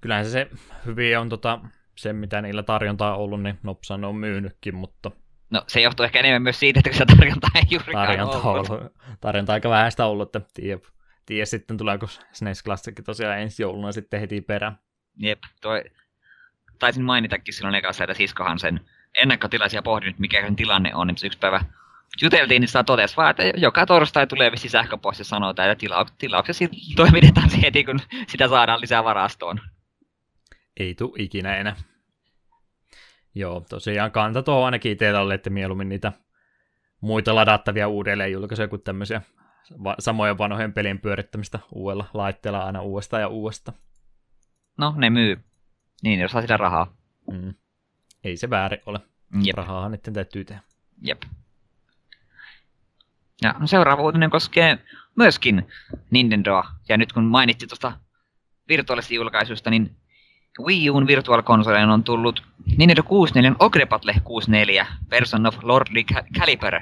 Kyllähän 0.00 0.24
se, 0.24 0.30
se 0.30 0.50
hyvin 0.86 1.18
on 1.18 1.28
tota, 1.28 1.60
se, 1.96 2.12
mitä 2.12 2.42
niillä 2.42 2.62
tarjontaa 2.62 3.16
on 3.16 3.20
ollut, 3.20 3.42
niin 3.42 3.58
Nopsan 3.62 4.04
on 4.04 4.16
myynytkin, 4.16 4.74
mutta 4.74 5.10
No 5.52 5.64
se 5.66 5.80
johtuu 5.80 6.04
ehkä 6.04 6.18
enemmän 6.18 6.42
myös 6.42 6.60
siitä, 6.60 6.80
että 6.84 6.98
se 6.98 7.06
tarjonta 7.06 7.46
ei 7.54 7.62
juurikaan 7.70 8.06
tarjonta 8.06 8.38
ollut. 8.38 8.70
ollut. 8.70 8.92
Tarjonta 9.20 9.52
aika 9.52 9.70
vähän 9.70 9.90
sitä 9.90 10.06
ollut, 10.06 10.36
että 10.36 10.50
tiedä, 10.54 10.80
tiedä 11.26 11.44
sitten 11.44 11.76
tuleeko 11.76 12.06
SNES 12.32 12.64
Classic 12.64 13.04
tosiaan 13.04 13.40
ensi 13.40 13.62
jouluna 13.62 13.92
sitten 13.92 14.20
heti 14.20 14.40
perään. 14.40 14.78
Jep, 15.16 15.38
toi, 15.60 15.84
taisin 16.78 17.04
mainitakin 17.04 17.54
silloin 17.54 17.74
ekassa, 17.74 18.04
että 18.04 18.14
siskohan 18.14 18.58
sen 18.58 18.80
ennakkotilaisia 19.22 19.82
pohdin, 19.82 20.14
mikä 20.18 20.40
sen 20.40 20.56
tilanne 20.56 20.94
on, 20.94 21.06
niin 21.06 21.16
yksi 21.24 21.38
päivä 21.38 21.64
juteltiin, 22.22 22.60
niin 22.60 22.68
sitä 22.68 22.84
totesi 22.84 23.16
vaan, 23.16 23.30
että 23.30 23.42
joka 23.56 23.86
torstai 23.86 24.26
tulee 24.26 24.52
vissi 24.52 24.68
sähköposti 24.68 25.20
ja 25.20 25.24
sanoo, 25.24 25.50
että 25.50 25.74
tilau- 25.74 26.14
tilauksesi 26.18 26.68
toimitetaan 26.96 27.50
heti, 27.62 27.84
kun 27.84 28.00
sitä 28.28 28.48
saadaan 28.48 28.80
lisää 28.80 29.04
varastoon. 29.04 29.60
Ei 30.76 30.94
tu 30.94 31.14
ikinä 31.18 31.56
enää. 31.56 31.76
Joo, 33.34 33.60
tosiaan 33.68 34.10
kanta 34.10 34.42
tuohon 34.42 34.64
ainakin 34.64 34.92
itsellä 34.92 35.34
että 35.34 35.50
mieluummin 35.50 35.88
niitä 35.88 36.12
muita 37.00 37.34
ladattavia 37.34 37.88
uudelleen 37.88 38.32
julkaisuja 38.32 38.68
kuin 38.68 38.82
tämmöisiä 38.82 39.22
va- 39.84 39.96
samojen 39.98 40.38
vanhojen 40.38 40.72
pelien 40.72 40.98
pyörittämistä 40.98 41.58
uudella 41.72 42.06
laitteella 42.14 42.64
aina 42.64 42.82
uudestaan 42.82 43.20
ja 43.20 43.28
uudestaan. 43.28 43.78
No, 44.78 44.94
ne 44.96 45.10
myy. 45.10 45.44
Niin, 46.02 46.20
jos 46.20 46.30
saa 46.30 46.40
sitä 46.40 46.56
rahaa. 46.56 46.96
Mm. 47.30 47.54
Ei 48.24 48.36
se 48.36 48.50
väärin 48.50 48.80
ole. 48.86 49.00
Jep. 49.44 49.56
Rahaahan 49.56 49.92
niiden 49.92 50.14
täytyy 50.14 50.44
tehdä. 50.44 50.62
Jep. 51.02 51.22
Ja 53.42 53.54
seuraava 53.64 54.02
uutinen 54.02 54.30
koskee 54.30 54.78
myöskin 55.16 55.66
Nintendoa. 56.10 56.64
Ja 56.88 56.96
nyt 56.96 57.12
kun 57.12 57.24
mainitsit 57.24 57.68
tuosta 57.68 57.92
virtuaalisesta 58.68 59.14
julkaisusta, 59.14 59.70
niin 59.70 59.96
Wii 60.60 60.90
Uun 60.90 61.06
Virtual 61.06 61.42
Consoleen 61.42 61.90
on 61.90 62.04
tullut 62.04 62.42
Nintendo 62.76 63.02
64 63.02 63.56
Ogre 63.58 63.86
Battle 63.86 64.14
64 64.24 64.86
Person 65.08 65.46
of 65.46 65.56
Lordly 65.62 66.02
Caliber. 66.38 66.80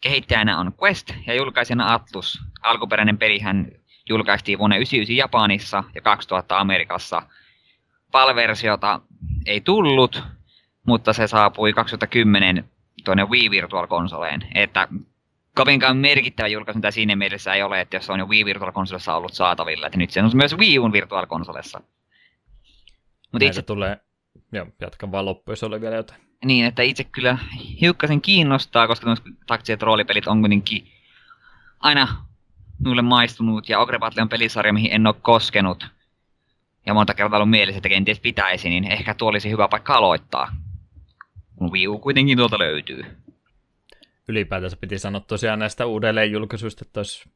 Kehittäjänä 0.00 0.58
on 0.58 0.72
Quest 0.82 1.14
ja 1.26 1.34
julkaisena 1.34 1.94
Atlus. 1.94 2.40
Alkuperäinen 2.62 3.18
pelihän 3.18 3.72
julkaistiin 4.08 4.58
vuonna 4.58 4.76
1999 4.76 5.16
Japanissa 5.16 5.84
ja 5.94 6.00
2000 6.00 6.58
Amerikassa. 6.58 7.22
PAL-versiota 8.10 9.00
ei 9.46 9.60
tullut, 9.60 10.22
mutta 10.86 11.12
se 11.12 11.26
saapui 11.26 11.72
2010 11.72 12.64
tuonne 13.04 13.24
Wii 13.24 13.50
Virtual 13.50 13.86
Consoleen. 13.86 14.40
Että 14.54 14.88
kovinkaan 15.58 15.96
merkittävä 15.96 16.48
julkaisu 16.48 16.78
mitä 16.78 16.90
siinä 16.90 17.16
mielessä 17.16 17.54
ei 17.54 17.62
ole, 17.62 17.80
että 17.80 17.96
jos 17.96 18.06
se 18.06 18.12
on 18.12 18.18
jo 18.18 18.26
Wii 18.26 18.44
Virtual 18.44 18.72
Consolessa 18.72 19.14
ollut 19.14 19.34
saatavilla. 19.34 19.86
Että 19.86 19.98
nyt 19.98 20.10
se 20.10 20.22
on 20.22 20.30
myös 20.34 20.56
Wii 20.56 20.78
Uun 20.78 20.92
Virtual 20.92 21.26
Consolessa. 21.26 21.80
Mutta 23.32 23.46
itse... 23.46 23.62
tulee, 23.62 24.00
joo, 24.52 24.66
jatkan 24.80 25.12
vaan 25.12 25.24
loppuun, 25.24 25.52
jos 25.52 25.62
oli 25.62 25.80
vielä 25.80 25.96
jotain. 25.96 26.20
Niin, 26.44 26.64
että 26.64 26.82
itse 26.82 27.04
kyllä 27.04 27.38
hiukkasen 27.80 28.20
kiinnostaa, 28.20 28.86
koska 28.86 29.14
taktiset 29.46 29.82
roolipelit 29.82 30.26
on 30.26 30.40
kuitenkin 30.40 30.88
aina 31.80 32.08
minulle 32.78 33.02
maistunut, 33.02 33.68
ja 33.68 33.78
Ogre 33.78 33.98
Battle 33.98 34.22
on 34.22 34.28
pelisarja, 34.28 34.72
mihin 34.72 34.92
en 34.92 35.06
ole 35.06 35.14
koskenut. 35.22 35.86
Ja 36.86 36.94
monta 36.94 37.14
kertaa 37.14 37.36
ollut 37.36 37.50
mielessä, 37.50 37.78
että 37.78 37.88
kenties 37.88 38.20
pitäisi, 38.20 38.68
niin 38.68 38.92
ehkä 38.92 39.14
tuo 39.14 39.28
olisi 39.28 39.50
hyvä 39.50 39.68
paikka 39.68 39.94
aloittaa. 39.94 40.52
Kun 41.56 41.72
Wii 41.72 41.88
U 41.88 41.98
kuitenkin 41.98 42.38
tuolta 42.38 42.58
löytyy. 42.58 43.04
Ylipäätänsä 44.28 44.76
piti 44.80 44.98
sanoa 44.98 45.20
tosiaan 45.20 45.58
näistä 45.58 45.86
uudelleen 45.86 46.32
julkaisuista, 46.32 46.84
että 46.86 47.00
olisi 47.00 47.30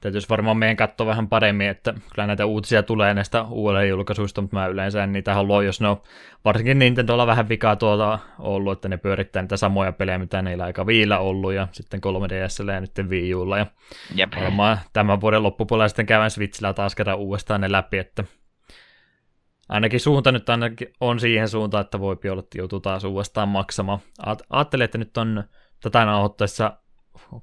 täytyisi 0.00 0.28
varmaan 0.28 0.56
meidän 0.56 0.76
katsoa 0.76 1.06
vähän 1.06 1.28
paremmin, 1.28 1.68
että 1.68 1.94
kyllä 2.14 2.26
näitä 2.26 2.46
uutisia 2.46 2.82
tulee 2.82 3.14
näistä 3.14 3.42
uudelleen 3.42 3.88
julkaisuista, 3.88 4.40
mutta 4.40 4.56
mä 4.56 4.66
yleensä 4.66 5.04
en 5.04 5.12
niitä 5.12 5.34
halua, 5.34 5.62
jos 5.62 5.80
ne 5.80 5.88
on 5.88 6.02
varsinkin 6.44 6.78
Nintendolla 6.78 7.26
vähän 7.26 7.48
vikaa 7.48 7.76
tuota 7.76 8.18
ollut, 8.38 8.72
että 8.72 8.88
ne 8.88 8.96
pyörittää 8.96 9.42
niitä 9.42 9.56
samoja 9.56 9.92
pelejä, 9.92 10.18
mitä 10.18 10.42
niillä 10.42 10.64
aika 10.64 10.86
viillä 10.86 11.18
ollut, 11.18 11.52
ja 11.52 11.68
sitten 11.72 12.00
3DSllä 12.06 12.72
ja 12.72 12.80
nyt 12.80 13.08
Wii 13.08 13.34
Ulla, 13.34 13.58
ja 13.58 13.66
Jep. 14.14 14.32
varmaan 14.36 14.78
tämän 14.92 15.20
vuoden 15.20 15.42
loppupuolella 15.42 15.88
sitten 15.88 16.06
käydään 16.06 16.30
Switchillä 16.30 16.72
taas 16.72 16.94
kerran 16.94 17.18
uudestaan 17.18 17.60
ne 17.60 17.72
läpi, 17.72 17.98
että 17.98 18.24
ainakin 19.68 20.00
suunta 20.00 20.32
nyt 20.32 20.48
ainakin 20.48 20.92
on 21.00 21.20
siihen 21.20 21.48
suuntaan, 21.48 21.84
että 21.84 22.00
voi 22.00 22.16
olla, 22.30 22.40
että 22.40 22.58
joutuu 22.58 22.80
taas 22.80 23.04
uudestaan 23.04 23.48
maksamaan. 23.48 23.98
Ajattelin, 24.50 24.84
että 24.84 24.98
nyt 24.98 25.16
on 25.16 25.44
tätä 25.82 26.04
nauhoittaessa 26.04 26.76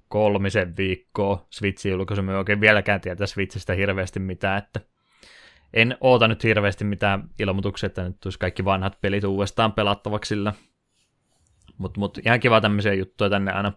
kolmisen 0.07 0.77
viikkoa 0.77 1.47
Switchin 1.49 1.91
julkaisu, 1.91 2.21
me 2.21 2.37
oikein 2.37 2.61
vieläkään 2.61 3.01
tietää 3.01 3.27
Switchistä 3.27 3.73
hirveästi 3.73 4.19
mitään, 4.19 4.57
että 4.57 4.79
en 5.73 5.97
oota 6.01 6.27
nyt 6.27 6.43
hirveästi 6.43 6.83
mitään 6.83 7.29
ilmoituksia, 7.39 7.87
että 7.87 8.03
nyt 8.03 8.19
tulisi 8.19 8.39
kaikki 8.39 8.65
vanhat 8.65 9.01
pelit 9.01 9.23
uudestaan 9.23 9.73
pelattavaksi 9.73 10.29
sillä. 10.29 10.53
Mutta 11.77 11.99
mut, 11.99 12.17
ihan 12.25 12.39
kiva 12.39 12.61
tämmöisiä 12.61 12.93
juttuja 12.93 13.29
tänne 13.29 13.51
aina 13.51 13.73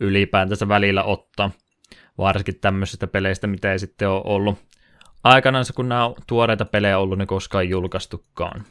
ylipäätänsä 0.00 0.68
välillä 0.68 1.02
ottaa. 1.02 1.50
Varsinkin 2.18 2.60
tämmöisistä 2.60 3.06
peleistä, 3.06 3.46
mitä 3.46 3.72
ei 3.72 3.78
sitten 3.78 4.08
ole 4.08 4.22
ollut 4.24 4.58
aikanaan, 5.24 5.64
kun 5.76 5.88
nämä 5.88 6.10
tuoreita 6.26 6.64
pelejä 6.64 6.98
ollut, 6.98 7.18
niin 7.18 7.26
koskaan 7.26 7.68
julkaistukaan. 7.68 8.64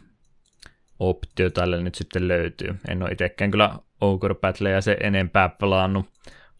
Optio 0.99 1.49
tälle 1.49 1.81
nyt 1.81 1.95
sitten 1.95 2.27
löytyy. 2.27 2.75
En 2.87 3.03
ole 3.03 3.11
itsekään 3.11 3.51
kyllä 3.51 3.79
Ogre 4.01 4.35
Battleja 4.35 4.81
se 4.81 4.97
enempää 5.01 5.49
pelannut 5.49 6.09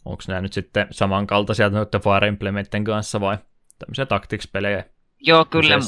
Onko 0.05 0.23
nämä 0.27 0.41
nyt 0.41 0.53
sitten 0.53 0.87
samankaltaisia 0.91 1.69
noiden 1.69 2.01
Fire 2.01 2.27
Implementin 2.27 2.83
kanssa 2.83 3.21
vai 3.21 3.37
tämmöisiä 3.79 4.05
tactics-pelejä? 4.05 4.83
Joo, 5.19 5.45
kyllä. 5.45 5.79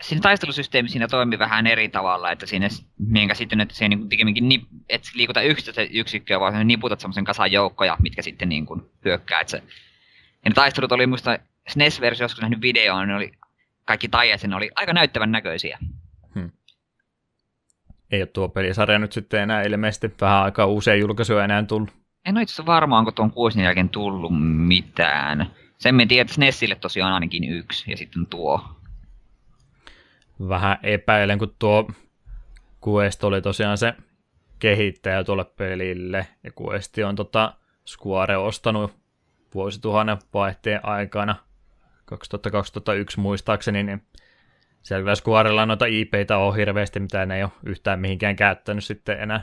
siinä 0.00 0.20
taistelusysteemi 0.22 0.88
siinä 0.88 1.08
toimi 1.08 1.38
vähän 1.38 1.66
eri 1.66 1.88
tavalla, 1.88 2.30
että 2.30 2.46
siinä 2.46 2.68
minkä 2.98 3.34
sitten, 3.34 3.60
että 3.60 3.74
se 3.74 3.88
niin 3.88 4.08
pikemminkin 4.08 4.48
nip, 4.48 4.62
et 4.88 5.02
liikuta 5.14 5.42
yksittäistä 5.42 5.94
yksikköä, 5.94 6.40
vaan 6.40 6.66
niputat 6.66 7.00
semmoisen 7.00 7.24
kasan 7.24 7.52
joukkoja, 7.52 7.96
mitkä 8.02 8.22
sitten 8.22 8.48
niin 8.48 8.66
kuin 8.66 8.82
hyökkää. 9.04 9.40
Että 9.40 9.50
se, 9.50 9.62
ja 10.44 10.50
ne 10.50 10.54
taistelut 10.54 10.92
oli 10.92 11.06
muista 11.06 11.38
SNES-versio, 11.68 12.24
joskus 12.24 12.40
nähnyt 12.40 12.60
videoon, 12.60 13.08
ne 13.08 13.16
oli 13.16 13.32
kaikki 13.84 14.08
taijat, 14.08 14.42
ne 14.42 14.56
oli 14.56 14.70
aika 14.74 14.92
näyttävän 14.92 15.32
näköisiä. 15.32 15.78
Ei 18.10 18.22
ole 18.22 18.26
tuo 18.26 18.48
pelisarja 18.48 18.98
nyt 18.98 19.12
sitten 19.12 19.40
enää 19.40 19.62
ilmeisesti 19.62 20.14
vähän 20.20 20.42
aikaa 20.42 20.66
uusia 20.66 20.94
julkaisuja 20.94 21.44
enää 21.44 21.62
tullut. 21.62 21.90
En 22.24 22.36
ole 22.36 22.42
itse 22.42 22.52
asiassa 22.52 22.66
varma, 22.66 22.98
onko 22.98 23.12
tuon 23.12 23.30
kuusin 23.30 23.62
jälkeen 23.62 23.88
tullut 23.88 24.32
mitään. 24.66 25.50
Sen 25.78 25.94
me 25.94 26.06
tiedän, 26.06 26.22
että 26.22 26.34
SNESille 26.34 26.74
tosiaan 26.74 27.12
ainakin 27.12 27.44
yksi, 27.44 27.90
ja 27.90 27.96
sitten 27.96 28.26
tuo. 28.26 28.64
Vähän 30.48 30.78
epäilen, 30.82 31.38
kun 31.38 31.54
tuo 31.58 31.90
Quest 32.88 33.24
oli 33.24 33.42
tosiaan 33.42 33.78
se 33.78 33.94
kehittäjä 34.58 35.24
tuolle 35.24 35.44
pelille, 35.44 36.26
ja 36.44 36.50
Quest 36.62 36.98
on 36.98 37.16
tota 37.16 37.54
Square 37.86 38.36
ostanut 38.36 38.94
vuosituhannen 39.54 40.18
vaihteen 40.34 40.84
aikana, 40.84 41.36
2000-2001 42.14 42.14
muistaakseni, 43.16 43.82
niin 43.82 44.02
siellä 44.88 45.02
kyllä 45.02 45.14
Squarella 45.14 45.66
noita 45.66 45.86
IPitä 45.86 46.38
on 46.38 46.56
hirveästi, 46.56 47.00
mitä 47.00 47.26
ne 47.26 47.36
ei 47.36 47.42
ole 47.42 47.52
yhtään 47.66 48.00
mihinkään 48.00 48.36
käyttänyt 48.36 48.84
sitten 48.84 49.20
enää 49.20 49.42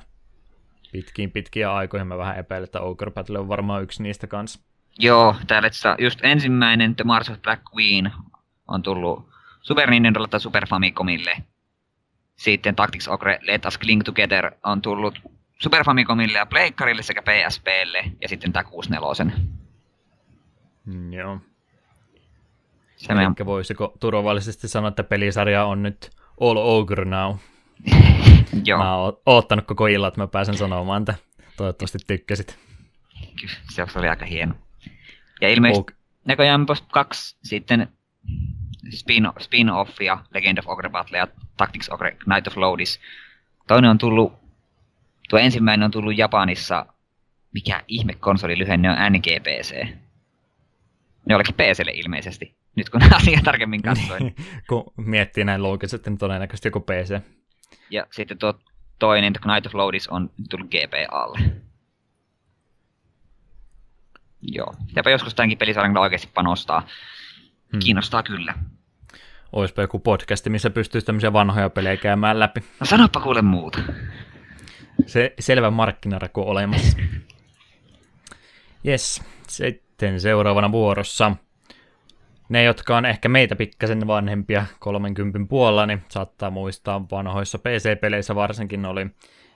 pitkiin 0.92 1.32
pitkiä 1.32 1.74
aikoihin. 1.74 2.08
Mä 2.08 2.18
vähän 2.18 2.38
epäilen, 2.38 2.64
että 2.64 2.82
Ogre 2.82 3.12
Battle 3.12 3.40
on 3.40 3.48
varmaan 3.48 3.84
yksi 3.84 4.04
niistä 4.04 4.28
kanssa. 4.28 4.60
Joo, 5.00 5.36
täällä 5.48 5.70
just 6.00 6.20
ensimmäinen 6.24 6.96
The 6.96 7.04
Mars 7.04 7.30
of 7.30 7.42
Black 7.42 7.64
Queen 7.76 8.12
on 8.68 8.82
tullut 8.82 9.30
Super 9.62 9.90
Nintendolle 9.90 10.28
tai 10.28 10.40
Super 10.40 10.68
Famicomille. 10.68 11.38
Sitten 12.36 12.76
Tactics 12.76 13.08
Ogre 13.08 13.40
Let 13.42 13.66
Us 13.66 13.80
Cling 13.80 14.04
Together 14.04 14.52
on 14.64 14.82
tullut 14.82 15.20
Super 15.62 15.84
Famicomille 15.84 16.38
ja 16.38 16.46
Pleikkarille 16.46 17.02
sekä 17.02 17.22
PSPlle 17.22 18.12
ja 18.22 18.30
sitten 18.30 18.54
tää 18.54 18.64
64. 18.64 19.36
Mm, 20.86 21.14
joo. 21.14 21.40
Se 22.98 23.14
meidän, 23.14 23.36
Eli 23.40 23.46
voisiko 23.46 23.94
turvallisesti 24.00 24.68
sanoa, 24.68 24.88
että 24.90 25.04
pelisarja 25.04 25.66
on 25.66 25.84
nyt 25.84 26.12
all 26.42 26.58
ogre 26.58 27.06
now. 27.06 27.36
joo, 28.66 28.78
Mä 28.80 28.96
oon 28.96 29.18
oottanut 29.26 29.66
koko 29.66 29.88
illan, 29.88 30.08
että 30.08 30.22
mä 30.22 30.28
pääsen 30.28 30.58
sanomaan, 30.58 31.02
että 31.02 31.14
toivottavasti 31.58 31.98
tykkäsit. 32.08 32.60
se 33.70 33.86
oli 33.96 34.08
aika 34.10 34.26
hieno. 34.26 34.54
Ja 35.42 35.50
ilmeisesti 35.50 35.92
Og- 35.94 35.98
näköjään 36.26 36.66
kaksi 36.92 37.38
sitten 37.44 37.88
spin, 38.90 39.26
spin-offia, 39.40 40.18
Legend 40.34 40.58
of 40.58 40.68
Ogre 40.68 40.90
Battle 40.90 41.18
ja 41.18 41.28
Tactics 41.58 41.90
Ogre 41.90 42.18
Night 42.26 42.48
of 42.48 42.58
Loadis. 42.58 43.00
Toinen 43.68 43.90
on 43.90 43.98
tullut, 43.98 44.34
tuo 45.30 45.40
ensimmäinen 45.40 45.86
on 45.86 45.92
tullut 45.92 46.18
Japanissa, 46.18 46.86
mikä 47.54 47.84
ihme 47.88 48.14
konsoli 48.14 48.58
lyhenne 48.58 48.90
on 48.90 48.98
NGPC. 49.14 49.88
Ne 51.26 51.36
olikin 51.36 51.56
PClle 51.56 51.92
ilmeisesti, 51.92 52.56
nyt 52.76 52.89
kun 52.89 53.02
asia 53.15 53.39
tarkemmin 53.43 53.81
katsoin. 53.81 54.35
kun 54.69 54.93
miettii 54.97 55.43
näin 55.43 55.64
loogisesti, 55.64 56.10
niin 56.10 56.18
todennäköisesti 56.18 56.68
joku 56.68 56.80
PC. 56.80 57.19
Ja 57.89 58.07
sitten 58.11 58.38
tuo 58.38 58.60
toinen, 58.99 59.34
Night 59.45 59.65
of 59.65 59.73
Loadis, 59.73 60.07
on 60.07 60.30
tullut 60.49 60.68
GPAlle. 60.68 61.39
Joo. 64.41 64.73
Pitääpä 64.88 65.10
joskus 65.10 65.35
tämänkin 65.35 65.57
pelisarjan 65.57 65.91
kyllä 65.91 66.02
oikeasti 66.02 66.30
panostaa. 66.34 66.88
Hmm. 67.72 67.80
Kiinnostaa 67.80 68.23
kyllä. 68.23 68.53
Oispa 69.52 69.81
joku 69.81 69.99
podcasti, 69.99 70.49
missä 70.49 70.69
pystyisi 70.69 71.06
tämmöisiä 71.06 71.34
vanhoja 71.34 71.69
pelejä 71.69 71.97
käymään 71.97 72.39
läpi. 72.39 72.60
No 72.80 72.85
sanoppa 72.85 73.19
kuule 73.19 73.41
muuta. 73.41 73.80
Se 75.06 75.34
selvä 75.39 75.72
markkinaraku 75.72 76.41
olemassa. 76.41 76.97
Yes, 78.88 79.23
sitten 79.47 80.19
seuraavana 80.19 80.72
vuorossa. 80.72 81.35
Ne, 82.50 82.64
jotka 82.64 82.98
on 82.98 83.06
ehkä 83.06 83.30
meitä 83.30 83.56
pikkasen 83.56 84.08
vanhempia 84.08 84.66
30 84.80 85.40
puolella, 85.50 85.86
niin 85.86 86.04
saattaa 86.10 86.50
muistaa 86.50 87.06
vanhoissa 87.12 87.60
PC-peleissä 87.60 88.36
varsinkin 88.36 88.86
oli 88.86 89.08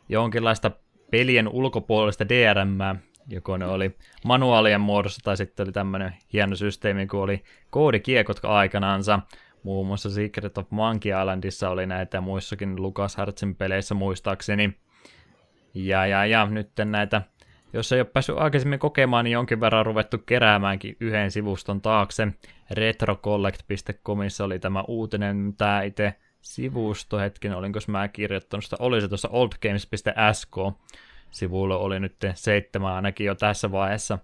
jonkinlaista 0.10 0.72
pelien 1.11 1.48
ulkopuolista 1.48 2.30
DRM, 2.30 2.99
joko 3.28 3.57
ne 3.57 3.66
oli 3.66 3.95
manuaalien 4.26 4.82
muodossa 4.82 5.22
tai 5.24 5.38
sitten 5.38 5.66
oli 5.66 5.72
tämmöinen 5.72 6.14
hieno 6.34 6.56
systeemi, 6.56 7.07
kun 7.07 7.22
oli 7.22 7.44
koodikiekot 7.70 8.45
aikanaansa. 8.45 9.20
Muun 9.64 9.88
muassa 9.88 10.10
Secret 10.10 10.57
of 10.57 10.68
Monkey 10.70 11.11
Islandissa 11.22 11.70
oli 11.70 11.86
näitä 11.86 12.18
ja 12.18 12.22
muissakin 12.22 12.82
LucasArtsin 12.82 13.56
peleissä 13.56 13.95
muistaakseni. 13.95 14.74
Ja, 15.74 16.06
ja, 16.06 16.26
ja 16.26 16.45
nyt 16.45 16.72
näitä, 16.86 17.22
jos 17.73 17.91
ei 17.91 17.99
ole 17.99 18.09
päässyt 18.13 18.37
aikaisemmin 18.37 18.79
kokemaan, 18.79 19.25
niin 19.25 19.33
jonkin 19.33 19.59
verran 19.59 19.85
ruvettu 19.85 20.17
keräämäänkin 20.17 20.97
yhden 20.99 21.31
sivuston 21.31 21.81
taakse. 21.81 22.27
Retrocollect.comissa 22.71 24.43
oli 24.43 24.59
tämä 24.59 24.83
uutinen, 24.87 25.53
tämä 25.57 25.81
itse 25.81 26.15
sivusto, 26.41 27.17
hetken, 27.17 27.55
olinko 27.55 27.79
mä 27.87 28.07
kirjoittanut 28.07 28.63
sitä, 28.63 28.75
oli 28.79 29.01
se 29.01 29.07
tuossa 29.07 29.29
oldgames.sk, 29.31 30.55
sivulle 31.31 31.75
oli 31.75 31.99
nyt 31.99 32.15
seitsemän 32.33 32.93
ainakin 32.93 33.25
jo 33.25 33.35
tässä 33.35 33.71
vaiheessa 33.71 34.19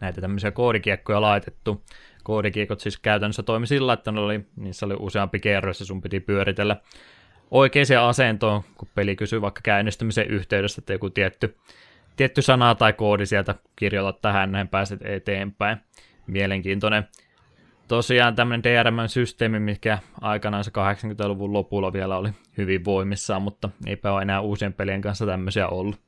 näitä 0.00 0.20
tämmöisiä 0.20 0.50
koodikiekkoja 0.50 1.20
laitettu. 1.20 1.84
Koodikiekot 2.24 2.80
siis 2.80 2.98
käytännössä 2.98 3.42
toimi 3.42 3.66
sillä, 3.66 3.92
että 3.92 4.12
ne 4.12 4.20
oli, 4.20 4.40
niissä 4.56 4.86
oli 4.86 4.94
useampi 4.98 5.40
kerros 5.40 5.80
ja 5.80 5.86
sun 5.86 6.00
piti 6.00 6.20
pyöritellä 6.20 6.76
oikeaan 7.50 8.08
asentoon, 8.08 8.62
kun 8.76 8.88
peli 8.94 9.16
kysyy 9.16 9.40
vaikka 9.40 9.60
käynnistymisen 9.64 10.26
yhteydessä, 10.26 10.80
että 10.80 10.92
joku 10.92 11.10
tietty, 11.10 11.56
tietty 12.18 12.42
sana 12.42 12.74
tai 12.74 12.92
koodi 12.92 13.26
sieltä 13.26 13.54
kirjoita 13.76 14.18
tähän, 14.22 14.52
näin 14.52 14.68
pääset 14.68 15.00
eteenpäin. 15.02 15.78
Mielenkiintoinen. 16.26 17.08
Tosiaan 17.88 18.34
tämmöinen 18.34 18.62
DRM-systeemi, 18.62 19.58
mikä 19.58 19.98
aikanaan 20.20 20.64
se 20.64 20.70
80-luvun 20.70 21.52
lopulla 21.52 21.92
vielä 21.92 22.16
oli 22.16 22.30
hyvin 22.56 22.84
voimissaan, 22.84 23.42
mutta 23.42 23.68
eipä 23.86 24.12
ole 24.12 24.22
enää 24.22 24.40
uusien 24.40 24.72
pelien 24.72 25.00
kanssa 25.00 25.26
tämmöisiä 25.26 25.68
ollut. 25.68 26.00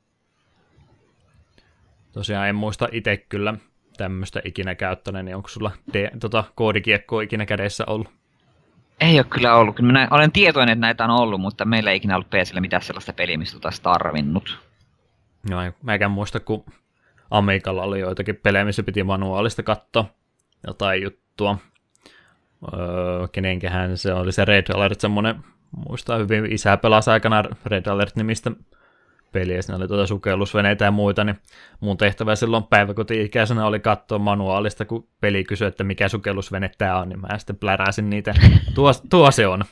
Tosiaan 2.11 2.49
en 2.49 2.55
muista 2.55 2.87
itse 2.91 3.17
kyllä 3.17 3.53
tämmöistä 3.97 4.41
ikinä 4.45 4.75
käyttäneen, 4.75 5.25
niin 5.25 5.35
onko 5.35 5.49
sulla 5.49 5.71
de- 5.93 6.11
tota, 6.19 6.43
koodikiekkoa 6.55 7.21
ikinä 7.21 7.45
kädessä 7.45 7.83
ollut? 7.87 8.07
Ei 8.99 9.19
ole 9.19 9.25
kyllä 9.29 9.55
ollut. 9.55 9.75
Kyllä 9.75 9.87
minä 9.87 10.07
olen 10.11 10.31
tietoinen, 10.31 10.73
että 10.73 10.81
näitä 10.81 11.03
on 11.03 11.21
ollut, 11.21 11.41
mutta 11.41 11.65
meillä 11.65 11.91
ei 11.91 11.97
ikinä 11.97 12.15
ollut 12.15 12.29
PCllä 12.29 12.61
mitään 12.61 12.81
sellaista 12.81 13.13
peliä, 13.13 13.37
mistä 13.37 13.67
olisi 13.67 13.81
tarvinnut. 13.81 14.70
No 15.49 15.57
mäkään 15.83 16.11
muista, 16.11 16.39
kun 16.39 16.65
Amikalla 17.31 17.83
oli 17.83 17.99
joitakin 17.99 18.35
pelejä, 18.35 18.65
missä 18.65 18.83
piti 18.83 19.03
manuaalista 19.03 19.63
katsoa 19.63 20.05
jotain 20.67 21.03
juttua. 21.03 21.57
Öö, 22.73 23.27
kenenkähän 23.31 23.97
se 23.97 24.13
oli 24.13 24.31
se 24.31 24.45
Red 24.45 24.65
Alert, 24.73 24.99
semmonen, 24.99 25.35
muistaa 25.87 26.17
hyvin, 26.17 26.51
isä 26.51 26.77
pelasi 26.77 27.09
aikana 27.09 27.43
Red 27.65 27.85
Alert-nimistä 27.85 28.51
peliä, 29.31 29.61
siinä 29.61 29.77
oli 29.77 29.87
tuota 29.87 30.07
sukellusveneitä 30.07 30.85
ja 30.85 30.91
muita, 30.91 31.23
niin 31.23 31.39
mun 31.79 31.97
tehtävä 31.97 32.35
silloin 32.35 32.63
päiväkoti-ikäisenä 32.63 33.65
oli 33.65 33.79
katsoa 33.79 34.19
manuaalista, 34.19 34.85
kun 34.85 35.07
peli 35.21 35.43
kysyi, 35.43 35.67
että 35.67 35.83
mikä 35.83 36.09
sukellusvene 36.09 36.71
tämä 36.77 36.97
on, 36.99 37.09
niin 37.09 37.19
mä 37.19 37.37
sitten 37.37 37.55
pläräsin 37.55 38.09
niitä. 38.09 38.33
Tuo, 38.75 38.91
tuo 39.09 39.31
se 39.31 39.47
on. 39.47 39.63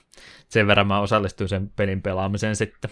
Sen 0.48 0.68
verran 0.68 0.88
mä 0.88 1.00
osallistuin 1.00 1.50
sen 1.50 1.70
pelin 1.76 2.02
pelaamiseen 2.02 2.56
sitten. 2.56 2.91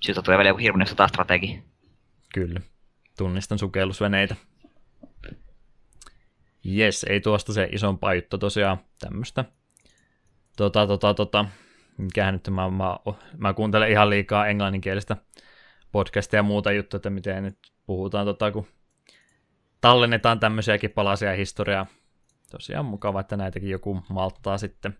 Siitä 0.00 0.22
tulee 0.22 0.38
vielä 0.38 0.48
joku 0.48 0.58
hirmuinen 0.58 0.86
sotastrategi. 0.86 1.62
Kyllä, 2.34 2.60
tunnistan 3.18 3.58
sukellusveneitä. 3.58 4.36
Jes, 6.64 7.04
ei 7.04 7.20
tuosta 7.20 7.52
se 7.52 7.68
isompaa 7.72 8.14
juttu 8.14 8.38
tosiaan 8.38 8.78
tämmöistä. 9.00 9.44
Tota, 10.56 10.86
tota, 10.86 11.14
tota, 11.14 11.44
mikähän 11.98 12.34
nyt 12.34 12.48
mä, 12.50 12.70
mä, 12.70 12.96
mä 13.36 13.54
kuuntelen 13.54 13.90
ihan 13.90 14.10
liikaa 14.10 14.46
englanninkielistä 14.46 15.16
podcastia 15.92 16.38
ja 16.38 16.42
muuta 16.42 16.72
juttuja, 16.72 16.98
että 16.98 17.10
miten 17.10 17.42
nyt 17.42 17.58
puhutaan, 17.86 18.26
tota, 18.26 18.52
kun 18.52 18.66
tallennetaan 19.80 20.40
tämmöisiäkin 20.40 20.90
palasia 20.90 21.32
historiaa. 21.32 21.86
Tosiaan 22.50 22.84
mukava, 22.84 23.20
että 23.20 23.36
näitäkin 23.36 23.70
joku 23.70 24.02
malttaa 24.08 24.58
sitten 24.58 24.98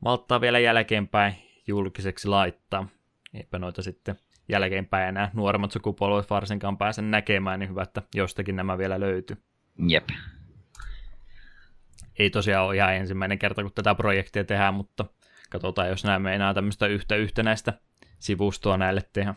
malttaa 0.00 0.40
vielä 0.40 0.58
jälkeenpäin 0.58 1.34
julkiseksi 1.66 2.28
laittaa. 2.28 2.88
Eipä 3.34 3.58
noita 3.58 3.82
sitten 3.82 4.16
jälkeenpäin 4.48 5.08
enää 5.08 5.30
nuoremmat 5.34 5.72
sukupolvet 5.72 6.30
varsinkaan 6.30 6.78
pääse 6.78 7.02
näkemään, 7.02 7.60
niin 7.60 7.70
hyvä, 7.70 7.82
että 7.82 8.02
jostakin 8.14 8.56
nämä 8.56 8.78
vielä 8.78 9.00
löytyy. 9.00 9.36
Jep. 9.88 10.08
Ei 12.18 12.30
tosiaan 12.30 12.66
ole 12.66 12.76
ihan 12.76 12.94
ensimmäinen 12.94 13.38
kerta, 13.38 13.62
kun 13.62 13.72
tätä 13.74 13.94
projektia 13.94 14.44
tehdään, 14.44 14.74
mutta 14.74 15.04
katsotaan, 15.50 15.88
jos 15.88 16.04
näemme 16.04 16.34
enää 16.34 16.54
tämmöistä 16.54 16.86
yhtä 16.86 17.16
yhtenäistä 17.16 17.72
sivustoa 18.18 18.76
näille 18.76 19.00
tehdä. 19.12 19.34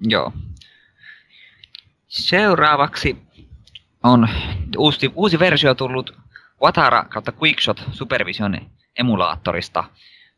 Joo. 0.00 0.32
Seuraavaksi 2.08 3.16
on 4.02 4.28
uusi, 4.78 5.12
uusi 5.14 5.38
versio 5.38 5.74
tullut 5.74 6.18
Watara 6.62 7.04
kautta 7.04 7.32
Quickshot 7.42 7.82
Supervision 7.92 8.70
emulaattorista. 8.98 9.84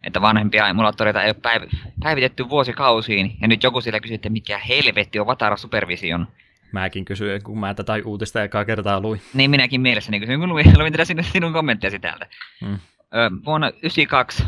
Että 0.05 0.21
vanhempia 0.21 0.69
emulaattoreita 0.69 1.23
ei 1.23 1.29
ole 1.29 1.59
päiv- 1.59 1.77
päivitetty 2.03 2.49
vuosikausiin, 2.49 3.37
ja 3.41 3.49
nyt 3.49 3.63
joku 3.63 3.81
siellä 3.81 4.01
kysyy, 4.01 4.15
että 4.15 4.29
mikä 4.29 4.59
helvetti 4.59 5.21
on 5.21 5.27
Watara 5.27 5.57
Supervision. 5.57 6.29
Mäkin 6.73 7.05
kysyin, 7.05 7.43
kun 7.43 7.59
mä 7.59 7.75
tätä 7.75 7.93
uutista 8.05 8.43
ekaa 8.43 8.65
kertaa 8.65 9.01
luin. 9.01 9.23
Niin 9.35 9.51
minäkin 9.51 9.81
mielessäni 9.81 10.21
kysyin, 10.21 10.41
kun 10.41 10.49
luin, 10.49 10.67
luin 10.79 10.93
tätä 10.93 11.05
sinun, 11.05 11.25
sinun 11.25 11.53
kommenttiasi 11.53 11.99
täältä. 11.99 12.27
Mm. 12.61 12.75
Ö, 12.75 13.31
vuonna 13.45 13.71
1992 13.71 14.45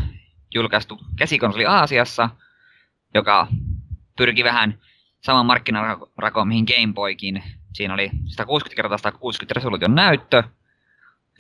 julkaistu 0.55 1.01
käsikonsoli 1.19 1.67
Aasiassa, 1.67 2.31
joka 3.15 3.47
pyrki 4.17 4.45
vähän 4.45 4.79
saman 5.21 5.47
markkinarakoon 5.47 6.49
mihin 6.49 6.65
Game 6.65 6.93
Boykin. 6.93 7.43
Siinä 7.73 7.95
oli 7.95 8.11
160 8.27 8.97
x 8.97 9.03
160 9.03 9.55
resoluution 9.55 9.95
näyttö, 9.95 10.43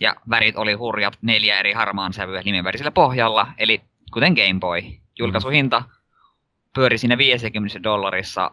ja 0.01 0.17
värit 0.31 0.57
oli 0.57 0.73
hurjat 0.73 1.19
neljä 1.23 1.59
eri 1.59 1.73
harmaan 1.73 2.13
sävyä 2.13 2.43
nimenvärisellä 2.45 2.91
pohjalla, 2.91 3.47
eli 3.59 3.81
kuten 4.15 4.33
Game 4.33 4.61
Boy. 4.61 4.81
Julkaisuhinta 5.19 5.83
pyöri 6.75 6.99
siinä 6.99 7.19
50 7.19 7.83
dollarissa, 7.83 8.51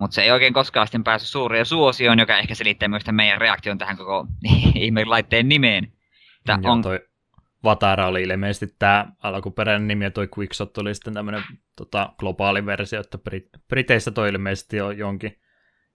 mutta 0.00 0.14
se 0.14 0.22
ei 0.22 0.30
oikein 0.30 0.52
koskaan 0.52 0.86
sitten 0.86 1.04
päässyt 1.04 1.30
suureen 1.30 1.66
suosioon, 1.66 2.18
joka 2.18 2.38
ehkä 2.38 2.54
selittää 2.54 2.88
myös 2.88 3.04
tämän 3.04 3.16
meidän 3.16 3.40
reaktion 3.40 3.78
tähän 3.78 3.96
koko 3.96 4.26
ihmeen 4.74 5.10
laitteen 5.10 5.48
nimeen. 5.48 5.92
Tää 6.44 6.58
Joo, 6.62 6.72
on, 6.72 6.82
toi 6.82 7.00
Vatara 7.64 8.06
oli 8.06 8.22
ilmeisesti 8.22 8.74
tämä 8.78 9.06
alkuperäinen 9.22 9.88
nimi, 9.88 10.04
ja 10.04 10.10
toi 10.10 10.28
Quickshot 10.38 10.78
oli 10.78 10.94
sitten 10.94 11.14
tämmöinen 11.14 11.42
tota, 11.76 12.12
globaali 12.18 12.66
versio, 12.66 13.00
että 13.00 13.18
Brit- 13.30 13.60
Briteissä 13.68 14.10
toi 14.10 14.28
ilmeisesti 14.28 14.80
on 14.80 14.98
jonkin, 14.98 15.40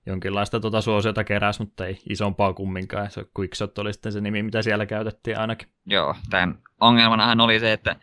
jonkinlaista 0.06 0.60
tota 0.60 0.82
suosiota 0.82 1.24
keräs, 1.24 1.60
mutta 1.60 1.86
ei 1.86 2.00
isompaa 2.10 2.54
kumminkaan. 2.54 3.12
Se 3.12 3.26
Quickshot 3.40 3.78
oli 3.78 3.94
sitten 3.94 4.12
se 4.12 4.22
nimi, 4.22 4.44
mitä 4.44 4.62
siellä 4.62 4.86
käytettiin 4.86 5.38
ainakin. 5.38 5.68
Joo, 5.86 6.16
tämän 6.30 6.60
ongelmanahan 6.82 7.42
oli 7.42 7.60
se, 7.60 7.74
että 7.74 7.96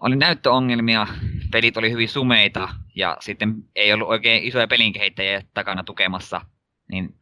oli 0.00 0.16
näyttöongelmia, 0.16 1.06
pelit 1.52 1.76
oli 1.76 1.90
hyvin 1.90 2.08
sumeita 2.08 2.68
ja 2.94 3.16
sitten 3.20 3.54
ei 3.76 3.92
ollut 3.92 4.08
oikein 4.08 4.44
isoja 4.44 4.68
pelinkehittäjiä 4.68 5.42
takana 5.54 5.84
tukemassa, 5.84 6.40
niin 6.90 7.14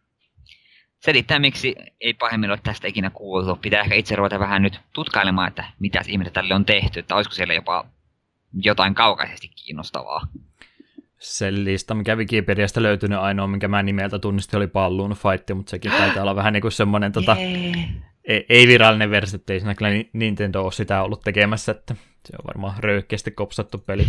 selittää 0.99 1.39
miksi 1.39 1.75
ei 2.01 2.15
pahemmin 2.15 2.51
ole 2.51 2.61
tästä 2.63 2.89
ikinä 2.89 3.11
kuultu. 3.11 3.57
Pitää 3.57 3.81
ehkä 3.81 3.95
itse 3.95 4.17
ruveta 4.17 4.39
vähän 4.39 4.63
nyt 4.63 4.81
tutkailemaan, 4.93 5.49
että 5.49 5.65
mitä 5.79 6.01
ihmettä 6.09 6.33
tälle 6.33 6.55
on 6.55 6.65
tehty, 6.65 7.01
että 7.01 7.15
olisiko 7.15 7.35
siellä 7.35 7.55
jopa 7.55 7.87
jotain 8.63 8.95
kaukaisesti 8.95 9.49
kiinnostavaa. 9.49 10.27
Se 11.19 11.53
lista, 11.53 11.95
mikä 11.95 12.17
Wikipediasta 12.17 12.83
löytynyt 12.83 13.19
ainoa, 13.19 13.47
minkä 13.47 13.69
mä 13.69 13.83
nimeltä 13.83 14.19
tunnistin, 14.19 14.57
oli 14.57 14.67
Balloon 14.67 15.11
Fight, 15.11 15.51
mutta 15.55 15.71
sekin 15.71 15.93
taitaa 15.93 16.23
olla 16.23 16.37
vähän 16.37 16.53
niin 16.53 16.61
kuin 16.61 16.73
semmoinen 16.73 17.13
tota, 17.13 17.37
ei, 18.25 18.47
ei 18.49 18.67
virallinen 18.69 19.11
versio, 19.11 19.37
että 19.37 19.53
ei 19.53 19.61
siinä 19.61 19.75
kyllä 19.75 19.91
Ni- 19.91 20.11
Nintendo 20.13 20.63
ole 20.63 20.73
sitä 20.73 21.03
ollut 21.03 21.21
tekemässä, 21.21 21.73
että 21.73 21.95
se 22.27 22.37
on 22.39 22.45
varmaan 22.47 22.75
röyhkeästi 22.79 23.31
kopsattu 23.31 23.79
peli. 23.79 24.07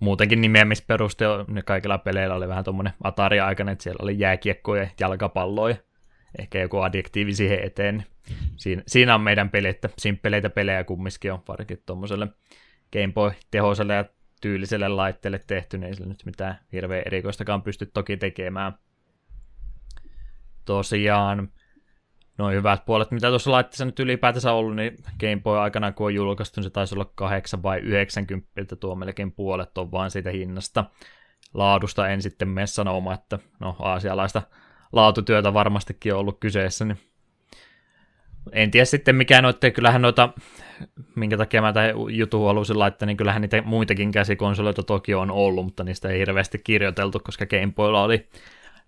Muutenkin 0.00 0.40
nimeämisperuste 0.40 1.28
on, 1.28 1.44
ne 1.48 1.62
kaikilla 1.62 1.98
peleillä 1.98 2.34
oli 2.34 2.48
vähän 2.48 2.64
tuommoinen 2.64 2.92
Atari-aikainen, 3.04 3.72
että 3.72 3.82
siellä 3.82 4.02
oli 4.02 4.18
jääkiekkoja 4.18 4.82
ja 4.82 4.90
jalkapalloja, 5.00 5.76
ehkä 6.38 6.58
joku 6.60 6.78
adjektiivi 6.78 7.34
siihen 7.34 7.64
eteen. 7.64 8.04
Siinä, 8.56 8.82
siinä 8.86 9.14
on 9.14 9.20
meidän 9.20 9.50
peli, 9.50 9.68
että 9.68 9.88
simppeleitä 9.98 10.50
pelejä 10.50 10.84
kumminkin 10.84 11.32
on 11.32 11.42
varsinkin 11.48 11.82
tuommoiselle 11.86 12.28
Game 12.92 13.12
Boy-tehoiselle 13.12 13.94
ja 13.94 14.04
tyyliselle 14.40 14.88
laitteelle 14.88 15.40
tehty, 15.46 15.78
niin 15.78 15.88
ei 15.88 15.94
sillä 15.94 16.08
nyt 16.08 16.22
mitään 16.26 16.58
hirveän 16.72 17.02
erikoistakaan 17.06 17.62
pysty 17.62 17.86
toki 17.86 18.16
tekemään. 18.16 18.72
Tosiaan, 20.64 21.48
noin 22.38 22.56
hyvät 22.56 22.84
puolet, 22.86 23.10
mitä 23.10 23.28
tuossa 23.28 23.50
laitteessa 23.50 23.84
nyt 23.84 24.00
ylipäätänsä 24.00 24.52
ollut, 24.52 24.76
niin 24.76 24.96
Game 25.20 25.40
Boy 25.42 25.58
aikana 25.58 25.92
kun 25.92 26.06
on 26.06 26.14
julkaistu, 26.14 26.60
niin 26.60 26.64
se 26.64 26.70
taisi 26.70 26.94
olla 26.94 27.10
8 27.14 27.62
vai 27.62 27.78
90, 27.78 28.76
tuo 28.76 28.94
melkein 28.94 29.32
puolet 29.32 29.78
on 29.78 29.92
vain 29.92 30.10
siitä 30.10 30.30
hinnasta. 30.30 30.84
Laadusta 31.54 32.08
en 32.08 32.22
sitten 32.22 32.48
mene 32.48 32.66
sanomaan, 32.66 33.18
että 33.18 33.38
no 33.60 33.76
aasialaista 33.78 34.42
laatutyötä 34.92 35.54
varmastikin 35.54 36.14
on 36.14 36.20
ollut 36.20 36.40
kyseessä, 36.40 36.84
niin 36.84 36.98
en 38.52 38.70
tiedä 38.70 38.84
sitten 38.84 39.16
mikä 39.16 39.42
noita, 39.42 39.70
kyllähän 39.70 40.02
noita, 40.02 40.28
minkä 41.16 41.36
takia 41.36 41.62
mä 41.62 41.72
tähän 41.72 41.94
jutun 42.08 42.46
halusin 42.46 42.78
laittaa, 42.78 43.06
niin 43.06 43.16
kyllähän 43.16 43.42
niitä 43.42 43.62
muitakin 43.62 44.12
käsikonsoleita 44.12 44.82
toki 44.82 45.14
on 45.14 45.30
ollut, 45.30 45.64
mutta 45.64 45.84
niistä 45.84 46.08
ei 46.08 46.18
hirveästi 46.18 46.58
kirjoiteltu, 46.58 47.20
koska 47.24 47.46
Game 47.46 47.72
Boylla 47.76 48.02
oli 48.02 48.28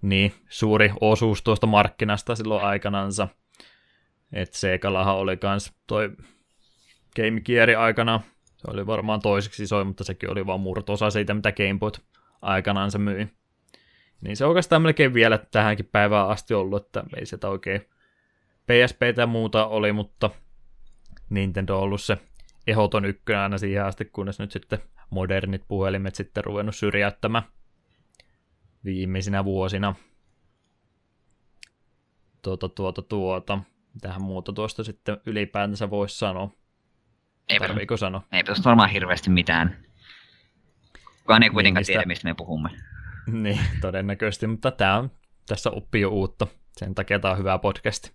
niin 0.02 0.32
suuri 0.48 0.92
osuus 1.00 1.42
tuosta 1.42 1.66
markkinasta 1.66 2.34
silloin 2.34 2.64
aikanansa. 2.64 3.28
Että 4.32 4.58
Segallahan 4.58 5.16
oli 5.16 5.36
kans 5.36 5.72
toi 5.86 6.10
Game 7.16 7.40
Gear 7.40 7.70
aikana, 7.70 8.20
se 8.56 8.70
oli 8.70 8.86
varmaan 8.86 9.20
toiseksi 9.20 9.62
isoin, 9.62 9.86
mutta 9.86 10.04
sekin 10.04 10.30
oli 10.30 10.46
vaan 10.46 10.60
murtosa 10.60 11.10
siitä, 11.10 11.34
mitä 11.34 11.52
Game 11.52 11.78
Boy 11.78 11.90
aikanaan 12.42 12.90
se 12.90 12.98
myi. 12.98 13.28
Niin 14.20 14.36
se 14.36 14.44
oikeastaan 14.44 14.82
melkein 14.82 15.14
vielä 15.14 15.38
tähänkin 15.38 15.88
päivään 15.92 16.28
asti 16.28 16.54
ollut, 16.54 16.86
että 16.86 17.04
ei 17.16 17.26
sieltä 17.26 17.48
oikein 17.48 17.80
PSP 18.66 19.02
ja 19.16 19.26
muuta 19.26 19.66
oli, 19.66 19.92
mutta 19.92 20.30
Nintendo 21.30 21.76
on 21.76 21.82
ollut 21.82 22.00
se 22.00 22.18
ehoton 22.66 23.04
ykkönen 23.04 23.42
aina 23.42 23.58
siihen 23.58 23.84
asti, 23.84 24.04
kunnes 24.04 24.38
nyt 24.38 24.52
sitten 24.52 24.78
modernit 25.10 25.62
puhelimet 25.68 26.14
sitten 26.14 26.44
ruvennut 26.44 26.76
syrjäyttämään 26.76 27.44
viimeisinä 28.84 29.44
vuosina. 29.44 29.94
Tuota, 32.42 32.68
tuota, 32.68 33.02
tuota. 33.02 33.58
Mitähän 33.94 34.22
muuta 34.22 34.52
tuosta 34.52 34.84
sitten 34.84 35.16
ylipäätänsä 35.26 35.90
voisi 35.90 36.18
sanoa? 36.18 36.50
Eipä, 37.48 37.66
Tarviiko 37.66 37.96
sanoa? 37.96 38.22
eipä 38.32 38.46
tuosta 38.46 38.64
varmaan 38.64 38.90
hirveästi 38.90 39.30
mitään. 39.30 39.84
Kukaan 41.18 41.42
ei 41.42 41.50
kuitenkaan 41.50 41.80
Niin, 41.80 41.86
tiedä, 41.86 42.04
mistä 42.06 42.28
me 42.28 42.34
puhumme. 42.34 42.70
Niin, 43.32 43.60
todennäköisesti, 43.80 44.46
mutta 44.46 44.70
tämä 44.70 44.96
on, 44.96 45.10
tässä 45.48 45.70
oppii 45.70 46.00
jo 46.00 46.08
uutta. 46.10 46.46
Sen 46.76 46.94
takia 46.94 47.18
tämä 47.18 47.32
on 47.32 47.38
hyvä 47.38 47.58
podcast. 47.58 48.08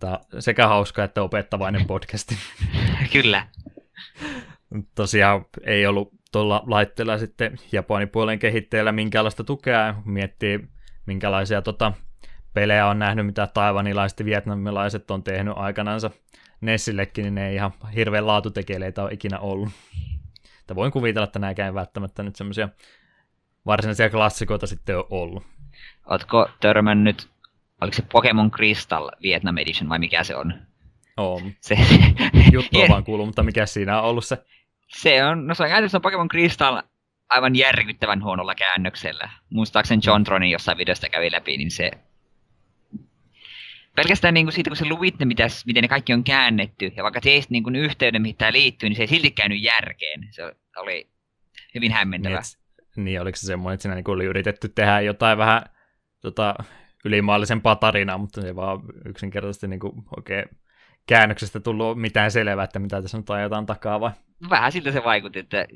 Tämä 0.00 0.12
on 0.34 0.42
sekä 0.42 0.68
hauska 0.68 1.04
että 1.04 1.22
opettavainen 1.22 1.86
podcasti. 1.94 2.36
Kyllä. 3.12 3.46
Tosiaan 4.94 5.44
ei 5.66 5.86
ollut 5.86 6.12
tuolla 6.32 6.62
laitteella 6.66 7.18
sitten 7.18 7.58
Japanin 7.72 8.08
puolen 8.08 8.38
kehittäjällä 8.38 8.92
minkäänlaista 8.92 9.44
tukea. 9.44 9.94
Miettii, 10.04 10.68
minkälaisia 11.06 11.62
tota, 11.62 11.92
pelejä 12.54 12.86
on 12.86 12.98
nähnyt, 12.98 13.26
mitä 13.26 13.46
taivanilaiset 13.46 14.18
ja 14.18 14.24
vietnamilaiset 14.24 15.10
on 15.10 15.22
tehnyt 15.22 15.54
aikanansa 15.56 16.10
Nessillekin, 16.60 17.22
niin 17.22 17.34
ne 17.34 17.48
ei 17.48 17.54
ihan 17.54 17.72
hirveän 17.94 18.26
laatutekeleitä 18.26 19.02
ole 19.02 19.12
ikinä 19.12 19.38
ollut. 19.38 19.68
Että 20.60 20.74
voin 20.74 20.92
kuvitella, 20.92 21.24
että 21.24 21.38
nämäkään 21.38 21.74
välttämättä 21.74 22.22
nyt 22.22 22.36
semmoisia 22.36 22.68
varsinaisia 23.66 24.10
klassikoita 24.10 24.66
sitten 24.66 24.96
ole 24.96 25.06
ollut. 25.10 25.46
Ootko 26.06 26.50
törmännyt, 26.60 27.28
oliko 27.80 27.94
se 27.94 28.02
Pokemon 28.12 28.50
Crystal 28.50 29.10
Vietnam 29.22 29.58
Edition 29.58 29.88
vai 29.88 29.98
mikä 29.98 30.24
se 30.24 30.36
on? 30.36 30.54
Oo, 31.16 31.40
Se, 31.60 31.76
juttu 32.52 32.80
on 32.80 32.88
vaan 32.88 33.04
kuullut, 33.04 33.26
mutta 33.26 33.42
mikä 33.42 33.66
siinä 33.66 33.98
on 33.98 34.04
ollut 34.04 34.24
se? 34.24 34.44
se 34.88 35.24
on, 35.24 35.46
no 35.46 35.54
se 35.54 35.62
on 35.62 35.68
käytössä 35.68 36.00
Pokemon 36.00 36.28
Crystal 36.28 36.82
aivan 37.28 37.56
järkyttävän 37.56 38.24
huonolla 38.24 38.54
käännöksellä. 38.54 39.30
Muistaakseni 39.50 40.02
John 40.06 40.24
Tronin 40.24 40.50
jossain 40.50 40.78
videosta 40.78 41.08
kävi 41.08 41.32
läpi, 41.32 41.56
niin 41.56 41.70
se... 41.70 41.90
Pelkästään 43.96 44.34
niin 44.34 44.46
kuin 44.46 44.52
siitä, 44.52 44.70
kun 44.70 44.76
se 44.76 44.88
luvit 44.88 45.18
ne, 45.18 45.24
mitäs, 45.26 45.66
miten 45.66 45.82
ne 45.82 45.88
kaikki 45.88 46.12
on 46.12 46.24
käännetty, 46.24 46.92
ja 46.96 47.02
vaikka 47.02 47.20
tiesit 47.20 47.50
niin 47.50 47.64
kuin 47.64 47.76
yhteyden, 47.76 48.22
mihin 48.22 48.36
tämä 48.36 48.52
liittyy, 48.52 48.88
niin 48.88 48.96
se 48.96 49.02
ei 49.02 49.06
silti 49.06 49.30
käynyt 49.30 49.62
järkeen. 49.62 50.28
Se 50.30 50.42
oli 50.76 51.10
hyvin 51.74 51.88
Niin, 51.88 51.92
hämmentävä. 51.92 52.38
et, 52.38 52.96
niin, 52.96 53.20
oliko 53.20 53.36
se 53.36 53.46
semmoinen, 53.46 53.74
että 53.74 53.82
siinä 53.82 53.94
niin 53.94 54.10
oli 54.10 54.24
yritetty 54.24 54.68
tehdä 54.68 55.00
jotain 55.00 55.38
vähän 55.38 55.62
tota, 56.20 56.54
ylimaallisempaa 57.04 57.76
tarinaa, 57.76 58.18
mutta 58.18 58.40
se 58.40 58.46
ei 58.46 58.56
vaan 58.56 58.80
yksinkertaisesti 59.04 59.68
niin 59.68 59.80
kuin, 59.80 59.92
oikein 60.16 60.44
käännöksestä 61.06 61.60
tullut 61.60 62.00
mitään 62.00 62.30
selvää, 62.30 62.64
että 62.64 62.78
mitä 62.78 63.02
tässä 63.02 63.18
nyt 63.18 63.30
ajetaan 63.30 63.66
takaa 63.66 64.00
vai? 64.00 64.10
Vähän 64.50 64.72
siltä 64.72 64.92
se 64.92 65.04
vaikutti, 65.04 65.38
että 65.38 65.66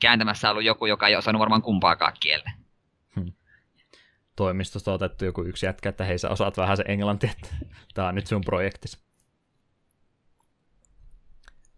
kääntämässä 0.00 0.48
on 0.48 0.50
ollut 0.50 0.64
joku, 0.64 0.86
joka 0.86 1.08
ei 1.08 1.16
osannut 1.16 1.40
varmaan 1.40 1.62
kumpaakaan 1.62 2.12
kieltä. 2.20 2.50
Toimistosta 4.38 4.92
otettu 4.92 5.24
joku 5.24 5.42
yksi 5.42 5.66
jätkä, 5.66 5.88
että 5.88 6.04
hei 6.04 6.18
sä 6.18 6.30
osaat 6.30 6.56
vähän 6.56 6.76
se 6.76 6.84
englanti, 6.88 7.26
että 7.26 7.48
tää 7.94 8.08
on 8.08 8.14
nyt 8.14 8.26
sun 8.26 8.40
projektis. 8.40 8.98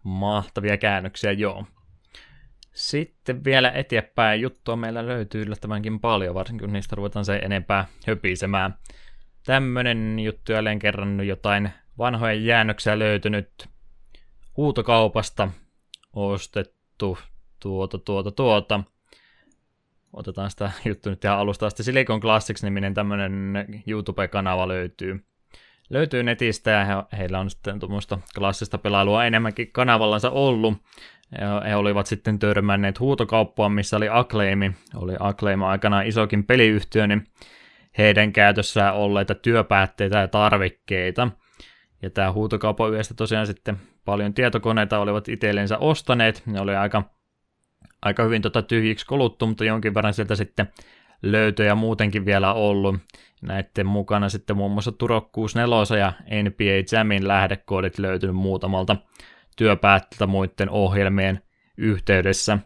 Mahtavia 0.03 0.77
käännöksiä, 0.77 1.31
joo. 1.31 1.65
Sitten 2.73 3.43
vielä 3.43 3.71
eteenpäin 3.71 4.41
juttua 4.41 4.75
meillä 4.75 5.07
löytyy 5.07 5.41
yllättävänkin 5.41 5.99
paljon, 5.99 6.35
varsinkin 6.35 6.67
kun 6.67 6.73
niistä 6.73 6.95
ruvetaan 6.95 7.25
se 7.25 7.35
enempää 7.35 7.85
höpisemään. 8.07 8.77
Tämmönen 9.45 10.19
juttu 10.19 10.51
jälleen 10.51 10.79
kerran 10.79 11.27
jotain 11.27 11.69
vanhoja 11.97 12.33
jäännöksiä 12.33 12.99
löytynyt 12.99 13.69
huutokaupasta 14.57 15.49
ostettu 16.13 17.17
tuota, 17.59 17.97
tuota, 17.97 18.31
tuota 18.31 18.83
otetaan 20.13 20.49
sitä 20.49 20.71
juttu 20.89 21.09
nyt 21.09 21.23
ihan 21.23 21.37
alusta 21.37 21.65
asti. 21.67 21.83
Silicon 21.83 22.19
Classics-niminen 22.19 22.93
tämmönen 22.93 23.53
YouTube-kanava 23.87 24.67
löytyy. 24.67 25.25
löytyy 25.89 26.23
netistä 26.23 26.71
ja 26.71 26.85
he, 26.85 26.93
heillä 27.17 27.39
on 27.39 27.49
sitten 27.49 27.79
tuommoista 27.79 28.19
klassista 28.35 28.77
pelailua 28.77 29.25
enemmänkin 29.25 29.71
kanavallansa 29.71 30.29
ollut. 30.29 30.73
He 31.67 31.75
olivat 31.75 32.07
sitten 32.07 32.39
törmänneet 32.39 32.99
huutokauppaan, 32.99 33.71
missä 33.71 33.97
oli 33.97 34.07
Acclaimi. 34.11 34.71
Oli 34.95 35.15
Acclaim 35.19 35.61
aikana 35.61 36.01
isokin 36.01 36.43
peliyhtiö, 36.43 37.07
niin 37.07 37.27
heidän 37.97 38.33
käytössään 38.33 38.95
olleita 38.95 39.35
työpäätteitä 39.35 40.17
ja 40.17 40.27
tarvikkeita. 40.27 41.27
Ja 42.01 42.09
tämä 42.09 42.31
huutokaupan 42.31 42.93
yöstä 42.93 43.13
tosiaan 43.13 43.47
sitten 43.47 43.77
paljon 44.05 44.33
tietokoneita 44.33 44.99
olivat 44.99 45.29
itsellensä 45.29 45.77
ostaneet. 45.77 46.43
Ne 46.45 46.61
oli 46.61 46.75
aika, 46.75 47.03
aika 48.01 48.23
hyvin 48.23 48.41
tota 48.41 48.61
tyhjiksi 48.61 49.05
koluttu, 49.05 49.47
mutta 49.47 49.65
jonkin 49.65 49.93
verran 49.93 50.13
sieltä 50.13 50.35
sitten 50.35 50.67
löytöjä 51.21 51.75
muutenkin 51.75 52.25
vielä 52.25 52.53
ollut. 52.53 52.95
Näiden 53.41 53.85
mukana 53.85 54.29
sitten 54.29 54.57
muun 54.57 54.71
muassa 54.71 54.91
Turok 54.91 55.31
64 55.31 55.97
ja 55.97 56.13
NBA 56.43 56.97
Jamin 56.97 57.27
lähdekoodit 57.27 57.99
löytynyt 57.99 58.35
muutamalta 58.35 58.95
työpäätteeltä 59.57 60.27
muiden 60.27 60.69
ohjelmien 60.69 61.41
yhteydessä. 61.77 62.57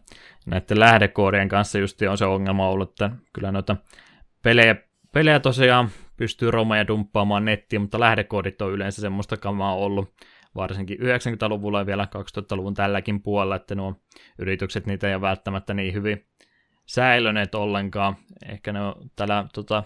Näiden 0.46 0.80
lähdekoodien 0.80 1.50
kanssa 1.50 1.80
just 1.80 2.02
on 2.02 2.18
se 2.18 2.26
ongelma 2.26 2.70
ollut, 2.70 2.90
että 2.90 3.12
kyllä 3.34 3.52
noita 3.52 3.76
pelejä, 4.44 4.76
pelejä 5.12 5.40
tosiaan 5.40 5.90
pystyy 6.18 6.52
romeja 6.52 6.88
dumppaamaan 6.88 7.46
nettiin, 7.46 7.82
mutta 7.82 8.00
lähdekoodit 8.00 8.62
on 8.62 8.72
yleensä 8.72 9.02
semmoista 9.02 9.38
kamaa 9.38 9.76
ollut 9.76 10.14
varsinkin 10.56 10.98
90-luvulla 11.00 11.80
ja 11.80 11.86
vielä 11.86 12.08
2000-luvun 12.16 12.74
tälläkin 12.74 13.22
puolella, 13.22 13.56
että 13.56 13.76
nuo 13.76 13.96
yritykset 14.40 14.86
niitä 14.86 15.08
ei 15.08 15.16
ole 15.16 15.22
välttämättä 15.22 15.74
niin 15.74 15.94
hyvin 15.94 16.26
säilöneet 16.86 17.56
ollenkaan. 17.56 18.16
Ehkä 18.50 18.74
ne 18.74 18.82
on 18.82 18.96
täällä 19.16 19.46
tota, 19.54 19.84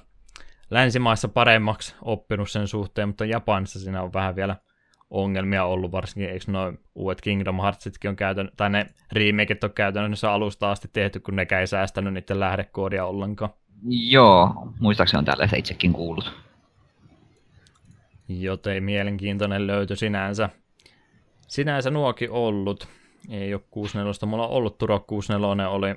länsimaissa 0.71 1.27
paremmaksi 1.27 1.95
oppinut 2.01 2.49
sen 2.49 2.67
suhteen, 2.67 3.09
mutta 3.09 3.25
Japanissa 3.25 3.79
siinä 3.79 4.01
on 4.01 4.13
vähän 4.13 4.35
vielä 4.35 4.55
ongelmia 5.09 5.65
ollut, 5.65 5.91
varsinkin 5.91 6.29
eikö 6.29 6.51
noin 6.51 6.79
uudet 6.95 7.21
Kingdom 7.21 7.61
Heartsitkin 7.61 8.09
on 8.09 8.15
käytännössä, 8.15 8.57
tai 8.57 8.69
ne 8.69 8.85
remakeit 9.11 9.63
on 9.63 9.73
käytännössä 9.73 10.31
alusta 10.31 10.71
asti 10.71 10.87
tehty, 10.93 11.19
kun 11.19 11.35
nekään 11.35 11.59
ei 11.59 11.67
säästänyt 11.67 12.13
niiden 12.13 12.39
lähdekoodia 12.39 13.05
ollenkaan. 13.05 13.53
Joo, 13.89 14.53
muistaakseni 14.79 15.19
on 15.19 15.25
tällaista 15.25 15.55
itsekin 15.55 15.93
kuullut. 15.93 16.48
Joten 18.29 18.83
mielenkiintoinen 18.83 19.67
löytö 19.67 19.95
sinänsä. 19.95 20.49
Sinänsä 21.47 21.89
nuokin 21.89 22.31
ollut. 22.31 22.87
Ei 23.29 23.53
ole 23.53 23.61
64, 23.71 24.27
mulla 24.27 24.47
on 24.47 24.53
ollut 24.53 24.77
Turok 24.77 25.07
64, 25.07 25.69
oli 25.69 25.95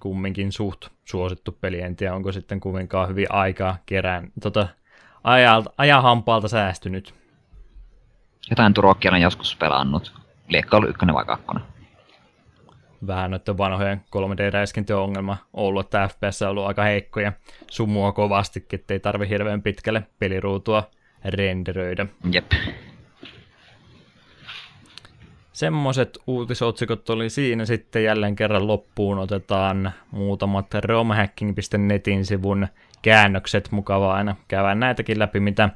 kumminkin 0.00 0.52
suht 0.52 0.88
suosittu 1.04 1.58
peli. 1.60 1.80
En 1.80 1.96
tiedä, 1.96 2.14
onko 2.14 2.32
sitten 2.32 2.60
kuinkaan 2.60 3.08
hyvin 3.08 3.26
aikaa 3.30 3.78
kerään, 3.86 4.32
tota, 4.42 4.68
ajalta, 5.24 5.70
ajahampaalta 5.78 6.48
säästynyt. 6.48 7.14
Jotain 8.50 8.74
Turokkia 8.74 9.12
on 9.12 9.20
joskus 9.20 9.56
pelannut. 9.56 10.12
Liekka 10.48 10.76
ollut 10.76 10.90
ykkönen 10.90 11.14
vai 11.14 11.24
kakkonen. 11.24 11.62
Vähän 13.06 13.30
noiden 13.30 13.58
vanhojen 13.58 14.04
3D-räiskintöjen 14.16 14.98
ongelma 14.98 15.36
ollut, 15.52 15.86
että 15.86 16.08
FPS 16.08 16.42
on 16.42 16.48
ollut 16.48 16.66
aika 16.66 16.82
heikko 16.82 17.20
ja 17.20 17.32
sumua 17.70 18.12
kovastikin, 18.12 18.80
ettei 18.80 19.00
tarvi 19.00 19.28
hirveän 19.28 19.62
pitkälle 19.62 20.02
peliruutua 20.18 20.90
renderöidä. 21.28 22.06
Jep. 22.32 22.52
Semmoiset 25.52 26.18
uutisotsikot 26.26 27.10
oli 27.10 27.30
siinä 27.30 27.64
sitten 27.64 28.04
jälleen 28.04 28.36
kerran 28.36 28.66
loppuun 28.66 29.18
otetaan 29.18 29.92
muutamat 30.10 30.74
romhacking.netin 30.74 32.24
sivun 32.24 32.68
käännökset. 33.02 33.70
Mukavaa 33.70 34.14
aina 34.14 34.36
käydä 34.48 34.74
näitäkin 34.74 35.18
läpi, 35.18 35.40
mitä 35.40 35.70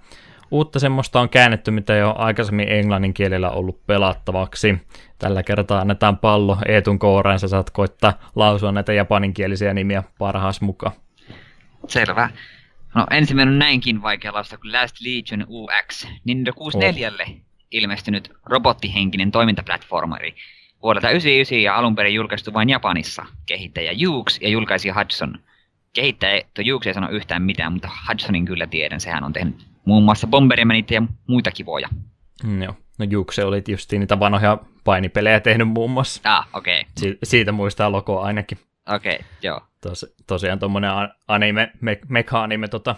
uutta 0.51 0.79
semmoista 0.79 1.21
on 1.21 1.29
käännetty, 1.29 1.71
mitä 1.71 1.95
jo 1.95 2.15
aikaisemmin 2.19 2.69
englannin 2.69 3.15
kielellä 3.15 3.51
ollut 3.51 3.87
pelattavaksi. 3.87 4.79
Tällä 5.19 5.43
kertaa 5.43 5.81
annetaan 5.81 6.19
pallo 6.19 6.59
Eetun 6.69 6.99
kouraan, 6.99 7.39
sä 7.39 7.49
saat 7.49 7.71
koittaa 7.71 8.13
lausua 8.37 8.73
näitä 8.73 8.93
japaninkielisiä 8.93 9.75
nimiä 9.75 10.03
parhaas 10.19 10.61
mukaan. 10.61 10.93
Selvä. 11.89 12.31
No 12.95 13.07
ensimmäinen 13.11 13.53
on 13.53 13.59
näinkin 13.59 14.03
vaikea 14.03 14.33
lausua 14.33 14.59
kuin 14.59 14.73
Last 14.73 14.97
Legion 15.01 15.47
UX. 15.49 16.07
Nintendo 16.25 16.53
64 16.53 17.27
oh. 17.29 17.35
ilmestynyt 17.71 18.33
robottihenkinen 18.47 19.31
toimintaplatformeri. 19.31 20.35
Vuodelta 20.83 21.11
99 21.11 21.63
ja 21.63 21.77
alun 21.77 21.95
perin 21.95 22.15
julkaistu 22.15 22.53
vain 22.53 22.69
Japanissa. 22.69 23.27
Kehittäjä 23.47 23.93
Jukes 23.93 24.39
ja 24.43 24.49
julkaisi 24.49 24.89
Hudson. 24.89 25.39
Kehittäjä 25.93 26.43
tuo 26.55 26.63
Jukes 26.63 26.87
ei 26.87 26.95
sano 26.95 27.11
yhtään 27.11 27.43
mitään, 27.43 27.73
mutta 27.73 27.91
Hudsonin 28.09 28.45
kyllä 28.45 28.67
tiedän. 28.67 29.01
Sehän 29.01 29.25
on 29.25 29.33
tehnyt 29.33 29.67
muun 29.85 30.05
muassa 30.05 30.27
Bombermanit 30.27 30.91
ja 30.91 31.03
muita 31.27 31.51
kivoja. 31.51 31.89
Mm, 32.45 32.63
joo. 32.63 32.75
No 32.99 33.07
Jukse 33.11 33.45
oli 33.45 33.63
just 33.69 33.93
niitä 33.93 34.21
vanhoja 34.21 34.59
painipelejä 34.85 35.41
tehnyt 35.41 35.69
muun 35.69 35.91
muassa. 35.91 36.21
Ah, 36.25 36.49
okei. 36.53 36.81
Okay. 36.81 36.93
Si- 36.97 37.19
siitä 37.23 37.53
muistaa 37.53 37.93
logo 37.93 38.21
ainakin. 38.21 38.59
Okei, 38.89 39.15
okay, 39.15 39.27
joo. 39.43 39.61
Tos, 39.81 40.15
tosiaan 40.27 40.59
tuommoinen 40.59 40.91
anime, 41.29 41.73
me, 41.81 42.01
meka-anime 42.09 42.69
tota, 42.69 42.97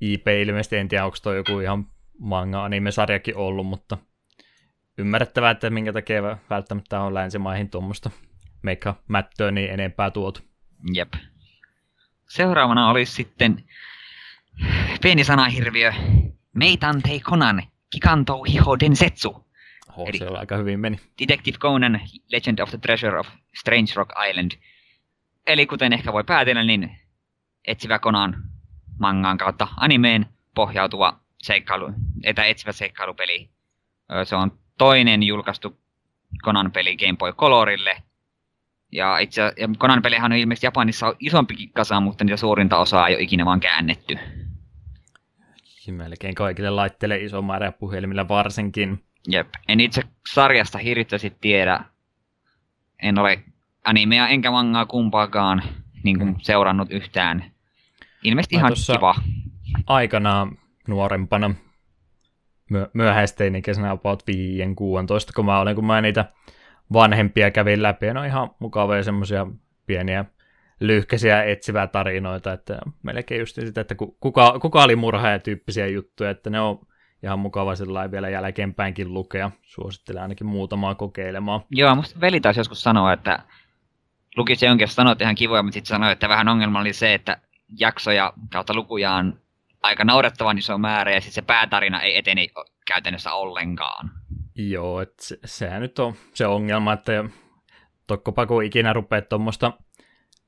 IP 0.00 0.28
ilmeisesti, 0.28 0.76
en 0.76 0.88
tiedä 0.88 1.04
onko 1.04 1.16
toi 1.22 1.36
joku 1.36 1.60
ihan 1.60 1.86
manga-anime-sarjakin 2.18 3.36
ollut, 3.36 3.66
mutta 3.66 3.98
ymmärrettävää, 4.98 5.50
että 5.50 5.70
minkä 5.70 5.92
takia 5.92 6.38
välttämättä 6.50 7.00
on 7.00 7.14
länsimaihin 7.14 7.70
tuommoista 7.70 8.10
meka-mättöä 8.62 9.50
niin 9.50 9.70
enempää 9.70 10.10
tuotu. 10.10 10.40
Jep. 10.94 11.12
Seuraavana 12.28 12.90
olisi 12.90 13.12
sitten 13.12 13.64
pieni 15.02 15.24
sanahirviö 15.24 15.92
Meitantei 16.54 17.20
Conan 17.20 17.62
Kikanto 17.90 18.42
Hiho 18.42 18.80
Densetsu. 18.80 19.49
Oho, 20.00 20.08
Eli 20.08 20.18
se 20.18 20.26
on 20.26 20.38
aika 20.38 20.56
hyvin 20.56 20.80
meni. 20.80 21.00
Detective 21.18 21.58
Conan 21.58 22.00
Legend 22.32 22.58
of 22.58 22.70
the 22.70 22.78
Treasure 22.78 23.18
of 23.18 23.28
Strange 23.54 23.92
Rock 23.96 24.10
Island. 24.30 24.50
Eli 25.46 25.66
kuten 25.66 25.92
ehkä 25.92 26.12
voi 26.12 26.24
päätellä, 26.24 26.64
niin 26.64 26.96
etsivä 27.66 27.98
Conan 27.98 28.42
mangaan 28.98 29.38
kautta 29.38 29.68
animeen 29.76 30.26
pohjautuva 30.54 31.20
seikkailu, 31.42 31.92
etä 32.24 32.44
etsivä 32.44 32.72
seikkailupeli. 32.72 33.50
Se 34.24 34.36
on 34.36 34.58
toinen 34.78 35.22
julkaistu 35.22 35.78
Conan-peli 36.44 36.96
Game 36.96 37.16
Boy 37.16 37.32
Colorille. 37.32 38.02
Ja 38.92 39.18
itse 39.18 39.42
ja 39.42 39.68
Conan-pelihän 39.78 40.32
on 40.32 40.38
ilmeisesti 40.38 40.66
Japanissa 40.66 41.14
isompikin 41.20 41.72
kasa, 41.72 42.00
mutta 42.00 42.24
niitä 42.24 42.36
suurinta 42.36 42.78
osaa 42.78 43.08
ei 43.08 43.14
ole 43.14 43.22
ikinä 43.22 43.44
vaan 43.44 43.60
käännetty. 43.60 44.18
Melkein 45.90 46.34
kaikille 46.34 46.70
laitteille 46.70 47.18
iso 47.18 47.42
määrä 47.42 47.72
puhelimilla 47.72 48.28
varsinkin. 48.28 49.04
Jep. 49.28 49.48
En 49.68 49.80
itse 49.80 50.02
sarjasta 50.34 50.78
hirvittävästi 50.78 51.36
tiedä. 51.40 51.84
En 53.02 53.18
ole 53.18 53.44
animea 53.84 54.28
enkä 54.28 54.50
mangaa 54.50 54.86
kumpaakaan 54.86 55.62
niin 56.02 56.18
kuin 56.18 56.36
seurannut 56.38 56.92
yhtään. 56.92 57.44
Ilmeisesti 58.22 58.54
ihan 58.54 58.72
kiva. 58.86 59.14
Aikanaan 59.86 60.58
nuorempana 60.88 61.54
myö- 62.70 62.90
myöhäisteinikäisenä 62.92 63.90
about 63.90 64.22
5-16, 64.22 65.32
kun 65.36 65.44
mä 65.44 65.60
olin, 65.60 65.74
kun 65.74 65.84
mä 65.84 66.00
niitä 66.00 66.24
vanhempia 66.92 67.50
kävin 67.50 67.82
läpi, 67.82 68.06
ja 68.06 68.14
ne 68.14 68.20
on 68.20 68.26
ihan 68.26 68.50
mukavia 68.58 69.02
semmoisia 69.02 69.46
pieniä 69.86 70.24
lyhkäisiä 70.80 71.42
etsivää 71.42 71.86
tarinoita, 71.86 72.52
että 72.52 72.78
melkein 73.02 73.38
just 73.38 73.54
sitä, 73.54 73.80
että 73.80 73.94
kuka, 74.20 74.58
kuka 74.58 74.82
oli 74.82 74.96
murhaaja 74.96 75.38
tyyppisiä 75.38 75.86
juttuja, 75.86 76.30
että 76.30 76.50
ne 76.50 76.60
on 76.60 76.86
ihan 77.22 77.38
mukava 77.38 77.76
sellainen 77.76 78.10
vielä 78.10 78.28
jälkeenpäinkin 78.28 79.14
lukea. 79.14 79.50
Suosittelen 79.62 80.22
ainakin 80.22 80.46
muutamaa 80.46 80.94
kokeilemaan. 80.94 81.60
Joo, 81.70 81.94
musta 81.94 82.20
veli 82.20 82.40
taisi 82.40 82.60
joskus 82.60 82.82
sanoa, 82.82 83.12
että 83.12 83.38
luki 84.36 84.56
se 84.56 84.66
jonkin 84.66 84.88
sanoi, 84.88 85.12
että 85.12 85.24
ihan 85.24 85.34
kivoja, 85.34 85.62
mutta 85.62 85.74
sitten 85.74 85.88
sanoi, 85.88 86.12
että 86.12 86.28
vähän 86.28 86.48
ongelma 86.48 86.80
oli 86.80 86.92
se, 86.92 87.14
että 87.14 87.40
jaksoja 87.78 88.32
kautta 88.52 88.74
lukuja 88.74 89.12
on 89.12 89.40
aika 89.82 90.04
naurettavan 90.04 90.58
iso 90.58 90.78
määrä, 90.78 91.14
ja 91.14 91.20
sitten 91.20 91.34
se 91.34 91.42
päätarina 91.42 92.00
ei 92.00 92.18
eteni 92.18 92.48
käytännössä 92.86 93.32
ollenkaan. 93.32 94.10
Joo, 94.54 95.00
että 95.00 95.24
se, 95.24 95.38
sehän 95.44 95.82
nyt 95.82 95.98
on 95.98 96.14
se 96.34 96.46
ongelma, 96.46 96.92
että 96.92 97.24
tokkopa 98.06 98.46
kun 98.46 98.64
ikinä 98.64 98.92
rupeat 98.92 99.28
tuommoista 99.28 99.72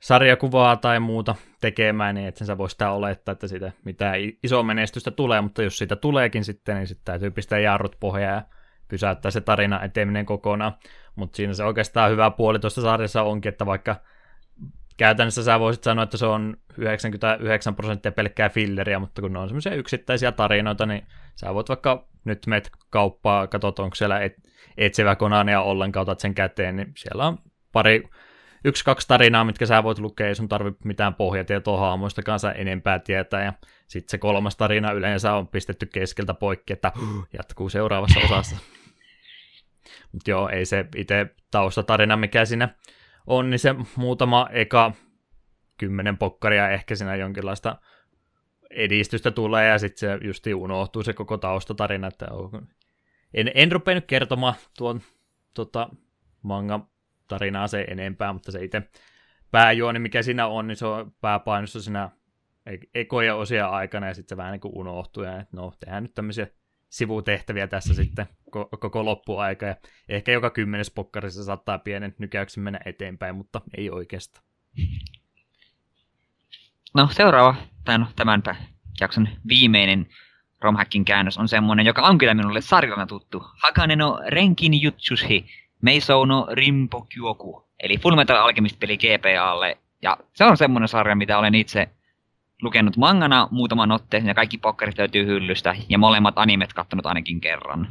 sarjakuvaa 0.01 0.77
tai 0.77 1.01
muuta 1.01 1.35
tekemään, 1.63 2.15
niin 2.15 2.29
että 2.29 2.45
sä 2.45 2.59
voi 2.59 2.71
sitä 2.71 2.91
olettaa, 2.91 3.33
että 3.33 3.49
siitä 3.49 3.73
mitään 3.85 4.15
iso 4.43 4.63
menestystä 4.63 5.11
tulee, 5.11 5.41
mutta 5.41 5.63
jos 5.63 5.79
siitä 5.79 5.97
tuleekin 5.97 6.45
sitten, 6.45 6.77
niin 6.77 6.87
sitten 6.87 7.05
täytyy 7.05 7.31
pistää 7.31 7.59
jarrut 7.59 7.97
pohjaan 8.01 8.35
ja 8.35 8.43
pysäyttää 8.89 9.31
se 9.31 9.41
tarina 9.41 9.83
eteminen 9.83 10.27
kokonaan. 10.27 10.73
Mutta 11.17 11.37
siinä 11.37 11.55
se 11.55 11.65
oikeastaan 11.65 12.11
hyvä 12.11 12.31
puoli 12.31 12.59
tuossa 12.59 12.83
sarjassa 12.83 13.23
onkin, 13.23 13.49
että 13.49 13.67
vaikka 13.67 13.97
käytännössä 14.97 15.43
sä 15.43 15.61
voisit 15.61 15.85
sanoa, 15.85 16.03
että 16.03 16.17
se 16.17 16.27
on 16.27 16.57
99 16.79 17.75
prosenttia 17.75 18.13
pelkkää 18.13 18.49
filleriä, 18.49 18.99
mutta 18.99 19.23
kun 19.23 19.33
ne 19.33 19.39
on 19.39 19.49
semmoisia 19.49 19.75
yksittäisiä 19.75 20.33
tarinoita, 20.33 20.87
niin 20.87 21.07
sä 21.35 21.55
voit 21.55 21.69
vaikka 21.69 22.09
nyt 22.25 22.47
meet 22.47 22.71
kauppaa, 22.91 23.47
katsot 23.47 23.79
onko 23.79 23.95
siellä 23.95 24.21
et, 24.21 24.37
etsivä 24.77 25.17
konania 25.17 25.61
ollenkaan, 25.61 26.03
otat 26.03 26.21
sen 26.21 26.35
käteen, 26.35 26.77
niin 26.77 26.93
siellä 26.97 27.27
on 27.27 27.39
pari 27.73 28.03
yksi, 28.65 28.85
kaksi 28.85 29.09
tarinaa, 29.09 29.45
mitkä 29.45 29.67
sä 29.67 29.83
voit 29.83 29.99
lukea, 29.99 30.29
ei 30.29 30.35
sun 30.35 30.49
tarvi 30.49 30.73
mitään 30.85 31.15
pohjatietoa 31.15 31.81
haamoista 31.81 32.23
kanssa 32.23 32.53
enempää 32.53 32.99
tietää, 32.99 33.45
ja 33.45 33.53
sitten 33.87 34.11
se 34.11 34.19
kolmas 34.19 34.57
tarina 34.57 34.93
yleensä 34.93 35.35
on 35.35 35.49
pistetty 35.49 35.87
keskeltä 35.87 36.35
poikki, 36.35 36.73
että 36.73 36.93
jatkuu 37.39 37.69
seuraavassa 37.69 38.21
osassa. 38.21 38.57
Mutta 40.13 40.31
joo, 40.31 40.49
ei 40.49 40.65
se 40.65 40.87
itse 40.97 41.27
taustatarina, 41.51 42.17
mikä 42.17 42.45
siinä 42.45 42.69
on, 43.27 43.51
niin 43.51 43.59
se 43.59 43.75
muutama 43.97 44.49
eka 44.53 44.93
kymmenen 45.79 46.19
pokkaria 46.19 46.71
ehkä 46.71 46.95
siinä 46.95 47.17
jonkinlaista 47.17 47.77
edistystä 48.71 49.31
tulee, 49.31 49.69
ja 49.69 49.79
sitten 49.79 49.99
se 49.99 50.27
justi 50.27 50.55
unohtuu 50.55 51.03
se 51.03 51.13
koko 51.13 51.39
taustatarina, 51.39 52.09
että 52.09 52.27
en, 53.35 53.51
en 53.55 53.73
rupea 53.73 53.95
nyt 53.95 54.07
kertomaan 54.07 54.55
tuon 54.79 55.01
tota, 55.55 55.89
manga 56.43 56.92
tarinaa 57.29 57.69
se 57.69 57.85
enempää, 57.89 58.33
mutta 58.33 58.53
se 58.53 58.65
itse 58.65 58.83
pääjuoni, 59.51 59.99
mikä 59.99 60.23
siinä 60.23 60.47
on, 60.47 60.67
niin 60.67 60.77
se 60.77 60.87
on 60.87 61.13
pääpainossa 61.21 61.83
siinä 61.83 62.11
ekoja 62.95 63.35
osia 63.35 63.69
aikana, 63.69 64.07
ja 64.07 64.15
sitten 64.15 64.29
se 64.29 64.37
vähän 64.37 64.53
niin 64.53 64.61
kuin 64.61 64.77
unohtuu, 64.77 65.23
ja 65.23 65.45
no, 65.53 65.73
tehdään 65.81 66.03
nyt 66.03 66.15
tämmöisiä 66.15 66.47
sivutehtäviä 66.89 67.67
tässä 67.67 67.95
sitten 67.95 68.27
koko 68.81 69.05
loppuaika, 69.05 69.67
ja 69.67 69.77
ehkä 70.09 70.33
joka 70.33 70.51
kymmenes 70.51 70.91
pokkarissa 70.91 71.45
saattaa 71.45 71.79
pienen 71.79 72.15
nykäyksen 72.19 72.65
mennä 72.65 72.81
eteenpäin, 72.85 73.37
mutta 73.37 73.61
ei 73.77 73.91
oikeastaan. 73.91 74.45
No 76.95 77.09
seuraava, 77.13 77.55
no 77.99 78.07
tämän 78.17 78.43
jakson 79.01 79.29
viimeinen 79.49 80.07
romhackin 80.61 81.05
käännös 81.05 81.39
on 81.39 81.49
semmonen, 81.49 81.87
joka 81.87 82.03
on 82.03 82.19
kyllä 82.19 82.35
minulle 82.35 82.61
sarjana 82.61 83.07
tuttu. 83.07 83.43
Hakane 83.63 83.97
no 83.97 84.21
Renkin 84.29 84.83
Jutsushi, 84.83 85.47
Meisou 85.83 86.25
no 86.25 86.47
Rimpo 86.51 87.07
Kyoku. 87.15 87.69
Eli 87.81 87.99
Fullmetal 87.99 88.37
Alchemist-peli 88.37 88.99
GPAlle. 88.99 89.79
Ja 90.03 90.17
se 90.35 90.45
on 90.45 90.57
semmonen 90.57 90.89
sarja, 90.89 91.17
mitä 91.17 91.39
olen 91.39 91.55
itse 91.55 91.89
lukenut 92.63 92.97
mangana 92.97 93.49
muutaman 93.51 93.93
otteen, 93.93 94.27
ja 94.27 94.35
kaikki 94.35 94.59
pokkarit 94.59 94.99
löytyy 94.99 95.27
hyllystä, 95.27 95.77
ja 95.89 95.99
molemmat 95.99 96.39
animet 96.39 96.73
kattonut 96.73 97.07
ainakin 97.07 97.41
kerran. 97.41 97.89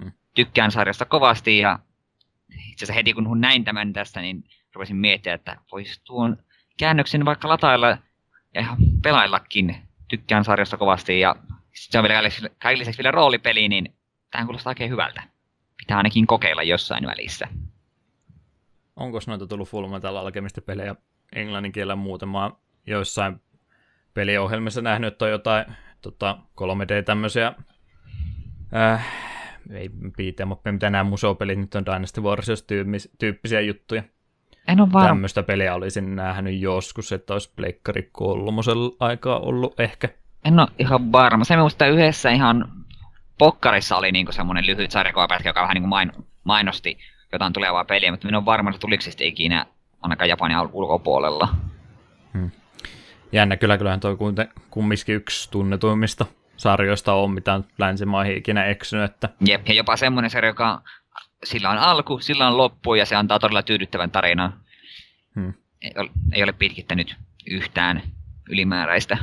Hmm. 0.00 0.12
Tykkään 0.34 0.70
sarjasta 0.70 1.04
kovasti, 1.04 1.58
ja 1.58 1.78
itse 2.48 2.84
asiassa 2.84 2.92
heti 2.92 3.12
kun 3.12 3.40
näin 3.40 3.64
tämän 3.64 3.92
tästä, 3.92 4.20
niin 4.20 4.44
rupesin 4.74 4.96
miettiä, 4.96 5.34
että 5.34 5.56
voisi 5.72 6.00
tuon 6.04 6.36
käännöksen 6.78 7.24
vaikka 7.24 7.48
latailla 7.48 7.88
ja 7.88 7.98
ihan 8.60 8.76
pelaillakin. 9.02 9.76
Tykkään 10.08 10.44
sarjasta 10.44 10.76
kovasti, 10.76 11.20
ja 11.20 11.36
se 11.74 11.98
on 11.98 12.02
vielä 12.02 12.28
kaikille 12.62 12.80
lisäksi 12.80 12.98
vielä 12.98 13.10
roolipeli, 13.10 13.68
niin 13.68 13.94
tähän 14.30 14.46
kuulostaa 14.46 14.70
oikein 14.70 14.90
hyvältä. 14.90 15.22
Pitää 15.88 15.96
ainakin 15.96 16.26
kokeilla 16.26 16.62
jossain 16.62 17.06
välissä. 17.06 17.48
Onko 18.96 19.18
noita 19.26 19.46
tullut 19.46 19.68
Full 19.68 19.88
Metal 19.88 20.16
Alchemist 20.16 20.58
pelejä 20.66 20.96
englannin 21.32 21.72
kielellä 21.72 21.96
muutama 21.96 22.60
joissain 22.86 23.40
peliohjelmissa 24.14 24.80
nähnyt, 24.80 25.12
että 25.12 25.24
on 25.24 25.30
jotain 25.30 25.66
tota, 26.02 26.38
3D 26.60 27.02
tämmöisiä, 27.04 27.54
äh, 28.76 29.06
ei 29.70 29.90
piiteemoppeja, 30.16 30.72
mitä 30.72 30.90
nämä 30.90 31.04
museopelit 31.04 31.58
nyt 31.58 31.74
on 31.74 31.86
Dynasty 31.86 32.20
Warriors 32.20 32.66
tyyppisiä 33.18 33.60
juttuja. 33.60 34.02
En 34.68 34.80
ole 34.80 34.92
varma. 34.92 35.08
Tämmöistä 35.08 35.42
peliä 35.42 35.74
olisin 35.74 36.16
nähnyt 36.16 36.60
joskus, 36.60 37.12
että 37.12 37.32
olisi 37.32 37.52
Pleikkari 37.56 38.08
kolmosella 38.12 38.96
aikaa 39.00 39.38
ollut 39.38 39.80
ehkä. 39.80 40.08
En 40.44 40.60
ole 40.60 40.68
ihan 40.78 41.12
varma. 41.12 41.44
Se 41.44 41.56
minusta 41.56 41.86
yhdessä 41.86 42.30
ihan 42.30 42.78
Pokkarissa 43.38 43.96
oli 43.96 44.12
niinku 44.12 44.32
semmoinen 44.32 44.66
lyhyt 44.66 44.90
sarjakuvapätkä, 44.90 45.48
joka 45.48 45.62
vähän 45.62 45.74
niinku 45.74 45.88
main, 45.88 46.12
mainosti 46.44 46.98
jotain 47.32 47.52
tulevaa 47.52 47.84
peliä, 47.84 48.10
mutta 48.10 48.26
minun 48.26 48.38
on 48.38 48.46
varma, 48.46 48.70
että 48.70 48.80
tuliko 48.80 49.02
se 49.02 49.12
ikinä 49.20 49.66
ainakaan 50.02 50.28
Japanin 50.28 50.56
ulkopuolella. 50.72 51.48
Hmm. 52.32 52.50
Jännä, 53.32 53.56
kyllä 53.56 53.78
kyllähän 53.78 54.00
toi 54.00 54.16
kumminkin 54.70 55.14
yksi 55.14 55.50
tunnetuimmista 55.50 56.26
sarjoista 56.56 57.12
on, 57.12 57.30
mitä 57.30 57.54
on 57.54 57.64
länsimaihin 57.78 58.36
ikinä 58.36 58.64
eksynyt. 58.64 59.04
Että... 59.04 59.28
Jep, 59.46 59.68
ja 59.68 59.74
jopa 59.74 59.96
semmoinen 59.96 60.30
sarja, 60.30 60.50
joka 60.50 60.82
sillä 61.44 61.70
on 61.70 61.78
alku, 61.78 62.18
sillä 62.18 62.48
on 62.48 62.56
loppu 62.56 62.94
ja 62.94 63.06
se 63.06 63.16
antaa 63.16 63.38
todella 63.38 63.62
tyydyttävän 63.62 64.10
tarinan. 64.10 64.60
Hmm. 65.34 65.52
Ei, 65.82 65.92
ole, 65.96 66.10
ei 66.32 66.42
ole 66.42 66.52
pitkittänyt 66.52 67.16
yhtään 67.50 68.02
ylimääräistä. 68.48 69.18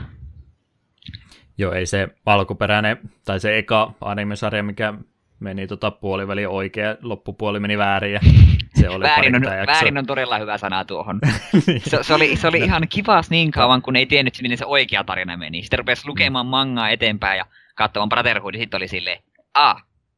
Joo, 1.57 1.71
ei 1.71 1.85
se 1.85 2.07
alkuperäinen, 2.25 2.97
tai 3.25 3.39
se 3.39 3.57
eka 3.57 3.93
anime-sarja, 4.01 4.63
mikä 4.63 4.93
meni 5.39 5.67
tota 5.67 5.91
puoliväli 5.91 6.45
oikea, 6.45 6.95
loppupuoli 7.01 7.59
meni 7.59 7.77
väärin 7.77 8.13
ja 8.13 8.19
se 8.79 8.89
oli 8.89 9.03
väärin, 9.03 9.35
on, 9.35 9.41
väärin 9.67 9.97
on 9.97 10.05
todella 10.05 10.37
hyvä 10.37 10.57
sana 10.57 10.85
tuohon. 10.85 11.19
niin. 11.67 11.81
se, 11.89 12.03
se, 12.03 12.13
oli, 12.13 12.35
se 12.35 12.47
oli 12.47 12.57
ihan 12.57 12.87
kivas 12.89 13.29
niin 13.29 13.51
kauan, 13.51 13.81
kun 13.81 13.95
ei 13.95 14.05
tiennyt, 14.05 14.39
miten 14.41 14.57
se 14.57 14.65
oikea 14.65 15.03
tarina 15.03 15.37
meni. 15.37 15.61
Sitten 15.61 15.79
rupesi 15.79 16.07
lukemaan 16.07 16.45
mangaa 16.45 16.89
eteenpäin 16.89 17.37
ja 17.37 17.45
katsomaan 17.75 18.09
Brotherhood, 18.09 18.53
ja 18.53 18.59
sitten 18.59 18.77
oli 18.77 18.87
silleen, 18.87 19.23
a, 19.53 19.75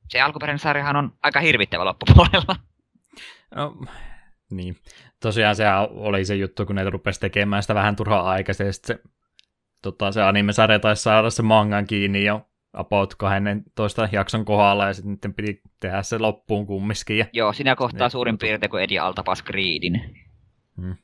se 0.09 0.22
alkuperäinen 0.22 0.59
sarjahan 0.59 0.95
on 0.95 1.14
aika 1.23 1.39
hirvittävä 1.39 1.85
loppupuolella. 1.85 2.55
No, 3.55 3.77
niin. 4.49 4.76
Tosiaan 5.22 5.55
se 5.55 5.65
oli 5.89 6.26
se 6.26 6.35
juttu, 6.35 6.65
kun 6.65 6.76
ne 6.76 6.89
rupesi 6.89 7.19
tekemään 7.19 7.61
sitä 7.61 7.76
vähän 7.76 7.95
turhaa 7.95 8.30
aikaisesti, 8.30 8.88
se, 8.88 8.99
tota, 9.91 10.11
se 10.11 10.22
anime-sarja 10.22 10.80
taisi 10.80 11.03
saada 11.03 11.30
se 11.30 11.43
mangan 11.43 11.88
kiinni 11.88 12.26
jo 12.26 12.47
about 12.73 13.15
12 13.15 14.09
jakson 14.11 14.45
kohdalla 14.45 14.88
ja 14.88 14.93
sitten 14.93 15.11
niiden 15.11 15.34
piti 15.34 15.61
tehdä 15.80 16.03
se 16.03 16.18
loppuun 16.18 16.68
kumminkin. 16.68 17.18
Ja... 17.18 17.26
Joo, 17.34 17.53
sinä 17.53 17.76
kohtaa 17.76 18.07
ne, 18.07 18.09
suurin 18.09 18.38
piirtein 18.38 18.69
kuin 18.69 18.84
Eddie 18.84 18.99
Altapas 18.99 19.43
Creedin. 19.43 20.26
Hmm. 20.81 20.95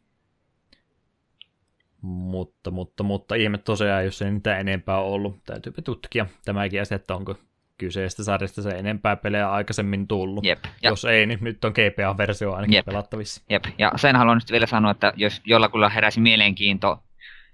Mutta, 2.02 2.72
mutta, 2.72 3.04
mutta 3.04 3.36
ihme 3.36 3.58
tosiaan, 3.58 4.06
jos 4.06 4.22
ei 4.22 4.32
niitä 4.32 4.58
enempää 4.58 4.98
ollut. 4.98 5.44
Täytyypä 5.46 5.82
tutkia 5.82 6.26
tämäkin 6.46 6.82
asia, 6.82 6.96
että 6.96 7.16
onko 7.16 7.36
kyseistä 7.78 8.24
sarjasta 8.24 8.62
se 8.62 8.70
enempää 8.70 9.16
pelejä 9.16 9.52
aikaisemmin 9.52 10.08
tullut. 10.08 10.46
Jep. 10.46 10.64
Ja... 10.82 10.90
Jos 10.90 11.06
ei, 11.06 11.26
niin 11.26 11.40
nyt 11.42 11.66
on 11.66 11.72
GPA-versio 11.72 12.54
ainakin 12.54 12.76
Jep. 12.76 12.86
pelattavissa. 12.86 13.44
Jep. 13.50 13.64
Ja 13.78 13.92
sen 13.96 14.16
haluan 14.16 14.38
nyt 14.38 14.52
vielä 14.52 14.66
sanoa, 14.66 14.92
että 14.92 15.14
jos 15.16 15.42
jollakulla 15.46 15.90
heräsi 15.90 16.20
mielenkiinto 16.20 17.04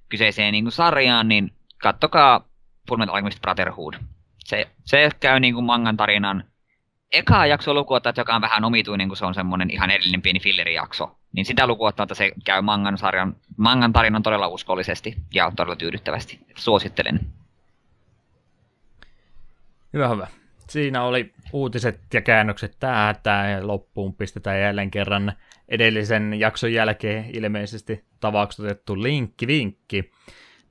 kyseiseen 0.10 0.52
niin 0.52 0.64
kuin 0.64 0.72
sarjaan, 0.72 1.28
niin 1.28 1.54
kattokaa 1.78 2.46
Fullmetal 2.88 3.16
Alchemist 3.16 3.42
Brotherhood. 3.42 3.94
Se, 4.40 4.68
se 4.86 5.10
käy 5.20 5.40
niin 5.40 5.54
kuin 5.54 5.66
mangan 5.66 5.98
tarinan 5.98 6.44
eka 7.12 7.46
jakso 7.46 7.74
lukuottaa, 7.74 8.14
joka 8.18 8.36
on 8.36 8.42
vähän 8.42 8.66
omituinen, 8.66 9.08
kun 9.08 9.18
se 9.18 9.26
on 9.26 9.34
semmoinen 9.34 9.72
ihan 9.72 9.92
erillinen 9.92 10.22
pieni 10.22 10.40
fillerijakso. 10.40 11.16
Niin 11.34 11.46
sitä 11.46 11.68
lukuottaa, 11.68 12.04
että 12.04 12.16
se 12.16 12.32
käy 12.46 12.62
mangan, 12.62 12.98
sarjan, 12.98 13.36
mangan 13.58 13.94
tarinan 13.94 14.24
todella 14.24 14.48
uskollisesti 14.48 15.16
ja 15.34 15.52
todella 15.56 15.76
tyydyttävästi. 15.76 16.40
Suosittelen. 16.56 17.20
Hyvä, 19.94 20.08
hyvä. 20.08 20.28
Siinä 20.70 21.04
oli 21.04 21.34
uutiset 21.54 22.02
ja 22.14 22.22
käännökset 22.22 22.78
tähän 22.80 23.68
loppuun 23.68 24.16
pistetään 24.16 24.62
jälleen 24.62 24.92
kerran 24.92 25.34
edellisen 25.70 26.40
jakson 26.40 26.74
jälkeen 26.74 27.26
ilmeisesti 27.34 28.06
tavaksutettu 28.20 29.04
linkki 29.04 29.48
vinkki. 29.48 30.12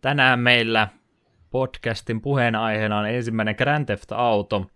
Tänään 0.01 0.41
meillä 0.41 0.89
podcastin 1.51 2.21
puheenaiheena 2.21 2.99
on 2.99 3.09
ensimmäinen 3.09 3.55
Grand 3.59 3.87
Theft 3.87 4.13
Auto, 4.13 4.71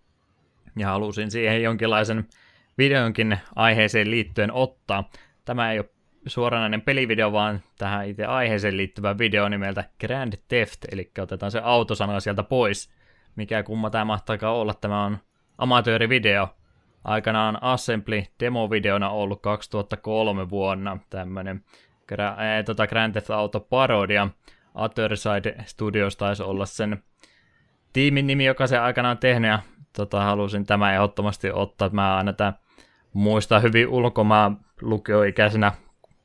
ja 0.78 0.86
halusin 0.86 1.30
siihen 1.30 1.62
jonkinlaisen 1.62 2.28
videonkin 2.78 3.38
aiheeseen 3.56 4.10
liittyen 4.10 4.52
ottaa. 4.52 5.10
Tämä 5.44 5.72
ei 5.72 5.78
ole 5.78 5.88
suoranainen 6.26 6.82
pelivideo, 6.82 7.32
vaan 7.32 7.62
tähän 7.78 8.08
itse 8.08 8.24
aiheeseen 8.24 8.76
liittyvä 8.76 9.18
video 9.18 9.48
nimeltä 9.48 9.84
Grand 10.00 10.32
Theft, 10.48 10.84
eli 10.92 11.10
otetaan 11.18 11.52
se 11.52 11.60
autosana 11.64 12.20
sieltä 12.20 12.42
pois. 12.42 12.90
Mikä 13.36 13.62
kumma 13.62 13.90
tämä 13.90 14.04
mahtaakaan 14.04 14.56
olla, 14.56 14.74
tämä 14.74 15.04
on 15.04 15.18
amatöörivideo. 15.58 16.56
Aikanaan 17.04 17.58
Assembly 17.60 18.22
demovideona 18.40 19.10
ollut 19.10 19.42
2003 19.42 20.50
vuonna 20.50 20.98
tämmöinen 21.10 21.64
tota 22.66 22.86
Grand 22.86 23.12
Theft 23.12 23.30
Auto 23.30 23.60
parodia. 23.60 24.28
Otherside 24.74 25.54
Studios 25.64 26.16
taisi 26.16 26.42
olla 26.42 26.66
sen 26.66 27.02
tiimin 27.92 28.26
nimi, 28.26 28.44
joka 28.44 28.66
se 28.66 28.78
aikanaan 28.78 29.18
tehnyt, 29.18 29.50
ja 29.50 29.58
tota, 29.96 30.22
halusin 30.22 30.66
tämä 30.66 30.94
ehdottomasti 30.94 31.50
ottaa. 31.50 31.88
Mä 31.92 32.16
aina 32.16 32.32
tämän 32.32 32.54
muistan 33.12 33.62
hyvin 33.62 33.88
ulkomaan 33.88 34.56
lukioikäisenä 34.80 35.72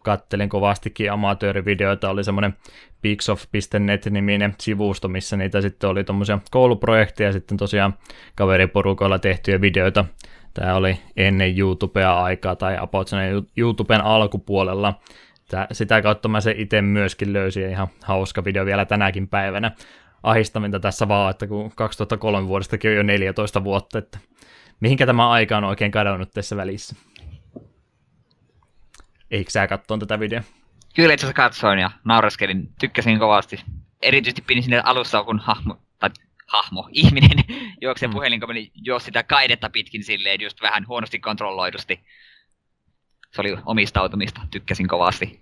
kattelin 0.04 0.50
kovastikin 0.50 1.12
amatöörivideoita, 1.12 2.10
oli 2.10 2.24
semmoinen 2.24 2.54
pixof.net-niminen 3.02 4.56
sivusto, 4.58 5.08
missä 5.08 5.38
niitä 5.38 5.62
sitten 5.62 5.90
oli 5.90 6.04
tuommoisia 6.04 6.40
kouluprojekteja 6.52 7.30
ja 7.30 7.34
sitten 7.34 7.58
tosiaan 7.58 7.94
kaveriporukoilla 8.36 9.20
tehtyjä 9.20 9.62
videoita. 9.62 10.06
Tämä 10.60 10.76
oli 10.76 11.00
ennen 11.18 11.60
YouTubea 11.60 12.24
aikaa 12.24 12.56
tai 12.56 12.78
about 12.80 13.10
YouTuben 13.58 14.02
alkupuolella. 14.02 15.00
Tää, 15.50 15.68
sitä 15.72 16.02
kautta 16.02 16.30
mä 16.30 16.42
se 16.42 16.54
itse 16.58 16.82
myöskin 16.82 17.34
löysin 17.34 17.70
ihan 17.70 17.88
hauska 18.04 18.46
video 18.46 18.66
vielä 18.66 18.86
tänäkin 18.86 19.28
päivänä. 19.28 19.72
Ahistaminta 20.24 20.80
tässä 20.80 21.08
vaan, 21.08 21.32
että 21.32 21.48
kun 21.48 21.72
2003 21.76 22.48
vuodestakin 22.48 22.92
on 22.92 22.98
jo 22.98 23.04
14 23.04 23.64
vuotta, 23.64 23.98
että 23.98 24.20
mihinkä 24.80 25.06
tämä 25.06 25.30
aika 25.30 25.58
on 25.58 25.64
oikein 25.64 25.92
kadonnut 25.92 26.32
tässä 26.34 26.58
välissä. 26.58 26.96
Eikö 29.32 29.52
sä 29.52 29.68
katsoa 29.68 29.98
tätä 29.98 30.20
videoa? 30.20 30.44
Kyllä 30.96 31.14
itse 31.14 31.26
asiassa 31.26 31.44
katsoin 31.44 31.80
ja 31.80 31.92
naureskelin, 32.04 32.70
tykkäsin 32.80 33.20
kovasti. 33.20 33.64
Erityisesti 34.02 34.42
pidin 34.48 34.64
sinne 34.64 34.82
alussa, 34.84 35.24
kun 35.24 35.40
hahmo, 35.40 35.78
hahmo, 36.48 36.90
ihminen 36.92 37.44
juoksee 37.82 38.08
Mm. 38.08 38.12
mm. 38.12 38.14
puhelinkomeli, 38.14 38.72
juosi 38.74 39.06
sitä 39.06 39.24
kaidetta 39.24 39.70
pitkin 39.70 40.04
silleen 40.04 40.42
just 40.42 40.62
vähän 40.62 40.88
huonosti 40.88 41.20
kontrolloidusti. 41.20 42.00
Se 43.32 43.42
oli 43.42 43.58
omistautumista, 43.66 44.42
tykkäsin 44.52 44.88
kovasti. 44.88 45.42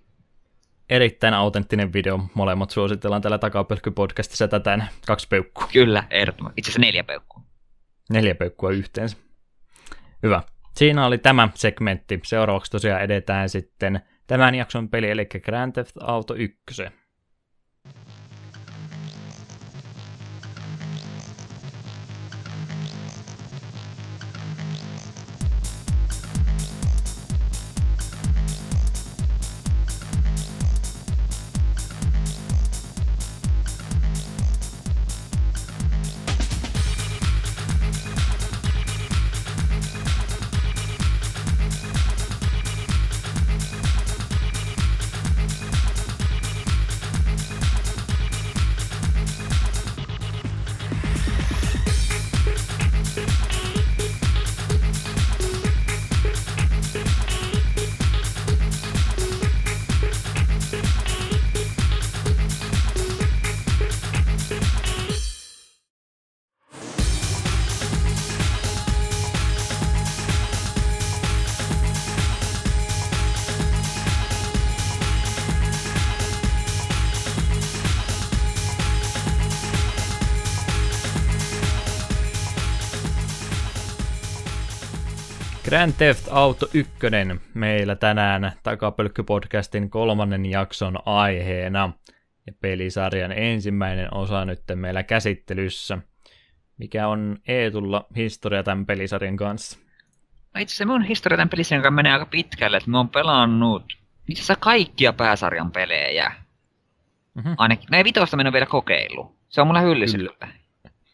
Erittäin 0.90 1.34
autenttinen 1.34 1.94
video. 1.94 2.19
Molemmat 2.34 2.69
suositellaan 2.69 3.22
täällä 3.22 3.38
takapölkky-podcastissa 3.38 4.48
tätä 4.48 4.88
kaksi 5.07 5.27
peukkua. 5.27 5.68
Kyllä, 5.73 6.03
ehdottomasti. 6.10 6.60
Itse 6.60 6.69
asiassa 6.69 6.82
neljä 6.82 7.03
peukkua. 7.03 7.44
Neljä 8.10 8.36
peukkua 8.36 8.69
yhteensä. 8.72 9.18
Hyvä. 10.23 10.41
Siinä 10.76 11.06
oli 11.06 11.18
tämä 11.18 11.49
segmentti. 11.53 12.19
Seuraavaksi 12.23 12.72
tosiaan 12.72 13.02
edetään 13.02 13.49
sitten 13.49 14.02
tämän 14.27 14.56
jakson 14.56 14.90
peli, 14.90 15.10
eli 15.10 15.26
Grand 15.26 15.73
Theft 15.73 15.98
Auto 16.02 16.36
1. 16.36 16.56
Grand 85.76 85.93
Theft 85.93 86.27
Auto 86.31 86.65
1 86.73 86.93
meillä 87.53 87.95
tänään 87.95 88.52
Takapölkky-podcastin 88.64 89.89
kolmannen 89.89 90.45
jakson 90.45 90.99
aiheena 91.06 91.93
ja 92.47 92.53
pelisarjan 92.61 93.31
ensimmäinen 93.31 94.14
osa 94.14 94.45
nyt 94.45 94.60
meillä 94.76 95.03
käsittelyssä. 95.03 95.97
Mikä 96.77 97.07
on 97.07 97.38
Eetulla 97.47 98.07
historia 98.15 98.64
tämän 98.64 98.85
pelisarjan 98.85 99.38
kanssa? 99.38 99.80
No 100.53 100.61
itse 100.61 100.73
asiassa 100.73 100.85
mun 100.85 101.03
historia 101.03 101.38
tämän 101.38 101.49
pelissä, 101.49 101.76
joka 101.76 101.91
menee 101.91 102.14
aika 102.14 102.26
pitkälle, 102.26 102.77
että 102.77 102.89
mä 102.89 102.97
oon 102.97 103.10
pelannut 103.10 103.84
itse 104.27 104.41
asiassa 104.41 104.56
kaikkia 104.56 105.14
pääsarjan 105.14 105.72
pelejä. 105.72 106.31
Mhm. 107.34 107.53
Ainakin, 107.57 107.88
no 107.91 107.97
ei 107.97 108.03
vitosta 108.03 108.38
mä 108.38 108.41
en 108.41 108.47
ole 108.47 108.53
vielä 108.53 108.65
kokeillut. 108.65 109.35
Se 109.49 109.61
on 109.61 109.68
mulla 109.68 109.81
hyllyssä. 109.81 110.18
Yllä. 110.18 110.47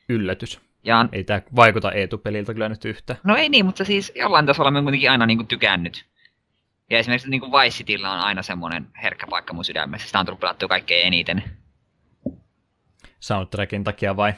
Yllätys. 0.09 0.70
Ja 0.83 1.05
Ei 1.11 1.23
tämä 1.23 1.41
vaikuta 1.55 1.91
Eetu-peliltä 1.91 2.53
kyllä 2.53 2.69
nyt 2.69 2.85
yhtä. 2.85 3.15
No 3.23 3.35
ei 3.35 3.49
niin, 3.49 3.65
mutta 3.65 3.85
siis 3.85 4.11
jollain 4.15 4.45
tasolla 4.45 4.71
mä 4.71 4.81
kuitenkin 4.81 5.11
aina 5.11 5.25
niin 5.25 5.37
kuin 5.37 5.47
tykännyt. 5.47 6.05
Ja 6.89 6.99
esimerkiksi 6.99 7.29
niin 7.29 7.41
kuin 7.41 7.51
Vice 7.51 7.77
Cityllä 7.77 8.11
on 8.11 8.19
aina 8.19 8.43
semmoinen 8.43 8.87
herkkä 9.03 9.27
paikka 9.27 9.53
mun 9.53 9.65
sydämessä. 9.65 10.07
Sitä 10.07 10.19
on 10.19 10.25
tullut 10.25 10.39
pelattua 10.39 10.69
kaikkein 10.69 11.07
eniten. 11.07 11.43
Soundtrackin 13.19 13.83
takia 13.83 14.17
vai? 14.17 14.33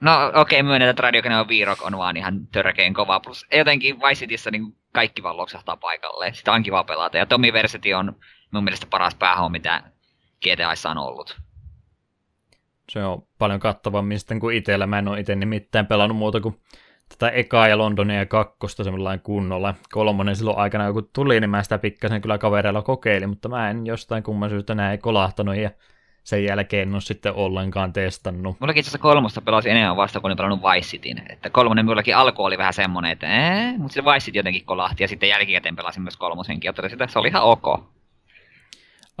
No 0.00 0.26
okei, 0.26 0.40
okay, 0.40 0.62
myönnetään, 0.62 0.90
että 0.90 1.02
Radio 1.02 1.22
V-Rock 1.22 1.82
on 1.82 1.98
vaan 1.98 2.16
ihan 2.16 2.46
törkeen 2.46 2.94
kova. 2.94 3.20
Plus 3.20 3.46
jotenkin 3.52 3.96
Vice 4.00 4.20
Cityssä 4.20 4.50
niin 4.50 4.76
kaikki 4.92 5.22
vaan 5.22 5.36
loksahtaa 5.36 5.76
paikalle. 5.76 6.32
Sitä 6.32 6.52
on 6.52 6.62
kiva 6.62 6.84
pelata. 6.84 7.18
Ja 7.18 7.26
Tommy 7.26 7.52
Versity 7.52 7.92
on 7.92 8.16
mun 8.50 8.64
mielestä 8.64 8.86
paras 8.90 9.14
päähahmo, 9.14 9.48
mitä 9.48 9.82
GTAissa 10.42 10.90
on 10.90 10.98
ollut. 10.98 11.40
Se 12.90 13.04
on 13.04 13.22
paljon 13.38 13.60
kattavammin 13.60 14.18
sitten 14.18 14.40
kuin 14.40 14.56
itsellä. 14.56 14.86
Mä 14.86 14.98
en 14.98 15.08
ole 15.08 15.20
itse 15.20 15.34
nimittäin 15.34 15.86
pelannut 15.86 16.16
muuta 16.16 16.40
kuin 16.40 16.60
tätä 17.08 17.28
ekaa 17.28 17.68
ja 17.68 17.78
Londonia 17.78 18.18
ja 18.18 18.26
kakkosta 18.26 18.84
semmoinen 18.84 19.20
kunnolla. 19.20 19.74
Kolmonen 19.92 20.36
silloin 20.36 20.58
aikana 20.58 20.86
joku 20.86 21.02
tuli, 21.02 21.40
niin 21.40 21.50
mä 21.50 21.62
sitä 21.62 21.78
pikkasen 21.78 22.20
kyllä 22.20 22.38
kavereilla 22.38 22.82
kokeilin, 22.82 23.28
mutta 23.28 23.48
mä 23.48 23.70
en 23.70 23.86
jostain 23.86 24.22
kumman 24.22 24.50
syystä 24.50 24.74
näin 24.74 24.98
kolahtanut 24.98 25.56
ja 25.56 25.70
sen 26.24 26.44
jälkeen 26.44 26.88
en 26.88 26.94
ole 26.94 27.00
sitten 27.00 27.34
ollenkaan 27.34 27.92
testannut. 27.92 28.56
Mullakin 28.60 28.80
itse 28.80 28.98
kolmosta 28.98 29.40
pelasi 29.40 29.70
enemmän 29.70 29.96
vasta, 29.96 30.20
kun 30.20 30.28
olin 30.28 30.36
pelannut 30.36 30.60
Vice 30.62 30.88
Cityn. 30.88 31.22
Että 31.30 31.50
kolmonen 31.50 31.86
mullakin 31.86 32.16
alku 32.16 32.44
oli 32.44 32.58
vähän 32.58 32.72
semmonen, 32.72 33.10
että 33.10 33.26
ee, 33.26 33.78
mutta 33.78 33.94
se 33.94 34.04
Vice 34.04 34.24
City 34.24 34.38
jotenkin 34.38 34.64
kolahti. 34.64 35.04
Ja 35.04 35.08
sitten 35.08 35.28
jälkikäteen 35.28 35.76
pelasin 35.76 36.02
myös 36.02 36.16
kolmosenkin, 36.16 36.68
ja 36.68 36.72
totesin, 36.72 37.02
että 37.02 37.12
se 37.12 37.18
oli 37.18 37.28
ihan 37.28 37.42
ok. 37.42 37.80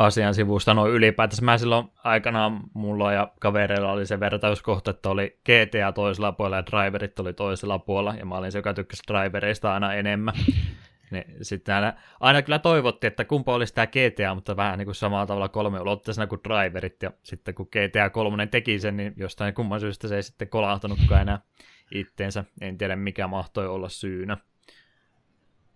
Asian 0.00 0.34
sivusta 0.34 0.74
noin 0.74 0.92
ylipäätänsä. 0.92 1.44
Mä 1.44 1.58
silloin 1.58 1.88
aikanaan 2.04 2.60
mulla 2.74 3.12
ja 3.12 3.32
kavereilla 3.40 3.92
oli 3.92 4.06
se 4.06 4.20
vertauskohta, 4.20 4.90
että 4.90 5.10
oli 5.10 5.38
GTA 5.44 5.92
toisella 5.92 6.32
puolella 6.32 6.56
ja 6.56 6.66
driverit 6.66 7.20
oli 7.20 7.32
toisella 7.32 7.78
puolella, 7.78 8.14
ja 8.14 8.26
mä 8.26 8.34
olin 8.34 8.52
se, 8.52 8.58
joka 8.58 8.74
tykkäsi 8.74 9.02
drivereista 9.08 9.74
aina 9.74 9.94
enemmän. 9.94 10.34
Ne, 11.10 11.26
sitten 11.42 11.74
aina, 11.74 11.92
aina 12.20 12.42
kyllä 12.42 12.58
toivottiin, 12.58 13.08
että 13.08 13.24
kumpa 13.24 13.54
olisi 13.54 13.74
tämä 13.74 13.86
GTA, 13.86 14.34
mutta 14.34 14.56
vähän 14.56 14.78
niin 14.78 14.86
kuin 14.86 14.94
samalla 14.94 15.26
tavalla 15.26 15.48
kolme 15.48 15.80
ulotteisena 15.80 16.26
kuin 16.26 16.40
driverit, 16.48 17.02
ja 17.02 17.10
sitten 17.22 17.54
kun 17.54 17.68
GTA 17.70 18.10
3 18.10 18.46
teki 18.46 18.78
sen, 18.78 18.96
niin 18.96 19.14
jostain 19.16 19.54
kumman 19.54 19.80
syystä 19.80 20.08
se 20.08 20.16
ei 20.16 20.22
sitten 20.22 20.48
kolahtanutkaan 20.48 21.20
enää 21.20 21.40
itteensä. 21.94 22.44
En 22.60 22.78
tiedä 22.78 22.96
mikä 22.96 23.26
mahtoi 23.26 23.68
olla 23.68 23.88
syynä. 23.88 24.36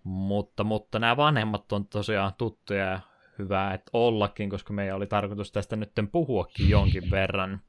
Mutta, 0.05 0.65
mutta 0.65 0.99
nämä 0.99 1.17
vanhemmat 1.17 1.73
on 1.73 1.87
tosiaan 1.87 2.33
tuttuja 2.39 2.85
ja 2.85 3.01
hyvä, 3.39 3.75
että 3.75 3.91
ollakin, 3.93 4.51
koska 4.51 4.73
meidän 4.73 4.97
oli 4.97 5.07
tarkoitus 5.07 5.53
tästä 5.53 5.77
nyt 5.77 5.93
puhuakin 6.13 6.69
jonkin 6.69 7.11
verran. 7.11 7.61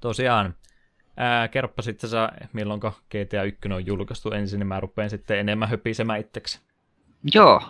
Tosiaan, 0.00 0.54
ää, 1.16 1.48
kerropa 1.48 1.82
sitten 1.82 2.10
sä, 2.10 2.28
milloin 2.52 2.80
GTA 2.80 3.42
1 3.42 3.60
on 3.74 3.86
julkaistu 3.86 4.30
ensin, 4.30 4.58
niin 4.58 4.66
mä 4.66 4.80
rupean 4.80 5.10
sitten 5.10 5.38
enemmän 5.38 5.68
höpisemään 5.68 6.20
itseksi. 6.20 6.60
Joo, 7.34 7.62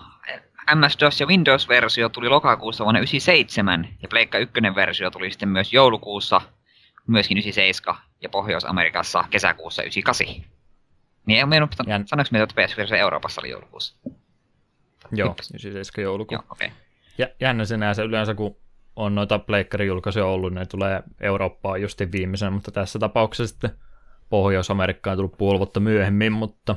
MS-DOS 0.74 1.20
ja 1.20 1.26
Windows-versio 1.26 2.08
tuli 2.08 2.28
lokakuussa 2.28 2.84
vuonna 2.84 3.00
97, 3.00 3.88
ja 4.02 4.08
Pleikka 4.08 4.38
1-versio 4.38 5.10
tuli 5.10 5.30
sitten 5.30 5.48
myös 5.48 5.72
joulukuussa, 5.72 6.40
myöskin 7.06 7.38
97, 7.38 8.00
ja 8.20 8.28
Pohjois-Amerikassa 8.28 9.24
kesäkuussa 9.30 9.82
98. 9.82 10.26
Niin 11.26 11.38
ei 11.38 11.46
mennyt, 11.46 11.74
Jän- 11.86 12.06
sanoinko 12.06 12.28
meitä, 12.32 12.44
että 12.44 12.62
PS-versio 12.62 12.96
Euroopassa 12.96 13.40
oli 13.40 13.50
joulukuussa? 13.50 13.96
Joo, 15.12 15.28
Hyppäs. 15.28 15.50
97 15.50 16.02
joulukuu. 16.04 16.34
Joo, 16.34 16.44
okei. 16.50 16.66
Okay. 16.66 16.78
Ja 17.18 17.28
jännä 17.40 17.64
se 17.64 18.02
yleensä, 18.06 18.34
kun 18.34 18.56
on 18.96 19.14
noita 19.14 19.38
pleikkarijulkaisuja 19.38 20.26
ollut, 20.26 20.52
ne 20.52 20.66
tulee 20.66 21.02
Eurooppaan 21.20 21.82
justin 21.82 22.12
viimeisenä, 22.12 22.50
mutta 22.50 22.70
tässä 22.70 22.98
tapauksessa 22.98 23.52
sitten 23.52 23.70
Pohjois-Amerikkaan 24.28 25.12
on 25.12 25.18
tullut 25.18 25.38
puoli 25.38 25.58
vuotta 25.58 25.80
myöhemmin, 25.80 26.32
mutta 26.32 26.76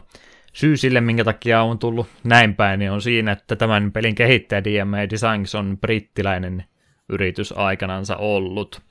syy 0.53 0.77
sille, 0.77 1.01
minkä 1.01 1.23
takia 1.23 1.61
on 1.61 1.79
tullut 1.79 2.07
näin 2.23 2.55
päin, 2.55 2.79
niin 2.79 2.91
on 2.91 3.01
siinä, 3.01 3.31
että 3.31 3.55
tämän 3.55 3.91
pelin 3.91 4.15
kehittäjä 4.15 4.63
DMA 4.63 4.97
Designs 5.09 5.55
on 5.55 5.77
brittiläinen 5.81 6.65
yritys 7.09 7.53
aikanansa 7.57 8.17
ollut. 8.17 8.81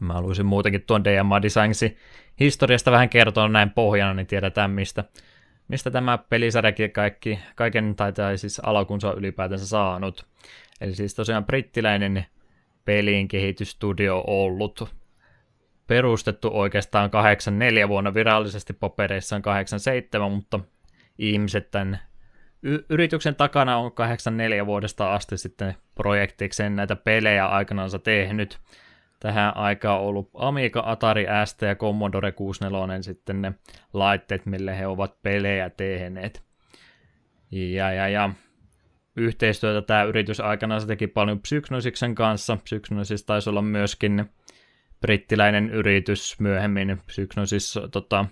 Mä 0.00 0.12
haluaisin 0.12 0.46
muutenkin 0.46 0.82
tuon 0.82 1.04
DMA 1.04 1.42
Designsin 1.42 1.96
historiasta 2.40 2.90
vähän 2.90 3.08
kertoa 3.08 3.48
näin 3.48 3.70
pohjana, 3.70 4.14
niin 4.14 4.26
tiedetään 4.26 4.70
mistä, 4.70 5.04
mistä 5.68 5.90
tämä 5.90 6.18
pelisarjakin 6.18 6.92
kaikki, 6.92 7.38
kaiken 7.54 7.94
tai, 7.96 8.12
tai 8.12 8.38
siis 8.38 8.60
alkunsa 8.60 9.10
on 9.10 9.18
ylipäätänsä 9.18 9.66
saanut. 9.66 10.26
Eli 10.80 10.94
siis 10.94 11.14
tosiaan 11.14 11.44
brittiläinen 11.44 12.26
pelin 12.84 13.28
kehitysstudio 13.28 14.24
ollut 14.26 14.94
perustettu 15.86 16.50
oikeastaan 16.52 17.10
84 17.10 17.88
vuonna 17.88 18.14
virallisesti 18.14 18.72
papereissaan 18.72 19.42
87, 19.42 20.32
mutta 20.32 20.60
ihmiset 21.18 21.70
tämän 21.70 21.98
y- 22.62 22.84
yrityksen 22.88 23.34
takana 23.34 23.76
on 23.76 23.92
84 23.92 24.66
vuodesta 24.66 25.14
asti 25.14 25.38
sitten 25.38 25.74
projektikseen 25.94 26.76
näitä 26.76 26.96
pelejä 26.96 27.46
aikanaansa 27.46 27.98
tehnyt. 27.98 28.58
Tähän 29.20 29.56
aikaan 29.56 30.00
ollut 30.00 30.30
Amiga, 30.34 30.82
Atari 30.86 31.26
ST 31.44 31.62
ja 31.62 31.74
Commodore 31.76 32.32
64 32.32 33.02
sitten 33.02 33.42
ne 33.42 33.52
laitteet, 33.92 34.46
mille 34.46 34.78
he 34.78 34.86
ovat 34.86 35.22
pelejä 35.22 35.70
tehneet. 35.70 36.42
Ja, 37.50 37.92
ja, 37.92 38.08
ja 38.08 38.30
yhteistyötä 39.16 39.86
tämä 39.86 40.02
yritys 40.02 40.40
aikana 40.40 40.80
se 40.80 40.86
teki 40.86 41.06
paljon 41.06 41.40
Psychnosiksen 41.40 42.14
kanssa. 42.14 42.56
Psychnosis 42.56 43.24
taisi 43.24 43.50
olla 43.50 43.62
myöskin 43.62 44.24
brittiläinen 45.00 45.70
yritys 45.70 46.40
myöhemmin. 46.40 47.00
Psychnosis, 47.06 47.78
tota, 47.90 48.24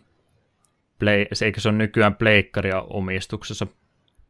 play, 0.98 1.26
se, 1.32 1.44
eikö 1.44 1.60
se 1.60 1.68
ole 1.68 1.76
nykyään 1.76 2.14
pleikkaria 2.14 2.80
omistuksessa 2.80 3.66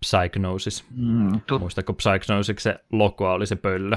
Psychnosis. 0.01 0.85
Mm, 0.97 1.41
tu- 1.47 1.59
Muistatko 1.59 1.93
Psychnosiksen 1.93 2.79
logoa 2.93 3.33
oli 3.33 3.47
se 3.47 3.57
pöllö? 3.57 3.97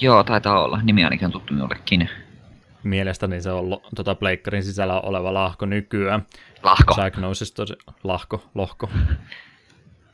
Joo, 0.00 0.24
taitaa 0.24 0.64
olla. 0.64 0.80
Nimi 0.82 1.04
ainakin 1.04 1.26
on 1.26 1.32
tuttu 1.32 1.54
minullekin. 1.54 2.08
Mielestäni 2.82 3.40
se 3.40 3.50
on 3.50 3.70
lo, 3.70 3.82
tota 3.96 4.14
pleikkarin 4.14 4.62
sisällä 4.64 5.00
oleva 5.00 5.34
lahko 5.34 5.66
nykyään. 5.66 6.26
Lahko. 6.62 6.94
Psychnosis 6.94 7.52
tosi, 7.52 7.74
lahko, 8.04 8.44
lohko. 8.54 8.90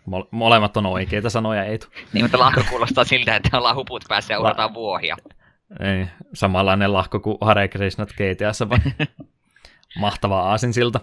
Mole- 0.06 0.28
molemmat 0.30 0.76
on 0.76 0.86
oikeita 0.86 1.30
sanoja, 1.30 1.64
ei 1.64 1.78
tu- 1.78 1.86
Niin, 2.12 2.24
mutta 2.24 2.38
lahko 2.38 2.60
kuulostaa 2.70 3.05
siltä, 3.05 3.36
että 3.36 3.59
ollaan 3.59 3.76
huput 3.76 4.05
päässä 4.09 4.34
ja 4.34 4.40
uhataan 4.40 4.74
vuohia. 4.74 5.16
Ei, 5.80 6.06
samanlainen 6.34 6.92
lahko 6.92 7.20
kuin 7.20 7.38
Hare 7.40 7.68
Krishnat 7.68 8.09
GTAssa, 8.12 8.68
vaan 8.68 8.82
mahtava 9.98 10.40
aasinsilta. 10.40 11.01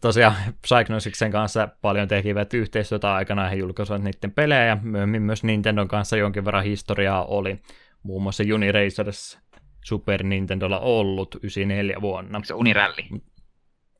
Tosiaan 0.00 0.34
Psychnosiksen 0.62 1.30
kanssa 1.32 1.68
paljon 1.82 2.08
tekivät 2.08 2.54
yhteistyötä 2.54 3.14
aikana, 3.14 3.48
he 3.48 3.56
julkaisivat 3.56 4.02
niiden 4.02 4.30
pelejä, 4.32 4.64
ja 4.64 4.76
myöhemmin 4.82 5.22
myös 5.22 5.44
Nintendon 5.44 5.88
kanssa 5.88 6.16
jonkin 6.16 6.44
verran 6.44 6.64
historiaa 6.64 7.24
oli. 7.24 7.58
Muun 8.04 8.22
muassa 8.22 8.44
Uniracers 8.54 9.38
Super 9.84 10.22
Nintendolla 10.22 10.80
ollut 10.80 11.34
94 11.34 12.00
vuonna. 12.00 12.40
Se 12.44 12.54
unirälli? 12.54 13.08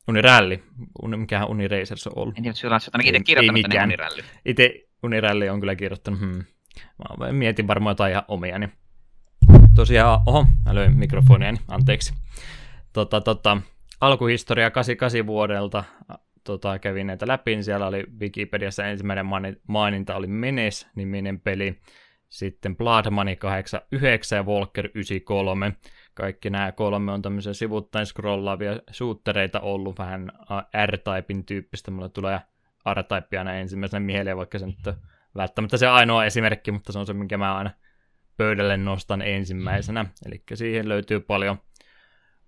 Uniralli, 0.07 0.63
Uni, 1.01 1.17
mikähän 1.17 1.49
Uniracers 1.49 2.07
on 2.07 2.13
ollut. 2.15 2.37
En 2.37 2.43
tiedä, 2.43 2.55
sulla 2.55 2.75
on 2.75 2.81
ainakin 2.93 3.09
itse 3.15 3.17
Ei- 3.19 3.23
kirjoittanut 3.23 3.57
ei 3.57 3.63
mikään. 3.63 3.87
unirälli. 3.87 4.21
Itse 4.45 4.85
Uniralli 5.03 5.49
on 5.49 5.59
kyllä 5.59 5.75
kirjoittanut, 5.75 6.19
hmm. 6.19 6.43
Mä 7.19 7.31
mietin 7.31 7.67
varmaan 7.67 7.91
jotain 7.91 8.11
ihan 8.11 8.23
omia, 8.27 8.59
niin 8.59 8.71
tosiaan, 9.75 10.19
oho, 10.25 10.45
mä 10.65 10.75
löin 10.75 10.97
mikrofoniani, 10.97 11.57
anteeksi. 11.67 12.13
Tota, 12.93 13.21
tota, 13.21 13.57
alkuhistoria 14.01 14.71
88 14.71 15.27
vuodelta 15.27 15.83
tota, 16.43 16.79
kävin 16.79 17.07
näitä 17.07 17.27
läpi, 17.27 17.51
niin 17.51 17.63
siellä 17.63 17.87
oli 17.87 18.03
Wikipediassa 18.19 18.85
ensimmäinen 18.85 19.25
maini- 19.25 19.61
maininta 19.67 20.15
oli 20.15 20.27
Menes-niminen 20.27 21.39
peli, 21.39 21.79
sitten 22.35 22.77
Blood 22.77 23.09
Money 23.09 23.35
89 23.35 24.37
ja 24.37 24.43
Walker 24.43 24.89
93. 24.93 25.73
Kaikki 26.13 26.49
nämä 26.49 26.71
kolme 26.71 27.11
on 27.11 27.21
tämmöisiä 27.21 27.53
sivuttain 27.53 28.05
scrollaavia 28.05 28.79
suuttereita 28.91 29.59
ollut, 29.59 29.99
vähän 29.99 30.31
R-Typin 30.85 31.45
tyyppistä, 31.45 31.91
mulle 31.91 32.09
tulee 32.09 32.39
R-Type 32.93 33.37
aina 33.37 33.53
ensimmäisenä 33.53 33.99
mieleen, 33.99 34.37
vaikka 34.37 34.59
se 34.59 34.65
nyt 34.65 34.87
on 34.87 34.95
välttämättä 35.35 35.77
se 35.77 35.87
ainoa 35.87 36.25
esimerkki, 36.25 36.71
mutta 36.71 36.91
se 36.91 36.99
on 36.99 37.05
se, 37.05 37.13
minkä 37.13 37.37
mä 37.37 37.55
aina 37.55 37.71
pöydälle 38.37 38.77
nostan 38.77 39.21
ensimmäisenä. 39.21 40.05
Eli 40.25 40.43
siihen 40.53 40.89
löytyy 40.89 41.19
paljon, 41.19 41.57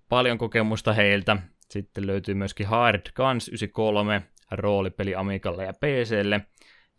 paljon 0.09 0.37
kokemusta 0.37 0.93
heiltä. 0.93 1.37
Sitten 1.69 2.07
löytyy 2.07 2.35
myöskin 2.35 2.67
Hard 2.67 3.01
Guns 3.15 3.47
93, 3.47 4.23
roolipeli 4.51 5.15
Amigalle 5.15 5.65
ja 5.65 5.73
PClle. 5.73 6.41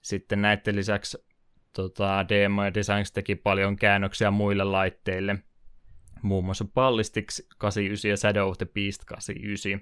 Sitten 0.03 0.43
näiden 0.43 0.77
lisäksi 0.77 1.28
tota, 1.73 2.25
DM 2.29 2.59
ja 2.65 2.75
Designs 2.75 3.13
teki 3.13 3.35
paljon 3.35 3.77
käännöksiä 3.77 4.31
muille 4.31 4.65
laitteille. 4.65 5.39
Muun 6.23 6.45
muassa 6.45 6.65
Ballistix 6.75 7.41
89 7.59 8.11
ja 8.11 8.17
Shadow 8.17 8.49
of 8.49 8.59
the 8.59 8.67
Beast 8.75 9.05
89. 9.05 9.81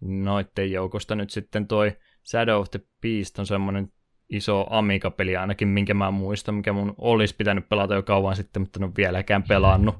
Noitten 0.00 0.72
joukosta 0.72 1.14
nyt 1.14 1.30
sitten 1.30 1.66
toi 1.66 1.92
Shadow 2.30 2.60
of 2.60 2.70
the 2.70 2.80
Beast 3.02 3.38
on 3.38 3.46
semmoinen 3.46 3.92
iso 4.28 4.66
Amiga-peli 4.70 5.36
ainakin, 5.36 5.68
minkä 5.68 5.94
mä 5.94 6.10
muistan, 6.10 6.54
mikä 6.54 6.72
mun 6.72 6.94
olisi 6.98 7.36
pitänyt 7.36 7.68
pelata 7.68 7.94
jo 7.94 8.02
kauan 8.02 8.36
sitten, 8.36 8.62
mutta 8.62 8.78
en 8.80 8.84
ole 8.84 8.92
vieläkään 8.96 9.42
pelannut. 9.42 9.94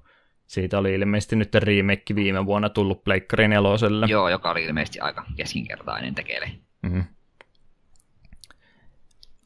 Siitä 0.46 0.78
oli 0.78 0.94
ilmeisesti 0.94 1.36
nyt 1.36 1.54
remake 1.54 2.14
viime 2.14 2.46
vuonna 2.46 2.68
tullut 2.68 3.04
Pleikkari 3.04 3.48
neloselle. 3.48 4.06
Joo, 4.08 4.28
joka 4.28 4.50
oli 4.50 4.64
ilmeisesti 4.64 5.00
aika 5.00 5.24
keskinkertainen 5.36 6.14
tekele. 6.14 6.50
Mm-hmm. 6.82 7.04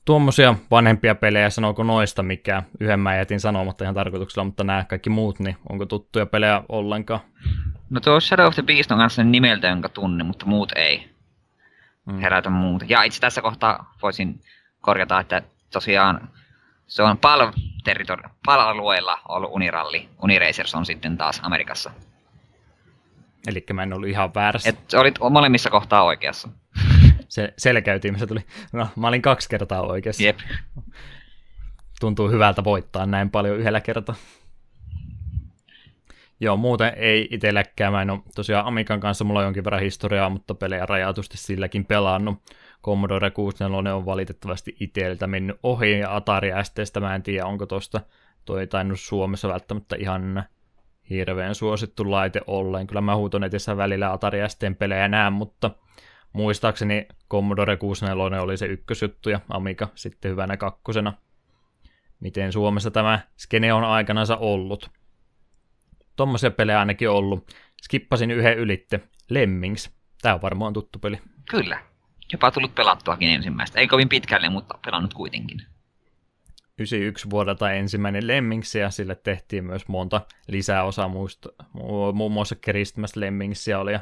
Tuommoisia 0.06 0.54
vanhempia 0.70 1.14
pelejä, 1.14 1.50
sanooko 1.50 1.82
noista 1.82 2.22
mikä? 2.22 2.62
Yhden 2.80 3.00
mä 3.00 3.16
jätin 3.16 3.40
sanomatta 3.40 3.84
ihan 3.84 3.94
tarkoituksella, 3.94 4.44
mutta 4.44 4.64
nämä 4.64 4.84
kaikki 4.84 5.10
muut, 5.10 5.38
niin 5.40 5.56
onko 5.68 5.86
tuttuja 5.86 6.26
pelejä 6.26 6.62
ollenkaan? 6.68 7.20
No 7.90 8.00
tuo 8.00 8.20
Shadow 8.20 8.46
of 8.46 8.54
the 8.54 8.62
Beast 8.62 8.90
on 8.90 8.98
kanssa 8.98 9.24
nimeltä, 9.24 9.66
jonka 9.68 9.88
tunne, 9.88 10.24
mutta 10.24 10.46
muut 10.46 10.72
ei 10.76 11.16
Mm. 12.06 12.18
herätä 12.18 12.50
muuta. 12.50 12.84
Ja 12.88 13.02
itse 13.02 13.20
tässä 13.20 13.42
kohtaa 13.42 13.94
voisin 14.02 14.40
korjata, 14.80 15.20
että 15.20 15.42
tosiaan 15.72 16.28
se 16.86 17.02
on 17.02 17.18
PAL, 17.18 17.52
territori- 17.84 18.28
PAL-alueella 18.46 19.18
ollut 19.28 19.50
Uniralli. 19.52 20.08
Uniracers 20.22 20.74
on 20.74 20.86
sitten 20.86 21.16
taas 21.16 21.40
Amerikassa. 21.44 21.90
Eli 23.46 23.64
mä 23.72 23.82
en 23.82 23.92
ollut 23.92 24.08
ihan 24.08 24.34
väärässä. 24.34 24.68
Et 24.68 24.94
olit 24.94 25.14
molemmissa 25.30 25.70
kohtaa 25.70 26.02
oikeassa. 26.02 26.48
Se 27.28 27.54
selkäytimessä 27.58 28.26
tuli, 28.26 28.40
no 28.72 28.88
mä 28.96 29.08
olin 29.08 29.22
kaksi 29.22 29.48
kertaa 29.48 29.82
oikeassa. 29.82 30.22
Jep. 30.22 30.38
tuntuu 32.00 32.30
hyvältä 32.30 32.64
voittaa 32.64 33.06
näin 33.06 33.30
paljon 33.30 33.58
yhdellä 33.58 33.80
kertaa. 33.80 34.14
Joo, 36.40 36.56
muuten 36.56 36.92
ei 36.96 37.28
itselläkään. 37.30 37.92
Mä 37.92 38.02
en 38.02 38.10
ole 38.10 38.20
tosiaan 38.34 38.66
Amikan 38.66 39.00
kanssa, 39.00 39.24
mulla 39.24 39.40
on 39.40 39.46
jonkin 39.46 39.64
verran 39.64 39.82
historiaa, 39.82 40.30
mutta 40.30 40.54
pelejä 40.54 40.86
rajatusti 40.86 41.36
silläkin 41.36 41.84
pelannut. 41.84 42.38
Commodore 42.84 43.30
64 43.30 43.94
on 43.94 44.06
valitettavasti 44.06 44.76
iteltä 44.80 45.26
mennyt 45.26 45.58
ohi, 45.62 45.98
ja 45.98 46.16
Atari 46.16 46.50
STstä 46.62 47.00
mä 47.00 47.14
en 47.14 47.22
tiedä, 47.22 47.46
onko 47.46 47.66
tosta 47.66 48.00
toi 48.44 48.66
tainnut 48.66 49.00
Suomessa 49.00 49.48
välttämättä 49.48 49.96
ihan 49.98 50.44
hirveän 51.10 51.54
suosittu 51.54 52.10
laite 52.10 52.40
olleen. 52.46 52.86
Kyllä 52.86 53.00
mä 53.00 53.16
huutonetissä 53.16 53.76
välillä 53.76 54.12
Atari 54.12 54.48
STn 54.48 54.76
pelejä 54.78 55.08
näen, 55.08 55.32
mutta 55.32 55.70
muistaakseni 56.36 57.06
Commodore 57.30 57.76
64 57.76 58.42
oli 58.42 58.56
se 58.56 58.66
ykkösjuttu 58.66 59.30
ja 59.30 59.40
Amiga 59.48 59.88
sitten 59.94 60.30
hyvänä 60.30 60.56
kakkosena 60.56 61.12
miten 62.20 62.52
Suomessa 62.52 62.90
tämä 62.90 63.20
skene 63.36 63.72
on 63.72 63.84
aikanansa 63.84 64.36
ollut. 64.36 64.90
Tommosia 66.16 66.50
pelejä 66.50 66.78
ainakin 66.78 67.10
ollut. 67.10 67.52
Skippasin 67.82 68.30
yhden 68.30 68.58
ylitte. 68.58 69.00
Lemmings. 69.30 69.90
Tää 70.22 70.34
on 70.34 70.42
varmaan 70.42 70.72
tuttu 70.72 70.98
peli. 70.98 71.18
Kyllä. 71.50 71.78
Jopa 72.32 72.50
tullut 72.50 72.74
pelattuakin 72.74 73.28
ensimmäistä. 73.28 73.80
Ei 73.80 73.88
kovin 73.88 74.08
pitkälle, 74.08 74.48
mutta 74.48 74.78
pelannut 74.84 75.14
kuitenkin. 75.14 75.62
91 76.78 77.30
vuodelta 77.30 77.72
ensimmäinen 77.72 78.26
Lemmings 78.26 78.74
ja 78.74 78.90
sille 78.90 79.14
tehtiin 79.14 79.64
myös 79.64 79.88
monta 79.88 80.20
lisäosaa 80.48 81.08
muista. 81.08 81.48
mu- 81.62 82.12
Muun 82.14 82.32
muassa 82.32 82.56
Christmas 82.56 83.16
Lemmingsia 83.16 83.78
oli 83.78 83.92
ja 83.92 84.00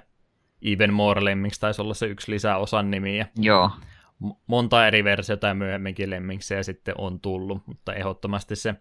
Even 0.64 0.92
More 0.92 1.24
Lemmings 1.24 1.58
taisi 1.58 1.82
olla 1.82 1.94
se 1.94 2.06
yksi 2.06 2.32
lisäosan 2.32 2.90
nimi 2.90 3.18
ja 3.18 3.26
Joo. 3.38 3.70
monta 4.46 4.86
eri 4.86 5.04
versiota 5.04 5.46
ja 5.46 5.54
myöhemminkin 5.54 6.10
Lemmingsiä 6.10 6.62
sitten 6.62 6.94
on 6.98 7.20
tullut, 7.20 7.66
mutta 7.66 7.94
ehdottomasti 7.94 8.56
se 8.56 8.74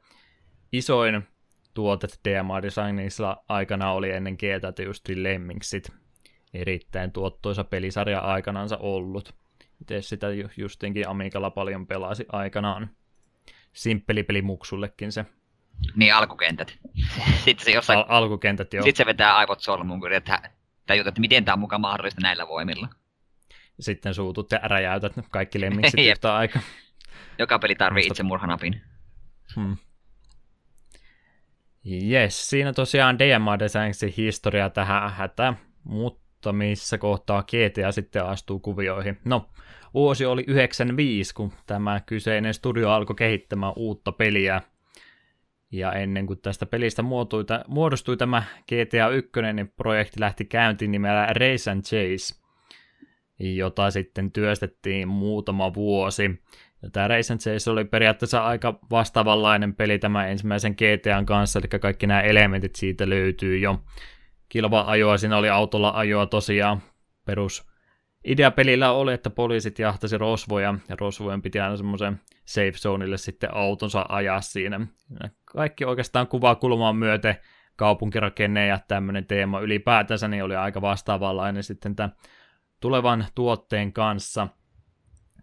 isoin 0.71 1.27
tuote 1.73 2.07
DMA 2.29 2.61
Designissa 2.61 3.37
aikana 3.49 3.91
oli 3.91 4.11
ennen 4.11 4.33
GTAta 4.33 4.81
just 4.81 5.09
Lemmingsit. 5.09 5.91
Erittäin 6.53 7.11
tuottoisa 7.11 7.63
pelisarja 7.63 8.19
aikanansa 8.19 8.77
ollut. 8.77 9.35
Itse 9.81 10.01
sitä 10.01 10.29
ju- 10.29 10.49
justinkin 10.57 11.09
Amigalla 11.09 11.49
paljon 11.49 11.87
pelasi 11.87 12.25
aikanaan. 12.31 12.89
Simppeli 13.73 14.23
peli 14.23 14.41
muksullekin 14.41 15.11
se 15.11 15.25
Niin 15.95 16.13
alkukentät. 16.13 16.79
Sitten 17.45 17.65
se 17.65 17.71
jossain... 17.71 17.99
al- 17.99 18.05
alkukentät 18.07 18.73
jo. 18.73 18.83
Sitten 18.83 18.97
se 18.97 19.05
vetää 19.05 19.37
aivot 19.37 19.59
solmuun, 19.59 19.99
kun 19.99 20.09
yrittää 20.09 20.49
tajuta, 20.85 21.09
että 21.09 21.21
miten 21.21 21.45
tämä 21.45 21.53
on 21.53 21.59
mukaan 21.59 21.81
mahdollista 21.81 22.21
näillä 22.21 22.47
voimilla. 22.47 22.87
Sitten 23.79 24.13
suutut 24.13 24.51
ja 24.51 24.59
räjäytät 24.63 25.13
kaikki 25.31 25.61
lemmiksit 25.61 25.99
Jep. 26.05 26.11
yhtä 26.11 26.35
aikaa. 26.35 26.61
Joka 27.39 27.59
peli 27.59 27.75
tarvii 27.75 28.03
Musta- 28.03 28.13
itsemurhanapin. 28.13 28.81
Hmm. 29.55 29.77
Yes, 32.11 32.49
siinä 32.49 32.73
tosiaan 32.73 33.19
DMA 33.19 33.59
Designsin 33.59 34.13
historia 34.17 34.69
tähän 34.69 35.11
hätä, 35.11 35.53
mutta 35.83 36.53
missä 36.53 36.97
kohtaa 36.97 37.43
GTA 37.43 37.91
sitten 37.91 38.25
astuu 38.25 38.59
kuvioihin. 38.59 39.19
No, 39.25 39.49
vuosi 39.93 40.25
oli 40.25 40.43
95, 40.47 41.33
kun 41.33 41.53
tämä 41.65 41.99
kyseinen 42.05 42.53
studio 42.53 42.89
alkoi 42.89 43.15
kehittämään 43.15 43.73
uutta 43.75 44.11
peliä. 44.11 44.61
Ja 45.73 45.91
ennen 45.91 46.27
kuin 46.27 46.41
tästä 46.41 46.65
pelistä 46.65 47.01
muotui, 47.01 47.45
muodostui 47.67 48.17
tämä 48.17 48.43
GTA 48.61 49.09
1, 49.09 49.31
niin 49.53 49.73
projekti 49.77 50.19
lähti 50.19 50.45
käyntiin 50.45 50.91
nimellä 50.91 51.25
Race 51.25 51.71
and 51.71 51.81
Chase, 51.81 52.35
jota 53.39 53.91
sitten 53.91 54.31
työstettiin 54.31 55.07
muutama 55.07 55.73
vuosi. 55.73 56.41
Ja 56.81 56.89
tämä 56.89 57.07
Race 57.07 57.33
and 57.33 57.39
Chase 57.39 57.71
oli 57.71 57.85
periaatteessa 57.85 58.43
aika 58.43 58.79
vastaavanlainen 58.91 59.75
peli 59.75 59.99
tämän 59.99 60.29
ensimmäisen 60.29 60.75
GTAn 60.75 61.25
kanssa, 61.25 61.59
eli 61.59 61.79
kaikki 61.79 62.07
nämä 62.07 62.21
elementit 62.21 62.75
siitä 62.75 63.09
löytyy 63.09 63.57
jo. 63.57 63.83
Kilva 64.49 64.83
ajoa, 64.87 65.17
siinä 65.17 65.37
oli 65.37 65.49
autolla 65.49 65.91
ajoa 65.95 66.25
tosiaan, 66.25 66.81
perus 67.25 67.72
idea 68.23 68.51
pelillä 68.51 68.91
oli, 68.91 69.13
että 69.13 69.29
poliisit 69.29 69.79
jahtasi 69.79 70.17
rosvoja, 70.17 70.75
ja 70.89 70.95
rosvojen 70.99 71.41
piti 71.41 71.59
aina 71.59 71.77
semmoisen 71.77 72.21
safe 72.45 72.71
zoneille 72.71 73.17
sitten 73.17 73.53
autonsa 73.53 74.05
ajaa 74.09 74.41
siinä. 74.41 74.87
Kaikki 75.45 75.85
oikeastaan 75.85 76.27
kuvaa 76.27 76.55
kulmaan 76.55 76.95
myöten 76.95 77.35
kaupunkirakenne 77.75 78.67
ja 78.67 78.79
tämmöinen 78.87 79.25
teema 79.25 79.59
ylipäätänsä 79.59 80.27
niin 80.27 80.43
oli 80.43 80.55
aika 80.55 80.81
vastaavanlainen 80.81 81.63
sitten 81.63 81.95
tämän 81.95 82.15
tulevan 82.79 83.25
tuotteen 83.35 83.93
kanssa. 83.93 84.47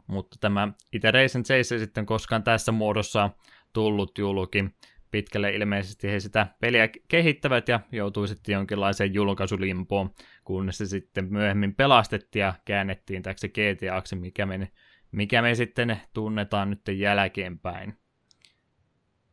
Mutta 0.07 0.37
tämä 0.41 0.69
itse 0.93 1.13
Chase 1.43 1.75
ei 1.75 1.79
sitten 1.79 2.07
koskaan 2.07 2.43
tässä 2.43 2.73
muodossa 2.73 3.31
tullut 3.73 4.19
julki. 4.19 4.65
Pitkälle 5.11 5.51
ilmeisesti 5.51 6.09
he 6.09 6.21
sitä 6.21 6.47
peliä 6.61 6.89
kehittävät 7.09 7.69
ja 7.69 7.81
joutui 7.93 8.29
sitten 8.29 8.53
jonkinlaiseen 8.53 9.15
julkaisulimpoon, 9.15 10.11
kunnes 10.51 10.79
se 10.79 10.87
sitten 10.87 11.27
myöhemmin 11.31 11.75
pelastettiin 11.75 12.41
ja 12.41 12.55
käännettiin 12.65 13.23
täksi 13.23 13.49
GTAksi, 13.49 14.17
mikä 14.17 14.47
me, 14.47 14.71
mikä 15.13 15.43
me 15.43 15.55
sitten 15.55 16.01
tunnetaan 16.15 16.71
nyt 16.71 16.81
jälkeenpäin. 16.99 17.97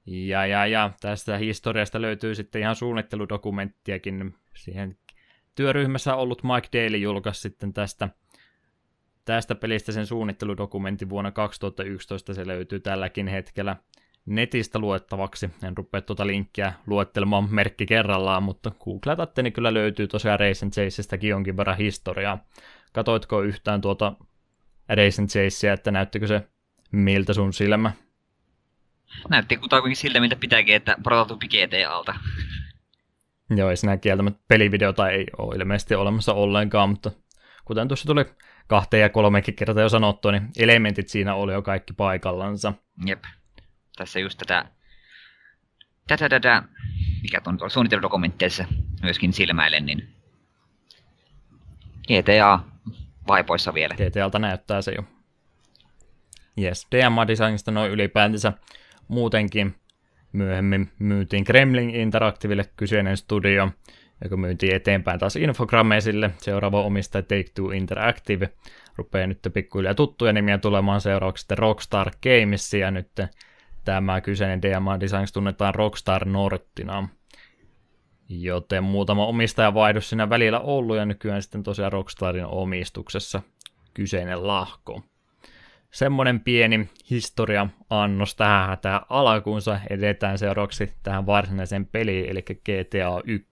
Ja, 0.05 0.45
ja, 0.45 0.67
ja 0.67 0.91
tästä 1.01 1.37
historiasta 1.37 2.01
löytyy 2.01 2.35
sitten 2.35 2.61
ihan 2.61 2.75
suunnitteludokumenttiakin. 2.75 4.35
Siihen 4.55 4.97
työryhmässä 5.55 6.15
ollut 6.15 6.43
Mike 6.43 6.67
Daly 6.73 6.97
julkaisi 6.97 7.41
sitten 7.41 7.73
tästä, 7.73 8.09
tästä 9.25 9.55
pelistä 9.55 9.91
sen 9.91 10.05
suunnitteludokumentin 10.05 11.09
vuonna 11.09 11.31
2011. 11.31 12.33
Se 12.33 12.47
löytyy 12.47 12.79
tälläkin 12.79 13.27
hetkellä 13.27 13.75
netistä 14.27 14.79
luettavaksi. 14.79 15.49
En 15.63 15.77
rupea 15.77 16.01
tuota 16.01 16.27
linkkiä 16.27 16.73
luettelemaan 16.87 17.53
merkki 17.53 17.85
kerrallaan, 17.85 18.43
mutta 18.43 18.71
googletatte, 18.83 19.43
niin 19.43 19.53
kyllä 19.53 19.73
löytyy 19.73 20.07
tosiaan 20.07 20.39
Race 20.39 20.69
Chasestäkin 20.69 21.29
jonkin 21.29 21.57
verran 21.57 21.77
historiaa. 21.77 22.45
Katoitko 22.93 23.41
yhtään 23.41 23.81
tuota 23.81 24.13
Race 24.89 25.25
Chasea, 25.25 25.73
että 25.73 25.91
näyttikö 25.91 26.27
se 26.27 26.47
miltä 26.91 27.33
sun 27.33 27.53
silmä? 27.53 27.91
Näytti 29.29 29.57
kutakuinkin 29.57 29.97
siltä, 29.97 30.19
mitä 30.19 30.35
pitääkin, 30.35 30.75
että 30.75 30.95
prototyyppi 31.03 31.47
GTAlta. 31.47 32.15
Joo, 33.49 33.69
ei 33.69 33.77
sinä 33.77 33.97
kieltämättä 33.97 34.43
pelivideota 34.47 35.09
ei 35.09 35.25
ole 35.37 35.55
ilmeisesti 35.55 35.95
olemassa 35.95 36.33
ollenkaan, 36.33 36.89
mutta 36.89 37.11
kuten 37.65 37.87
tuossa 37.87 38.07
tuli 38.07 38.25
kahteen 38.67 39.01
ja 39.01 39.09
kolmeenkin 39.09 39.55
kertaa 39.55 39.83
jo 39.83 39.89
sanottu, 39.89 40.31
niin 40.31 40.49
elementit 40.57 41.09
siinä 41.09 41.35
oli 41.35 41.53
jo 41.53 41.61
kaikki 41.61 41.93
paikallansa. 41.93 42.73
Jep. 43.05 43.23
Tässä 43.97 44.19
just 44.19 44.37
tätä, 44.37 44.65
tätä, 46.07 46.29
tätä 46.29 46.63
mikä 47.21 47.41
on 47.45 47.57
tuolla 47.57 47.73
suunnitteludokumentteissa 47.73 48.65
myöskin 49.01 49.33
silmäilen, 49.33 49.85
niin 49.85 50.09
GTA 52.03 52.59
vaipoissa 53.27 53.73
vielä. 53.73 53.95
GTAlta 53.95 54.39
näyttää 54.39 54.81
se 54.81 54.91
jo. 54.91 55.03
Yes, 56.61 56.87
DMA-designista 56.95 57.71
noin 57.71 57.91
ylipäätänsä 57.91 58.53
muutenkin 59.07 59.75
myöhemmin 60.33 60.91
myytiin 60.99 61.43
Kremlin 61.43 61.89
Interactiville 61.89 62.65
kyseinen 62.75 63.17
studio, 63.17 63.71
joka 64.23 64.37
myytiin 64.37 64.75
eteenpäin 64.75 65.19
taas 65.19 65.35
Infogrammeisille. 65.35 66.31
Seuraava 66.37 66.81
omistaja 66.81 67.21
Take-Two 67.21 67.75
Interactive 67.75 68.49
rupeaa 68.95 69.27
nyt 69.27 69.39
pikkuhiljaa 69.53 69.93
tuttuja 69.93 70.33
nimiä 70.33 70.57
tulemaan 70.57 71.01
seuraavaksi 71.01 71.41
sitten 71.41 71.57
Rockstar 71.57 72.11
Games, 72.23 72.73
ja 72.73 72.91
nyt 72.91 73.11
tämä 73.87 74.21
kyseinen 74.21 74.61
DMA 74.61 74.99
Designs 74.99 75.31
tunnetaan 75.31 75.75
Rockstar 75.75 76.25
Nortina. 76.25 77.09
Joten 78.29 78.83
muutama 78.83 79.25
omistajavaihdos 79.25 80.09
siinä 80.09 80.29
välillä 80.29 80.59
ollut, 80.59 80.97
ja 80.97 81.05
nykyään 81.05 81.41
sitten 81.41 81.63
tosiaan 81.63 81.91
Rockstarin 81.91 82.45
omistuksessa 82.45 83.41
kyseinen 83.93 84.47
lahko 84.47 85.01
semmoinen 85.91 86.39
pieni 86.39 86.89
historia-annos 87.09 88.35
tähän 88.35 88.69
hätään 88.69 89.01
alkuunsa. 89.09 89.79
Edetään 89.89 90.37
seuraavaksi 90.37 90.93
tähän 91.03 91.25
varsinaiseen 91.25 91.85
peliin, 91.85 92.29
eli 92.29 92.41
GTA 92.41 93.21
1. 93.25 93.47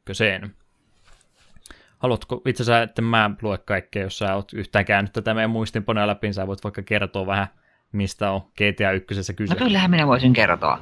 Haluatko 1.97 2.41
itse 2.45 2.63
asiassa, 2.63 2.83
että 2.83 3.01
mä 3.01 3.31
lue 3.41 3.57
kaikkea, 3.57 4.03
jos 4.03 4.17
sä 4.17 4.35
oot 4.35 4.53
yhtään 4.53 4.85
käynyt 4.85 5.13
tätä 5.13 5.33
meidän 5.33 5.49
muistinponea 5.49 6.07
läpi, 6.07 6.27
niin 6.27 6.33
sä 6.33 6.47
voit 6.47 6.63
vaikka 6.63 6.81
kertoa 6.81 7.25
vähän, 7.25 7.47
mistä 7.95 8.31
on 8.31 8.41
GTA 8.41 8.91
1 8.91 9.33
kyse. 9.33 9.53
No 9.53 9.65
kyllähän 9.65 9.91
minä 9.91 10.07
voisin 10.07 10.33
kertoa. 10.33 10.79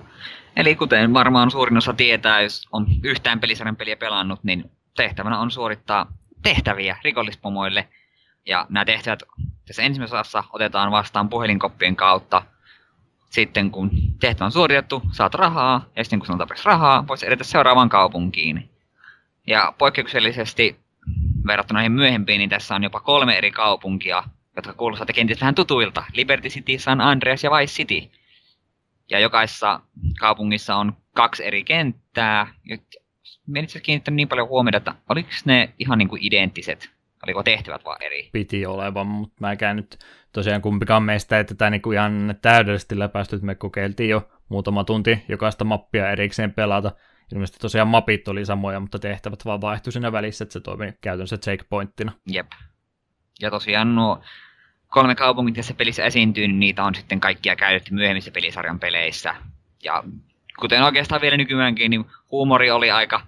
Eli 0.56 0.76
kuten 0.76 1.14
varmaan 1.14 1.52
suurin 1.52 1.78
osa 1.78 1.94
tietää, 1.94 2.42
jos 2.42 2.68
on 2.72 2.86
yhtään 3.04 3.40
pelisarjan 3.40 3.76
peliä 3.76 3.96
pelannut, 3.96 4.44
niin 4.44 4.72
tehtävänä 4.96 5.40
on 5.40 5.52
suorittaa 5.52 6.14
tehtäviä 6.44 6.98
rikollispomoille– 7.04 7.88
ja 8.46 8.66
nämä 8.70 8.86
tehtävät 8.86 9.24
tässä 9.68 9.84
ensimmäisessä 9.84 10.20
osassa 10.20 10.44
otetaan 10.54 10.92
vastaan 10.92 11.30
puhelinkoppien 11.30 11.96
kautta. 11.96 12.42
Sitten 13.30 13.72
kun 13.72 13.92
tehtävä 14.20 14.46
on 14.46 14.52
suoritettu, 14.52 15.02
saat 15.12 15.34
rahaa, 15.36 15.86
ja 15.96 16.04
sitten 16.04 16.20
kun 16.20 16.38
tarpeeksi 16.38 16.66
rahaa, 16.66 17.08
voit 17.08 17.24
edetä 17.24 17.44
seuraavaan 17.44 17.90
kaupunkiin. 17.90 18.70
Ja 19.48 19.74
poikkeuksellisesti 19.78 20.80
verrattuna 21.48 21.78
näihin 21.78 21.92
myöhempiin, 21.92 22.40
niin 22.40 22.50
tässä 22.50 22.76
on 22.76 22.84
jopa 22.84 23.00
kolme 23.00 23.38
eri 23.38 23.52
kaupunkia, 23.52 24.24
jotka 24.56 24.74
kuulostavat 24.74 25.16
kenties 25.16 25.42
vähän 25.42 25.56
tutuilta. 25.56 26.04
Liberty 26.14 26.50
City, 26.50 26.80
San 26.80 27.02
Andreas 27.02 27.44
ja 27.44 27.52
Vice 27.52 27.74
City. 27.74 28.12
Ja 29.10 29.20
jokaisessa 29.20 29.80
kaupungissa 30.20 30.76
on 30.76 30.94
kaksi 31.14 31.46
eri 31.46 31.64
kenttää. 31.64 32.54
Minä 33.48 33.64
itse 33.64 33.80
kiinnittänyt 33.80 34.16
niin 34.16 34.28
paljon 34.28 34.48
huomiota, 34.48 34.78
että 34.78 34.96
oliko 35.10 35.30
ne 35.46 35.74
ihan 35.80 35.98
niin 35.98 36.10
kuin 36.10 36.26
identtiset 36.26 36.94
Oliko 37.24 37.44
tehtävät 37.44 37.86
vaan 37.86 38.04
eri? 38.04 38.30
Piti 38.32 38.66
olevan, 38.66 39.08
mutta 39.08 39.36
mä 39.40 39.52
en 39.52 39.76
nyt 39.76 40.00
tosiaan 40.32 40.62
kumpikaan 40.62 41.04
meistä 41.04 41.38
ei 41.38 41.46
tätä 41.46 41.70
niinku 41.70 41.92
ihan 41.92 42.36
täydellisesti 42.42 43.00
läpäisty, 43.00 43.40
me 43.42 43.56
kokeiltiin 43.56 44.10
jo 44.10 44.30
muutama 44.50 44.84
tunti 44.84 45.24
jokaista 45.28 45.66
mappia 45.66 46.12
erikseen 46.12 46.54
pelata. 46.54 46.92
Ilmeisesti 47.34 47.60
tosiaan 47.60 47.88
mapit 47.88 48.28
oli 48.28 48.46
samoja, 48.46 48.80
mutta 48.80 49.00
tehtävät 49.00 49.46
vaan 49.46 49.62
vaihtui 49.62 49.94
siinä 49.94 50.12
välissä, 50.12 50.44
että 50.44 50.54
se 50.54 50.60
toimi 50.60 50.94
käytännössä 51.02 51.38
checkpointtina. 51.38 52.12
Jep. 52.28 52.48
Ja 53.44 53.52
tosiaan 53.52 53.96
nuo 53.96 54.22
kolme 54.88 55.16
kaupungit, 55.16 55.58
joissa 55.58 55.74
pelissä 55.74 56.06
esiintyy, 56.06 56.48
niin 56.48 56.60
niitä 56.60 56.84
on 56.84 56.96
sitten 56.96 57.20
kaikkia 57.20 57.56
käytetty 57.56 57.94
myöhemmissä 57.94 58.32
pelisarjan 58.32 58.80
peleissä. 58.80 59.36
Ja 59.84 60.04
kuten 60.60 60.84
oikeastaan 60.84 61.22
vielä 61.22 61.38
nykyäänkin, 61.38 61.90
niin 61.90 62.06
huumori 62.32 62.72
oli 62.72 62.92
aika 62.92 63.28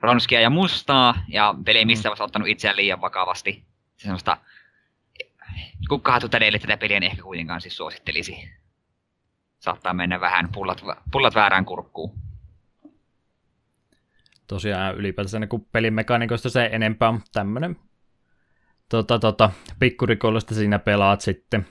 ronskia 0.00 0.40
ja 0.40 0.50
mustaa, 0.50 1.14
ja 1.28 1.54
peli 1.64 1.78
ei 1.78 1.84
missään 1.84 2.10
vaiheessa 2.10 2.24
ottanut 2.24 2.48
itseään 2.48 2.76
liian 2.76 3.00
vakavasti. 3.00 3.64
Se 3.96 4.02
semmoista, 4.02 4.36
kukaan 5.88 6.30
tädeille 6.30 6.58
tätä 6.58 6.76
peliä 6.76 6.96
en 6.96 7.02
ehkä 7.02 7.22
kuitenkaan 7.22 7.60
siis 7.60 7.76
suosittelisi. 7.76 8.50
Saattaa 9.58 9.94
mennä 9.94 10.20
vähän 10.20 10.48
pullat, 10.52 10.84
pullat 11.12 11.34
väärään 11.34 11.64
kurkkuun. 11.64 12.18
Tosiaan 14.46 14.94
ylipäätänsä 14.94 15.38
niin 15.38 15.66
pelimekaniikoista 15.72 16.50
se 16.50 16.68
enempää 16.72 17.14
tämmönen 17.32 17.76
tota, 18.90 19.18
tota, 19.18 19.50
pikkurikollista 19.78 20.54
siinä 20.54 20.78
pelaat 20.78 21.20
sitten. 21.20 21.66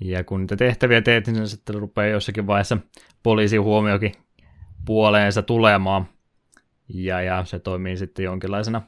Ja 0.00 0.24
kun 0.24 0.40
niitä 0.40 0.56
tehtäviä 0.56 1.02
teet, 1.02 1.26
niin 1.26 1.48
sitten 1.48 1.74
rupeaa 1.74 2.06
jossakin 2.06 2.46
vaiheessa 2.46 2.78
poliisin 3.22 3.62
huomiokin 3.62 4.12
puoleensa 4.84 5.42
tulemaan. 5.42 6.06
Ja, 6.88 7.22
ja 7.22 7.44
se 7.44 7.58
toimii 7.58 7.96
sitten 7.96 8.24
jonkinlaisena 8.24 8.82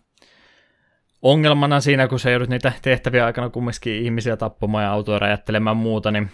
ongelmana 1.23 1.81
siinä, 1.81 2.09
kun 2.09 2.19
se 2.19 2.31
joudut 2.31 2.49
niitä 2.49 2.73
tehtäviä 2.83 3.27
aikana 3.27 3.51
kumminkin 3.51 4.03
ihmisiä 4.05 4.37
tappamaan 4.37 4.85
ja 4.85 4.93
autoja 4.93 5.19
räjättelemään 5.19 5.77
muuta, 5.77 6.11
niin 6.11 6.31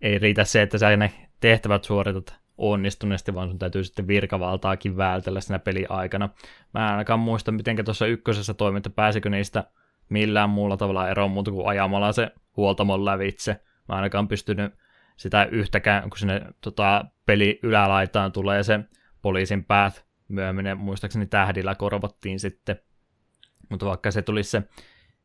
ei 0.00 0.18
riitä 0.18 0.44
se, 0.44 0.62
että 0.62 0.78
sä 0.78 0.96
ne 0.96 1.12
tehtävät 1.40 1.84
suoritat 1.84 2.34
onnistuneesti, 2.58 3.34
vaan 3.34 3.48
sun 3.48 3.58
täytyy 3.58 3.84
sitten 3.84 4.06
virkavaltaakin 4.06 4.96
vältellä 4.96 5.40
siinä 5.40 5.58
peli 5.58 5.86
aikana. 5.88 6.28
Mä 6.74 6.84
en 6.84 6.90
ainakaan 6.90 7.20
muista, 7.20 7.52
miten 7.52 7.84
tuossa 7.84 8.06
ykkösessä 8.06 8.54
toimi, 8.54 8.76
että 8.76 8.90
pääsikö 8.90 9.30
niistä 9.30 9.64
millään 10.10 10.50
muulla 10.50 10.76
tavalla 10.76 11.08
eroon 11.08 11.30
muuta 11.30 11.50
kuin 11.50 11.68
ajamalla 11.68 12.12
se 12.12 12.30
huoltamon 12.56 13.04
lävitse. 13.04 13.60
Mä 13.88 13.94
ainakaan 13.94 14.28
pystynyt 14.28 14.72
sitä 15.16 15.44
yhtäkään, 15.44 16.10
kun 16.10 16.18
sinne 16.18 16.40
tota, 16.60 17.04
peli 17.26 17.60
ylälaitaan 17.62 18.32
tulee 18.32 18.62
se 18.62 18.80
poliisin 19.22 19.64
päät 19.64 20.04
myöhemmin 20.28 20.78
muistaakseni 20.78 21.26
tähdillä 21.26 21.74
korvattiin 21.74 22.40
sitten. 22.40 22.76
Mutta 23.70 23.86
vaikka 23.86 24.10
se 24.10 24.22
tulisi 24.22 24.50
se 24.50 24.62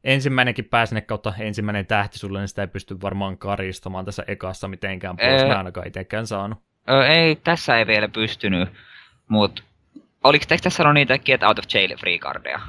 ensimmäinenkin 0.03 0.66
pääsine 0.66 1.02
kautta 1.02 1.34
ensimmäinen 1.40 1.86
tähti 1.86 2.20
sulle, 2.20 2.40
niin 2.40 2.48
sitä 2.48 2.62
ei 2.62 2.68
pysty 2.68 3.02
varmaan 3.02 3.38
karistamaan 3.38 4.06
tässä 4.06 4.24
ekassa 4.28 4.68
mitenkään 4.68 5.18
pois. 5.18 5.41
Öö, 5.41 5.48
Mä 5.48 5.57
ainakaan 5.57 5.88
itsekään 5.88 6.28
saanut. 6.28 6.60
Öö, 6.90 7.07
ei, 7.07 7.36
tässä 7.36 7.78
ei 7.78 7.88
vielä 7.88 8.07
pystynyt, 8.07 8.70
mutta 9.28 9.64
oliko 10.24 10.45
tässä 10.64 10.84
on 10.84 10.95
niitä 10.95 11.18
Get 11.18 11.44
Out 11.44 11.60
of 11.60 11.66
Jail 11.74 11.98
Free 11.98 12.20
Cardeja? 12.20 12.60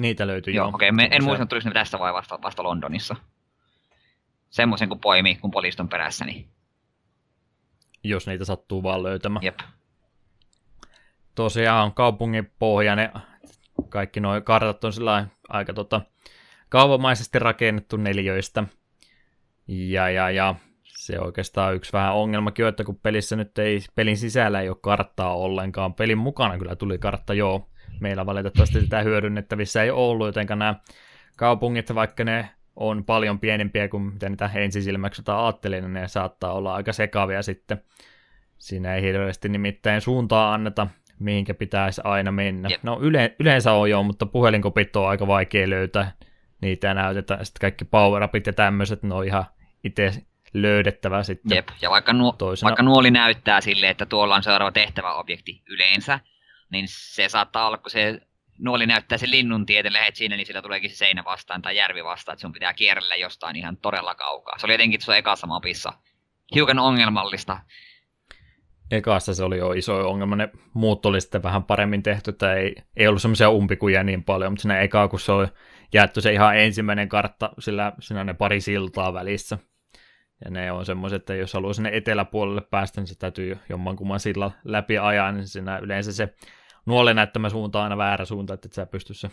Niitä 0.00 0.26
löytyy 0.26 0.54
joo. 0.54 0.68
Okei, 0.68 0.90
okay, 0.90 1.08
en 1.10 1.24
muista, 1.24 1.46
tuliko 1.46 1.68
ne 1.68 1.74
tästä 1.74 1.98
vai 1.98 2.12
vasta, 2.12 2.38
vasta 2.42 2.62
Londonissa. 2.62 3.16
Semmoisen 4.50 4.88
kun 4.88 5.00
poimi, 5.00 5.34
kun 5.34 5.50
poliisit 5.50 5.80
on 5.80 5.88
perässä, 5.88 6.24
niin... 6.24 6.48
Jos 8.04 8.26
niitä 8.26 8.44
sattuu 8.44 8.82
vaan 8.82 9.02
löytämään. 9.02 9.44
Jep 9.44 9.58
tosiaan 11.34 11.94
kaupungin 11.94 12.50
pohja, 12.58 12.96
ne 12.96 13.10
kaikki 13.88 14.20
nuo 14.20 14.40
kartat 14.40 14.84
on 14.84 14.92
sillä 14.92 15.26
aika 15.48 15.72
tota, 15.72 16.00
kaavamaisesti 16.68 17.38
rakennettu 17.38 17.96
neljöistä. 17.96 18.64
Ja, 19.68 20.10
ja, 20.10 20.30
ja 20.30 20.54
se 20.84 21.20
oikeastaan 21.20 21.74
yksi 21.74 21.92
vähän 21.92 22.14
ongelmakin 22.14 22.64
on, 22.64 22.68
että 22.68 22.84
kun 22.84 22.98
pelissä 22.98 23.36
nyt 23.36 23.58
ei, 23.58 23.80
pelin 23.94 24.16
sisällä 24.16 24.60
ei 24.60 24.68
ole 24.68 24.76
karttaa 24.80 25.36
ollenkaan, 25.36 25.94
pelin 25.94 26.18
mukana 26.18 26.58
kyllä 26.58 26.76
tuli 26.76 26.98
kartta, 26.98 27.34
joo, 27.34 27.69
meillä 28.00 28.26
valitettavasti 28.26 28.80
sitä 28.80 29.02
hyödynnettävissä 29.02 29.82
ei 29.82 29.90
ollut, 29.90 30.26
joten 30.26 30.46
nämä 30.48 30.74
kaupungit, 31.36 31.94
vaikka 31.94 32.24
ne 32.24 32.50
on 32.76 33.04
paljon 33.04 33.40
pienempiä 33.40 33.88
kuin 33.88 34.02
mitä 34.02 34.28
niitä 34.28 34.50
ensisilmäksi 34.54 35.22
ajattelin, 35.26 35.82
niin 35.84 35.92
ne 35.92 36.08
saattaa 36.08 36.52
olla 36.52 36.74
aika 36.74 36.92
sekavia 36.92 37.42
sitten. 37.42 37.82
Siinä 38.58 38.94
ei 38.94 39.02
hirveästi 39.02 39.48
nimittäin 39.48 40.00
suuntaa 40.00 40.54
anneta, 40.54 40.86
mihinkä 41.18 41.54
pitäisi 41.54 42.00
aina 42.04 42.32
mennä. 42.32 42.68
Jep. 42.68 42.82
No 42.82 42.98
yle, 43.02 43.34
yleensä 43.38 43.72
on 43.72 43.90
joo, 43.90 44.02
mutta 44.02 44.26
puhelinkopit 44.26 44.96
on 44.96 45.08
aika 45.08 45.26
vaikea 45.26 45.70
löytää. 45.70 46.12
Niitä 46.60 46.94
näytetään. 46.94 47.46
Sitten 47.46 47.60
kaikki 47.60 47.84
power 47.84 48.28
ja 48.46 48.52
tämmöiset, 48.52 49.02
ne 49.02 49.14
on 49.14 49.26
ihan 49.26 49.44
itse 49.84 50.12
löydettävä 50.54 51.22
sitten. 51.22 51.56
Jep, 51.56 51.68
ja 51.82 51.90
vaikka, 51.90 52.12
nuo, 52.12 52.32
Toisena- 52.32 52.68
vaikka 52.68 52.82
nuoli 52.82 53.10
näyttää 53.10 53.60
sille, 53.60 53.90
että 53.90 54.06
tuolla 54.06 54.36
on 54.36 54.42
seuraava 54.42 54.72
tehtäväobjekti 54.72 55.62
yleensä, 55.68 56.20
niin 56.70 56.84
se 56.88 57.28
saattaa 57.28 57.66
olla, 57.66 57.78
kun 57.78 57.90
se 57.90 58.20
nuoli 58.58 58.86
näyttää 58.86 59.18
sen 59.18 59.30
linnun 59.30 59.66
tietä, 59.66 59.92
lähet 59.92 60.16
siinä, 60.16 60.36
niin 60.36 60.46
sillä 60.46 60.62
tuleekin 60.62 60.90
se 60.90 60.96
seinä 60.96 61.24
vastaan 61.24 61.62
tai 61.62 61.76
järvi 61.76 62.04
vastaan, 62.04 62.32
että 62.34 62.40
sun 62.40 62.52
pitää 62.52 62.74
kierrellä 62.74 63.14
jostain 63.14 63.56
ihan 63.56 63.76
todella 63.76 64.14
kaukaa. 64.14 64.58
Se 64.58 64.66
oli 64.66 64.74
jotenkin 64.74 65.00
tuossa 65.00 65.16
ekassa 65.16 65.46
mapissa 65.46 65.92
hiukan 66.54 66.78
ongelmallista. 66.78 67.58
Ekassa 68.90 69.34
se 69.34 69.44
oli 69.44 69.58
jo 69.58 69.72
iso 69.72 70.10
ongelma, 70.10 70.36
ne 70.36 70.48
muut 70.74 71.06
oli 71.06 71.20
sitten 71.20 71.42
vähän 71.42 71.64
paremmin 71.64 72.02
tehty, 72.02 72.30
että 72.30 72.54
ei, 72.54 72.74
ei 72.96 73.08
ollut 73.08 73.22
semmoisia 73.22 73.50
umpikujia 73.50 74.04
niin 74.04 74.24
paljon, 74.24 74.52
mutta 74.52 74.62
siinä 74.62 74.80
ekaa, 74.80 75.08
kun 75.08 75.20
se 75.20 75.32
oli 75.32 75.46
jaettu 75.92 76.20
se 76.20 76.32
ihan 76.32 76.58
ensimmäinen 76.58 77.08
kartta, 77.08 77.50
sillä 77.58 77.92
siinä 78.00 78.20
on 78.20 78.26
ne 78.26 78.34
pari 78.34 78.60
siltaa 78.60 79.14
välissä. 79.14 79.58
Ja 80.44 80.50
ne 80.50 80.72
on 80.72 80.86
semmoiset, 80.86 81.22
että 81.22 81.34
jos 81.34 81.54
haluaa 81.54 81.72
sinne 81.72 81.90
eteläpuolelle 81.92 82.60
päästä, 82.60 83.00
niin 83.00 83.08
se 83.08 83.18
täytyy 83.18 83.58
jommankumman 83.68 84.20
sillä 84.20 84.50
läpi 84.64 84.98
ajaa, 84.98 85.32
niin 85.32 85.48
siinä 85.48 85.78
yleensä 85.78 86.12
se 86.12 86.34
nuolen 86.86 87.16
näyttämä 87.16 87.48
suunta 87.48 87.78
on 87.78 87.84
aina 87.84 87.96
väärä 87.96 88.24
suunta, 88.24 88.54
että 88.54 88.66
et 88.66 88.72
sä 88.72 88.86
pysty 88.86 89.14
se 89.14 89.30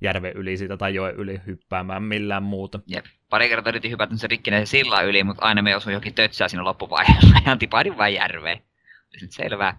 järven 0.00 0.32
yli 0.32 0.56
siitä 0.56 0.76
tai 0.76 0.94
joen 0.94 1.14
yli 1.14 1.40
hyppäämään 1.46 2.02
millään 2.02 2.42
muuta. 2.42 2.80
Jep. 2.86 3.04
Pari 3.30 3.48
kertaa 3.48 3.70
yritin 3.70 3.90
hypätä 3.90 4.16
sen 4.16 4.30
rikkinäisen 4.30 4.66
sillan 4.66 5.06
yli, 5.06 5.24
mutta 5.24 5.44
aina 5.44 5.62
me 5.62 5.76
osuin 5.76 5.94
jokin 5.94 6.14
tötsää 6.14 6.48
siinä 6.48 6.64
loppuvaiheessa 6.64 7.36
ja 7.46 7.56
tipahdin 7.56 7.98
vain 7.98 8.14
järveen. 8.14 8.62
Sitten 9.10 9.32
selvä. 9.32 9.74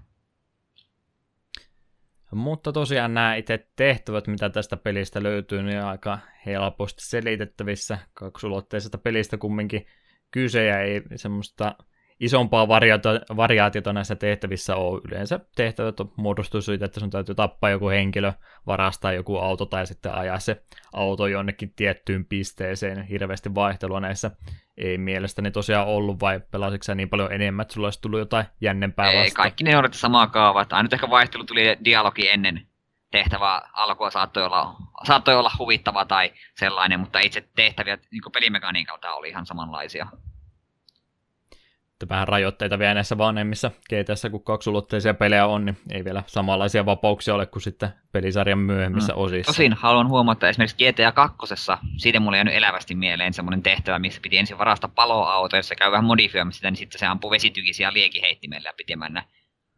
Mutta 2.31 2.71
tosiaan 2.71 3.13
nämä 3.13 3.35
itse 3.35 3.67
tehtävät, 3.75 4.27
mitä 4.27 4.49
tästä 4.49 4.77
pelistä 4.77 5.23
löytyy, 5.23 5.63
niin 5.63 5.83
aika 5.83 6.19
helposti 6.45 7.01
selitettävissä. 7.05 7.99
Kaksulotteisesta 8.13 8.97
pelistä 8.97 9.37
kumminkin 9.37 9.85
kyse 10.31 10.65
ja 10.65 10.79
ei 10.79 11.01
semmoista 11.15 11.75
isompaa 12.19 12.67
variaatiota, 12.67 13.35
variaatiota 13.35 13.93
näissä 13.93 14.15
tehtävissä 14.15 14.75
ole. 14.75 15.01
Yleensä 15.05 15.39
tehtävät 15.55 15.99
on 15.99 16.11
muodostuu 16.15 16.61
siitä, 16.61 16.85
että 16.85 16.99
sun 16.99 17.09
täytyy 17.09 17.35
tappaa 17.35 17.69
joku 17.69 17.89
henkilö, 17.89 18.33
varastaa 18.67 19.13
joku 19.13 19.37
auto 19.37 19.65
tai 19.65 19.87
sitten 19.87 20.13
ajaa 20.13 20.39
se 20.39 20.63
auto 20.93 21.27
jonnekin 21.27 21.73
tiettyyn 21.75 22.25
pisteeseen. 22.25 23.03
Hirveästi 23.03 23.55
vaihtelua 23.55 23.99
näissä 23.99 24.31
ei 24.77 24.97
mielestäni 24.97 25.51
tosiaan 25.51 25.87
ollut, 25.87 26.19
vai 26.19 26.41
pelasitko 26.51 26.93
niin 26.93 27.09
paljon 27.09 27.33
enemmän, 27.33 27.61
että 27.61 27.73
sulla 27.73 27.87
olisi 27.87 28.01
tullut 28.01 28.19
jotain 28.19 28.45
jännempää 28.61 29.11
Ei, 29.11 29.23
vasta? 29.23 29.35
kaikki 29.35 29.63
ne 29.63 29.71
noudatti 29.73 29.97
samaa 29.97 30.27
kaavaa. 30.27 30.65
Ainut 30.71 30.93
ehkä 30.93 31.09
vaihtelu 31.09 31.43
tuli 31.43 31.77
dialogi 31.85 32.29
ennen 32.29 32.67
tehtävää 33.11 33.69
alkua 33.73 34.09
saattoi 34.09 34.43
olla, 34.43 34.75
saattoi 35.07 35.35
olla 35.35 35.51
huvittava 35.59 36.05
tai 36.05 36.33
sellainen, 36.55 36.99
mutta 36.99 37.19
itse 37.19 37.49
tehtäviä 37.55 37.97
niin 38.11 38.21
pelimekaniikalta 38.33 39.13
oli 39.13 39.29
ihan 39.29 39.45
samanlaisia. 39.45 40.07
Vähän 42.09 42.27
rajoitteita 42.27 42.79
vielä 42.79 42.93
näissä 42.93 43.17
vanhemmissa 43.17 43.71
GTS, 43.89 44.27
kun 44.31 44.43
kaksulotteisia 44.43 45.13
pelejä 45.13 45.45
on, 45.45 45.65
niin 45.65 45.77
ei 45.91 46.05
vielä 46.05 46.23
samanlaisia 46.27 46.85
vapauksia 46.85 47.35
ole 47.35 47.45
kuin 47.45 47.61
sitten 47.61 47.89
pelisarjan 48.11 48.59
myöhemmissä 48.59 49.13
mm. 49.13 49.19
osissa. 49.19 49.49
Tosin 49.49 49.73
haluan 49.73 50.07
huomata, 50.07 50.37
että 50.37 50.49
esimerkiksi 50.49 50.91
GTA 50.91 51.11
2, 51.11 51.37
siitä 51.97 52.19
mulle 52.19 52.37
jäänyt 52.37 52.55
elävästi 52.55 52.95
mieleen 52.95 53.33
semmoinen 53.33 53.63
tehtävä, 53.63 53.99
missä 53.99 54.21
piti 54.21 54.37
ensin 54.37 54.57
varastaa 54.57 54.91
paloauto, 54.95 55.55
jossa 55.55 55.75
käy 55.75 55.91
vähän 55.91 56.05
modifioimassa 56.05 56.57
sitä, 56.57 56.71
niin 56.71 56.77
sitten 56.77 56.99
se 56.99 57.05
ampuu 57.05 57.31
vesitykisiä 57.31 57.93
liekiheittimellä 57.93 58.69
ja 58.69 58.73
piti 58.77 58.95
mennä 58.95 59.23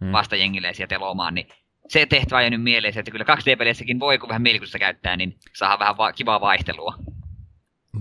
Mm. 0.01 0.11
vastajengille 0.11 0.73
sieltä 0.73 0.95
telomaan, 0.95 1.33
niin 1.33 1.47
se 1.87 2.05
tehtävä 2.05 2.37
on 2.37 2.43
jäänyt 2.43 2.63
mieleen, 2.63 2.93
että 2.97 3.11
kyllä 3.11 3.25
2D-peleissäkin 3.25 3.99
voi, 3.99 4.17
kun 4.17 4.29
vähän 4.29 4.41
mielikuvista 4.41 4.79
käyttää, 4.79 5.17
niin 5.17 5.37
saa 5.53 5.79
vähän 5.79 5.97
va- 5.97 6.13
kivaa 6.13 6.41
vaihtelua. 6.41 6.93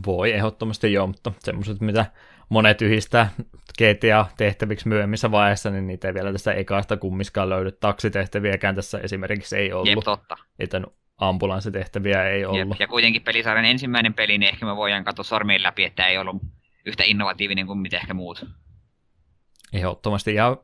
Voi 0.06 0.32
ehdottomasti 0.32 0.92
joo, 0.92 1.06
mutta 1.06 1.32
semmoiset, 1.38 1.80
mitä 1.80 2.06
monet 2.51 2.82
yhdistää 2.82 3.31
GTA-tehtäviksi 3.78 4.89
myöhemmissä 4.89 5.31
vaiheissa, 5.31 5.70
niin 5.70 5.86
niitä 5.86 6.09
ei 6.09 6.14
vielä 6.14 6.32
tästä 6.32 6.52
ekaasta 6.52 6.97
kummiskaan 6.97 7.48
löydy. 7.48 7.72
Taksitehtäviäkään 7.72 8.74
tässä 8.74 8.98
esimerkiksi 8.98 9.56
ei 9.56 9.72
ollut, 9.72 9.89
Jep, 9.89 9.98
totta. 10.05 10.36
että 10.59 10.81
ambulanssitehtäviä 11.18 12.28
ei 12.28 12.40
Jep. 12.40 12.51
ollut. 12.51 12.81
Ja 12.81 12.89
kuitenkin 12.89 13.22
pelisarjan 13.22 13.64
ensimmäinen 13.64 14.14
peli, 14.14 14.39
niin 14.39 14.48
ehkä 14.52 14.66
me 14.66 14.77
voidaan 14.77 15.05
katsoa 15.05 15.24
sormien 15.24 15.62
läpi, 15.62 15.85
että 15.85 16.06
ei 16.06 16.18
ollut 16.18 16.43
yhtä 16.86 17.05
innovatiivinen 17.06 17.66
kuin 17.66 17.78
mitä 17.78 17.97
ehkä 17.97 18.14
muut. 18.14 18.47
Ehdottomasti 19.72 20.32
ihan 20.32 20.56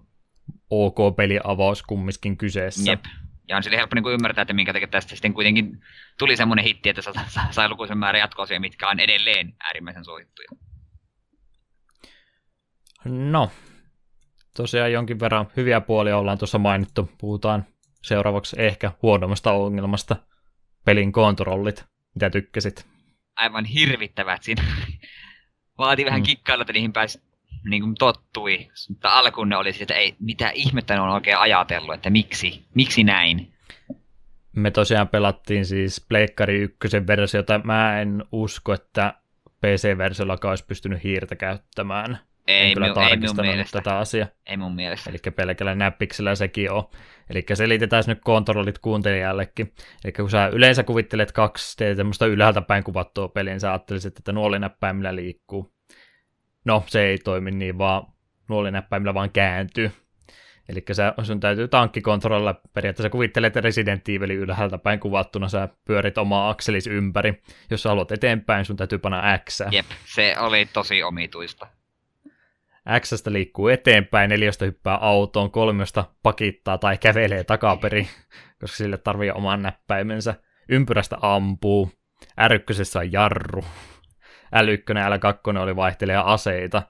ok 0.70 1.16
peliavaus 1.16 1.82
kumminkin 1.82 2.36
kyseessä. 2.36 2.90
Jep. 2.90 3.04
Ja 3.48 3.56
on 3.56 3.62
sille 3.62 3.76
helppo 3.76 3.94
niin 3.94 4.14
ymmärtää, 4.14 4.42
että 4.42 4.54
minkä 4.54 4.72
takia 4.72 4.88
tästä 4.88 5.10
sitten 5.10 5.34
kuitenkin 5.34 5.80
tuli 6.18 6.36
semmoinen 6.36 6.64
hitti, 6.64 6.88
että 6.88 7.02
sa- 7.02 7.12
sa- 7.28 7.40
sai 7.50 7.68
lukuisen 7.68 7.98
määrän 7.98 8.20
jatko 8.20 8.46
mitkä 8.58 8.88
on 8.88 9.00
edelleen 9.00 9.54
äärimmäisen 9.64 10.04
suosittuja. 10.04 10.48
No, 13.08 13.50
tosiaan 14.56 14.92
jonkin 14.92 15.20
verran 15.20 15.46
hyviä 15.56 15.80
puolia 15.80 16.18
ollaan 16.18 16.38
tuossa 16.38 16.58
mainittu. 16.58 17.10
Puhutaan 17.18 17.64
seuraavaksi 18.02 18.56
ehkä 18.58 18.92
huonommasta 19.02 19.52
ongelmasta. 19.52 20.16
Pelin 20.84 21.12
kontrollit. 21.12 21.84
Mitä 22.14 22.30
tykkäsit? 22.30 22.86
Aivan 23.36 23.64
hirvittävät 23.64 24.42
siinä. 24.42 24.62
Vaati 25.78 26.04
vähän 26.04 26.20
Mm. 26.20 26.24
kikkailla, 26.24 26.62
että 26.62 26.72
niihin 26.72 26.92
pääsi 26.92 27.22
niin 27.70 27.82
kuin 27.82 27.94
tottui. 27.98 28.68
Mutta 28.88 29.08
alkuun 29.10 29.48
ne 29.48 29.56
oli 29.56 29.72
siis, 29.72 29.82
että 29.82 29.94
ei, 29.94 30.16
mitä 30.20 30.50
ihmettä 30.50 30.94
ne 30.94 31.00
on 31.00 31.08
oikein 31.08 31.38
ajatellut, 31.38 31.94
että 31.94 32.10
miksi, 32.10 32.64
miksi 32.74 33.04
näin. 33.04 33.52
Me 34.56 34.70
tosiaan 34.70 35.08
pelattiin 35.08 35.66
siis 35.66 36.06
Pleikkari 36.08 36.60
1 36.60 37.06
versiota. 37.06 37.60
Mä 37.64 38.00
en 38.00 38.24
usko, 38.32 38.72
että 38.74 39.14
PC-versiolla 39.60 40.38
olisi 40.44 40.64
pystynyt 40.66 41.04
hiirtä 41.04 41.36
käyttämään. 41.36 42.18
Ei, 42.46 42.68
en 42.68 42.74
kyllä 42.74 42.86
minun, 42.86 43.02
ei 43.02 43.08
tarkistanut 43.08 43.50
mielestä. 43.50 43.80
tätä 43.80 43.98
asiaa. 43.98 44.28
Ei 44.46 44.56
mun 44.56 44.74
mielestä. 44.74 45.10
Eli 45.10 45.18
pelkällä 45.36 45.74
näppiksellä 45.74 46.34
sekin 46.34 46.70
on. 46.70 46.84
Eli 47.30 47.44
selitetään 47.54 48.04
nyt 48.06 48.20
kontrollit 48.24 48.78
kuuntelijallekin. 48.78 49.72
Eli 50.04 50.12
kun 50.12 50.30
sä 50.30 50.46
yleensä 50.46 50.82
kuvittelet 50.82 51.32
kaksi 51.32 51.84
d 51.84 51.96
semmoista 51.96 52.26
ylhäältä 52.26 52.62
päin 52.62 52.84
kuvattua 52.84 53.28
peliä, 53.28 53.52
niin 53.52 53.60
sä 53.60 53.70
ajattelisit, 53.70 54.18
että 54.18 54.32
nuolinäppäimillä 54.32 55.14
liikkuu. 55.14 55.72
No, 56.64 56.84
se 56.86 57.06
ei 57.06 57.18
toimi 57.18 57.50
niin, 57.50 57.78
vaan 57.78 58.02
nuolinäppäimillä 58.48 59.14
vaan 59.14 59.30
kääntyy. 59.30 59.90
Eli 60.68 60.84
sun 61.22 61.40
täytyy 61.40 61.68
tankkikontrollilla 61.68 62.60
periaatteessa 62.74 63.10
kuvittelet 63.10 63.56
Resident 63.56 64.08
Evilin 64.08 64.36
ylhäältä 64.36 64.78
päin 64.78 65.00
kuvattuna, 65.00 65.48
sä 65.48 65.68
pyörit 65.84 66.18
omaa 66.18 66.50
akselis 66.50 66.86
ympäri. 66.86 67.42
Jos 67.70 67.82
sä 67.82 67.88
haluat 67.88 68.12
eteenpäin, 68.12 68.64
sun 68.64 68.76
täytyy 68.76 68.98
panna 68.98 69.38
X. 69.38 69.60
Jep, 69.70 69.86
se 70.04 70.34
oli 70.38 70.68
tosi 70.72 71.02
omituista. 71.02 71.66
X-stä 73.00 73.32
liikkuu 73.32 73.68
eteenpäin, 73.68 74.30
neljästä 74.30 74.64
hyppää 74.64 74.96
autoon, 74.96 75.50
kolmesta 75.50 76.04
pakittaa 76.22 76.78
tai 76.78 76.98
kävelee 76.98 77.44
takaperin, 77.44 78.08
koska 78.60 78.76
sille 78.76 78.98
tarvii 78.98 79.30
oman 79.30 79.62
näppäimensä. 79.62 80.34
Ympyrästä 80.68 81.16
ampuu, 81.22 81.92
R1 82.40 82.98
on 82.98 83.12
jarru, 83.12 83.64
L1 84.54 84.98
ja 84.98 85.08
L2 85.08 85.58
oli 85.58 85.76
vaihtelee 85.76 86.16
aseita, 86.16 86.82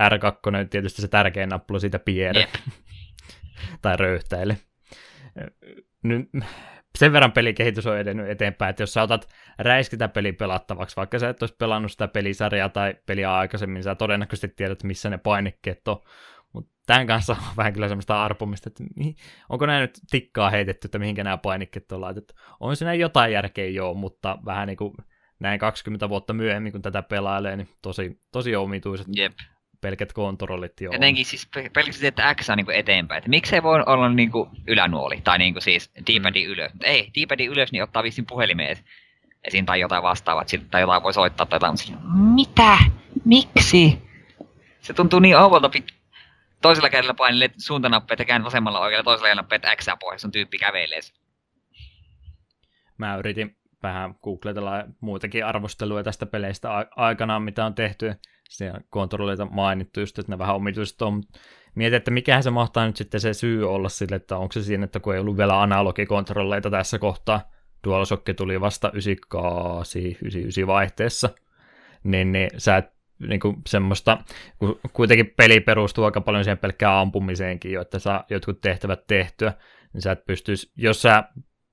R2 0.00 0.58
on 0.58 0.68
tietysti 0.68 1.02
se 1.02 1.08
tärkein 1.08 1.48
nappula 1.48 1.78
siitä 1.78 1.98
piere 1.98 2.40
Jep. 2.40 2.50
tai 3.82 3.96
röyhtäile. 3.96 4.56
Nyt 6.02 6.28
sen 6.98 7.12
verran 7.12 7.32
pelikehitys 7.32 7.86
on 7.86 7.98
edennyt 7.98 8.28
eteenpäin, 8.28 8.70
että 8.70 8.82
jos 8.82 8.92
sä 8.92 9.02
otat 9.02 9.28
räiskitä 9.58 10.08
peli 10.08 10.32
pelattavaksi, 10.32 10.96
vaikka 10.96 11.18
sä 11.18 11.28
et 11.28 11.42
olisi 11.42 11.56
pelannut 11.58 11.92
sitä 11.92 12.08
pelisarjaa 12.08 12.68
tai 12.68 12.94
peliä 13.06 13.34
aikaisemmin, 13.34 13.82
sä 13.82 13.94
todennäköisesti 13.94 14.48
tiedät, 14.48 14.82
missä 14.82 15.10
ne 15.10 15.18
painikkeet 15.18 15.88
on. 15.88 16.00
Mutta 16.52 16.70
tämän 16.86 17.06
kanssa 17.06 17.32
on 17.32 17.56
vähän 17.56 17.72
kyllä 17.72 17.88
semmoista 17.88 18.24
arpomista, 18.24 18.68
että 18.68 18.84
onko 19.48 19.66
nämä 19.66 19.80
nyt 19.80 20.00
tikkaa 20.10 20.50
heitetty, 20.50 20.86
että 20.86 20.98
mihinkä 20.98 21.24
nämä 21.24 21.36
painikkeet 21.36 21.92
on 21.92 22.00
laitettu. 22.00 22.34
On 22.60 22.76
siinä 22.76 22.94
jotain 22.94 23.32
järkeä 23.32 23.68
joo, 23.68 23.94
mutta 23.94 24.38
vähän 24.44 24.66
niin 24.66 24.76
kuin 24.76 24.94
näin 25.40 25.58
20 25.58 26.08
vuotta 26.08 26.32
myöhemmin, 26.32 26.72
kun 26.72 26.82
tätä 26.82 27.02
pelailee, 27.02 27.56
niin 27.56 27.68
tosi, 27.82 28.20
tosi 28.32 28.56
omituiset 28.56 29.06
Jep. 29.16 29.32
Pelkät 29.86 30.12
kontrollit 30.12 30.80
joo. 30.80 30.92
Jotenkin 30.92 31.24
siis 31.24 31.48
pe- 31.54 31.70
pelkästään, 31.74 32.08
että 32.08 32.34
X 32.34 32.50
on 32.50 32.56
niin 32.56 32.70
eteenpäin. 32.70 33.18
Että 33.18 33.30
miksei 33.30 33.62
voi 33.62 33.82
olla 33.86 34.08
niin 34.08 34.30
ylänuoli, 34.66 35.20
tai 35.24 35.38
niin 35.38 35.54
siis 35.58 35.90
D-padin 36.06 36.46
ylös. 36.48 36.72
Mutta 36.72 36.86
ei, 36.86 37.10
D-padin 37.14 37.50
ylös, 37.50 37.72
niin 37.72 37.82
ottaa 37.82 38.02
vissiin 38.02 38.26
puhelimeen. 38.26 38.76
esiin 39.44 39.66
tai 39.66 39.80
jotain 39.80 40.02
vastaavaa, 40.02 40.44
tai 40.70 40.80
jotain 40.80 41.02
voi 41.02 41.12
soittaa 41.12 41.46
tai 41.46 41.56
jotain, 41.56 41.76
mitä? 42.34 42.78
Miksi? 43.24 43.98
Se 44.80 44.94
tuntuu 44.94 45.20
niin 45.20 45.38
ouvolta 45.38 45.70
pit- 45.76 45.94
toisella 46.62 46.90
kädellä 46.90 47.14
painille 47.14 47.50
suuntanappeet 47.58 48.18
ja 48.18 48.24
käyn 48.24 48.44
vasemmalla 48.44 48.80
oikealla 48.80 49.04
toisella 49.04 49.26
kädellä 49.26 49.42
nappeet 49.42 49.62
X 49.76 49.86
pois, 50.00 50.22
sun 50.22 50.32
tyyppi 50.32 50.58
kävelee. 50.58 51.00
Mä 52.98 53.16
yritin 53.16 53.56
vähän 53.82 54.14
googletella 54.22 54.84
muitakin 55.00 55.46
arvosteluja 55.46 56.04
tästä 56.04 56.26
peleistä 56.26 56.68
aikanaan, 56.96 57.42
mitä 57.42 57.66
on 57.66 57.74
tehty. 57.74 58.14
Siellä 58.48 58.80
kontrolleita 58.90 59.44
mainittu 59.44 60.00
just, 60.00 60.18
että 60.18 60.32
ne 60.32 60.38
vähän 60.38 60.56
omituiset 60.56 61.02
on. 61.02 61.22
Mietin, 61.74 61.96
että 61.96 62.10
mikähän 62.10 62.42
se 62.42 62.50
mahtaa 62.50 62.86
nyt 62.86 62.96
sitten 62.96 63.20
se 63.20 63.34
syy 63.34 63.70
olla 63.70 63.88
sille, 63.88 64.16
että 64.16 64.36
onko 64.36 64.52
se 64.52 64.62
siinä, 64.62 64.84
että 64.84 65.00
kun 65.00 65.14
ei 65.14 65.20
ollut 65.20 65.36
vielä 65.36 65.62
analogikontrolleita 65.62 66.70
tässä 66.70 66.98
kohtaa, 66.98 67.50
DualShock 67.84 68.26
tuli 68.36 68.60
vasta 68.60 68.90
98, 68.92 70.02
99 70.02 70.66
vaihteessa, 70.66 71.30
niin, 72.04 72.32
niin 72.32 72.50
sä 72.56 72.76
et 72.76 72.96
niin 73.28 73.40
kuin 73.40 73.56
semmoista, 73.66 74.18
kun 74.58 74.80
kuitenkin 74.92 75.34
peli 75.36 75.60
perustuu 75.60 76.04
aika 76.04 76.20
paljon 76.20 76.44
siihen 76.44 76.58
pelkkään 76.58 76.94
ampumiseenkin 76.94 77.72
jo, 77.72 77.80
että 77.80 77.98
saa 77.98 78.24
jotkut 78.30 78.60
tehtävät 78.60 79.06
tehtyä, 79.06 79.52
niin 79.92 80.02
sä 80.02 80.12
et 80.12 80.24
pystyisi, 80.24 80.72
jos 80.76 81.02
sä 81.02 81.24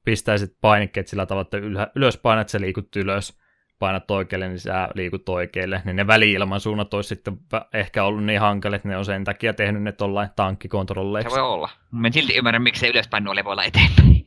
pistäisit 0.06 0.58
painikkeet 0.62 1.08
sillä 1.08 1.26
tavalla, 1.26 1.42
että 1.42 1.90
ylös 1.96 2.18
painat, 2.18 2.50
sä 2.50 2.62
liikut 2.62 2.96
ylös, 2.96 3.40
painat 3.80 4.12
oikealle, 4.12 4.48
niin 4.48 4.60
sä 4.60 4.90
liikut 4.96 5.30
oikealle, 5.30 5.82
niin 5.86 5.96
ne 5.96 6.08
väli-ilman 6.08 6.60
suunnat 6.60 6.94
olisi 6.94 7.08
sitten 7.08 7.38
ehkä 7.74 8.04
ollut 8.04 8.24
niin 8.24 8.40
hankalit, 8.40 8.76
että 8.76 8.88
ne 8.90 8.98
on 8.98 9.06
sen 9.06 9.24
takia 9.24 9.54
tehnyt 9.54 9.84
ne 9.84 9.92
tollain 9.92 10.28
Se 10.30 10.34
tankkikontrolleiksi. 10.36 11.32
voi 11.32 11.42
olla. 11.42 11.70
Mä 11.92 12.08
en 12.08 12.14
silti 12.14 12.38
ymmärrä, 12.38 12.60
miksi 12.60 12.80
se 12.80 12.88
ylöspäin 12.88 13.24
nuoli 13.24 13.44
voi 13.44 13.52
olla 13.52 13.64
eteenpäin. 13.64 14.26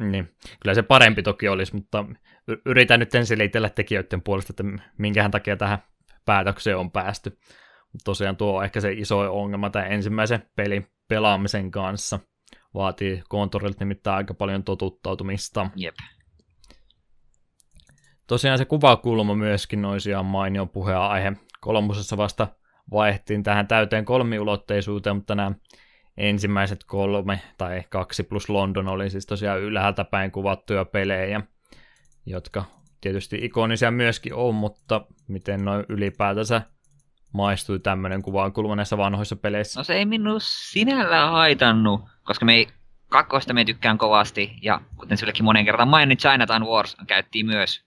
Niin, 0.00 0.34
kyllä 0.62 0.74
se 0.74 0.82
parempi 0.82 1.22
toki 1.22 1.48
olisi, 1.48 1.74
mutta 1.74 2.04
yritän 2.66 3.00
nyt 3.00 3.14
ensin 3.14 3.36
selitellä 3.36 3.68
tekijöiden 3.68 4.22
puolesta, 4.22 4.52
että 4.52 4.84
minkähän 4.98 5.30
takia 5.30 5.56
tähän 5.56 5.78
päätökseen 6.26 6.76
on 6.76 6.90
päästy. 6.90 7.30
Mutta 7.92 8.04
tosiaan 8.04 8.36
tuo 8.36 8.58
on 8.58 8.64
ehkä 8.64 8.80
se 8.80 8.92
iso 8.92 9.40
ongelma 9.40 9.70
tämän 9.70 9.92
ensimmäisen 9.92 10.42
pelin 10.56 10.86
pelaamisen 11.08 11.70
kanssa. 11.70 12.18
Vaatii 12.74 13.22
kontrollit 13.28 13.80
nimittäin 13.80 14.16
aika 14.16 14.34
paljon 14.34 14.64
totuttautumista. 14.64 15.70
Jep. 15.76 15.94
Tosiaan 18.26 18.58
se 18.58 18.64
kuvakulma 18.64 19.34
myöskin 19.34 19.84
olisi 19.84 20.10
ihan 20.10 20.26
mainio 20.26 20.66
puheenaihe. 20.66 21.32
Kolmosessa 21.60 22.16
vasta 22.16 22.48
vaihtiin 22.90 23.42
tähän 23.42 23.66
täyteen 23.66 24.04
kolmiulotteisuuteen, 24.04 25.16
mutta 25.16 25.34
nämä 25.34 25.52
ensimmäiset 26.16 26.84
kolme 26.84 27.40
tai 27.58 27.82
kaksi 27.88 28.22
plus 28.22 28.48
London 28.48 28.88
oli 28.88 29.10
siis 29.10 29.26
tosiaan 29.26 29.60
ylhäältä 29.60 30.04
päin 30.04 30.30
kuvattuja 30.30 30.84
pelejä, 30.84 31.40
jotka 32.26 32.64
tietysti 33.00 33.38
ikonisia 33.42 33.90
myöskin 33.90 34.34
on, 34.34 34.54
mutta 34.54 35.06
miten 35.28 35.64
noin 35.64 35.84
ylipäätänsä 35.88 36.62
maistui 37.32 37.78
tämmöinen 37.78 38.22
kuvakulma 38.22 38.76
näissä 38.76 38.98
vanhoissa 38.98 39.36
peleissä? 39.36 39.80
No 39.80 39.84
se 39.84 39.94
ei 39.94 40.06
minun 40.06 40.40
sinällään 40.40 41.32
haitannut, 41.32 42.00
koska 42.22 42.44
me 42.44 42.54
ei, 42.54 42.68
kakkosta 43.08 43.54
me 43.54 43.64
tykkään 43.64 43.98
kovasti, 43.98 44.52
ja 44.62 44.80
kuten 44.96 45.16
sillekin 45.16 45.44
monen 45.44 45.64
kertaan 45.64 45.88
mainitsin, 45.88 46.30
Chinatown 46.30 46.64
Wars 46.64 46.96
käyttiin 47.06 47.46
myös 47.46 47.84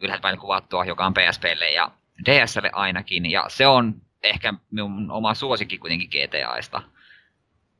ylhäältä 0.00 0.22
päin 0.22 0.38
kuvattua, 0.38 0.84
joka 0.84 1.06
on 1.06 1.14
PSPlle 1.14 1.70
ja 1.70 1.90
DSlle 2.26 2.70
ainakin, 2.72 3.30
ja 3.30 3.44
se 3.48 3.66
on 3.66 4.02
ehkä 4.22 4.54
minun 4.70 5.10
oma 5.10 5.34
suosikki 5.34 5.78
kuitenkin 5.78 6.08
GTAista. 6.08 6.82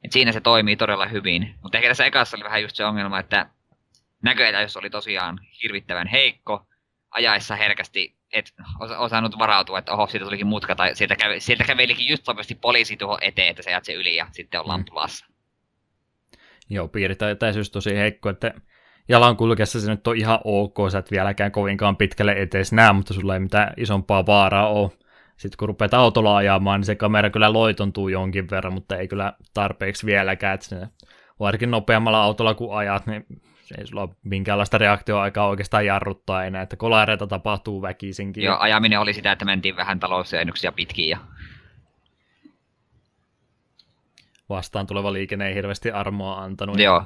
Et 0.05 0.12
siinä 0.12 0.32
se 0.32 0.40
toimii 0.40 0.76
todella 0.76 1.06
hyvin, 1.06 1.55
mutta 1.62 1.78
ehkä 1.78 1.88
tässä 1.88 2.05
ekassa 2.05 2.36
oli 2.36 2.44
vähän 2.44 2.62
just 2.62 2.76
se 2.76 2.84
ongelma, 2.84 3.18
että 3.18 3.47
näköetäisyys 4.22 4.76
oli 4.76 4.90
tosiaan 4.90 5.40
hirvittävän 5.62 6.06
heikko, 6.06 6.66
ajaessa 7.10 7.56
herkästi 7.56 8.20
et 8.32 8.55
osa- 8.80 8.98
osannut 8.98 9.38
varautua, 9.38 9.78
että 9.78 9.92
oho, 9.92 10.06
siitä 10.06 10.24
tulikin 10.24 10.47
mutka, 10.47 10.74
tai 10.74 10.94
sieltä, 10.94 11.16
käve, 11.16 11.40
sieltä 11.40 11.64
kävelikin 11.64 12.09
just 12.09 12.24
sopivasti 12.24 12.55
poliisi 12.55 12.97
tuohon 12.97 13.18
eteen, 13.20 13.48
että 13.48 13.62
sä 13.62 13.70
jäät 13.70 13.84
sen 13.84 13.97
yli 13.97 14.16
ja 14.16 14.26
sitten 14.32 14.60
ollaan 14.60 14.80
Mm. 14.80 14.84
pulassa. 14.84 15.26
Joo, 16.70 16.88
piiritä 16.88 17.30
etäisyys 17.30 17.70
tosi 17.70 17.97
heikko, 17.97 18.28
että 18.28 18.55
jalan 19.10 19.36
kulkeessa 19.36 19.80
se 19.80 19.90
nyt 19.90 20.06
on 20.06 20.16
ihan 20.16 20.38
ok, 20.44 20.76
sä 20.92 20.98
et 20.98 21.10
vieläkään 21.10 21.52
kovinkaan 21.52 21.96
pitkälle 21.96 22.32
etees 22.32 22.72
näe, 22.72 22.92
mutta 22.92 23.14
sulla 23.14 23.34
ei 23.34 23.40
mitään 23.40 23.72
isompaa 23.76 24.26
vaaraa 24.26 24.68
ole. 24.68 24.90
Sitten 25.36 25.56
kun 25.58 25.68
rupeat 25.68 25.94
autolla 25.94 26.36
ajamaan, 26.36 26.80
niin 26.80 26.86
se 26.86 26.94
kamera 26.94 27.30
kyllä 27.30 27.52
loitontuu 27.52 28.08
jonkin 28.08 28.50
verran, 28.50 28.72
mutta 28.72 28.96
ei 28.96 29.08
kyllä 29.08 29.32
tarpeeksi 29.54 30.06
vieläkään, 30.06 30.54
että 30.54 30.66
se, 30.66 30.88
varsinkin 31.40 31.70
nopeammalla 31.70 32.22
autolla 32.22 32.54
kun 32.54 32.76
ajat, 32.76 33.06
niin 33.06 33.26
se 33.62 33.74
ei 33.78 33.86
sulla 33.86 34.02
ole 34.02 34.10
minkäänlaista 34.24 34.78
reaktioaikaa 34.78 35.48
oikeastaan 35.48 35.86
jarruttaa 35.86 36.44
enää, 36.44 36.62
että 36.62 36.76
kolareita 36.76 37.26
tapahtuu 37.26 37.82
väkisinkin. 37.82 38.44
Joo, 38.44 38.56
ajaminen 38.60 39.00
oli 39.00 39.12
sitä, 39.12 39.32
että 39.32 39.44
mentiin 39.44 39.76
vähän 39.76 40.00
talousjäännöksiä 40.00 40.72
pitkin 40.72 41.08
ja 41.08 41.18
Vastaan 44.48 44.86
tuleva 44.86 45.12
liikenne 45.12 45.48
ei 45.48 45.54
hirveästi 45.54 45.90
armoa 45.90 46.42
antanut. 46.42 46.78
joo, 46.78 47.04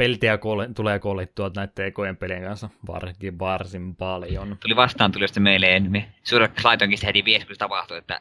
Peltiä 0.00 0.38
kol- 0.38 0.72
tulee 0.74 0.98
kolittua 0.98 1.50
näiden 1.56 1.86
ekojen 1.86 2.16
pelien 2.16 2.42
kanssa 2.42 2.68
varsinkin 2.86 3.38
varsin 3.38 3.96
paljon. 3.96 4.56
tuli 4.60 4.76
vastaan 4.76 5.12
tuli 5.12 5.28
sitten 5.28 5.42
meille, 5.42 5.80
me 5.80 6.12
suuret 6.22 6.64
laitoinkin 6.64 6.98
heti 7.04 7.24
viesti, 7.24 7.46
kun 7.46 7.54
se 7.54 7.58
tapahtui, 7.58 7.98
että 7.98 8.20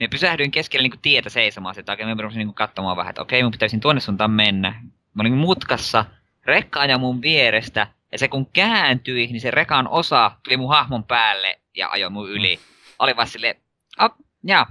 me 0.00 0.08
pysähdyin 0.08 0.50
keskelle 0.50 0.88
niin 0.88 1.00
tietä 1.02 1.30
seisomaan, 1.30 1.78
että 1.78 1.92
oikein 1.92 2.16
me 2.16 2.22
rupesin 2.22 2.38
niin 2.38 2.54
katsomaan 2.54 2.96
vähän, 2.96 3.10
että 3.10 3.22
okei, 3.22 3.42
mun 3.42 3.52
pitäisi 3.52 3.78
tuonne 3.78 4.00
suuntaan 4.00 4.30
mennä. 4.30 4.70
Mä 5.14 5.20
olin 5.20 5.32
mutkassa, 5.32 6.04
rekka 6.46 6.80
ajoi 6.80 6.98
mun 6.98 7.22
vierestä, 7.22 7.86
ja 8.12 8.18
se 8.18 8.28
kun 8.28 8.46
kääntyi, 8.46 9.26
niin 9.26 9.40
se 9.40 9.50
rekan 9.50 9.88
osa 9.88 10.30
tuli 10.44 10.56
mun 10.56 10.68
hahmon 10.68 11.04
päälle 11.04 11.60
ja 11.76 11.88
ajoi 11.90 12.10
mun 12.10 12.30
yli. 12.30 12.58
Oli 12.98 13.16
vaan 13.16 13.28
silleen, 13.28 13.56
oh, 14.00 14.10
jaa, 14.44 14.66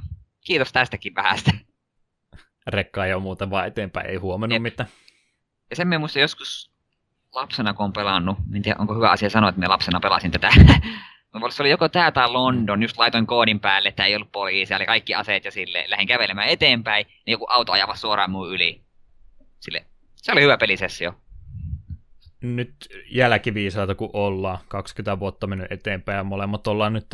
kiitos 0.45 0.72
tästäkin 0.74 1.16
vähästä. 1.16 1.52
Rekka 2.68 3.06
ei 3.06 3.14
ole 3.14 3.22
muuten 3.22 3.49
vaan 3.49 3.68
eteenpäin, 3.68 4.10
ei 4.10 4.16
huomannut 4.16 4.53
Jep. 4.56 4.61
mitään. 4.64 4.90
Ja 5.70 5.76
sen 5.76 5.88
me 5.88 5.98
muistan 5.98 6.22
joskus 6.22 6.72
lapsena, 7.36 7.74
kun 7.74 7.86
on 7.86 7.94
pelannut, 7.94 8.38
en 8.56 8.62
tiedä 8.62 8.80
onko 8.80 8.96
hyvä 8.96 9.12
asia 9.12 9.30
sanoa, 9.30 9.50
että 9.50 9.60
me 9.60 9.68
lapsena 9.68 10.00
pelasin 10.00 10.32
tätä. 10.32 10.50
Mutta 11.34 11.56
se 11.56 11.64
oli 11.64 11.70
joko 11.70 11.90
tää 11.90 12.12
tai 12.12 12.32
London, 12.32 12.82
just 12.82 12.98
laitoin 12.98 13.28
koodin 13.28 13.60
päälle, 13.60 13.90
että 13.90 14.06
ei 14.06 14.16
ollut 14.16 14.32
poliisia, 14.32 14.78
oli 14.78 14.86
kaikki 14.86 15.16
aseet 15.16 15.46
ja 15.46 15.52
sille 15.52 15.86
lähdin 15.88 16.08
kävelemään 16.08 16.48
eteenpäin, 16.48 17.06
niin 17.06 17.32
joku 17.32 17.46
auto 17.50 17.72
ajava 17.72 17.96
suoraan 17.96 18.32
mun 18.32 18.50
yli. 18.50 18.82
Sille, 19.60 19.86
se 20.16 20.32
oli 20.32 20.41
hyvä 20.41 20.58
pelisessio. 20.58 21.16
Nyt 22.41 22.76
jälkiviisaita 23.12 23.96
kun 23.96 24.10
ollaan, 24.14 24.58
20 24.68 25.20
vuotta 25.20 25.48
mennyt 25.48 25.72
eteenpäin 25.72 26.18
ja 26.18 26.24
molemmat 26.24 26.68
ollaan 26.68 26.94
nyt 26.94 27.08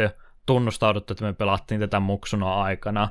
tunnustauduttu, 0.45 1.13
että 1.13 1.25
me 1.25 1.33
pelattiin 1.33 1.79
tätä 1.79 1.99
muksuna 1.99 2.61
aikana. 2.61 3.09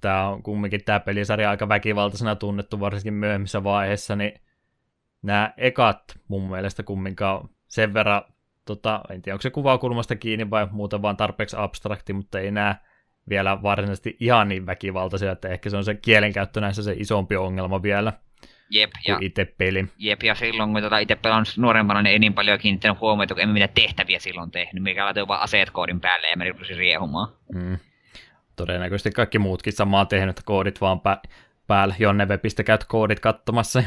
Tämä 0.00 0.28
on 0.28 0.42
kumminkin 0.42 0.84
tämä 0.84 1.00
pelisarja 1.00 1.50
aika 1.50 1.68
väkivaltaisena 1.68 2.36
tunnettu, 2.36 2.80
varsinkin 2.80 3.14
myöhemmissä 3.14 3.64
vaiheissa, 3.64 4.16
niin 4.16 4.40
nämä 5.22 5.52
ekat 5.56 6.18
mun 6.28 6.50
mielestä 6.50 6.82
kumminkaan 6.82 7.48
sen 7.68 7.94
verran, 7.94 8.22
tota, 8.64 9.00
en 9.10 9.22
tiedä 9.22 9.34
onko 9.34 9.42
se 9.42 9.50
kuvakulmasta 9.50 10.16
kiinni 10.16 10.50
vai 10.50 10.68
muuten 10.70 11.02
vaan 11.02 11.16
tarpeeksi 11.16 11.56
abstrakti, 11.58 12.12
mutta 12.12 12.40
ei 12.40 12.50
nämä 12.50 12.76
vielä 13.28 13.62
varsinaisesti 13.62 14.16
ihan 14.20 14.48
niin 14.48 14.66
väkivaltaisia, 14.66 15.32
että 15.32 15.48
ehkä 15.48 15.70
se 15.70 15.76
on 15.76 15.84
se 15.84 15.94
kielenkäyttö 15.94 16.60
näissä 16.60 16.82
se 16.82 16.94
isompi 16.98 17.36
ongelma 17.36 17.82
vielä 17.82 18.12
Jep, 18.70 18.90
ja, 19.08 19.18
itse 19.20 19.44
peli. 19.44 19.86
jep, 19.98 20.22
ja 20.22 20.34
silloin 20.34 20.72
kun 20.72 20.82
tota 20.82 20.98
itse 20.98 21.16
pelannut 21.16 21.54
nuorempana, 21.56 22.02
niin 22.02 22.12
ei 22.12 22.18
niin 22.18 22.34
paljon 22.34 22.58
kiinnittänyt 22.58 23.00
huomiota, 23.00 23.34
kun 23.34 23.42
emme 23.42 23.52
mitään 23.52 23.74
tehtäviä 23.74 24.18
silloin 24.18 24.50
tehnyt. 24.50 24.82
Mikä 24.82 25.04
laitoin 25.04 25.28
vaan 25.28 25.42
aseet 25.42 25.70
koodin 25.70 26.00
päälle 26.00 26.30
ja 26.30 26.36
me 26.36 26.48
rupesin 26.48 26.76
riehumaan. 26.76 27.28
Mm. 27.54 27.78
Todennäköisesti 28.56 29.10
kaikki 29.10 29.38
muutkin 29.38 29.72
samaa 29.72 30.04
tehnyt, 30.04 30.40
koodit 30.44 30.80
vaan 30.80 30.98
pä- 30.98 31.30
päällä. 31.66 31.94
Jonne 31.98 32.26
webistä 32.26 32.62
käyt 32.64 32.84
koodit 32.84 33.20
katsomassa. 33.20 33.82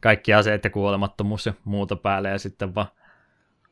Kaikki 0.00 0.34
aseet 0.34 0.64
ja 0.64 0.70
kuolemattomuus 0.70 1.46
ja 1.46 1.52
muuta 1.64 1.96
päälle 1.96 2.28
ja 2.28 2.38
sitten 2.38 2.74
vaan 2.74 2.88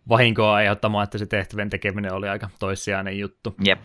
vahinkoa 0.08 0.54
aiheuttamaan, 0.54 1.04
että 1.04 1.18
se 1.18 1.26
tehtävän 1.26 1.70
tekeminen 1.70 2.12
oli 2.12 2.28
aika 2.28 2.50
toissijainen 2.58 3.18
juttu. 3.18 3.54
Jep. 3.64 3.84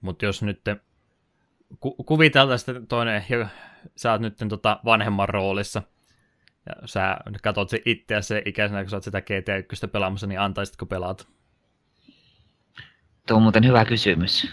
Mutta 0.00 0.24
jos 0.24 0.42
nyt 0.42 0.60
ku- 1.80 2.04
kuviteltaisiin 2.04 2.66
sitten 2.66 2.86
toinen, 2.86 3.24
jo- 3.28 3.46
sä 3.96 4.12
oot 4.12 4.20
nyt 4.20 4.36
tota 4.48 4.80
vanhemman 4.84 5.28
roolissa, 5.28 5.82
ja 6.66 6.88
sä 6.88 7.16
katsot 7.42 7.68
se 7.70 7.82
itseäsi 7.84 8.28
se 8.28 8.42
ikäisenä, 8.44 8.82
kun 8.82 8.90
sä 8.90 8.96
oot 8.96 9.04
sitä 9.04 9.20
GT1 9.20 9.88
pelaamassa, 9.88 10.26
niin 10.26 10.40
antaisitko 10.40 10.86
pelaat? 10.86 11.28
Tuo 13.26 13.36
on 13.36 13.42
muuten 13.42 13.66
hyvä 13.66 13.84
kysymys. 13.84 14.52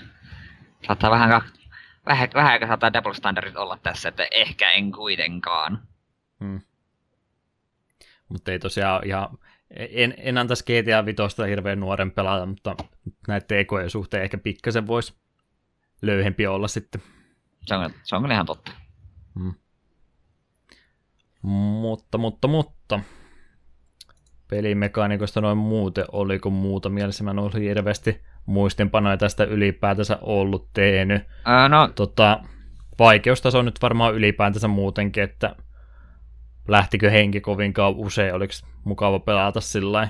Saattaa 0.87 1.11
vähän, 1.11 1.41
vähän, 2.05 2.29
vähän 2.33 2.51
aika 2.51 2.67
saattaa 2.67 2.93
double 2.93 3.13
standardit 3.13 3.55
olla 3.55 3.77
tässä, 3.83 4.09
että 4.09 4.27
ehkä 4.31 4.71
en 4.71 4.91
kuitenkaan. 4.91 5.87
Hmm. 6.39 6.61
Mutta 8.29 8.51
ei 8.51 8.59
tosiaan 8.59 9.07
ihan, 9.07 9.37
en, 9.71 10.13
en 10.17 10.37
antaisi 10.37 10.63
GTA 10.63 11.05
5 11.05 11.17
hirveän 11.49 11.79
nuoren 11.79 12.11
pelata, 12.11 12.45
mutta 12.45 12.75
näiden 13.27 13.59
ekojen 13.59 13.89
suhteen 13.89 14.23
ehkä 14.23 14.37
pikkasen 14.37 14.87
voisi 14.87 15.15
löyhempi 16.01 16.47
olla 16.47 16.67
sitten. 16.67 17.01
Se 17.65 17.75
on, 17.75 17.89
se 18.03 18.15
on 18.15 18.21
kyllä 18.21 18.33
ihan 18.33 18.45
totta. 18.45 18.71
Mutta, 21.41 22.17
mutta, 22.17 22.47
mutta. 22.47 22.99
pelimekaniikosta 24.47 25.41
noin 25.41 25.57
muuten, 25.57 26.05
oliko 26.11 26.49
muuta 26.49 26.89
mielessä, 26.89 27.23
mä 27.23 27.31
en 27.31 27.39
ole 27.39 27.59
hirveästi 27.59 28.21
muistinpanoja 28.45 29.17
tästä 29.17 29.43
ylipäätänsä 29.43 30.17
ollut 30.21 30.69
tehnyt. 30.73 31.23
Öö, 31.47 31.69
no, 31.69 31.87
Tota, 31.95 32.43
vaikeustaso 32.99 33.59
on 33.59 33.65
nyt 33.65 33.81
varmaan 33.81 34.15
ylipäätänsä 34.15 34.67
muutenkin, 34.67 35.23
että 35.23 35.55
lähtikö 36.67 37.09
henki 37.09 37.41
kovinkaan 37.41 37.93
usein, 37.95 38.33
oliko 38.33 38.53
mukava 38.83 39.19
pelata 39.19 39.61
sillä 39.61 40.07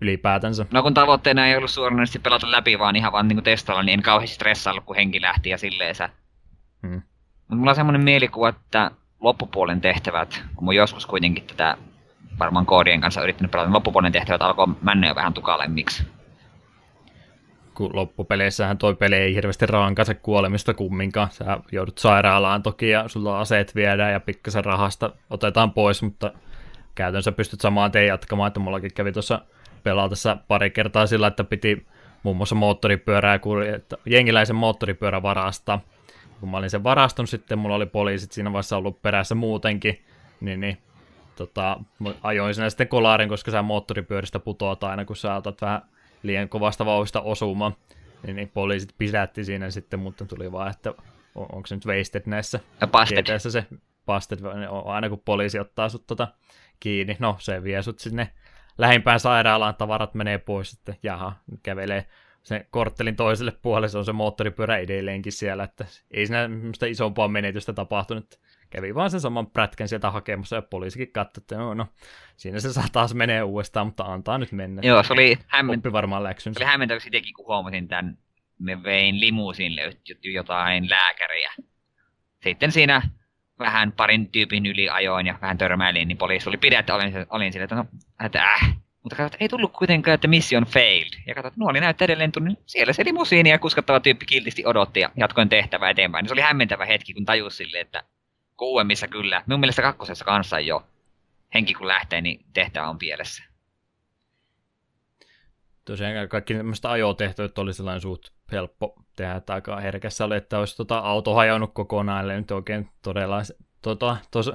ylipäätänsä. 0.00 0.66
no 0.70 0.82
kun 0.82 0.94
tavoitteena 0.94 1.46
ei 1.46 1.56
ollut 1.56 1.70
suoranaisesti 1.70 2.18
pelata 2.18 2.50
läpi, 2.50 2.78
vaan 2.78 2.96
ihan 2.96 3.12
vaan 3.12 3.28
niinku 3.28 3.42
testailla, 3.42 3.82
niin 3.82 3.98
en 3.98 4.02
kauheasti 4.02 4.34
stressaillut, 4.34 4.84
kun 4.84 4.96
henki 4.96 5.20
lähti 5.20 5.48
ja 5.48 5.58
silleensä. 5.58 6.10
Hmm. 6.82 7.02
Mutta 7.38 7.56
mulla 7.56 7.70
on 7.70 7.76
semmoinen 7.76 8.04
mielikuva, 8.04 8.48
että 8.48 8.90
loppupuolen 9.20 9.80
tehtävät, 9.80 10.44
kun 10.54 10.64
mä 10.64 10.68
oon 10.68 10.76
joskus 10.76 11.06
kuitenkin 11.06 11.44
tätä 11.44 11.76
varmaan 12.38 12.66
koodien 12.66 13.00
kanssa 13.00 13.22
yrittänyt 13.22 13.50
pelata, 13.50 13.68
niin 13.68 13.74
loppupuolen 13.74 14.12
tehtävät 14.12 14.42
alkoi 14.42 14.66
mennä 14.82 15.08
jo 15.08 15.14
vähän 15.14 15.34
tukalemmiksi. 15.34 16.06
Kun 17.74 17.90
loppupeleissähän 17.96 18.78
toi 18.78 18.94
peli 18.94 19.16
ei 19.16 19.34
hirveästi 19.34 19.66
rankase 19.66 20.14
kuolemista 20.14 20.74
kumminkaan. 20.74 21.30
Sä 21.30 21.58
joudut 21.72 21.98
sairaalaan 21.98 22.62
toki 22.62 22.90
ja 22.90 23.08
sulla 23.08 23.40
aseet 23.40 23.74
viedään 23.74 24.12
ja 24.12 24.20
pikkasen 24.20 24.64
rahasta 24.64 25.10
otetaan 25.30 25.72
pois, 25.72 26.02
mutta 26.02 26.32
käytännössä 26.94 27.32
pystyt 27.32 27.60
samaan 27.60 27.92
tien 27.92 28.06
jatkamaan, 28.06 28.48
että 28.48 28.60
mullakin 28.60 28.94
kävi 28.94 29.12
tuossa 29.12 29.40
pelatessa 29.82 30.36
pari 30.48 30.70
kertaa 30.70 31.06
sillä, 31.06 31.26
että 31.26 31.44
piti 31.44 31.86
muun 32.22 32.36
muassa 32.36 32.54
moottoripyörää, 32.54 33.38
että 33.74 33.96
jengiläisen 34.06 34.56
moottoripyörä 34.56 35.22
varastaa. 35.22 35.80
Kun 36.40 36.48
mä 36.48 36.56
olin 36.56 36.70
sen 36.70 36.84
varastunut, 36.84 37.30
sitten 37.30 37.58
mulla 37.58 37.74
oli 37.74 37.86
poliisit 37.86 38.32
siinä 38.32 38.52
vaiheessa 38.52 38.76
ollut 38.76 39.02
perässä 39.02 39.34
muutenkin, 39.34 40.04
niin, 40.40 40.60
niin 40.60 40.78
tota, 41.36 41.80
ajoin 42.22 42.54
sinä 42.54 42.70
sitten 42.70 42.88
kolarin, 42.88 43.28
koska 43.28 43.50
sä 43.50 43.62
moottoripyöristä 43.62 44.38
putoat 44.38 44.84
aina, 44.84 45.04
kun 45.04 45.16
sä 45.16 45.34
otat 45.34 45.62
vähän 45.62 45.82
liian 46.24 46.48
kovasta 46.48 46.86
vauhista 46.86 47.20
osumaan. 47.20 47.76
Niin, 48.26 48.36
niin 48.36 48.48
poliisit 48.48 48.94
pidätti 48.98 49.44
siinä 49.44 49.70
sitten, 49.70 50.00
mutta 50.00 50.24
tuli 50.24 50.52
vaan, 50.52 50.70
että 50.70 50.94
on, 51.34 51.46
onko 51.52 51.66
se 51.66 51.74
nyt 51.74 51.86
wasted 51.86 52.22
näissä 52.26 52.60
pastet. 52.90 53.26
GTAssä 53.26 53.50
se 53.50 53.66
pasted, 54.06 54.38
aina 54.84 55.08
kun 55.08 55.22
poliisi 55.24 55.58
ottaa 55.58 55.88
sut 55.88 56.06
tota 56.06 56.28
kiinni, 56.80 57.16
no 57.18 57.36
se 57.38 57.62
vie 57.62 57.82
sut 57.82 57.98
sinne 57.98 58.30
lähimpään 58.78 59.20
sairaalaan, 59.20 59.74
tavarat 59.74 60.14
menee 60.14 60.38
pois, 60.38 60.70
sitten 60.70 60.96
jaha, 61.02 61.32
kävelee 61.62 62.06
sen 62.42 62.66
korttelin 62.70 63.16
toiselle 63.16 63.52
puolelle, 63.62 63.88
se 63.88 63.98
on 63.98 64.04
se 64.04 64.12
moottoripyörä 64.12 64.78
edelleenkin 64.78 65.32
siellä, 65.32 65.64
että 65.64 65.84
ei 66.10 66.26
siinä 66.26 66.48
isompaa 66.88 67.28
menetystä 67.28 67.72
tapahtunut. 67.72 68.40
Kävi 68.74 68.94
vaan 68.94 69.10
sen 69.10 69.20
saman 69.20 69.46
prätkän 69.46 69.88
sieltä 69.88 70.10
hakemassa 70.10 70.56
ja 70.56 70.62
poliisikin 70.62 71.12
katsoi, 71.12 71.42
että 71.42 71.56
no, 71.56 71.74
no 71.74 71.86
siinä 72.36 72.60
se 72.60 72.72
saa 72.72 72.84
taas 72.92 73.14
menee 73.14 73.42
uudestaan, 73.42 73.86
mutta 73.86 74.04
antaa 74.04 74.38
nyt 74.38 74.52
mennä. 74.52 74.82
Joo, 74.84 75.02
se 75.02 75.12
oli, 75.12 75.38
hämmen... 75.46 75.78
Oppi 75.78 75.92
varmaan 75.92 76.22
se 76.22 76.24
läksynsä. 76.24 76.60
oli 76.60 76.70
hämmentäväksi 76.70 77.08
itsekin, 77.08 77.34
kun 77.34 77.46
huomasin 77.46 77.88
tämän. 77.88 78.18
Me 78.58 78.82
vein 78.82 79.20
limuusiin 79.20 79.76
löytyi 79.76 80.34
jotain 80.34 80.90
lääkäriä. 80.90 81.52
Sitten 82.42 82.72
siinä 82.72 83.02
vähän 83.58 83.92
parin 83.92 84.30
tyypin 84.30 84.66
yli 84.66 84.88
ajoin 84.88 85.26
ja 85.26 85.38
vähän 85.40 85.58
törmäilin, 85.58 86.08
niin 86.08 86.18
poliisi 86.18 86.48
oli 86.48 86.56
pidetty, 86.56 86.92
olin, 86.92 87.12
olin 87.30 87.52
sille, 87.52 87.64
että 87.64 87.76
no, 87.76 87.86
että 88.24 88.42
äh. 88.42 88.76
Mutta 89.02 89.16
katsot, 89.16 89.40
ei 89.40 89.48
tullut 89.48 89.72
kuitenkaan, 89.72 90.14
että 90.14 90.28
mission 90.28 90.64
failed. 90.64 91.22
Ja 91.26 91.34
katsot, 91.34 91.56
nuoli 91.56 91.80
näyttää 91.80 92.04
edelleen 92.04 92.32
tunnin. 92.32 92.56
Siellä 92.66 92.92
se 92.92 93.04
limusiini 93.04 93.50
ja 93.50 93.58
kuskattava 93.58 94.00
tyyppi 94.00 94.26
kiltisti 94.26 94.66
odotti 94.66 95.00
ja 95.00 95.10
jatkoin 95.16 95.48
tehtävää 95.48 95.90
eteenpäin. 95.90 96.22
Niin 96.22 96.28
se 96.28 96.34
oli 96.34 96.40
hämmentävä 96.40 96.84
hetki, 96.84 97.14
kun 97.14 97.24
tajus 97.24 97.56
sille, 97.56 97.80
että 97.80 98.04
kuuemmissa 98.56 99.08
kyllä. 99.08 99.42
Minun 99.46 99.60
mielestä 99.60 99.82
kakkosessa 99.82 100.24
kanssa 100.24 100.60
jo. 100.60 100.86
Henki 101.54 101.74
kun 101.74 101.88
lähtee, 101.88 102.20
niin 102.20 102.44
tehtävä 102.52 102.88
on 102.88 102.98
pielessä. 102.98 103.44
Tosiaan 105.84 106.28
kaikki 106.28 106.54
tämmöistä 106.54 106.90
ajotehtävät 106.90 107.58
oli 107.58 107.74
sellainen 107.74 108.00
suht 108.00 108.28
helppo 108.52 108.94
tehdä, 109.16 109.34
että 109.34 109.54
aika 109.54 109.80
herkässä 109.80 110.24
oli, 110.24 110.36
että 110.36 110.58
olisi 110.58 110.76
tota 110.76 110.98
auto 110.98 111.34
hajonnut 111.34 111.74
kokonaan, 111.74 112.24
eli 112.24 112.32
nyt 112.32 112.50
oikein 112.50 112.88
todella 113.02 113.42
tota, 113.82 114.16
tos, 114.30 114.52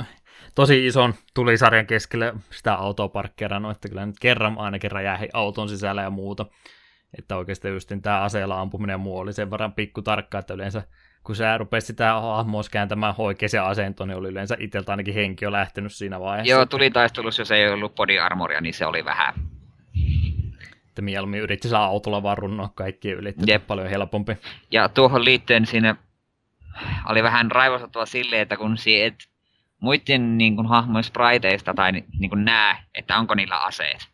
tosi 0.55 0.87
ison 0.87 1.13
tulisarjan 1.33 1.87
keskelle 1.87 2.33
sitä 2.51 2.73
autoa 2.73 3.07
parkkeerannut, 3.07 3.71
että 3.71 3.89
kyllä 3.89 4.05
nyt 4.05 4.19
kerran 4.21 4.57
ainakin 4.57 4.91
räjähi 4.91 5.29
auton 5.33 5.69
sisällä 5.69 6.01
ja 6.01 6.09
muuta. 6.09 6.45
Että 7.17 7.37
oikeasti 7.37 7.67
just 7.67 7.91
tämä 8.01 8.21
aseella 8.21 8.61
ampuminen 8.61 8.93
ja 8.93 8.97
muu 8.97 9.17
oli 9.17 9.33
sen 9.33 9.51
verran 9.51 9.73
pikku 9.73 10.01
tarkka, 10.01 10.39
että 10.39 10.53
yleensä 10.53 10.83
kun 11.23 11.35
sä 11.35 11.57
rupesi 11.57 11.87
sitä 11.87 12.13
hahmoa 12.13 12.61
kääntämään 12.71 13.13
oikeaan 13.17 13.69
asentoon, 13.69 14.09
niin 14.09 14.17
oli 14.17 14.27
yleensä 14.27 14.57
itseltä 14.59 14.91
ainakin 14.91 15.13
henki 15.13 15.45
jo 15.45 15.51
lähtenyt 15.51 15.93
siinä 15.93 16.19
vaiheessa. 16.19 16.51
Joo, 16.51 16.65
tuli 16.65 16.91
taistelussa, 16.91 17.41
jos 17.41 17.51
ei 17.51 17.69
ollut 17.69 17.95
body 17.95 18.19
armoria, 18.19 18.61
niin 18.61 18.73
se 18.73 18.85
oli 18.85 19.05
vähän. 19.05 19.33
Että 20.87 21.01
mieluummin 21.01 21.39
yritti 21.41 21.69
saa 21.69 21.85
autolla 21.85 22.23
vaan 22.23 22.37
runnoa 22.37 22.69
kaikki 22.75 23.11
yli, 23.11 23.33
Jep. 23.47 23.67
paljon 23.67 23.89
helpompi. 23.89 24.37
Ja 24.71 24.89
tuohon 24.89 25.25
liittyen 25.25 25.65
siinä 25.65 25.95
oli 27.09 27.23
vähän 27.23 27.51
raivostuttava 27.51 28.05
silleen, 28.05 28.41
että 28.41 28.57
kun 28.57 28.77
si 28.77 29.01
et 29.01 29.15
muiden 29.79 30.37
niin 30.37 30.55
kuin, 30.55 30.67
hahmojen 30.67 31.03
spriteista 31.03 31.73
tai 31.73 31.91
ni- 31.91 32.05
niin 32.19 32.29
kuin 32.29 32.45
näe, 32.45 32.75
että 32.95 33.17
onko 33.17 33.35
niillä 33.35 33.57
aseet. 33.57 34.07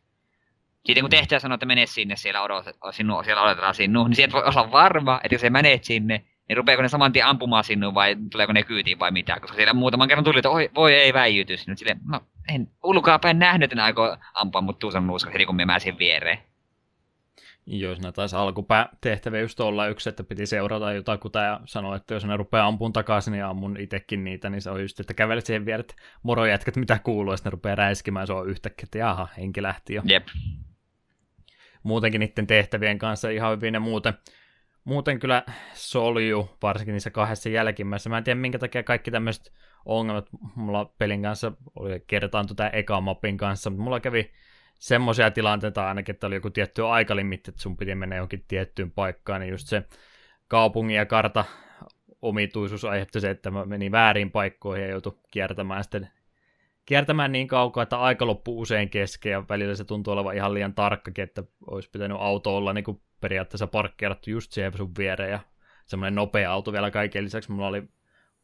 Sitten 0.86 1.04
kun 1.04 1.10
tehtäjä 1.10 1.40
sanoo, 1.40 1.54
että 1.54 1.66
mene 1.66 1.86
sinne, 1.86 2.16
siellä, 2.16 2.42
odot, 2.42 2.66
sinu, 2.92 3.24
siellä 3.24 3.42
odotetaan 3.42 3.76
sinua, 3.76 4.08
niin 4.08 4.16
sieltä 4.16 4.34
voi 4.34 4.44
olla 4.44 4.72
varma, 4.72 5.20
että 5.24 5.36
jos 5.36 5.42
sä 5.42 5.50
menet 5.50 5.84
sinne, 5.84 6.26
niin 6.50 6.58
rupeeko 6.58 6.82
ne 6.82 6.90
saman 6.90 7.12
tien 7.12 7.26
ampumaan 7.26 7.64
sinua 7.64 7.94
vai 7.94 8.16
tuleeko 8.32 8.54
ne 8.54 8.64
kyytiin 8.64 9.00
vai 9.00 9.12
mitä, 9.12 9.40
koska 9.40 9.56
siellä 9.56 9.74
muutaman 9.74 10.08
kerran 10.08 10.24
tuli, 10.24 10.40
että 10.40 10.50
oi, 10.50 10.70
voi 10.76 10.94
ei 10.94 11.14
väijytys. 11.14 11.68
Nyt 11.68 11.78
silleen, 11.78 12.00
no 12.08 12.22
en 12.54 12.68
ulkoapäin 12.84 13.40
nähnyt, 13.40 13.64
että 13.64 13.76
ne 13.76 13.82
aikoo 13.82 14.18
ampua 14.34 14.62
mut 14.62 14.80
tuusan 14.80 15.10
heti 15.34 15.46
kun 15.46 15.56
mä 15.56 15.80
siihen 15.80 16.00
viereen. 16.00 16.38
Joo, 17.68 17.96
siinä 17.96 18.12
taisi 18.12 18.36
alkupäätehtävä 18.36 19.40
just 19.40 19.60
olla 19.60 19.88
yksi, 19.88 20.10
että 20.10 20.24
piti 20.24 20.46
seurata 20.46 20.94
jotakuta 20.94 21.40
ja 21.40 21.60
sanoa, 21.66 21.96
että 21.96 22.14
jos 22.14 22.26
ne 22.26 22.38
rupeaa 22.38 22.68
ampuun 22.68 22.94
takaisin, 22.94 23.32
niin 23.32 23.46
ammun 23.46 23.80
itsekin 23.80 24.24
niitä, 24.24 24.50
niin 24.50 24.62
se 24.62 24.70
on 24.70 24.82
just, 24.82 25.00
että 25.00 25.14
kävelet 25.14 25.46
siihen 25.46 25.66
viereen, 25.66 25.80
että 25.80 25.96
moro 26.24 26.46
jätkät, 26.46 26.76
mitä 26.76 27.00
kuuluu, 27.00 27.34
ja 27.34 27.38
sitten 27.38 27.50
ne 27.50 27.52
rupeaa 27.52 27.76
räiskimään, 27.76 28.28
se 28.28 28.34
on 28.34 28.50
yhtäkkiä, 28.50 28.84
että 28.84 28.98
jaha, 28.98 29.28
henki 29.38 29.62
lähti 29.62 29.94
jo. 29.94 30.02
Jep. 30.06 30.28
Muutenkin 31.84 32.20
niiden 32.20 32.48
tehtävien 32.48 32.98
kanssa 32.98 33.30
ihan 33.30 33.52
hyvin 33.52 33.74
ja 33.74 33.80
muuten, 33.80 34.14
muuten 34.86 35.20
kyllä 35.20 35.44
solju, 35.74 36.50
varsinkin 36.62 36.94
niissä 36.94 37.12
kahdessa 37.12 37.50
jälkimmäisessä. 37.50 38.10
Mä 38.10 38.18
en 38.18 38.24
tiedä, 38.24 38.40
minkä 38.40 38.60
takia 38.60 38.84
kaikki 38.84 39.12
tämmöiset 39.12 39.54
ongelmat 39.86 40.30
mulla 40.56 40.86
pelin 40.86 41.22
kanssa 41.22 41.52
oli 41.80 42.04
kertaantu 42.08 42.56
tämän 42.56 42.76
eka 42.76 43.02
mapin 43.02 43.38
kanssa, 43.38 43.70
mutta 43.70 43.84
mulla 43.84 44.00
kävi 44.00 44.32
semmoisia 44.80 45.32
tilanteita 45.32 45.88
ainakin, 45.88 46.16
että 46.16 46.28
oli 46.28 46.36
joku 46.36 46.50
tietty 46.50 46.86
aikalimitti, 46.86 47.52
että 47.52 47.62
sun 47.62 47.78
piti 47.78 47.96
mennä 47.96 48.16
johonkin 48.16 48.46
tiettyyn 48.48 48.92
paikkaan, 48.92 49.42
niin 49.42 49.52
just 49.52 49.68
se 49.68 49.84
kaupungin 50.48 50.96
ja 50.96 51.06
karta 51.06 51.46
omituisuus 52.22 52.86
aiheutti 52.86 53.20
se, 53.20 53.30
että 53.30 53.52
mä 53.52 53.66
menin 53.66 53.92
väärin 53.92 54.32
paikkoihin 54.32 54.84
ja 54.84 54.92
joutui 54.92 55.18
kiertämään 55.32 55.84
sitten 55.84 56.10
kiertämään 56.86 57.32
niin 57.32 57.48
kaukaa, 57.48 57.84
että 57.84 58.00
aika 58.00 58.28
loppui 58.28 58.56
usein 58.56 58.90
kesken 58.90 59.32
ja 59.32 59.44
välillä 59.50 59.76
se 59.76 59.86
tuntuu 59.86 60.14
olevan 60.14 60.36
ihan 60.36 60.54
liian 60.54 60.74
tarkkakin, 60.74 61.24
että 61.24 61.44
olisi 61.68 61.90
pitänyt 61.90 62.18
auto 62.22 62.58
olla 62.58 62.74
niin 62.74 62.84
kuin 62.84 63.02
periaatteessa 63.22 63.68
parkkeerattu 63.68 64.30
just 64.30 64.52
siihen 64.52 64.78
sun 64.78 64.92
viereen 64.98 65.32
ja 65.32 65.40
semmoinen 65.86 66.16
nopea 66.16 66.52
auto 66.52 66.72
vielä 66.72 66.92
kaiken 66.92 67.24
lisäksi. 67.24 67.52
Mulla 67.52 67.68
oli 67.68 67.84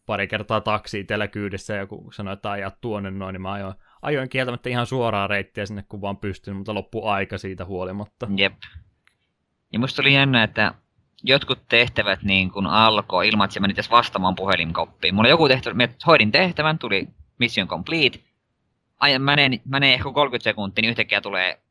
pari 0.06 0.28
kertaa 0.28 0.62
taksi 0.62 1.00
itsellä 1.00 1.28
kyydissä 1.28 1.76
ja 1.76 1.88
kun 1.88 2.14
sanoi, 2.14 2.34
että 2.34 2.52
ajaa 2.52 2.72
tuonne 2.82 3.12
noin, 3.12 3.34
niin 3.34 3.42
mä 3.42 3.52
ajoin, 3.52 3.74
ajoin 4.02 4.30
kieltämättä 4.30 4.70
ihan 4.70 4.86
suoraa 4.86 5.28
reittiä 5.28 5.66
sinne, 5.66 5.84
kun 5.90 6.02
vaan 6.02 6.18
pystyn, 6.18 6.56
mutta 6.56 6.74
loppu 6.74 7.08
aika 7.08 7.38
siitä 7.38 7.66
huolimatta. 7.66 8.28
Jep. 8.36 8.54
Ja 9.74 9.80
musta 9.80 10.02
oli 10.02 10.14
jännä, 10.14 10.44
että 10.44 10.74
jotkut 11.24 11.60
tehtävät 11.70 12.24
niin 12.24 12.52
kun 12.52 12.68
alkoi 12.68 13.28
ilman, 13.28 13.46
että 13.46 13.54
se 13.54 13.60
meni 13.60 13.74
vastaamaan 13.92 14.36
puhelinkoppiin. 14.36 15.16
Mulla 15.16 15.30
joku 15.30 15.48
tehtävä, 15.48 15.74
mä 15.74 15.88
hoidin 16.08 16.32
tehtävän, 16.32 16.80
tuli 16.80 17.08
mission 17.38 17.68
complete. 17.68 18.20
Ajan, 19.00 19.22
menee, 19.22 19.50
menee 19.66 19.94
ehkä 19.94 20.12
30 20.14 20.44
sekuntia, 20.44 20.82
niin 20.82 20.90
yhtäkkiä 20.90 21.22
tulee 21.22 21.62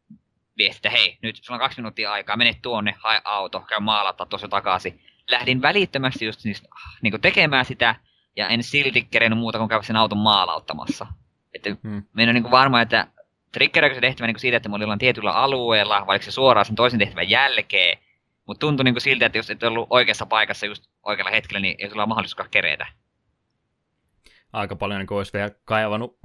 että 0.67 0.91
hei, 0.91 1.19
nyt 1.23 1.37
sulla 1.37 1.57
on 1.57 1.61
kaksi 1.61 1.79
minuuttia 1.79 2.13
aikaa, 2.13 2.37
mene 2.37 2.55
tuonne, 2.63 2.95
hae 2.99 3.21
auto, 3.25 3.61
käy 3.61 3.81
maalata 3.81 4.27
tuossa 4.27 4.49
takaisin. 4.49 5.01
Lähdin 5.31 5.63
välittömästi 5.63 6.25
just 6.25 6.45
niistä, 6.45 6.69
niin 7.03 7.11
kuin 7.11 7.21
tekemään 7.21 7.65
sitä, 7.65 7.95
ja 8.37 8.49
en 8.49 8.63
silti 8.63 9.03
kerennyt 9.11 9.39
muuta 9.39 9.59
kuin 9.59 9.69
käydä 9.69 9.83
sen 9.83 9.97
auton 9.97 10.19
maalauttamassa. 10.19 11.07
Että 11.55 11.71
Hmm. 11.83 12.03
En 12.19 12.29
ole 12.29 12.33
niin 12.33 12.51
varma, 12.51 12.81
että 12.81 13.07
triggeröikö 13.53 13.95
se 13.95 14.01
tehtävä 14.01 14.27
niin 14.27 14.39
siitä, 14.39 14.57
että 14.57 14.69
olin 14.73 14.81
jollain 14.81 14.99
tietyllä 14.99 15.33
alueella, 15.33 16.07
vai 16.07 16.15
oliko 16.15 16.25
se 16.25 16.31
suoraan 16.31 16.67
sen 16.67 16.75
toisen 16.75 16.99
tehtävän 16.99 17.31
jälkeen. 17.31 17.99
Mutta 18.47 18.61
tuntui 18.61 18.85
niin 18.85 19.01
siltä, 19.01 19.27
että 19.27 19.39
jos 19.39 19.51
et 19.51 19.63
ollut 19.63 19.87
oikeassa 19.91 20.27
paikassa 20.27 20.67
just 20.67 20.85
oikealla 21.03 21.31
hetkellä, 21.31 21.61
niin 21.61 21.77
ei 21.79 21.91
sulla 21.91 22.03
ole 22.03 22.09
mahdollisuus 22.09 22.49
keretä. 22.51 22.87
Aika 24.53 24.77
paljon 24.77 25.01
niin 25.01 25.13
olisi 25.13 25.33
vielä 25.33 25.51
kaivannut 25.65 26.19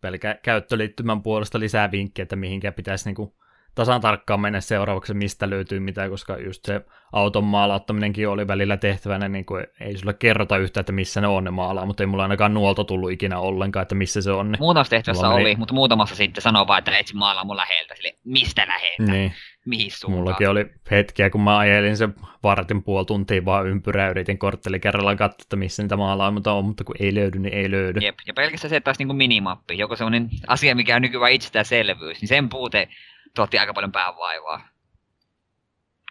pelkä 0.00 0.38
käyttöliittymän 0.42 1.22
puolesta 1.22 1.60
lisää 1.60 1.90
vinkkejä, 1.90 2.22
että 2.22 2.36
mihinkä 2.36 2.72
pitäisi 2.72 3.08
niin 3.08 3.14
kuin 3.14 3.32
tasan 3.78 4.00
tarkkaan 4.00 4.40
mennä 4.40 4.60
seuraavaksi, 4.60 5.14
mistä 5.14 5.50
löytyy 5.50 5.80
mitä, 5.80 6.08
koska 6.08 6.36
just 6.36 6.64
se 6.64 6.80
auton 7.12 7.44
maalauttaminenkin 7.44 8.28
oli 8.28 8.46
välillä 8.46 8.76
tehtävänä, 8.76 9.28
niin 9.28 9.44
kuin 9.44 9.66
ei 9.80 9.96
sulle 9.96 10.14
kerrota 10.14 10.56
yhtä, 10.56 10.80
että 10.80 10.92
missä 10.92 11.20
ne 11.20 11.26
on 11.26 11.44
ne 11.44 11.50
maalaa, 11.50 11.86
mutta 11.86 12.02
ei 12.02 12.06
mulla 12.06 12.22
ainakaan 12.22 12.54
nuolta 12.54 12.84
tullut 12.84 13.10
ikinä 13.10 13.38
ollenkaan, 13.38 13.82
että 13.82 13.94
missä 13.94 14.22
se 14.22 14.30
on. 14.30 14.52
Niin 14.52 14.60
Muutamassa 14.60 14.90
tehtävässä 14.90 15.26
Mulla 15.26 15.36
meni- 15.36 15.50
oli, 15.50 15.56
mutta 15.56 15.74
muutamassa 15.74 16.16
sitten 16.16 16.42
sanoo 16.42 16.66
vaan, 16.66 16.78
että 16.78 16.98
etsi 16.98 17.16
maalaa 17.16 17.44
mun 17.44 17.56
läheltä. 17.56 17.94
Sille, 17.94 18.14
mistä 18.24 18.66
läheltä? 18.66 19.12
niin. 19.12 19.32
Mihin 19.66 19.90
suuntaan? 19.90 20.20
Mullakin 20.20 20.48
oli 20.48 20.66
hetkiä, 20.90 21.30
kun 21.30 21.40
mä 21.40 21.58
ajelin 21.58 21.96
se 21.96 22.08
vartin 22.42 22.82
puoli 22.82 23.06
tuntia 23.06 23.44
vaan 23.44 23.66
ympyrää, 23.66 24.10
yritin 24.10 24.38
kortteli 24.38 24.80
kerrallaan 24.80 25.16
katsoa, 25.16 25.44
että 25.44 25.56
missä 25.56 25.82
niitä 25.82 25.96
maalaa, 25.96 26.30
mutta 26.30 26.52
on, 26.52 26.64
mutta 26.64 26.84
kun 26.84 26.94
ei 27.00 27.14
löydy, 27.14 27.38
niin 27.38 27.54
ei 27.54 27.70
löydy. 27.70 28.00
Jep, 28.00 28.14
ja 28.26 28.34
pelkästään 28.34 28.70
se, 28.70 28.76
että 28.76 28.88
olisi 28.88 29.04
niin 29.04 29.16
minimappi, 29.16 29.78
joku 29.78 29.96
sellainen 29.96 30.28
asia, 30.46 30.74
mikä 30.74 30.96
on 30.96 31.02
nykyään 31.02 31.32
itsestäänselvyys, 31.32 32.20
niin 32.20 32.28
sen 32.28 32.48
puute 32.48 32.88
tuotti 33.34 33.58
aika 33.58 33.74
paljon 33.74 33.92
päänvaivaa. 33.92 34.68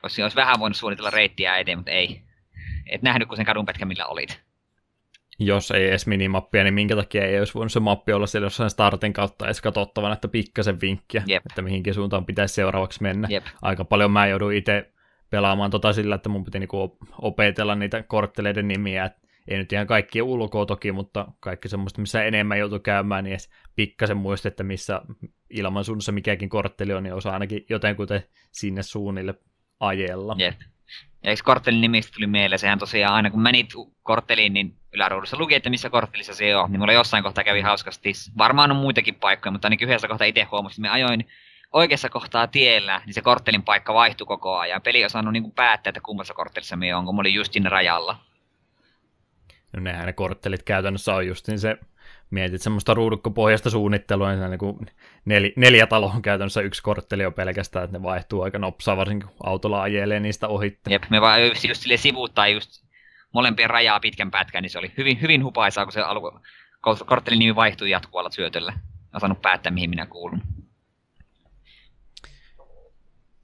Olisi, 0.03 0.23
olisi 0.23 0.35
vähän 0.35 0.59
voinut 0.59 0.77
suunnitella 0.77 1.09
reittiä 1.09 1.57
eteen, 1.57 1.77
mutta 1.77 1.91
ei. 1.91 2.21
Et 2.89 3.01
nähnyt, 3.01 3.27
kun 3.27 3.37
sen 3.37 3.45
kadunpätkän 3.45 3.87
millä 3.87 4.05
olit. 4.05 4.41
Jos 5.39 5.71
ei 5.71 5.87
edes 5.87 6.07
minimappia, 6.07 6.63
niin 6.63 6.73
minkä 6.73 6.95
takia 6.95 7.25
ei 7.25 7.39
olisi 7.39 7.53
voinut 7.53 7.71
se 7.71 7.79
mappi 7.79 8.13
olla 8.13 8.27
siellä 8.27 8.45
jossain 8.45 8.69
startin 8.69 9.13
kautta 9.13 9.45
edes 9.45 9.61
katsottavana, 9.61 10.13
että 10.13 10.27
pikkasen 10.27 10.81
vinkkiä, 10.81 11.23
Jep. 11.25 11.45
että 11.49 11.61
mihinkin 11.61 11.93
suuntaan 11.93 12.25
pitäisi 12.25 12.53
seuraavaksi 12.53 13.03
mennä. 13.03 13.27
Jep. 13.31 13.45
Aika 13.61 13.85
paljon 13.85 14.11
mä 14.11 14.27
jouduin 14.27 14.57
itse 14.57 14.91
pelaamaan 15.29 15.71
tota 15.71 15.93
sillä, 15.93 16.15
että 16.15 16.29
mun 16.29 16.43
piti 16.43 16.59
niinku 16.59 16.81
op- 16.81 16.97
opetella 17.21 17.75
niitä 17.75 18.03
kortteleiden 18.03 18.67
nimiä, 18.67 19.05
et 19.05 19.26
ei 19.47 19.57
nyt 19.57 19.73
ihan 19.73 19.87
kaikkien 19.87 20.25
ulkoa 20.25 20.65
toki, 20.65 20.91
mutta 20.91 21.27
kaikki 21.39 21.69
semmoista, 21.69 22.01
missä 22.01 22.23
enemmän 22.23 22.59
joutui 22.59 22.79
käymään, 22.79 23.23
niin 23.23 23.31
edes 23.31 23.49
pikkasen 23.75 24.17
muisti, 24.17 24.47
että 24.47 24.63
missä 24.63 25.01
ilmansuunnassa 25.49 26.11
mikäkin 26.11 26.49
kortteli 26.49 26.93
on, 26.93 27.03
niin 27.03 27.13
osaa 27.13 27.33
ainakin 27.33 27.65
jotenkuten 27.69 28.23
sinne 28.51 28.83
suunnille 28.83 29.33
ajella. 29.79 30.35
Jep. 30.37 30.59
Ja 31.23 31.29
eikö 31.29 31.41
korttelin 31.45 31.81
nimistä 31.81 32.13
tuli 32.15 32.27
mieleen, 32.27 32.59
sehän 32.59 32.79
tosiaan 32.79 33.13
aina 33.13 33.31
kun 33.31 33.41
menit 33.41 33.69
kortteliin, 34.03 34.53
niin 34.53 34.77
yläruudussa 34.93 35.37
luki, 35.39 35.55
että 35.55 35.69
missä 35.69 35.89
korttelissa 35.89 36.35
se 36.35 36.55
on. 36.55 36.71
Niin 36.71 36.79
mulla 36.79 36.93
jossain 36.93 37.23
kohtaa 37.23 37.43
kävi 37.43 37.61
hauskasti. 37.61 38.13
Varmaan 38.37 38.71
on 38.71 38.77
muitakin 38.77 39.15
paikkoja, 39.15 39.51
mutta 39.51 39.65
ainakin 39.65 39.87
yhdessä 39.87 40.07
kohtaa 40.07 40.27
itse 40.27 40.43
huomasin, 40.43 40.85
että 40.85 40.89
mä 40.89 40.93
ajoin 40.93 41.27
oikeassa 41.73 42.09
kohtaa 42.09 42.47
tiellä, 42.47 43.01
niin 43.05 43.13
se 43.13 43.21
korttelin 43.21 43.63
paikka 43.63 43.93
vaihtui 43.93 44.27
koko 44.27 44.57
ajan. 44.57 44.81
Peli 44.81 44.97
ei 44.97 45.05
osannut 45.05 45.33
niin 45.33 45.51
päättää, 45.51 45.89
että 45.89 46.01
kummassa 46.01 46.33
korttelissa 46.33 46.75
me 46.75 46.95
on, 46.95 47.05
kun 47.05 47.15
mä 47.15 47.19
olin 47.19 47.33
just 47.33 47.53
siinä 47.53 47.69
rajalla. 47.69 48.19
No 49.73 49.81
nehän 49.81 50.05
ne 50.05 50.13
korttelit 50.13 50.63
käytännössä 50.63 51.13
on 51.13 51.27
just 51.27 51.47
niin 51.47 51.59
se, 51.59 51.77
mietit 52.29 52.61
semmoista 52.61 52.93
ruudukkopohjasta 52.93 53.69
suunnittelua, 53.69 54.35
niin 54.35 54.49
niin 54.49 54.59
kuin 54.59 54.77
nel, 55.25 55.51
neljä 55.55 55.87
taloa 55.87 56.13
on 56.13 56.21
käytännössä 56.21 56.61
yksi 56.61 56.83
kortteli 56.83 57.25
on 57.25 57.33
pelkästään, 57.33 57.85
että 57.85 57.97
ne 57.97 58.03
vaihtuu 58.03 58.41
aika 58.41 58.59
nopsaa, 58.59 58.97
varsinkin 58.97 59.29
kun 59.29 59.37
autolla 59.43 59.81
ajelee 59.81 60.19
niistä 60.19 60.47
ohitte. 60.47 60.91
Jep, 60.91 61.03
me 61.09 61.21
vaan 61.21 61.47
just, 61.47 61.63
just 61.63 61.81
sille 61.81 61.97
sivuuttaa 61.97 62.47
just 62.47 62.83
molempien 63.33 63.69
rajaa 63.69 63.99
pitkän 63.99 64.31
pätkän, 64.31 64.63
niin 64.63 64.69
se 64.69 64.79
oli 64.79 64.91
hyvin, 64.97 65.21
hyvin 65.21 65.43
hupaisaa, 65.43 65.85
kun 65.85 65.93
se 65.93 66.01
alku, 66.01 66.39
korttelin 67.05 67.39
nimi 67.39 67.55
vaihtui 67.55 67.89
jatkuvalla 67.89 68.29
syötöllä. 68.29 68.71
En 68.71 69.15
osannut 69.15 69.41
päättää, 69.41 69.71
mihin 69.71 69.89
minä 69.89 70.05
kuulun. 70.05 70.41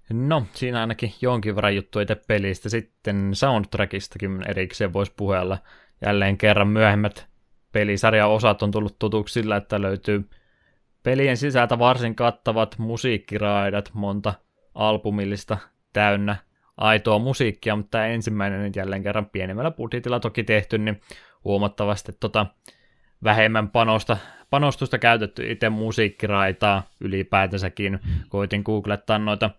No, 0.10 0.46
siinä 0.54 0.82
ainakin 0.82 1.14
jonkin 1.22 1.56
verran 1.56 1.76
juttu 1.76 2.00
itse 2.00 2.16
pelistä. 2.16 2.70
Sitten 2.70 3.36
soundtrackistakin 3.36 4.44
erikseen 4.48 4.94
voisi 4.94 5.14
puhella. 5.18 5.58
Jälleen 6.06 6.38
kerran 6.38 6.68
myöhemmät 6.68 7.28
pelisarjan 7.72 8.30
osat 8.30 8.64
on 8.64 8.72
tullut 8.72 9.00
tutuksi 9.00 9.34
sillä, 9.34 9.56
että 9.56 9.82
löytyy 9.82 10.30
pelien 11.04 11.38
sisältä 11.38 11.80
varsin 11.80 12.16
kattavat 12.16 12.78
musiikkiraidat, 12.78 13.90
monta 13.94 14.34
albumillista 14.76 15.58
täynnä 15.94 16.36
aitoa 16.78 17.20
musiikkia, 17.20 17.76
mutta 17.76 17.92
tämä 17.92 18.08
ensimmäinen 18.08 18.72
jälleen 18.76 19.04
kerran 19.04 19.26
pienemmällä 19.26 19.72
budjetilla 19.72 20.20
toki 20.20 20.44
tehty, 20.44 20.78
niin 20.78 21.02
huomattavasti 21.44 22.12
tota 22.20 22.46
vähemmän 23.24 23.70
panosta, 23.70 24.18
panostusta 24.50 25.00
käytetty 25.00 25.52
itse 25.52 25.70
musiikkiraitaa 25.70 26.84
ylipäätänsäkin. 27.02 28.00
Koitin 28.30 28.62
googlettaa 28.66 29.20
noita 29.20 29.50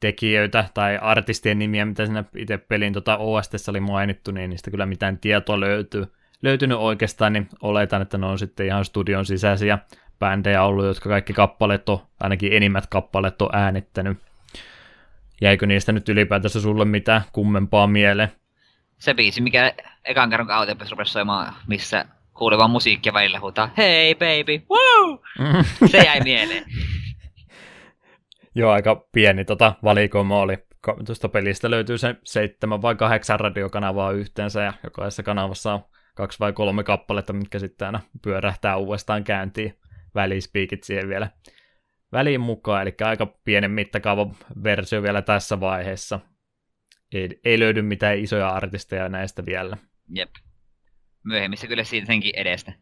tekijöitä 0.00 0.64
tai 0.74 0.98
artistien 1.02 1.58
nimiä, 1.58 1.84
mitä 1.84 2.06
siinä 2.06 2.24
itse 2.36 2.58
pelin 2.58 2.92
tota 2.92 3.16
OST 3.16 3.68
oli 3.68 3.80
mainittu, 3.80 4.30
niin 4.30 4.50
niistä 4.50 4.70
kyllä 4.70 4.86
mitään 4.86 5.18
tietoa 5.18 5.60
löytyy. 5.60 6.06
Löytynyt 6.42 6.78
oikeastaan, 6.78 7.32
niin 7.32 7.48
oletan, 7.62 8.02
että 8.02 8.18
ne 8.18 8.26
on 8.26 8.38
sitten 8.38 8.66
ihan 8.66 8.84
studion 8.84 9.26
sisäisiä 9.26 9.78
bändejä 10.18 10.62
ollut, 10.62 10.86
jotka 10.86 11.08
kaikki 11.08 11.32
kappaleet 11.32 11.88
on, 11.88 11.98
ainakin 12.20 12.52
enimmät 12.52 12.86
kappaleet 12.86 13.42
on 13.42 13.48
äänittänyt. 13.52 14.18
Jäikö 15.40 15.66
niistä 15.66 15.92
nyt 15.92 16.08
ylipäätänsä 16.08 16.60
sulle 16.60 16.84
mitään 16.84 17.22
kummempaa 17.32 17.86
mieleen? 17.86 18.32
Se 18.98 19.14
biisi, 19.14 19.40
mikä 19.40 19.72
ekan 20.04 20.30
kerran 20.30 20.50
autopes 20.50 20.90
rupesi 20.90 21.12
soimaan, 21.12 21.54
missä 21.66 22.04
kuuli 22.34 22.58
vaan 22.58 22.70
musiikkia 22.70 23.12
välillä 23.12 23.40
huutaa, 23.40 23.70
hei 23.76 24.14
baby, 24.14 24.62
woo! 24.70 25.22
Se 25.90 25.98
jäi 25.98 26.20
mieleen. 26.20 26.64
Joo, 28.54 28.72
aika 28.72 29.08
pieni 29.12 29.44
tota 29.44 29.74
valikoima 29.82 30.40
oli. 30.40 30.58
Tuosta 31.06 31.28
pelistä 31.28 31.70
löytyy 31.70 31.98
se 31.98 32.16
seitsemän 32.24 32.82
vai 32.82 32.94
kahdeksan 32.94 33.40
radiokanavaa 33.40 34.12
yhteensä, 34.12 34.62
ja 34.62 34.72
jokaisessa 34.84 35.22
kanavassa 35.22 35.72
on 35.74 35.84
kaksi 36.14 36.38
vai 36.38 36.52
kolme 36.52 36.84
kappaletta, 36.84 37.32
mitkä 37.32 37.58
sitten 37.58 37.86
aina 37.86 38.00
pyörähtää 38.22 38.76
uudestaan 38.76 39.24
käyntiin. 39.24 39.78
Välispiikit 40.14 40.84
siihen 40.84 41.08
vielä 41.08 41.30
väliin 42.12 42.40
mukaan, 42.40 42.82
eli 42.82 42.94
aika 43.04 43.26
pienen 43.26 43.70
mittakaavan 43.70 44.36
versio 44.64 45.02
vielä 45.02 45.22
tässä 45.22 45.60
vaiheessa. 45.60 46.20
Ei, 47.12 47.40
ei 47.44 47.58
löydy 47.58 47.82
mitään 47.82 48.18
isoja 48.18 48.48
artisteja 48.48 49.08
näistä 49.08 49.46
vielä. 49.46 49.76
Jep. 50.08 50.30
Myöhemmissä 51.24 51.66
kyllä 51.66 51.84
siitä 51.84 52.06
senkin 52.06 52.32
edestä. 52.36 52.72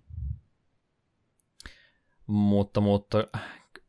Mutta, 2.26 2.80
mutta 2.80 3.28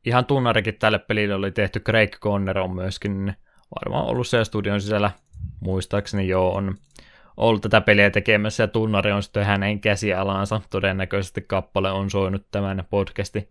ihan 0.10 0.26
tunnarikin 0.26 0.76
tälle 0.76 1.00
pelille 1.00 1.36
oli 1.36 1.52
tehty, 1.52 1.80
Craig 1.80 2.20
Conner 2.20 2.60
on 2.60 2.76
myöskin 2.76 3.34
varmaan 3.76 4.06
ollut 4.06 4.28
siellä 4.28 4.46
studion 4.46 4.82
sisällä, 4.82 5.12
muistaakseni 5.60 6.28
joo 6.28 6.56
on 6.56 6.76
ollut 7.38 7.62
tätä 7.62 7.82
peliä 7.82 8.10
tekemässä 8.10 8.64
ja 8.64 8.68
tunnari 8.68 9.12
on 9.12 9.24
sitten 9.24 9.46
hänen 9.46 9.80
käsialansa, 9.80 10.62
todennäköisesti 10.70 11.42
kappale 11.42 11.92
on 11.92 12.10
soinut 12.10 12.46
tämän 12.52 12.84
podcastin 12.90 13.50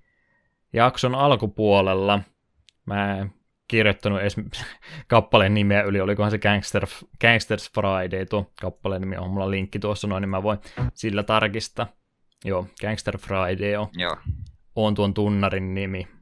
jakson 0.72 1.14
alkupuolella. 1.14 2.20
Mä 2.86 3.18
en 3.18 3.32
kirjoittanut 3.68 4.20
edes 4.20 4.36
kappaleen 5.08 5.54
nimeä 5.54 5.82
yli, 5.82 6.00
olikohan 6.00 6.30
se 6.30 6.38
Gangster, 6.38 6.86
Gangsters 7.20 7.70
Friday, 7.74 8.26
tuo 8.26 8.52
kappaleen 8.60 9.00
nimi 9.00 9.16
on 9.16 9.30
mulla 9.30 9.50
linkki 9.50 9.78
tuossa 9.78 10.06
noin, 10.06 10.20
niin 10.20 10.30
mä 10.30 10.42
voin 10.42 10.58
sillä 10.94 11.22
tarkistaa. 11.22 11.86
Joo, 12.44 12.66
Gangster 12.80 13.18
Friday 13.18 13.76
on 13.76 13.88
Joo. 13.94 14.16
on 14.74 14.94
tuon 14.94 15.14
tunnarin 15.14 15.74
nimi. 15.74 16.17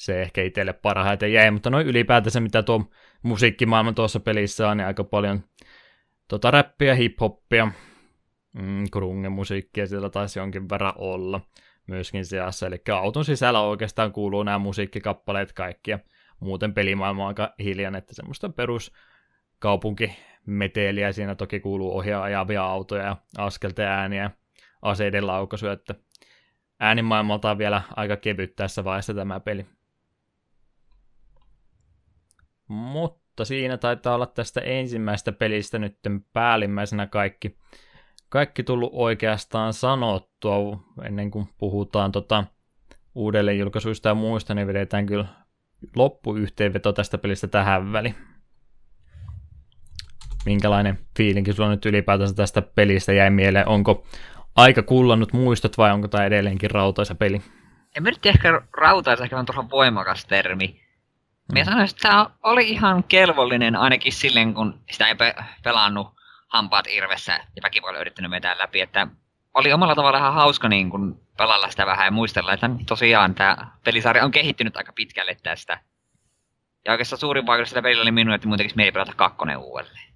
Se 0.00 0.22
ehkä 0.22 0.42
itselle 0.42 0.72
parhaiten 0.72 1.32
jäi, 1.32 1.50
mutta 1.50 1.70
noin 1.70 1.86
ylipäätänsä 1.86 2.40
mitä 2.40 2.62
tuo 2.62 2.90
musiikkimaailma 3.22 3.92
tuossa 3.92 4.20
pelissä 4.20 4.68
on, 4.68 4.76
niin 4.76 4.86
aika 4.86 5.04
paljon 5.04 5.40
tota 6.28 6.50
räppiä, 6.50 6.94
hip-hoppia, 6.94 7.68
mm, 8.52 8.84
grunge-musiikkia 8.92 9.86
siellä 9.86 10.10
taisi 10.10 10.38
jonkin 10.38 10.68
verran 10.68 10.92
olla 10.96 11.40
myöskin 11.86 12.26
seassa, 12.26 12.66
eli 12.66 12.82
auton 12.92 13.24
sisällä 13.24 13.60
oikeastaan 13.60 14.12
kuuluu 14.12 14.42
nämä 14.42 14.58
musiikkikappaleet 14.58 15.52
kaikki, 15.52 15.90
ja 15.90 15.98
muuten 16.40 16.74
pelimaailma 16.74 17.22
on 17.22 17.28
aika 17.28 17.54
hiljan, 17.58 17.94
että 17.94 18.14
semmoista 18.14 18.48
perus 18.48 18.92
kaupunkimeteliä, 19.58 21.12
siinä 21.12 21.34
toki 21.34 21.60
kuuluu 21.60 21.96
ohjaa 21.96 22.22
ajavia 22.22 22.64
autoja 22.64 23.04
ja 23.04 23.16
askelten 23.38 23.86
ääniä 23.86 24.30
aseiden 24.82 25.26
laukaisuja, 25.26 25.72
että 25.72 25.94
äänimaailmalta 26.80 27.50
on 27.50 27.58
vielä 27.58 27.82
aika 27.96 28.16
kevyt 28.16 28.56
tässä 28.56 28.84
vaiheessa 28.84 29.14
tämä 29.14 29.40
peli. 29.40 29.66
Mutta 32.70 33.44
siinä 33.44 33.76
taitaa 33.76 34.14
olla 34.14 34.26
tästä 34.26 34.60
ensimmäisestä 34.60 35.32
pelistä 35.32 35.78
nyt 35.78 35.98
päällimmäisenä 36.32 37.06
kaikki, 37.06 37.56
kaikki 38.28 38.62
tullut 38.62 38.90
oikeastaan 38.92 39.72
sanottua 39.72 40.80
ennen 41.04 41.30
kuin 41.30 41.48
puhutaan 41.58 42.12
tota 42.12 42.44
uudelleenjulkaisuista 43.14 44.08
ja 44.08 44.14
muista, 44.14 44.54
niin 44.54 44.66
vedetään 44.66 45.06
kyllä 45.06 45.26
loppuyhteenveto 45.96 46.92
tästä 46.92 47.18
pelistä 47.18 47.46
tähän 47.46 47.92
väliin. 47.92 48.14
Minkälainen 50.46 50.98
fiilinki 51.16 51.52
sulla 51.52 51.70
nyt 51.70 51.86
ylipäätänsä 51.86 52.34
tästä 52.34 52.62
pelistä 52.62 53.12
jäi 53.12 53.30
mieleen? 53.30 53.68
Onko 53.68 54.06
aika 54.56 54.82
kullannut 54.82 55.32
muistot 55.32 55.78
vai 55.78 55.92
onko 55.92 56.08
tämä 56.08 56.24
edelleenkin 56.24 56.70
rautaisa 56.70 57.14
peli? 57.14 57.42
En 57.96 58.02
mä 58.02 58.10
nyt 58.10 58.26
ehkä 58.26 58.62
rautaisi 58.76 59.22
ehkä 59.22 59.36
vähän 59.36 59.46
turhan 59.46 59.70
voimakas 59.70 60.26
termi. 60.26 60.89
Mä 61.58 61.64
sanoisin, 61.64 61.96
että 61.96 62.08
tämä 62.08 62.26
oli 62.42 62.70
ihan 62.70 63.04
kelvollinen 63.04 63.76
ainakin 63.76 64.12
silleen, 64.12 64.54
kun 64.54 64.80
sitä 64.90 65.08
ei 65.08 65.14
pe- 65.14 65.34
pelannut 65.62 66.14
hampaat 66.48 66.86
irvessä 66.88 67.32
ja 67.32 67.62
väkivallan 67.62 68.00
yrittänyt 68.00 68.30
vetää 68.30 68.58
läpi, 68.58 68.80
että 68.80 69.06
oli 69.54 69.72
omalla 69.72 69.94
tavalla 69.94 70.18
ihan 70.18 70.34
hauska 70.34 70.68
niin 70.68 70.90
kun 70.90 71.20
pelalla 71.36 71.70
sitä 71.70 71.86
vähän 71.86 72.06
ja 72.06 72.10
muistella, 72.10 72.52
että 72.52 72.70
tosiaan 72.86 73.34
tämä 73.34 73.56
pelisarja 73.84 74.24
on 74.24 74.30
kehittynyt 74.30 74.76
aika 74.76 74.92
pitkälle 74.92 75.36
tästä. 75.42 75.80
Ja 76.84 76.92
oikeastaan 76.92 77.20
suurin 77.20 77.46
vaikutus 77.46 77.68
sillä 77.68 77.82
pelillä 77.82 78.02
oli 78.02 78.12
minun, 78.12 78.34
että 78.34 78.48
mun 78.48 78.58
tekisi 78.58 78.76
mieli 78.76 78.92
pelata 78.92 79.12
kakkonen 79.16 79.58
uudelleen. 79.58 80.12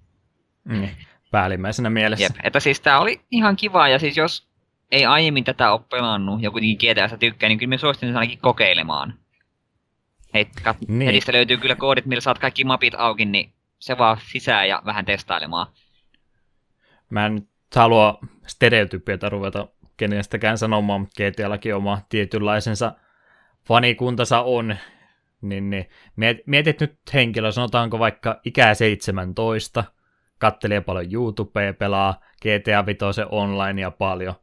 Mm. 0.63 0.89
Päällimmäisenä 1.31 1.89
mielessä. 1.89 2.23
Jep, 2.25 2.35
että 2.43 2.59
siis 2.59 2.81
tää 2.81 2.99
oli 2.99 3.21
ihan 3.31 3.55
kiva, 3.55 3.87
ja 3.87 3.99
siis 3.99 4.17
jos 4.17 4.47
ei 4.91 5.05
aiemmin 5.05 5.43
tätä 5.43 5.71
ole 5.71 5.81
pelannut, 5.89 6.41
ja 6.41 6.51
kuitenkin 6.51 6.91
GTAsta 6.91 7.17
tykkää, 7.17 7.49
niin 7.49 7.59
kyllä 7.59 7.69
mä 7.69 7.77
suosittelen 7.77 8.17
ainakin 8.17 8.39
kokeilemaan. 8.39 9.13
Hei, 10.35 10.47
kat- 10.61 10.77
Niin. 10.87 11.05
netistä 11.05 11.33
löytyy 11.33 11.57
kyllä 11.57 11.75
koodit, 11.75 12.05
millä 12.05 12.21
saat 12.21 12.39
kaikki 12.39 12.63
mapit 12.63 12.93
auki, 12.97 13.25
niin 13.25 13.53
se 13.79 13.97
vaan 13.97 14.17
sisään 14.31 14.67
ja 14.69 14.81
vähän 14.85 15.05
testailemaan. 15.05 15.67
Mä 17.09 17.25
en 17.25 17.35
nyt 17.35 17.47
halua 17.75 18.19
stereotypioita 18.47 19.29
ruveta 19.29 19.67
kenestäkään 19.97 20.57
sanomaan, 20.57 21.01
mutta 21.01 21.23
GTAllakin 21.23 21.75
oma 21.75 21.99
tietynlaisensa 22.09 22.91
fanikuntansa 23.67 24.41
on, 24.41 24.77
niin, 25.41 25.69
niin 25.69 25.85
miet- 26.15 26.43
mietit 26.45 26.79
nyt 26.79 26.95
henkilö, 27.13 27.51
sanotaanko 27.51 27.99
vaikka 27.99 28.39
ikää 28.45 28.73
17, 28.73 29.83
kattelee 30.37 30.81
paljon 30.81 31.13
YouTubea, 31.13 31.73
pelaa 31.73 32.19
GTA 32.41 32.85
5 32.85 33.21
online 33.29 33.81
ja 33.81 33.91
paljon. 33.91 34.33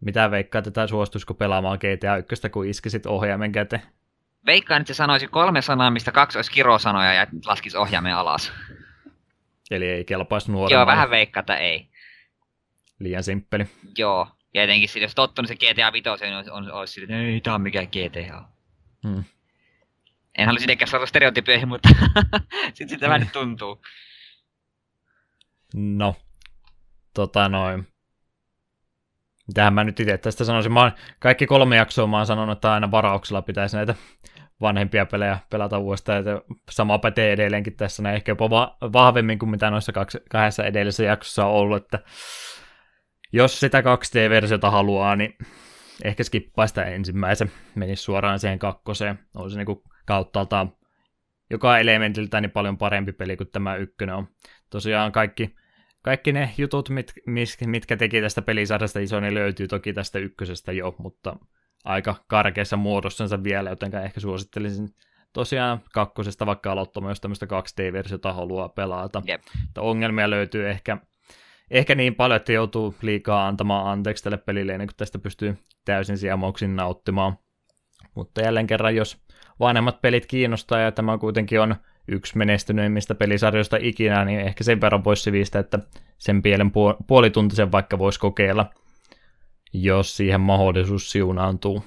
Mitä 0.00 0.30
veikkaa 0.30 0.62
tätä 0.62 0.86
suostuisiko 0.86 1.34
pelaamaan 1.34 1.78
GTA 1.78 2.16
1, 2.16 2.50
kun 2.50 2.66
iskisit 2.66 3.06
ohjaimen 3.06 3.52
käteen? 3.52 3.82
Veikkaan, 4.46 4.80
että 4.80 4.94
se 4.94 4.96
sanoisi 4.96 5.28
kolme 5.28 5.62
sanaa, 5.62 5.90
mistä 5.90 6.12
kaksi 6.12 6.38
olisi 6.38 6.50
kirosanoja 6.50 7.14
ja 7.14 7.26
laskisi 7.46 7.76
ohjaimen 7.76 8.14
alas. 8.14 8.52
Eli 9.70 9.88
ei 9.88 10.04
kelpaisi 10.04 10.50
Joo, 10.50 10.56
nuoremmalle. 10.56 10.92
vähän 10.92 11.10
veikkaa, 11.10 11.40
että 11.40 11.56
ei. 11.56 11.88
Liian 12.98 13.22
simppeli. 13.22 13.66
Joo. 13.98 14.28
Ja 14.54 14.62
etenkin 14.62 15.02
jos 15.02 15.14
tottunut 15.14 15.48
se 15.48 15.54
GTA 15.54 15.92
5, 15.92 16.08
niin 16.20 16.36
olisi, 16.36 16.50
on, 16.50 16.72
olisi 16.72 16.92
sille, 16.92 17.04
että 17.04 17.26
ei, 17.26 17.40
tää 17.40 17.54
on 17.54 17.60
mikään 17.60 17.86
GTA. 17.86 18.42
Hmm. 19.08 19.24
En 20.38 20.46
halua 20.46 20.60
sitäkään 20.60 20.88
sanoa 20.88 21.06
stereotypioihin, 21.06 21.68
mutta 21.68 21.88
sitten 22.74 22.88
sitä 22.88 23.08
vähän 23.08 23.20
nyt 23.20 23.32
tuntuu. 23.32 23.82
No, 25.74 26.16
tota 27.14 27.48
noin. 27.48 27.88
Mitähän 29.46 29.74
mä 29.74 29.84
nyt 29.84 30.00
itse 30.00 30.18
tästä 30.18 30.44
sanoisin? 30.44 30.72
Mä 30.72 30.80
oon, 30.80 30.92
kaikki 31.18 31.46
kolme 31.46 31.76
jaksoa 31.76 32.06
mä 32.06 32.16
oon 32.16 32.26
sanonut, 32.26 32.58
että 32.58 32.72
aina 32.72 32.90
varauksella 32.90 33.42
pitäisi 33.42 33.76
näitä 33.76 33.94
vanhempia 34.60 35.06
pelejä 35.06 35.38
pelata 35.50 35.78
uudestaan. 35.78 36.18
Että 36.18 36.40
sama 36.70 36.98
pätee 36.98 37.32
edelleenkin 37.32 37.76
tässä 37.76 38.02
näin 38.02 38.16
ehkä 38.16 38.32
jopa 38.32 38.50
va- 38.50 38.76
vahvemmin 38.80 39.38
kuin 39.38 39.50
mitä 39.50 39.70
noissa 39.70 39.92
kaksi, 39.92 40.18
kahdessa 40.30 40.64
edellisessä 40.64 41.04
jaksossa 41.04 41.46
on 41.46 41.52
ollut. 41.52 41.84
Että 41.84 41.98
jos 43.32 43.60
sitä 43.60 43.80
2D-versiota 43.80 44.70
haluaa, 44.70 45.16
niin 45.16 45.34
ehkä 46.04 46.24
skippaa 46.24 46.66
sitä 46.66 46.84
ensimmäisen. 46.84 47.50
Menisi 47.74 48.02
suoraan 48.02 48.38
siihen 48.38 48.58
kakkoseen. 48.58 49.18
Olisi 49.36 49.56
niinku 49.56 49.82
kauttaaltaan 50.06 50.72
joka 51.50 51.78
elementiltä 51.78 52.40
niin 52.40 52.50
paljon 52.50 52.78
parempi 52.78 53.12
peli 53.12 53.36
kuin 53.36 53.50
tämä 53.50 53.76
ykkönen 53.76 54.14
on. 54.14 54.28
Tosiaan 54.70 55.12
kaikki, 55.12 55.54
kaikki 56.02 56.32
ne 56.32 56.54
jutut, 56.58 56.90
mit, 56.90 57.12
mitkä 57.66 57.96
teki 57.96 58.20
tästä 58.20 58.42
pelisarjasta 58.42 59.00
iso, 59.00 59.20
ne 59.20 59.34
löytyy 59.34 59.68
toki 59.68 59.92
tästä 59.92 60.18
ykkösestä 60.18 60.72
jo, 60.72 60.94
mutta 60.98 61.36
aika 61.84 62.14
karkeassa 62.26 62.76
muodossansa 62.76 63.44
vielä, 63.44 63.70
joten 63.70 63.94
ehkä 63.94 64.20
suosittelisin 64.20 64.88
tosiaan 65.32 65.80
kakkosesta 65.92 66.46
vaikka 66.46 66.72
aloittamaan, 66.72 67.10
jos 67.10 67.20
tämmöistä 67.20 67.46
2D-versiota 67.46 68.32
haluaa 68.32 68.68
pelata. 68.68 69.22
Että 69.68 69.80
ongelmia 69.80 70.30
löytyy 70.30 70.70
ehkä, 70.70 70.98
ehkä 71.70 71.94
niin 71.94 72.14
paljon, 72.14 72.36
että 72.36 72.52
joutuu 72.52 72.94
liikaa 73.02 73.48
antamaan 73.48 73.86
anteeksi 73.86 74.24
tälle 74.24 74.38
pelille, 74.38 74.72
ennen 74.72 74.88
kuin 74.88 74.96
tästä 74.96 75.18
pystyy 75.18 75.58
täysin 75.84 76.18
sijamouksin 76.18 76.76
nauttimaan. 76.76 77.38
Mutta 78.14 78.40
jälleen 78.40 78.66
kerran, 78.66 78.96
jos 78.96 79.22
vanhemmat 79.60 80.02
pelit 80.02 80.26
kiinnostaa 80.26 80.78
ja 80.80 80.92
tämä 80.92 81.18
kuitenkin 81.18 81.60
on 81.60 81.74
yksi 82.08 82.38
menestyneimmistä 82.38 83.14
pelisarjoista 83.14 83.76
ikinä, 83.80 84.24
niin 84.24 84.40
ehkä 84.40 84.64
sen 84.64 84.80
verran 84.80 85.04
voisi 85.04 85.22
sivistä, 85.22 85.58
että 85.58 85.78
sen 86.18 86.42
pielen 86.42 86.70
puol- 86.70 87.04
puolituntisen 87.06 87.72
vaikka 87.72 87.98
voisi 87.98 88.20
kokeilla, 88.20 88.66
jos 89.72 90.16
siihen 90.16 90.40
mahdollisuus 90.40 91.10
siunaantuu. 91.10 91.84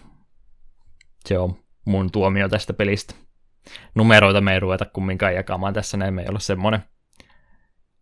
Se 1.25 1.37
on 1.37 1.63
mun 1.85 2.11
tuomio 2.11 2.49
tästä 2.49 2.73
pelistä. 2.73 3.15
Numeroita 3.95 4.41
me 4.41 4.53
ei 4.53 4.59
ruveta 4.59 4.85
kumminkaan 4.85 5.35
jakamaan 5.35 5.73
tässä, 5.73 5.97
näin 5.97 6.13
me 6.13 6.21
ei 6.21 6.27
ole 6.29 6.39
semmoinen 6.39 6.83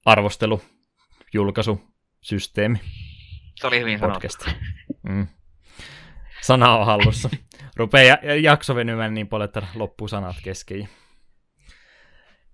arvostelu, 0.05 0.61
julkaisu, 1.33 1.81
systeemi, 2.21 2.79
Se 3.55 3.67
oli 3.67 3.79
hyvin 3.79 3.99
sanottu. 3.99 4.13
podcast. 4.13 4.45
Mm. 5.09 5.27
Sana 6.41 6.77
on 6.77 6.85
hallussa. 6.85 7.29
Rupee 7.75 8.05
ja- 8.05 8.35
jakso 8.41 8.75
venymään 8.75 9.13
niin 9.13 9.27
paljon, 9.27 9.45
että 9.45 9.61
loppuu 9.75 10.07
sanat 10.07 10.35
kesken. 10.43 10.89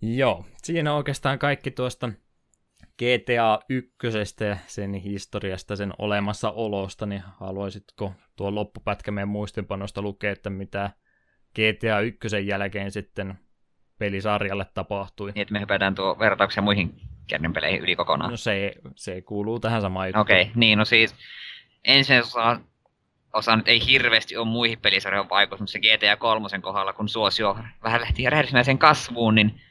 Joo, 0.02 0.46
siinä 0.64 0.92
on 0.92 0.98
oikeastaan 0.98 1.40
kaikki 1.40 1.72
tuosta 1.72 2.10
GTA 3.00 3.60
1 3.70 3.92
ja 4.40 4.58
sen 4.68 4.94
historiasta, 4.94 5.76
sen 5.76 5.94
olemassaolosta, 5.98 7.06
niin 7.06 7.24
haluaisitko 7.40 8.14
tuo 8.36 8.56
loppupätkä 8.56 9.12
meidän 9.12 9.30
muistinpanosta 9.30 10.02
lukea, 10.02 10.32
että 10.32 10.50
mitä 10.50 10.90
GTA 11.56 12.00
1 12.00 12.48
jälkeen 12.48 12.92
sitten 12.92 13.40
pelisarjalle 14.00 14.66
tapahtui? 14.74 15.32
Niin, 15.32 15.42
että 15.42 15.52
me 15.52 15.60
hypätään 15.60 15.96
tuo 15.96 16.20
vertauksia 16.20 16.64
muihin 16.64 17.02
peleihin 17.54 17.82
yli 17.82 17.96
kokonaan. 17.96 18.32
No 18.32 18.38
se, 18.38 18.74
se 18.96 19.22
kuuluu 19.22 19.60
tähän 19.60 19.82
samaan 19.82 20.08
juttuun. 20.08 20.22
Okei, 20.22 20.42
okay, 20.42 20.54
niin 20.56 20.78
no 20.78 20.86
siis 20.86 21.16
ensin 21.84 22.20
osa, 22.20 22.60
osa 23.34 23.56
nyt 23.56 23.68
ei 23.68 23.86
hirveästi 23.88 24.38
ole 24.38 24.48
muihin 24.48 24.80
pelisarjoihin 24.80 25.30
vaikutus, 25.30 25.60
mutta 25.60 25.72
se 25.72 25.80
GTA 25.80 26.18
3 26.18 26.48
kohdalla, 26.62 26.94
kun 26.94 27.10
suosio 27.10 27.58
vähän 27.84 28.02
lähti 28.02 28.30
räjähdysmäiseen 28.30 28.78
kasvuun, 28.78 29.36
niin 29.36 29.62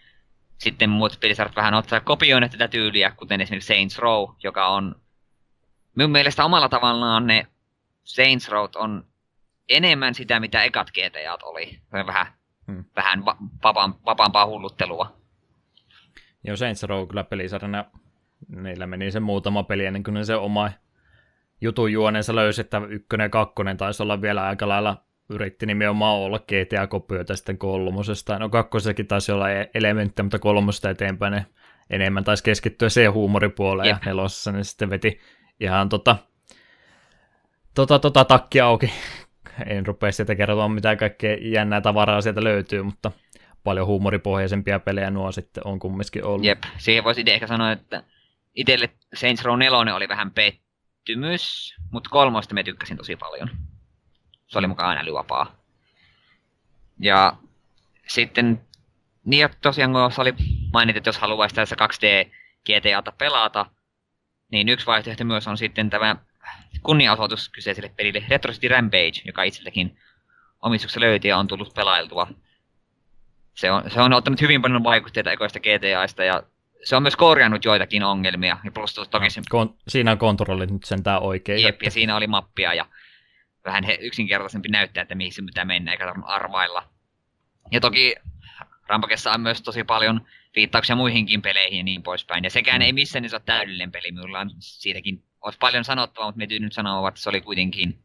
sitten 0.59 0.91
muut 0.91 1.19
pelisarjat 1.21 1.57
vähän 1.57 1.75
ottaa 1.75 2.01
kopioineet 2.01 2.53
tätä 2.53 2.69
tyyliä, 2.69 3.11
kuten 3.11 3.41
esimerkiksi 3.41 3.67
Saints 3.75 3.99
Row, 3.99 4.29
joka 4.43 4.67
on 4.69 4.95
minun 5.95 6.11
mielestä 6.11 6.45
omalla 6.45 6.69
tavallaan 6.69 7.27
ne 7.27 7.47
Saints 8.05 8.49
Row 8.49 8.69
on 8.75 9.05
enemmän 9.69 10.15
sitä, 10.15 10.41
mitä 10.41 10.63
ekat 10.65 10.91
GTAt 10.91 11.43
oli. 11.43 11.81
Se 11.91 11.99
on 12.01 12.07
vähän, 12.07 12.27
Hmm. 12.67 12.85
vähän 12.97 13.25
va- 13.25 13.37
vapaan, 13.63 13.95
vapaampaa 14.07 14.47
hulluttelua. 14.47 15.17
Joo, 16.45 16.57
Saints 16.57 16.83
Row 16.83 17.09
kyllä 17.09 17.25
pelisarjana, 17.25 17.85
niillä 18.49 18.87
meni 18.87 19.11
se 19.11 19.21
muutama 19.21 19.63
peli 19.63 19.85
ennen 19.85 20.03
kuin 20.03 20.27
se 20.27 20.35
oma 20.35 20.71
jutun 21.61 21.93
juoneensa 21.93 22.35
löysi, 22.35 22.61
että 22.61 22.83
ykkönen 22.89 23.25
ja 23.25 23.29
kakkonen 23.29 23.77
taisi 23.77 24.03
olla 24.03 24.21
vielä 24.21 24.43
aika 24.47 24.69
lailla 24.69 24.97
yritti 25.29 25.67
nimenomaan 25.67 26.17
olla 26.17 26.39
GTA-kopioita 26.39 27.37
sitten 27.37 27.59
kolmosesta. 27.59 28.39
No 28.39 28.49
kakkosessakin 28.49 29.07
taisi 29.07 29.33
olla 29.33 29.51
e- 29.51 29.71
elementtejä, 29.75 30.25
mutta 30.25 30.39
kolmosesta 30.39 30.91
eteenpäin 30.91 31.33
ne 31.33 31.47
enemmän 31.91 32.25
taisi 32.25 32.45
keskittyä 32.45 32.89
siihen 32.89 33.13
huumoripuoleen 33.13 33.89
ja 33.89 33.95
Jep. 33.95 34.05
nelosessa 34.05 34.53
ne 34.53 34.65
sitten 34.65 34.91
veti 34.91 35.21
ihan 35.61 35.89
tota, 35.89 36.17
tota, 37.75 37.99
tota 37.99 38.25
takki 38.25 38.61
auki. 38.61 38.93
En 39.67 39.87
rupea 39.87 40.13
sieltä 40.13 40.35
kertomaan 40.35 40.71
mitä 40.71 40.97
kaikkea 40.97 41.37
jännää 41.41 41.81
tavaraa 41.81 42.21
sieltä 42.21 42.45
löytyy, 42.45 42.83
mutta 42.83 43.13
paljon 43.65 43.87
huumoripohjaisempia 43.87 44.81
pelejä 44.81 45.11
nuo 45.11 45.33
sitten 45.33 45.67
on 45.67 45.79
kumminkin 45.79 46.25
ollut. 46.25 46.45
Jep, 46.45 46.63
siihen 46.79 47.05
voisi 47.05 47.25
ehkä 47.27 47.47
sanoa, 47.47 47.73
että 47.73 48.03
itselle 48.55 48.91
Saints 49.15 49.45
Row 49.45 49.59
4 49.59 49.95
oli 49.95 50.09
vähän 50.09 50.31
pettymys, 50.31 51.75
mutta 51.91 52.11
kolmosta 52.11 52.55
me 52.55 52.63
tykkäsin 52.63 52.97
tosi 52.97 53.17
paljon. 53.17 53.51
Se 54.47 54.59
oli 54.59 54.67
mukaan 54.67 54.99
älyvapaa. 54.99 55.57
Ja 57.01 57.37
sitten, 58.09 58.61
niin 59.25 59.41
ja 59.41 59.49
tosiaan 59.63 59.93
kun 59.93 60.01
oli 60.19 60.35
mainittu, 60.73 60.99
että 60.99 61.09
jos 61.09 61.19
haluaisi 61.19 61.55
tässä 61.55 61.77
2D 61.77 62.31
GTAta 62.67 63.13
pelata, 63.13 63.67
niin 64.53 64.69
yksi 64.69 64.87
vaihtoehto 64.87 65.25
myös 65.25 65.49
on 65.49 65.59
sitten 65.59 65.91
tämä 65.91 66.17
kunnianosoitus 66.83 67.49
kyseiselle 67.49 67.91
pelille 67.97 68.25
Retro 68.29 68.53
City 68.53 68.69
Rampage, 68.69 69.23
joka 69.25 69.43
itseltäkin 69.43 69.99
omistuksessa 70.63 71.01
löytyi 71.01 71.29
ja 71.29 71.39
on 71.39 71.47
tullut 71.47 71.75
pelailtua. 71.75 72.29
Se 73.55 73.71
on, 73.71 73.91
se 73.91 74.01
on 74.01 74.13
ottanut 74.13 74.41
hyvin 74.41 74.63
paljon 74.63 74.85
vaikutteita 74.85 75.33
ekoista 75.33 75.61
GTAista 75.61 76.25
ja 76.25 76.43
se 76.85 76.97
on 76.97 77.03
myös 77.03 77.17
korjannut 77.17 77.65
joitakin 77.65 78.03
ongelmia. 78.03 78.59
Ja 78.65 78.73
plus 78.73 78.95
toki 78.95 79.31
se, 79.31 79.41
Kon- 79.41 79.75
siinä 79.89 80.13
on 80.13 80.19
kontrollit 80.19 80.71
nyt 80.71 80.85
sentään 80.85 81.23
oikein. 81.23 81.63
jep, 81.63 81.83
ja 81.83 81.91
siinä 81.91 82.17
oli 82.17 82.27
mappia 82.27 82.75
ja 82.75 82.87
vähän 83.67 83.85
he, 83.85 83.99
yksinkertaisempi 84.01 84.69
näyttää, 84.69 85.03
että 85.03 85.15
mihin 85.15 85.33
se 85.33 85.43
pitää 85.43 85.65
mennä, 85.65 85.93
eikä 85.93 86.07
tarvitse 86.07 86.33
arvailla. 86.33 86.89
Ja 87.71 87.81
toki 87.81 88.15
Rampakessa 88.89 89.31
on 89.31 89.41
myös 89.41 89.63
tosi 89.63 89.85
paljon 89.85 90.27
viittauksia 90.57 90.97
muihinkin 90.97 91.43
peleihin 91.43 91.79
ja 91.79 91.85
niin 91.85 92.03
poispäin. 92.03 92.45
Ja 92.45 92.51
sekään 92.51 92.83
ei 92.83 92.93
missään 92.93 93.23
niin 93.23 93.31
se 93.31 93.37
ole 93.37 93.43
täydellinen 93.47 93.93
peli. 93.93 94.13
Minulla 94.13 94.41
on 94.41 94.51
siitäkin 94.59 95.23
olisi 95.41 95.59
paljon 95.59 95.85
sanottavaa, 95.85 96.29
mutta 96.29 96.39
me 96.39 96.59
nyt 96.59 96.73
sanoa, 96.73 97.09
että 97.09 97.21
se 97.21 97.29
oli 97.29 97.41
kuitenkin 97.41 97.99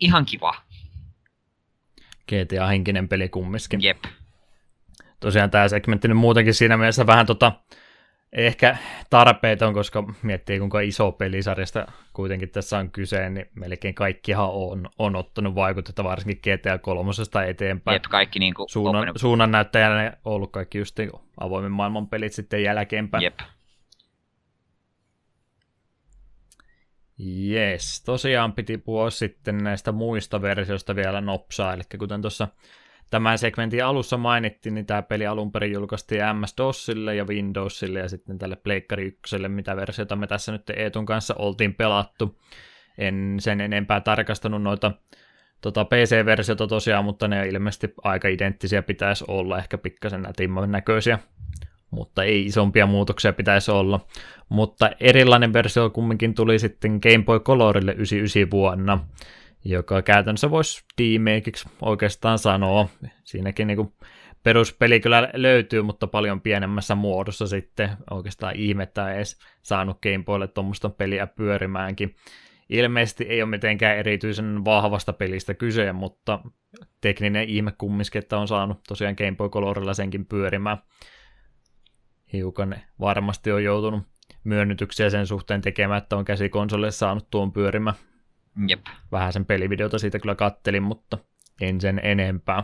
ihan 0.00 0.26
kiva. 0.26 0.54
GTA-henkinen 2.32 3.08
peli 3.08 3.28
kumminkin. 3.28 3.82
Jep. 3.82 4.04
Tosiaan 5.20 5.50
tämä 5.50 5.68
segmentti 5.68 6.08
nyt 6.08 6.16
muutenkin 6.16 6.54
siinä 6.54 6.76
mielessä 6.76 7.06
vähän 7.06 7.26
tota, 7.26 7.52
ehkä 8.32 8.76
tarpeeton, 9.10 9.74
koska 9.74 10.04
miettii 10.22 10.58
kuinka 10.58 10.80
iso 10.80 11.12
pelisarjasta 11.12 11.86
kuitenkin 12.12 12.50
tässä 12.50 12.78
on 12.78 12.90
kyse, 12.90 13.30
niin 13.30 13.50
melkein 13.54 13.94
kaikkihan 13.94 14.50
on, 14.50 14.88
on 14.98 15.16
ottanut 15.16 15.54
vaikutetta, 15.54 16.04
varsinkin 16.04 16.54
GTA 16.58 16.78
3 16.78 17.10
eteenpäin. 17.48 17.94
Jep, 17.94 18.02
kaikki 18.02 18.38
niinku 18.38 18.66
Suunnan, 18.68 19.08
open- 19.08 19.18
suunnan 19.18 19.50
näyttäjänä 19.50 20.16
on 20.24 20.32
ollut 20.32 20.52
kaikki 20.52 20.78
just 20.78 20.98
niin 20.98 21.10
kuin 21.10 21.22
avoimen 21.40 21.72
maailman 21.72 22.08
pelit 22.08 22.32
sitten 22.32 22.62
jälkeenpäin. 22.62 23.24
Jep. 23.24 23.38
Yes, 27.48 28.02
tosiaan 28.04 28.52
piti 28.52 28.78
puhua 28.78 29.10
sitten 29.10 29.58
näistä 29.58 29.92
muista 29.92 30.42
versioista 30.42 30.96
vielä 30.96 31.20
nopsaa, 31.20 31.74
eli 31.74 31.82
kuten 31.98 32.20
tuossa 32.22 32.48
tämän 33.10 33.38
segmentin 33.38 33.84
alussa 33.84 34.16
mainittiin, 34.16 34.74
niin 34.74 34.86
tämä 34.86 35.02
peli 35.02 35.26
alun 35.26 35.52
perin 35.52 35.72
julkaistiin 35.72 36.20
MS-DOSille 36.20 37.14
ja 37.14 37.24
Windowsille 37.24 37.98
ja 37.98 38.08
sitten 38.08 38.38
tälle 38.38 38.56
Pleikkari 38.56 39.06
1, 39.06 39.48
mitä 39.48 39.76
versiota 39.76 40.16
me 40.16 40.26
tässä 40.26 40.52
nyt 40.52 40.70
Eetun 40.70 41.06
kanssa 41.06 41.34
oltiin 41.38 41.74
pelattu. 41.74 42.38
En 42.98 43.36
sen 43.38 43.60
enempää 43.60 44.00
tarkastanut 44.00 44.62
noita 44.62 44.92
tota 45.60 45.84
PC-versiota 45.84 46.66
tosiaan, 46.66 47.04
mutta 47.04 47.28
ne 47.28 47.48
ilmeisesti 47.48 47.94
aika 48.02 48.28
identtisiä 48.28 48.82
pitäisi 48.82 49.24
olla, 49.28 49.58
ehkä 49.58 49.78
pikkasen 49.78 50.22
nätimmän 50.22 50.72
näköisiä, 50.72 51.18
mutta 51.90 52.24
ei 52.24 52.46
isompia 52.46 52.86
muutoksia 52.86 53.32
pitäisi 53.32 53.70
olla. 53.70 54.00
Mutta 54.48 54.90
erilainen 55.00 55.52
versio 55.52 55.90
kumminkin 55.90 56.34
tuli 56.34 56.58
sitten 56.58 56.98
Game 57.02 57.24
Boy 57.24 57.40
Colorille 57.40 57.92
99 57.92 58.50
vuonna, 58.50 58.98
joka 59.64 60.02
käytännössä 60.02 60.50
voisi 60.50 60.84
tiimeikiksi 60.96 61.68
oikeastaan 61.82 62.38
sanoa. 62.38 62.88
Siinäkin 63.24 63.66
niin 63.66 63.92
peruspeli 64.42 65.00
kyllä 65.00 65.30
löytyy, 65.34 65.82
mutta 65.82 66.06
paljon 66.06 66.40
pienemmässä 66.40 66.94
muodossa 66.94 67.46
sitten. 67.46 67.90
Oikeastaan 68.10 68.56
ihmettä 68.56 69.14
edes 69.14 69.38
saanut 69.62 69.98
Game 70.02 70.24
Boylle 70.24 70.48
tuommoista 70.48 70.90
peliä 70.90 71.26
pyörimäänkin. 71.26 72.14
Ilmeisesti 72.68 73.24
ei 73.24 73.42
ole 73.42 73.50
mitenkään 73.50 73.96
erityisen 73.96 74.64
vahvasta 74.64 75.12
pelistä 75.12 75.54
kyse, 75.54 75.92
mutta 75.92 76.40
tekninen 77.00 77.48
ihme 77.48 77.72
kumminkin, 77.78 78.18
että 78.18 78.38
on 78.38 78.48
saanut 78.48 78.80
tosiaan 78.88 79.14
Game 79.18 79.36
Boy 79.36 79.48
Colorilla 79.48 79.94
senkin 79.94 80.26
pyörimään. 80.26 80.78
Hiukan 82.32 82.76
varmasti 83.00 83.52
on 83.52 83.64
joutunut 83.64 84.02
myönnytyksiä 84.44 85.10
sen 85.10 85.26
suhteen 85.26 85.60
tekemään, 85.60 86.02
että 86.02 86.16
on 86.16 86.24
käsikonsolille 86.24 86.90
saanut 86.90 87.30
tuon 87.30 87.52
pyörimään 87.52 87.96
Jep. 88.68 88.80
vähän 89.12 89.32
sen 89.32 89.44
pelivideota 89.44 89.98
siitä 89.98 90.18
kyllä 90.18 90.34
kattelin, 90.34 90.82
mutta 90.82 91.18
en 91.60 91.80
sen 91.80 92.00
enempää. 92.02 92.62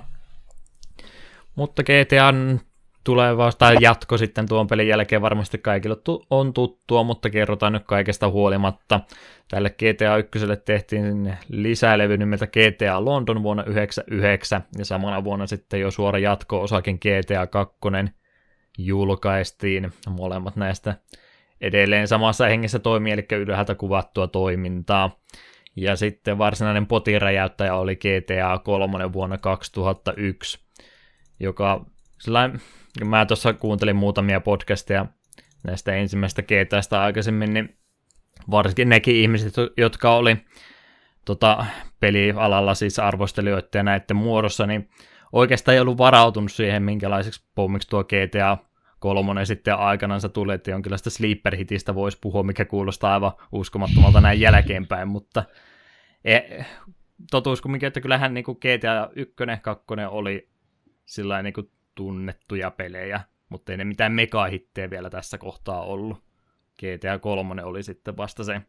Mutta 1.55 1.83
GTAn 1.83 2.61
tuleva 3.05 3.53
tai 3.53 3.77
jatko 3.81 4.19
sitten 4.19 4.49
tuon 4.49 4.67
pelin 4.67 4.89
jälkeen 4.89 5.23
varmasti 5.23 5.59
kaikille 5.59 5.97
tu- 5.97 6.27
on 6.31 6.53
tuttua, 6.53 7.03
mutta 7.03 7.31
kerrotaan 7.31 7.73
nyt 7.73 7.85
kaikesta 7.87 8.29
huolimatta. 8.29 9.01
Tälle 9.51 9.71
GTA 9.71 10.17
1 10.17 10.39
tehtiin 10.65 11.35
lisälevy 11.49 12.17
nimeltä 12.17 12.47
GTA 12.47 13.05
London 13.05 13.43
vuonna 13.43 13.63
1999 13.63 14.65
ja 14.79 14.85
samana 14.85 15.25
vuonna 15.25 15.47
sitten 15.47 15.81
jo 15.81 15.91
suora 15.91 16.19
jatko-osakin 16.19 16.97
GTA 16.97 17.47
2 17.47 17.77
julkaistiin. 18.79 19.93
Molemmat 20.11 20.57
näistä 20.57 20.95
edelleen 21.61 22.09
samassa 22.09 22.47
hengessä 22.47 22.79
toimii, 22.79 23.13
eli 23.13 23.27
ylhäältä 23.33 23.75
kuvattua 23.75 24.27
toimintaa. 24.27 25.19
Ja 25.77 25.97
sitten 25.97 26.39
varsinainen 26.39 26.87
potiräjäyttäjä 26.87 27.75
oli 27.75 27.97
GTA 27.97 28.59
3 28.59 29.13
vuonna 29.13 29.39
2001, 29.39 30.59
joka 31.41 31.87
sellainen, 32.21 32.61
mä 33.05 33.27
tuossa 33.27 33.53
kuuntelin 33.53 33.97
muutamia 33.97 34.41
podcasteja 34.41 35.07
näistä 35.65 35.93
ensimmäistä 35.93 36.43
GTAsta 36.43 37.03
aikaisemmin, 37.03 37.55
niin 37.55 37.79
varsinkin 38.51 38.89
nekin 38.89 39.17
ihmiset, 39.17 39.55
jotka 39.77 40.15
oli 40.15 40.37
tota, 41.25 41.67
pelialalla 42.01 42.75
siis 42.75 42.99
arvostelijoiden 42.99 43.69
ja 43.75 43.83
näiden 43.83 44.17
muodossa, 44.17 44.67
niin 44.67 44.89
oikeastaan 45.33 45.75
ei 45.75 45.81
ollut 45.81 45.99
varautunut 45.99 46.53
siihen, 46.53 46.83
minkälaiseksi 46.83 47.45
pommiksi 47.55 47.89
tuo 47.89 48.05
GTA 48.05 48.59
kolmonen 48.99 49.47
sitten 49.47 49.77
aikanansa 49.77 50.29
tuli, 50.29 50.55
että 50.55 50.71
jonkinlaista 50.71 51.11
sleeper-hitistä 51.11 51.95
voisi 51.95 52.19
puhua, 52.21 52.43
mikä 52.43 52.65
kuulostaa 52.65 53.15
aivan 53.15 53.33
uskomattomalta 53.53 54.21
näin 54.21 54.41
jälkeenpäin, 54.41 55.09
mutta 55.09 55.45
e, 56.25 56.41
totuus 57.31 57.61
kumminkin, 57.61 57.87
että 57.87 58.01
kyllähän 58.01 58.35
niin 58.35 58.45
kuin 58.45 58.59
GTA 58.59 59.11
1, 59.17 59.35
2 59.63 59.85
oli 60.11 60.49
sillä 61.05 61.43
niin 61.43 61.53
kuin 61.53 61.71
tunnettuja 61.95 62.71
pelejä, 62.71 63.21
mutta 63.49 63.73
ei 63.73 63.79
ne 63.79 63.85
mitään 63.85 64.13
megahittejä 64.13 64.91
vielä 64.91 65.11
tässä 65.11 65.39
kohtaa 65.39 65.81
ollut. 65.81 66.27
GTA 66.79 67.19
3 67.19 67.65
oli 67.65 67.83
sitten 67.83 68.17
vasta 68.17 68.45
se, 68.45 68.63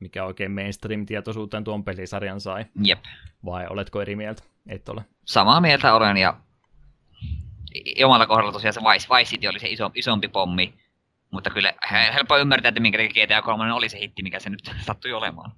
mikä 0.00 0.24
oikein 0.24 0.52
mainstream-tietoisuuteen 0.52 1.64
tuon 1.64 1.84
pelisarjan 1.84 2.40
sai. 2.40 2.64
Jep. 2.84 2.98
Vai 3.44 3.66
oletko 3.70 4.02
eri 4.02 4.16
mieltä? 4.16 4.42
Et 4.66 4.88
ole. 4.88 5.04
Samaa 5.24 5.60
mieltä 5.60 5.94
olen 5.94 6.16
ja 6.16 6.36
omalla 8.04 8.26
kohdalla 8.26 8.52
tosiaan 8.52 8.74
se 8.74 8.80
Vice, 8.80 9.08
Vice 9.16 9.30
City 9.30 9.46
oli 9.46 9.58
se 9.58 9.68
iso, 9.68 9.90
isompi 9.94 10.28
pommi. 10.28 10.74
Mutta 11.30 11.50
kyllä 11.50 11.72
he- 11.90 12.12
helppo 12.14 12.36
ymmärtää, 12.38 12.68
että 12.68 12.80
minkä 12.80 12.98
takia 12.98 13.26
GTA 13.26 13.42
3 13.42 13.72
oli 13.72 13.88
se 13.88 13.98
hitti, 13.98 14.22
mikä 14.22 14.40
se 14.40 14.50
nyt 14.50 14.60
sattui 14.86 15.12
olemaan. 15.12 15.52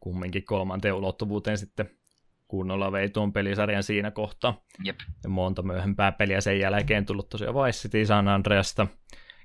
Kumminkin 0.00 0.44
kolmanteen 0.44 0.94
ulottuvuuteen 0.94 1.58
sitten 1.58 1.90
kunnolla 2.48 2.92
vei 2.92 3.08
tuon 3.08 3.32
pelisarjan 3.32 3.82
siinä 3.82 4.10
kohtaa. 4.10 4.60
Jep. 4.84 5.00
Ja 5.24 5.30
monta 5.30 5.62
myöhempää 5.62 6.12
peliä 6.12 6.40
sen 6.40 6.60
jälkeen 6.60 7.06
tullut 7.06 7.28
tosiaan 7.28 7.54
Vice 7.54 7.78
City, 7.78 8.06
San 8.06 8.28
Andreasta, 8.28 8.86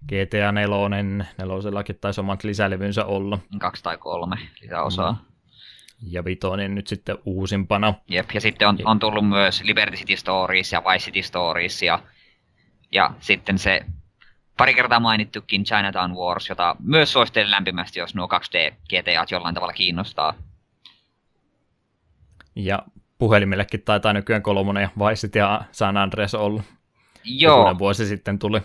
GTA 0.07 0.51
4, 0.51 0.77
nelosellakin 1.37 1.97
taisi 2.01 2.21
omat 2.21 2.43
lisälevynsä 2.43 3.05
olla, 3.05 3.39
Kaksi 3.59 3.83
tai 3.83 3.97
kolme 3.97 4.35
lisäosaa. 4.61 5.11
Mm. 5.11 5.30
Ja 6.01 6.25
Vitoinen 6.25 6.75
nyt 6.75 6.87
sitten 6.87 7.17
uusimpana. 7.25 7.93
Jep, 8.07 8.29
ja 8.33 8.41
sitten 8.41 8.67
on, 8.67 8.77
on 8.85 8.99
tullut 8.99 9.29
myös 9.29 9.63
Liberty 9.63 9.97
City 9.97 10.17
Stories 10.17 10.71
ja 10.71 10.83
Vice 10.83 11.05
City 11.05 11.21
Stories 11.23 11.81
ja, 11.81 11.99
ja 12.91 13.13
sitten 13.19 13.57
se 13.57 13.85
pari 14.57 14.73
kertaa 14.73 14.99
mainittukin 14.99 15.63
Chinatown 15.63 16.13
Wars, 16.13 16.49
jota 16.49 16.75
myös 16.79 17.13
suosittelen 17.13 17.51
lämpimästi, 17.51 17.99
jos 17.99 18.15
nuo 18.15 18.27
2D 18.27 18.73
GTAt 18.89 19.31
jollain 19.31 19.55
tavalla 19.55 19.73
kiinnostaa. 19.73 20.33
Ja 22.55 22.79
puhelimillekin 23.17 23.81
taitaa 23.81 24.13
nykyään 24.13 24.43
kolmonen 24.43 24.81
ja 24.81 24.89
Vice 24.99 25.27
City 25.27 25.39
ja 25.39 25.61
San 25.71 25.97
Andreas 25.97 26.35
ollut. 26.35 26.61
Joo, 27.23 27.57
Jokunen 27.57 27.79
vuosi 27.79 28.05
sitten 28.05 28.39
tuli 28.39 28.61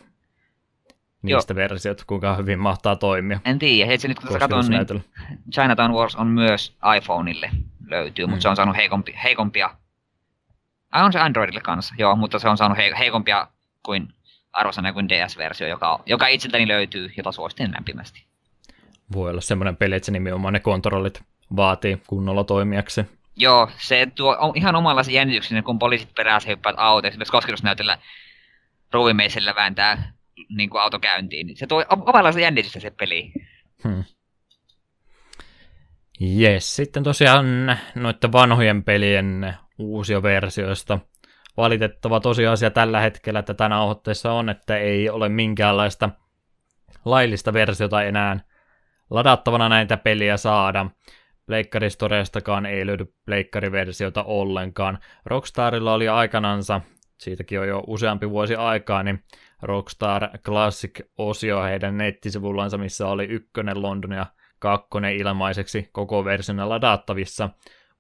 niistä 1.35 1.55
versiot, 1.55 2.05
kuinka 2.05 2.37
hyvin 2.37 2.59
mahtaa 2.59 2.97
toimia. 2.97 3.41
en 3.45 3.59
tiedä. 3.59 3.87
Hei, 3.89 3.99
se 3.99 4.09
nyt 4.09 4.19
kun 4.19 4.27
tässä 4.29 4.39
katson, 4.39 4.65
niin. 4.71 5.05
Chinatown 5.53 5.93
Wars 5.95 6.17
on 6.17 6.27
myös 6.27 6.77
iPhoneille 6.97 7.51
löytyy, 7.87 8.27
mutta 8.27 8.37
Mm. 8.37 8.43
se 8.43 8.49
on 8.49 8.57
saanut 8.57 8.77
heikompi, 8.77 9.15
heikompia... 9.25 9.71
Ai 10.93 11.05
on 11.05 11.13
se 11.13 11.19
Androidille 11.19 11.61
kanssa, 11.61 11.95
joo, 11.99 12.17
mutta 12.17 12.39
se 12.39 12.49
on 12.49 12.57
saanut 12.57 12.79
he, 12.79 12.93
heikompia 12.99 13.49
kuin 13.83 14.09
arvosana 14.53 14.93
kuin 14.93 15.09
DS-versio, 15.09 15.67
joka, 15.69 16.03
joka 16.07 16.27
itseltäni 16.27 16.69
löytyy, 16.69 17.11
jota 17.17 17.33
suosittelen 17.33 17.73
lämpimästi. 17.75 18.25
Voi 19.13 19.31
olla 19.31 19.41
semmoinen 19.41 19.77
peli, 19.77 19.95
että 19.95 20.07
se 20.07 20.13
nimenomaan 20.13 20.53
ne 20.53 20.61
kontrollit 20.61 21.23
vaatii 21.57 22.03
kunnolla 22.07 22.45
toimijaksi. 22.45 23.05
Joo, 23.37 23.71
se 23.79 24.07
tuo 24.15 24.37
on 24.41 24.53
ihan 24.55 24.77
omanlaisen 24.77 25.15
jännityksen, 25.15 25.65
kun 25.65 25.79
poliisit 25.79 26.15
perässä 26.17 26.49
hyppäät 26.49 26.77
autoon, 26.79 27.09
esimerkiksi 27.09 27.33
kosketusnäytöllä 27.33 27.99
ruuvimeisellä 28.93 29.55
vääntää 29.55 30.13
niin 30.49 30.71
kuin 30.71 30.83
auto 30.83 30.99
käyntiin. 30.99 31.47
niin 31.47 31.57
Se 31.57 31.67
tuo 31.67 31.81
o- 31.81 32.11
omanlaisen 32.11 32.43
jännitystä 32.43 32.81
se 32.81 32.91
peli. 32.91 33.33
Hmm. 33.85 34.05
Sitten 36.59 37.03
tosiaan 37.03 37.79
noiden 37.95 38.33
vanhojen 38.33 38.85
pelien 38.85 39.55
uusioversioista. 39.79 40.99
Valitettava 41.57 42.21
tosiasia 42.21 42.71
tällä 42.71 43.01
hetkellä 43.01 43.43
tätä 43.43 43.69
nauhoitteessa 43.69 44.33
on, 44.33 44.49
että 44.49 44.77
ei 44.77 45.11
ole 45.11 45.29
minkäänlaista 45.29 46.11
laillista 47.05 47.53
versiota 47.53 48.03
enää 48.03 48.41
ladattavana 49.11 49.69
näitä 49.69 49.97
peliä 49.97 50.37
saada. 50.37 50.87
Pleikkaristoreestakaan 51.47 52.67
ei 52.67 52.87
löydy 52.87 53.15
pleikkariversiota 53.27 54.23
ollenkaan. 54.23 54.99
Rockstarilla 55.25 55.95
oli 55.95 56.09
aikanansa, 56.09 56.81
siitäkin 57.19 57.61
on 57.61 57.69
jo 57.69 57.83
useampi 57.87 58.31
vuosi 58.31 58.55
aikaa, 58.55 59.03
niin 59.03 59.25
Rockstar 59.63 60.39
Classic-osio 60.39 61.63
heidän 61.63 61.99
nettisivullansa, 61.99 62.79
missä 62.79 63.09
oli 63.09 63.25
ykkönen 63.25 63.83
London 63.83 64.13
ja 64.13 64.27
kakkonen 64.59 65.17
ilmaiseksi 65.17 65.89
koko 65.93 66.25
versiona 66.25 66.69
ladattavissa, 66.69 67.51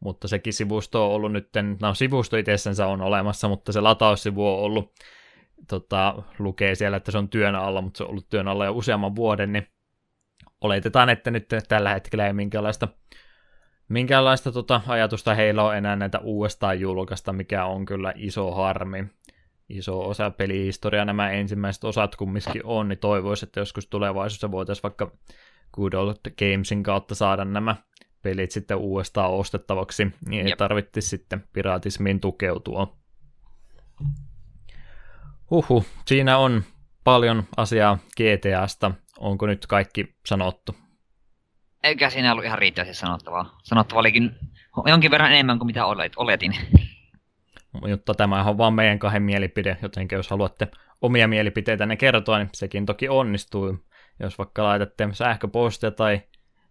mutta 0.00 0.28
sekin 0.28 0.52
sivusto 0.52 1.06
on 1.06 1.14
ollut 1.14 1.32
nyt, 1.32 1.48
no 1.82 1.94
sivusto 1.94 2.36
itsessensä 2.36 2.86
on 2.86 3.00
olemassa, 3.00 3.48
mutta 3.48 3.72
se 3.72 3.80
lataussivu 3.80 4.48
on 4.48 4.58
ollut, 4.58 4.92
tota, 5.68 6.22
lukee 6.38 6.74
siellä, 6.74 6.96
että 6.96 7.12
se 7.12 7.18
on 7.18 7.28
työn 7.28 7.54
alla, 7.54 7.82
mutta 7.82 7.98
se 7.98 8.04
on 8.04 8.10
ollut 8.10 8.28
työn 8.28 8.48
alla 8.48 8.64
jo 8.64 8.72
useamman 8.72 9.16
vuoden, 9.16 9.52
niin 9.52 9.68
oletetaan, 10.60 11.08
että 11.08 11.30
nyt 11.30 11.48
tällä 11.68 11.94
hetkellä 11.94 12.26
ei 12.26 12.32
minkäänlaista, 12.32 12.88
minkäänlaista 13.88 14.52
tota, 14.52 14.80
ajatusta 14.86 15.34
heillä 15.34 15.62
on 15.62 15.76
enää 15.76 15.96
näitä 15.96 16.18
uudestaan 16.18 16.80
julkaista, 16.80 17.32
mikä 17.32 17.64
on 17.64 17.84
kyllä 17.84 18.12
iso 18.16 18.50
harmi. 18.50 19.06
Iso 19.68 20.08
osa 20.08 20.30
pelihistoriaa 20.30 21.04
nämä 21.04 21.30
ensimmäiset 21.30 21.84
osat 21.84 22.16
kumminkin 22.16 22.62
on, 22.64 22.88
niin 22.88 22.98
toivoisi, 22.98 23.44
että 23.46 23.60
joskus 23.60 23.86
tulevaisuudessa 23.86 24.50
voitaisiin 24.50 24.82
vaikka 24.82 25.12
Good 25.72 25.92
Old 25.92 26.16
Gamesin 26.38 26.82
kautta 26.82 27.14
saada 27.14 27.44
nämä 27.44 27.76
pelit 28.22 28.50
sitten 28.50 28.76
uudestaan 28.76 29.30
ostettavaksi, 29.30 30.06
niin 30.28 30.42
ei 30.46 30.50
Jep. 30.50 30.58
tarvitsisi 30.58 31.08
sitten 31.08 31.44
piraatismiin 31.52 32.20
tukeutua. 32.20 32.96
Huhu, 35.50 35.84
siinä 36.06 36.38
on 36.38 36.62
paljon 37.04 37.44
asiaa 37.56 37.98
GTAsta. 38.16 38.90
Onko 39.18 39.46
nyt 39.46 39.66
kaikki 39.66 40.16
sanottu? 40.26 40.76
Eikä 41.82 42.10
siinä 42.10 42.32
ollut 42.32 42.44
ihan 42.44 42.58
riittävästi 42.58 42.94
sanottavaa. 42.94 43.58
Sanottavaa 43.62 44.00
olikin 44.00 44.30
jonkin 44.86 45.10
verran 45.10 45.32
enemmän 45.32 45.58
kuin 45.58 45.66
mitä 45.66 45.86
olet, 45.86 46.12
oletin. 46.16 46.56
Mutta 47.90 48.14
tämä 48.14 48.44
on 48.44 48.58
vaan 48.58 48.74
meidän 48.74 48.98
kahden 48.98 49.22
mielipide, 49.22 49.76
joten 49.82 50.08
jos 50.12 50.30
haluatte 50.30 50.68
omia 51.02 51.28
mielipiteitänne 51.28 51.96
kertoa, 51.96 52.38
niin 52.38 52.48
sekin 52.54 52.86
toki 52.86 53.08
onnistuu. 53.08 53.78
Jos 54.20 54.38
vaikka 54.38 54.64
laitatte 54.64 55.08
sähköpostia 55.12 55.90
tai 55.90 56.20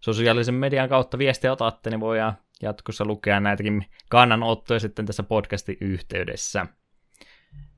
sosiaalisen 0.00 0.54
median 0.54 0.88
kautta 0.88 1.18
viestiä 1.18 1.52
otatte, 1.52 1.90
niin 1.90 2.00
voidaan 2.00 2.36
jatkossa 2.62 3.04
lukea 3.04 3.40
näitäkin 3.40 3.86
kannanottoja 4.08 4.80
sitten 4.80 5.06
tässä 5.06 5.22
podcastin 5.22 5.76
yhteydessä. 5.80 6.66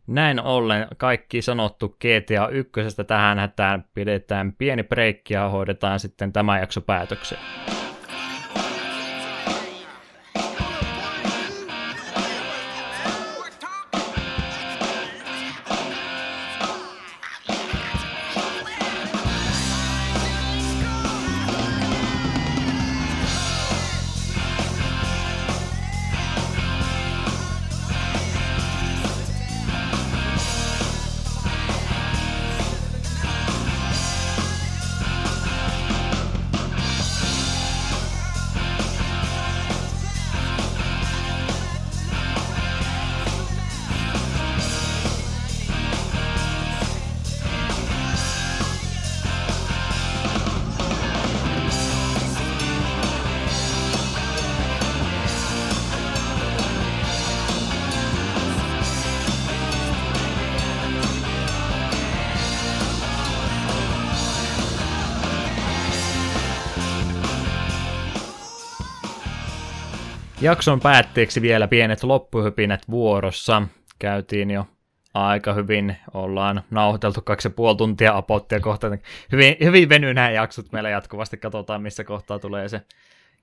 Näin 0.06 0.40
ollen 0.40 0.86
kaikki 0.96 1.42
sanottu 1.42 1.88
GTA 1.88 2.48
1 2.48 2.72
tähän 3.06 3.38
hätään 3.38 3.84
pidetään 3.94 4.52
pieni 4.52 4.82
breikki 4.82 5.34
ja 5.34 5.48
hoidetaan 5.48 6.00
sitten 6.00 6.32
tämä 6.32 6.58
jakso 6.58 6.80
päätökseen. 6.80 7.40
Jakson 70.48 70.80
päätteeksi 70.80 71.42
vielä 71.42 71.68
pienet 71.68 72.02
loppuhypinät 72.02 72.82
vuorossa. 72.90 73.62
Käytiin 73.98 74.50
jo 74.50 74.66
aika 75.14 75.52
hyvin, 75.52 75.96
ollaan 76.14 76.62
nauhoiteltu 76.70 77.20
kaksi 77.22 77.48
ja 77.48 77.50
puoli 77.50 77.76
tuntia 77.76 78.16
apottia 78.16 78.60
kohta. 78.60 78.86
Hyvin, 79.32 79.56
hyvin 79.60 79.88
venyy 79.88 80.14
nämä 80.14 80.30
jaksot 80.30 80.72
meillä 80.72 80.90
jatkuvasti, 80.90 81.36
katsotaan 81.36 81.82
missä 81.82 82.04
kohtaa 82.04 82.38
tulee 82.38 82.68
se 82.68 82.82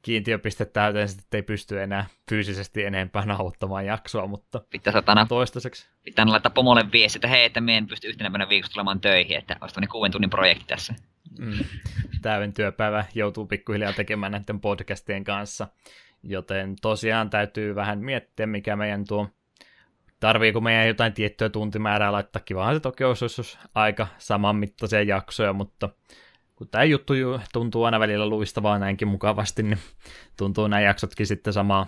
kiintiöpiste 0.01 0.65
täyteen, 0.65 1.09
sitten 1.09 1.37
ei 1.37 1.41
pysty 1.41 1.81
enää 1.81 2.05
fyysisesti 2.29 2.83
enempää 2.83 3.25
nauhoittamaan 3.25 3.85
jaksoa, 3.85 4.27
mutta 4.27 4.61
Pitää 4.69 4.93
satana, 4.93 5.25
toistaiseksi 5.25 5.87
pitää 6.03 6.25
laittaa 6.27 6.49
pomolle 6.49 6.91
viesti, 6.91 7.17
että 7.17 7.27
hei, 7.27 7.45
että 7.45 7.61
me 7.61 7.77
en 7.77 7.87
pysty 7.87 8.07
yhtenä 8.07 8.29
päivänä 8.29 8.49
viikossa 8.49 8.73
tulemaan 8.73 9.01
töihin, 9.01 9.37
että 9.37 9.57
olisi 9.61 9.75
tämmöinen 9.75 9.91
kuuden 9.91 10.11
tunnin 10.11 10.29
projekti 10.29 10.65
tässä. 10.67 10.93
mm, 11.39 11.65
täyden 12.21 12.53
työpäivä 12.53 13.05
joutuu 13.15 13.45
pikkuhiljaa 13.45 13.93
tekemään 13.93 14.31
näiden 14.31 14.59
podcastien 14.59 15.23
kanssa. 15.23 15.67
Joten 16.25 16.75
tosiaan 16.81 17.29
täytyy 17.29 17.75
vähän 17.75 17.99
miettiä, 17.99 18.47
mikä 18.47 18.75
meidän 18.75 19.05
tuo, 19.07 19.29
tarviiko 20.19 20.61
meidän 20.61 20.87
jotain 20.87 21.13
tiettyä 21.13 21.49
tuntimäärää 21.49 22.11
laittaa. 22.11 22.41
Kivahan 22.45 22.75
se 22.75 22.79
toki 22.79 23.03
olisi, 23.03 23.25
olisi 23.25 23.57
aika 23.75 24.07
samanmittaisia 24.17 25.01
jaksoja, 25.03 25.53
mutta 25.53 25.89
kun 26.55 26.69
tämä 26.69 26.83
juttu 26.83 27.13
ju- 27.13 27.39
tuntuu 27.53 27.83
aina 27.83 27.99
välillä 27.99 28.29
luistavaa 28.29 28.79
näinkin 28.79 29.07
mukavasti, 29.07 29.63
niin 29.63 29.77
tuntuu 30.37 30.67
nämä 30.67 30.81
jaksotkin 30.81 31.27
sitten 31.27 31.53
sama, 31.53 31.87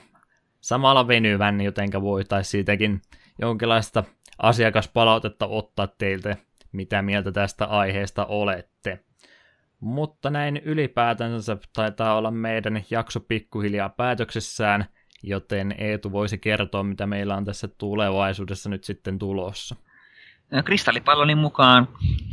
samalla 0.62 1.08
venyvän, 1.08 1.62
jotenka 1.62 2.02
voitaisiin 2.02 2.52
siitäkin 2.52 3.02
jonkinlaista 3.40 4.04
asiakaspalautetta 4.38 5.48
ottaa 5.48 5.88
teiltä, 5.88 6.38
mitä 6.72 7.02
mieltä 7.02 7.32
tästä 7.32 7.66
aiheesta 7.66 8.26
olette. 8.26 9.07
Mutta 9.80 10.30
näin 10.30 10.58
ylipäätänsä 10.58 11.58
taitaa 11.74 12.16
olla 12.16 12.32
meidän 12.32 12.84
jakso 12.90 13.20
pikkuhiljaa 13.20 13.90
päätöksessään, 13.90 14.86
joten 15.24 15.76
Eetu 15.78 16.12
voisi 16.12 16.38
kertoa, 16.38 16.84
mitä 16.84 17.08
meillä 17.08 17.36
on 17.36 17.46
tässä 17.46 17.68
tulevaisuudessa 17.68 18.70
nyt 18.70 18.84
sitten 18.84 19.20
tulossa. 19.20 19.76
Kristallipallonin 20.66 21.38
mukaan 21.38 21.88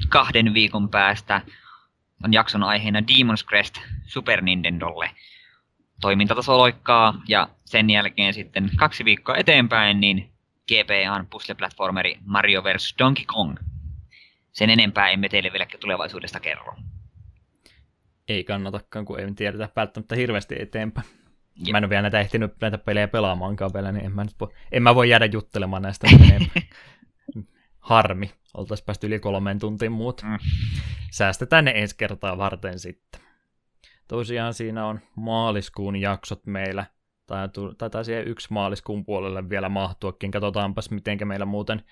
kahden 0.08 0.54
viikon 0.54 0.88
päästä 0.88 1.40
on 2.24 2.32
jakson 2.32 2.62
aiheena 2.62 3.00
Demon's 3.00 3.48
Crest 3.48 3.74
Super 4.06 4.40
Nintendolle. 4.40 5.10
Toimintataso 6.00 6.58
loikkaa 6.58 7.22
ja 7.28 7.48
sen 7.64 7.90
jälkeen 7.90 8.34
sitten 8.34 8.70
kaksi 8.76 9.04
viikkoa 9.04 9.36
eteenpäin 9.36 10.00
niin 10.00 10.32
GPAn 10.68 11.26
puzzle-platformeri 11.26 12.18
Mario 12.24 12.64
vs. 12.64 12.94
Donkey 12.98 13.24
Kong. 13.24 13.56
Sen 14.52 14.70
enempää 14.70 15.08
emme 15.08 15.28
teille 15.28 15.52
vielä 15.52 15.66
tulevaisuudesta 15.80 16.40
kerro. 16.40 16.76
Ei 18.28 18.44
kannatakaan, 18.44 19.04
kun 19.04 19.20
ei 19.20 19.34
tiedetä 19.34 19.68
välttämättä 19.76 20.16
hirveästi 20.16 20.54
eteenpäin. 20.58 21.06
Jep. 21.56 21.72
Mä 21.72 21.78
en 21.78 21.84
ole 21.84 21.90
vielä 21.90 22.02
näitä 22.02 22.20
ehtinyt 22.20 22.54
näitä 22.60 22.78
pelejä 22.78 23.08
pelaamaankaan 23.08 23.70
vielä, 23.74 23.92
niin 23.92 24.04
en 24.04 24.12
mä, 24.12 24.24
nyt 24.24 24.40
voi, 24.40 24.48
en 24.72 24.82
mä 24.82 24.94
voi 24.94 25.08
jäädä 25.08 25.26
juttelemaan 25.26 25.82
näistä. 25.82 26.06
Harmi, 27.78 28.30
oltaisiin 28.54 28.86
päästy 28.86 29.06
yli 29.06 29.18
kolmeen 29.18 29.58
tuntiin 29.58 29.92
muut. 29.92 30.22
Mm. 30.22 30.38
Säästetään 31.10 31.64
ne 31.64 31.72
ensi 31.74 31.96
kertaa 31.96 32.38
varten 32.38 32.78
sitten. 32.78 33.20
Tosiaan 34.08 34.54
siinä 34.54 34.86
on 34.86 35.00
maaliskuun 35.16 35.96
jaksot 35.96 36.46
meillä. 36.46 36.86
Tai 37.26 37.48
taitaa 37.78 38.04
siihen 38.04 38.28
yksi 38.28 38.48
maaliskuun 38.50 39.04
puolelle 39.04 39.48
vielä 39.48 39.68
mahtuakin. 39.68 40.30
Katsotaanpas, 40.30 40.90
miten 40.90 41.28
meillä 41.28 41.46
muuten 41.46 41.82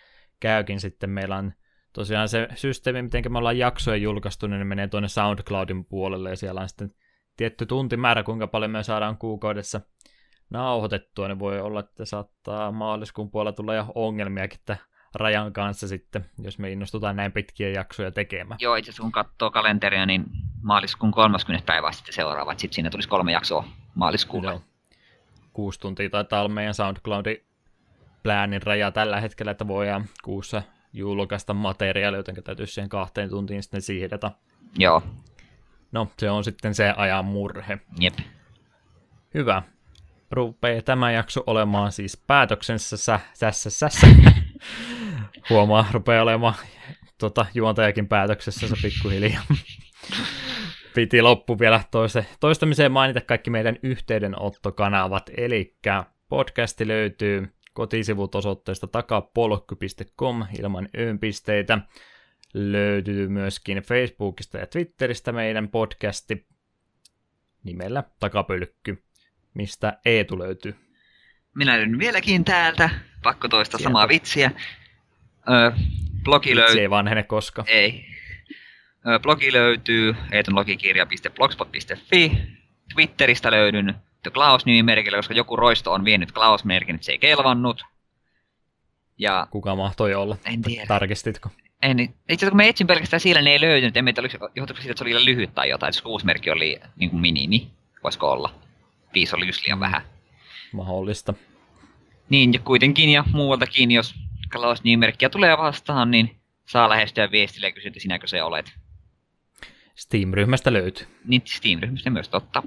käykin 0.41 0.81
sitten. 0.81 1.11
Meillä 1.11 1.37
on 1.37 1.53
tosiaan 1.93 2.29
se 2.29 2.49
systeemi, 2.55 3.03
miten 3.03 3.33
me 3.33 3.39
ollaan 3.39 3.59
jaksoja 3.59 3.97
julkaistu, 3.97 4.47
niin 4.47 4.59
ne 4.59 4.65
menee 4.65 4.89
tuonne 4.89 5.09
SoundCloudin 5.09 5.85
puolelle 5.85 6.31
ja 6.31 6.37
siellä 6.37 6.61
on 6.61 6.69
sitten 6.69 6.95
tietty 7.37 7.67
tuntimäärä, 7.67 8.23
kuinka 8.23 8.47
paljon 8.47 8.71
me 8.71 8.83
saadaan 8.83 9.19
kuukaudessa 9.19 9.81
nauhoitettua, 10.51 11.29
niin 11.29 11.39
voi 11.39 11.61
olla, 11.61 11.81
että 11.81 12.05
saattaa 12.05 12.73
maaliskuun 12.73 13.31
puolella 13.31 13.57
tulla 13.57 13.75
jo 13.75 13.87
ongelmiakin 13.95 14.59
että 14.59 14.77
rajan 15.15 15.53
kanssa 15.53 15.89
sitten, 15.89 16.25
jos 16.39 16.59
me 16.59 16.71
innostutaan 16.71 17.17
näin 17.17 17.33
pitkiä 17.33 17.69
jaksoja 17.69 18.11
tekemään. 18.11 18.59
Joo, 18.61 18.77
itse 18.77 18.93
kun 19.01 19.13
katsoo 19.13 19.51
kalenteria, 19.51 20.07
niin 20.07 20.25
maaliskuun 20.63 21.13
30. 21.13 21.67
päivä 21.67 21.93
sitten 21.93 22.15
seuraava. 22.15 22.53
Sitten 22.53 22.73
siinä 22.73 22.91
tulisi 22.91 23.09
kolme 23.09 23.33
jaksoa 23.33 23.65
maaliskuulle. 23.95 24.51
Joo. 24.51 24.63
Kuusi 25.53 25.81
tuntia 25.81 26.11
taitaa 26.11 26.41
olla 26.41 26.55
meidän 26.55 26.75
SoundCloudin 26.75 27.47
pläänin 28.23 28.63
raja 28.63 28.91
tällä 28.91 29.21
hetkellä, 29.21 29.53
että 29.53 29.69
voidaan 29.69 30.05
kuussa 30.25 30.63
julkaista 30.93 31.55
materiaalia, 31.55 32.19
joten 32.19 32.35
täytyy 32.45 32.67
siihen 32.67 32.89
kahteen 32.89 33.31
tuntiin 33.31 33.63
sitten 33.63 33.83
siirretä. 33.83 34.31
Joo, 34.79 35.03
No, 35.93 36.09
se 36.19 36.31
on 36.31 36.45
sitten 36.45 36.75
se 36.75 36.95
ajan 36.97 37.25
murhe. 37.25 37.79
jep. 38.01 38.15
Hyvä. 39.35 39.63
Rupee 40.31 40.83
tämä 40.83 41.13
jakso 41.13 41.45
olemaan 41.47 41.93
siis 41.93 42.23
päätöksensä 42.27 42.97
sä, 42.97 43.21
sässä, 43.35 43.71
sässä. 43.71 44.07
Huomaa, 45.51 45.87
rupeaa 45.93 46.23
olemaan 46.23 46.55
tota, 47.19 47.47
juontajakin 47.55 48.09
päätöksessä 48.09 48.69
se 48.69 48.75
pikkuhiljaa. 48.83 49.43
Piti 50.95 51.23
loppu 51.23 51.59
vielä 51.59 51.81
toiste, 51.91 52.27
toistamiseen 52.41 52.93
mainita 52.93 53.21
kaikki 53.21 53.51
meidän 53.51 53.77
yhteydenottokanavat, 53.83 55.31
eli 55.37 55.77
podcasti 56.29 56.89
löytyy 56.89 57.55
kotisivut 57.73 58.35
osoitteesta 58.35 58.87
takapolkky.com 58.87 60.45
ilman 60.59 60.89
öönpisteitä. 60.99 61.79
Löytyy 62.55 63.29
myöskin 63.29 63.79
Facebookista 63.79 64.59
ja 64.59 64.67
Twitteristä 64.67 65.33
meidän 65.33 65.69
podcasti 65.69 66.47
nimellä 67.65 68.05
Takapölkky, 68.21 69.05
mistä 69.55 69.99
Eetu 70.05 70.39
löytyy. 70.39 70.75
Minä 71.55 71.77
löydyn 71.77 71.99
vieläkin 71.99 72.45
täältä. 72.45 72.91
Pakko 73.23 73.49
toistaa 73.49 73.79
Sieltä. 73.79 73.89
samaa 73.89 74.09
vitsiä. 74.09 74.51
Öö, 75.51 75.71
blogi 76.25 76.57
löytyy... 76.57 76.81
ei 76.81 76.91
vanhene 76.91 77.23
koskaan. 77.23 77.69
Ei. 77.69 78.05
Öö, 79.07 79.19
blogi 79.19 79.53
löytyy 79.53 80.17
eetonlogikirja.blogspot.fi. 80.33 82.33
Twitteristä 82.95 83.51
löydyn 83.51 83.95
Klaus-nimimerkillä, 84.31 85.19
koska 85.19 85.35
joku 85.35 85.57
roisto 85.57 85.93
on 85.93 86.05
vienyt 86.05 86.33
Klaus-merkin, 86.33 86.95
että 86.95 87.05
se 87.05 87.13
ei 87.13 87.19
kelvannut. 87.19 87.85
Ja 89.19 89.47
Kuka 89.51 89.77
mahtoi 89.77 90.15
olla? 90.15 90.37
en 90.45 90.63
tiedä. 90.63 90.87
Tarkistitko? 90.87 91.51
En, 91.83 92.01
itse 92.01 92.15
asiassa 92.29 92.51
kun 92.51 92.57
mä 92.57 92.65
etsin 92.65 92.87
pelkästään 92.87 93.21
siellä, 93.21 93.43
niin 93.43 93.53
ei 93.53 93.61
löytynyt. 93.61 93.97
En 93.97 94.05
tiedä, 94.05 94.29
johtuiko 94.55 94.81
siitä, 94.83 94.91
että 94.93 94.99
se 94.99 95.05
oli 95.05 95.15
liian 95.15 95.25
lyhyt 95.25 95.55
tai 95.55 95.69
jotain. 95.69 95.93
Kuusi 96.03 96.27
merkki 96.27 96.51
oli 96.51 96.81
niin 96.97 97.11
kuin 97.11 97.21
minimi, 97.21 97.71
voisiko 98.03 98.31
olla. 98.31 98.55
Viisi 99.15 99.37
oli 99.37 99.47
just 99.47 99.67
liian 99.67 99.81
vähän. 99.81 100.03
Mahdollista. 100.73 101.35
Niin, 102.29 102.53
ja 102.53 102.59
kuitenkin 102.59 103.09
ja 103.09 103.25
muualtakin, 103.33 103.91
jos 103.91 104.15
Klaus-nimimerkkiä 104.53 105.29
tulee 105.29 105.59
vastaan, 105.59 106.11
niin 106.11 106.37
saa 106.67 106.89
lähestyä 106.89 107.31
viestille 107.31 107.67
ja 107.67 107.73
kysyä, 107.73 107.89
että 107.89 108.01
sinäkö 108.01 108.27
se 108.27 108.43
olet. 108.43 108.73
Steam-ryhmästä 109.95 110.73
löytyy. 110.73 111.07
Niin 111.25 111.43
Steam-ryhmästä 111.45 112.11
myös 112.11 112.29
totta. 112.29 112.63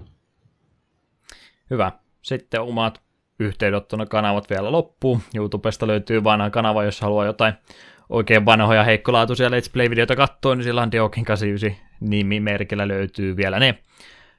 Hyvä. 1.70 1.92
Sitten 2.22 2.62
omat 2.62 3.02
yhteydenottona 3.40 4.06
kanavat 4.06 4.50
vielä 4.50 4.72
loppuu. 4.72 5.22
YouTubesta 5.36 5.88
löytyy 5.88 6.24
vanha 6.24 6.50
kanava, 6.50 6.84
jos 6.84 7.02
haluaa 7.02 7.26
jotain 7.26 7.54
oikein 8.10 8.46
vanhoja 8.46 8.84
heikkolaatuisia 8.84 9.50
Let's 9.50 9.72
Play-videoita 9.74 10.16
katsoa, 10.16 10.56
niin 10.56 10.64
sillä 10.64 10.82
on 10.82 10.92
Deokin 10.92 11.26
89 11.26 11.86
nimimerkillä 12.00 12.88
löytyy 12.88 13.38
vielä 13.38 13.60
ne. 13.60 13.80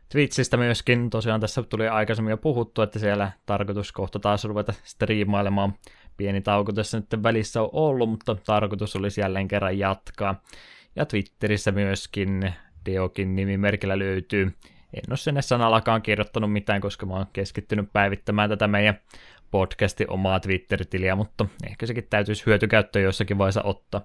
Twitchistä 0.08 0.56
myöskin, 0.56 1.10
tosiaan 1.10 1.40
tässä 1.40 1.62
tuli 1.62 1.88
aikaisemmin 1.88 2.30
jo 2.30 2.36
puhuttu, 2.36 2.82
että 2.82 2.98
siellä 2.98 3.32
tarkoitus 3.46 3.92
kohta 3.92 4.18
taas 4.18 4.44
ruveta 4.44 4.72
striimailemaan. 4.84 5.74
Pieni 6.16 6.40
tauko 6.40 6.72
tässä 6.72 6.98
nyt 6.98 7.22
välissä 7.22 7.62
on 7.62 7.68
ollut, 7.72 8.10
mutta 8.10 8.34
tarkoitus 8.34 8.96
olisi 8.96 9.20
jälleen 9.20 9.48
kerran 9.48 9.78
jatkaa. 9.78 10.42
Ja 10.96 11.06
Twitterissä 11.06 11.72
myöskin 11.72 12.54
Deokin 12.86 13.36
nimimerkillä 13.36 13.98
löytyy. 13.98 14.52
En 14.96 15.10
ole 15.10 15.16
sinne 15.16 15.42
sanallakaan 15.42 16.02
kirjoittanut 16.02 16.52
mitään, 16.52 16.80
koska 16.80 17.06
mä 17.06 17.14
oon 17.14 17.26
keskittynyt 17.32 17.92
päivittämään 17.92 18.50
tätä 18.50 18.68
meidän 18.68 19.00
podcastin 19.50 20.10
omaa 20.10 20.40
Twitter-tiliä, 20.40 21.16
mutta 21.16 21.46
ehkä 21.66 21.86
sekin 21.86 22.06
täytyisi 22.10 22.46
hyötykäyttöön 22.46 23.04
jossakin 23.04 23.38
vaiheessa 23.38 23.62
ottaa. 23.62 24.00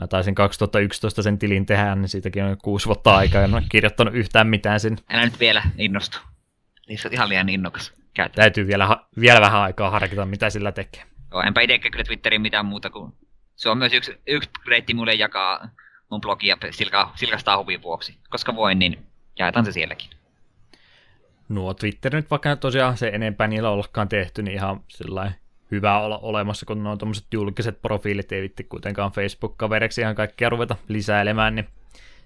Mä 0.00 0.06
taisin 0.06 0.34
2011 0.34 1.22
sen 1.22 1.38
tilin 1.38 1.66
tehdä, 1.66 1.94
niin 1.94 2.08
siitäkin 2.08 2.44
on 2.44 2.50
jo 2.50 2.56
kuusi 2.62 2.86
vuotta 2.86 3.16
aikaa, 3.16 3.40
ja 3.40 3.44
en 3.44 3.54
ole 3.54 3.62
kirjoittanut 3.70 4.14
yhtään 4.14 4.46
mitään 4.46 4.80
sinne. 4.80 5.02
Älä 5.10 5.24
nyt 5.24 5.40
vielä 5.40 5.62
innostu. 5.78 6.18
Niin 6.88 6.98
sä 6.98 7.08
oot 7.08 7.12
ihan 7.12 7.28
liian 7.28 7.48
innokas. 7.48 7.92
Käytä. 8.14 8.34
Täytyy 8.34 8.66
vielä, 8.66 8.96
vielä 9.20 9.40
vähän 9.40 9.60
aikaa 9.60 9.90
harkita, 9.90 10.26
mitä 10.26 10.50
sillä 10.50 10.72
tekee. 10.72 11.02
Joo, 11.30 11.42
enpä 11.42 11.60
itsekään 11.60 11.92
kyllä 11.92 12.04
Twitterin 12.04 12.42
mitään 12.42 12.66
muuta 12.66 12.90
kuin... 12.90 13.12
Se 13.54 13.68
on 13.68 13.78
myös 13.78 13.92
yksi, 13.92 14.18
yksi 14.26 14.50
reitti 14.66 14.94
mulle 14.94 15.14
jakaa 15.14 15.68
mun 16.10 16.20
blogia 16.20 16.56
silka, 16.70 17.12
silkastaa 17.14 17.58
huvin 17.58 17.82
vuoksi. 17.82 18.18
Koska 18.30 18.54
voin, 18.54 18.78
niin 18.78 19.06
jaetaan 19.38 19.64
se 19.64 19.72
sielläkin. 19.72 20.10
Nuo 21.48 21.74
Twitter 21.74 22.14
nyt 22.14 22.30
vaikka 22.30 22.56
tosiaan 22.56 22.96
se 22.96 23.08
enempää 23.08 23.48
niillä 23.48 23.70
ollakaan 23.70 24.08
tehty, 24.08 24.42
niin 24.42 24.54
ihan 24.54 24.80
sellainen 24.88 25.34
hyvä 25.70 26.00
olla 26.00 26.18
olemassa, 26.18 26.66
kun 26.66 26.82
nuo 26.82 26.96
tommoset 26.96 27.26
julkiset 27.32 27.82
profiilit 27.82 28.32
ei 28.32 28.42
vitti 28.42 28.64
kuitenkaan 28.64 29.12
Facebook-kavereksi 29.12 30.00
ihan 30.00 30.14
kaikkea 30.14 30.48
ruveta 30.48 30.76
lisäilemään, 30.88 31.54
niin 31.54 31.68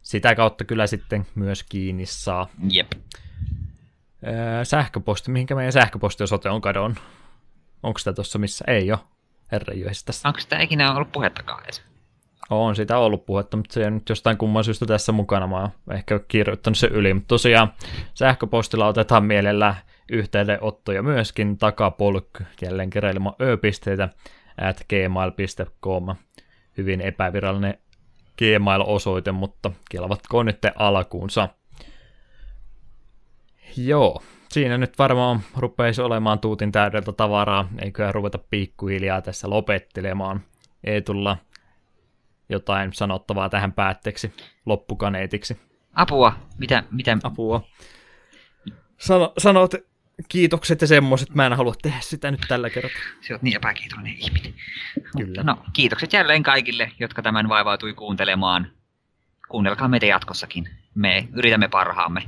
sitä 0.03 0.35
kautta 0.35 0.65
kyllä 0.65 0.87
sitten 0.87 1.27
myös 1.35 1.63
kiinni 1.63 2.07
saa. 2.07 2.49
Jep. 2.71 2.93
Öö, 4.27 4.65
sähköposti, 4.65 5.31
mihinkä 5.31 5.55
meidän 5.55 5.73
sähköpostiosoite 5.73 6.51
on 6.51 6.61
kadonnut? 6.61 6.99
Onko 7.83 7.99
sitä 7.99 8.13
tuossa 8.13 8.39
missä? 8.39 8.65
Ei 8.69 8.93
ole. 8.93 8.99
Herra 9.53 9.75
tässä. 10.07 10.29
Onko 10.29 10.41
sitä 10.41 10.59
ikinä 10.59 10.95
ollut 10.95 11.13
puhettakaan 11.13 11.65
edes? 11.65 11.83
On 12.51 12.77
sitä 12.77 12.99
ollut 12.99 13.27
puhetta, 13.27 13.57
mutta 13.57 13.73
se 13.75 13.85
ei 13.85 13.91
nyt 13.91 14.09
jostain 14.09 14.37
kumman 14.37 14.65
syystä 14.65 14.87
tässä 14.87 15.13
mukana. 15.13 15.47
Mä 15.47 15.61
oon 15.61 15.71
ehkä 15.93 16.21
kirjoittanut 16.29 16.79
se 16.79 16.87
yli, 16.87 17.15
mutta 17.15 17.29
tosiaan 17.29 17.73
sähköpostilla 18.15 18.87
otetaan 18.87 19.25
mielellä 19.25 19.75
yhteydenottoja 20.13 21.03
myöskin 21.03 21.59
takapolk 21.59 22.29
jälleen 22.63 22.91
kerran 22.91 23.17
ö-pisteitä 23.41 24.09
at 24.61 24.87
gmail.com. 24.89 26.17
Hyvin 26.77 27.01
epävirallinen 27.01 27.79
Gmail-osoite, 28.39 29.33
mutta 29.33 29.73
kelvatkoon 29.91 30.47
nyt 30.47 30.59
alkuunsa. 30.77 31.49
Joo, 33.77 34.23
siinä 34.49 34.79
nyt 34.79 34.99
varmaan 34.99 35.41
rupeisi 35.57 36.03
olemaan 36.03 36.39
tuutin 36.39 36.73
täydeltä 36.73 37.13
tavaraa, 37.13 37.69
eiköhän 37.83 38.15
ruveta 38.15 38.39
pikkuhiljaa 38.39 39.23
tässä 39.23 39.51
lopettelemaan. 39.51 40.41
Ei 40.85 41.03
tulla 41.03 41.37
jotain 42.49 42.93
sanottavaa 42.93 43.49
tähän 43.49 43.73
päätteeksi, 43.73 44.35
loppukaneetiksi. 44.67 45.61
Apua! 45.95 46.37
Mitä, 46.59 46.85
mitä? 46.91 47.19
Apua. 47.23 47.69
Sano, 48.99 49.33
sanot 49.39 49.75
kiitokset 50.29 50.81
ja 50.81 50.87
semmoiset, 50.87 51.35
mä 51.35 51.47
en 51.47 51.53
halua 51.53 51.75
tehdä 51.83 52.01
sitä 52.01 52.31
nyt 52.31 52.41
tällä 52.49 52.71
kertaa. 52.71 53.01
Se 53.21 53.35
on 53.35 53.41
niin 53.43 53.57
epäkiitollinen 53.57 54.17
ihminen. 54.19 54.55
Kyllä. 55.17 55.43
No, 55.43 55.59
kiitokset 55.73 56.13
jälleen 56.13 56.43
kaikille, 56.43 56.93
jotka 56.99 57.23
tämän 57.23 57.49
vaivautui 57.49 57.95
kuuntelemaan. 57.95 58.73
Kuunnelkaa 59.49 59.89
meitä 59.89 60.07
jatkossakin. 60.07 60.69
Me 60.95 61.29
yritämme 61.33 61.69
parhaamme. 61.69 62.23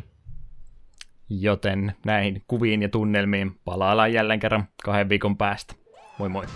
Joten 1.31 1.97
näihin 2.05 2.45
kuviin 2.47 2.83
ja 2.83 2.89
tunnelmiin 2.89 3.61
palaillaan 3.65 4.13
jälleen 4.13 4.41
kerran 4.41 4.69
kahden 4.85 5.09
viikon 5.09 5.37
päästä. 5.37 5.75
Moi 6.19 6.29
moi. 6.29 6.47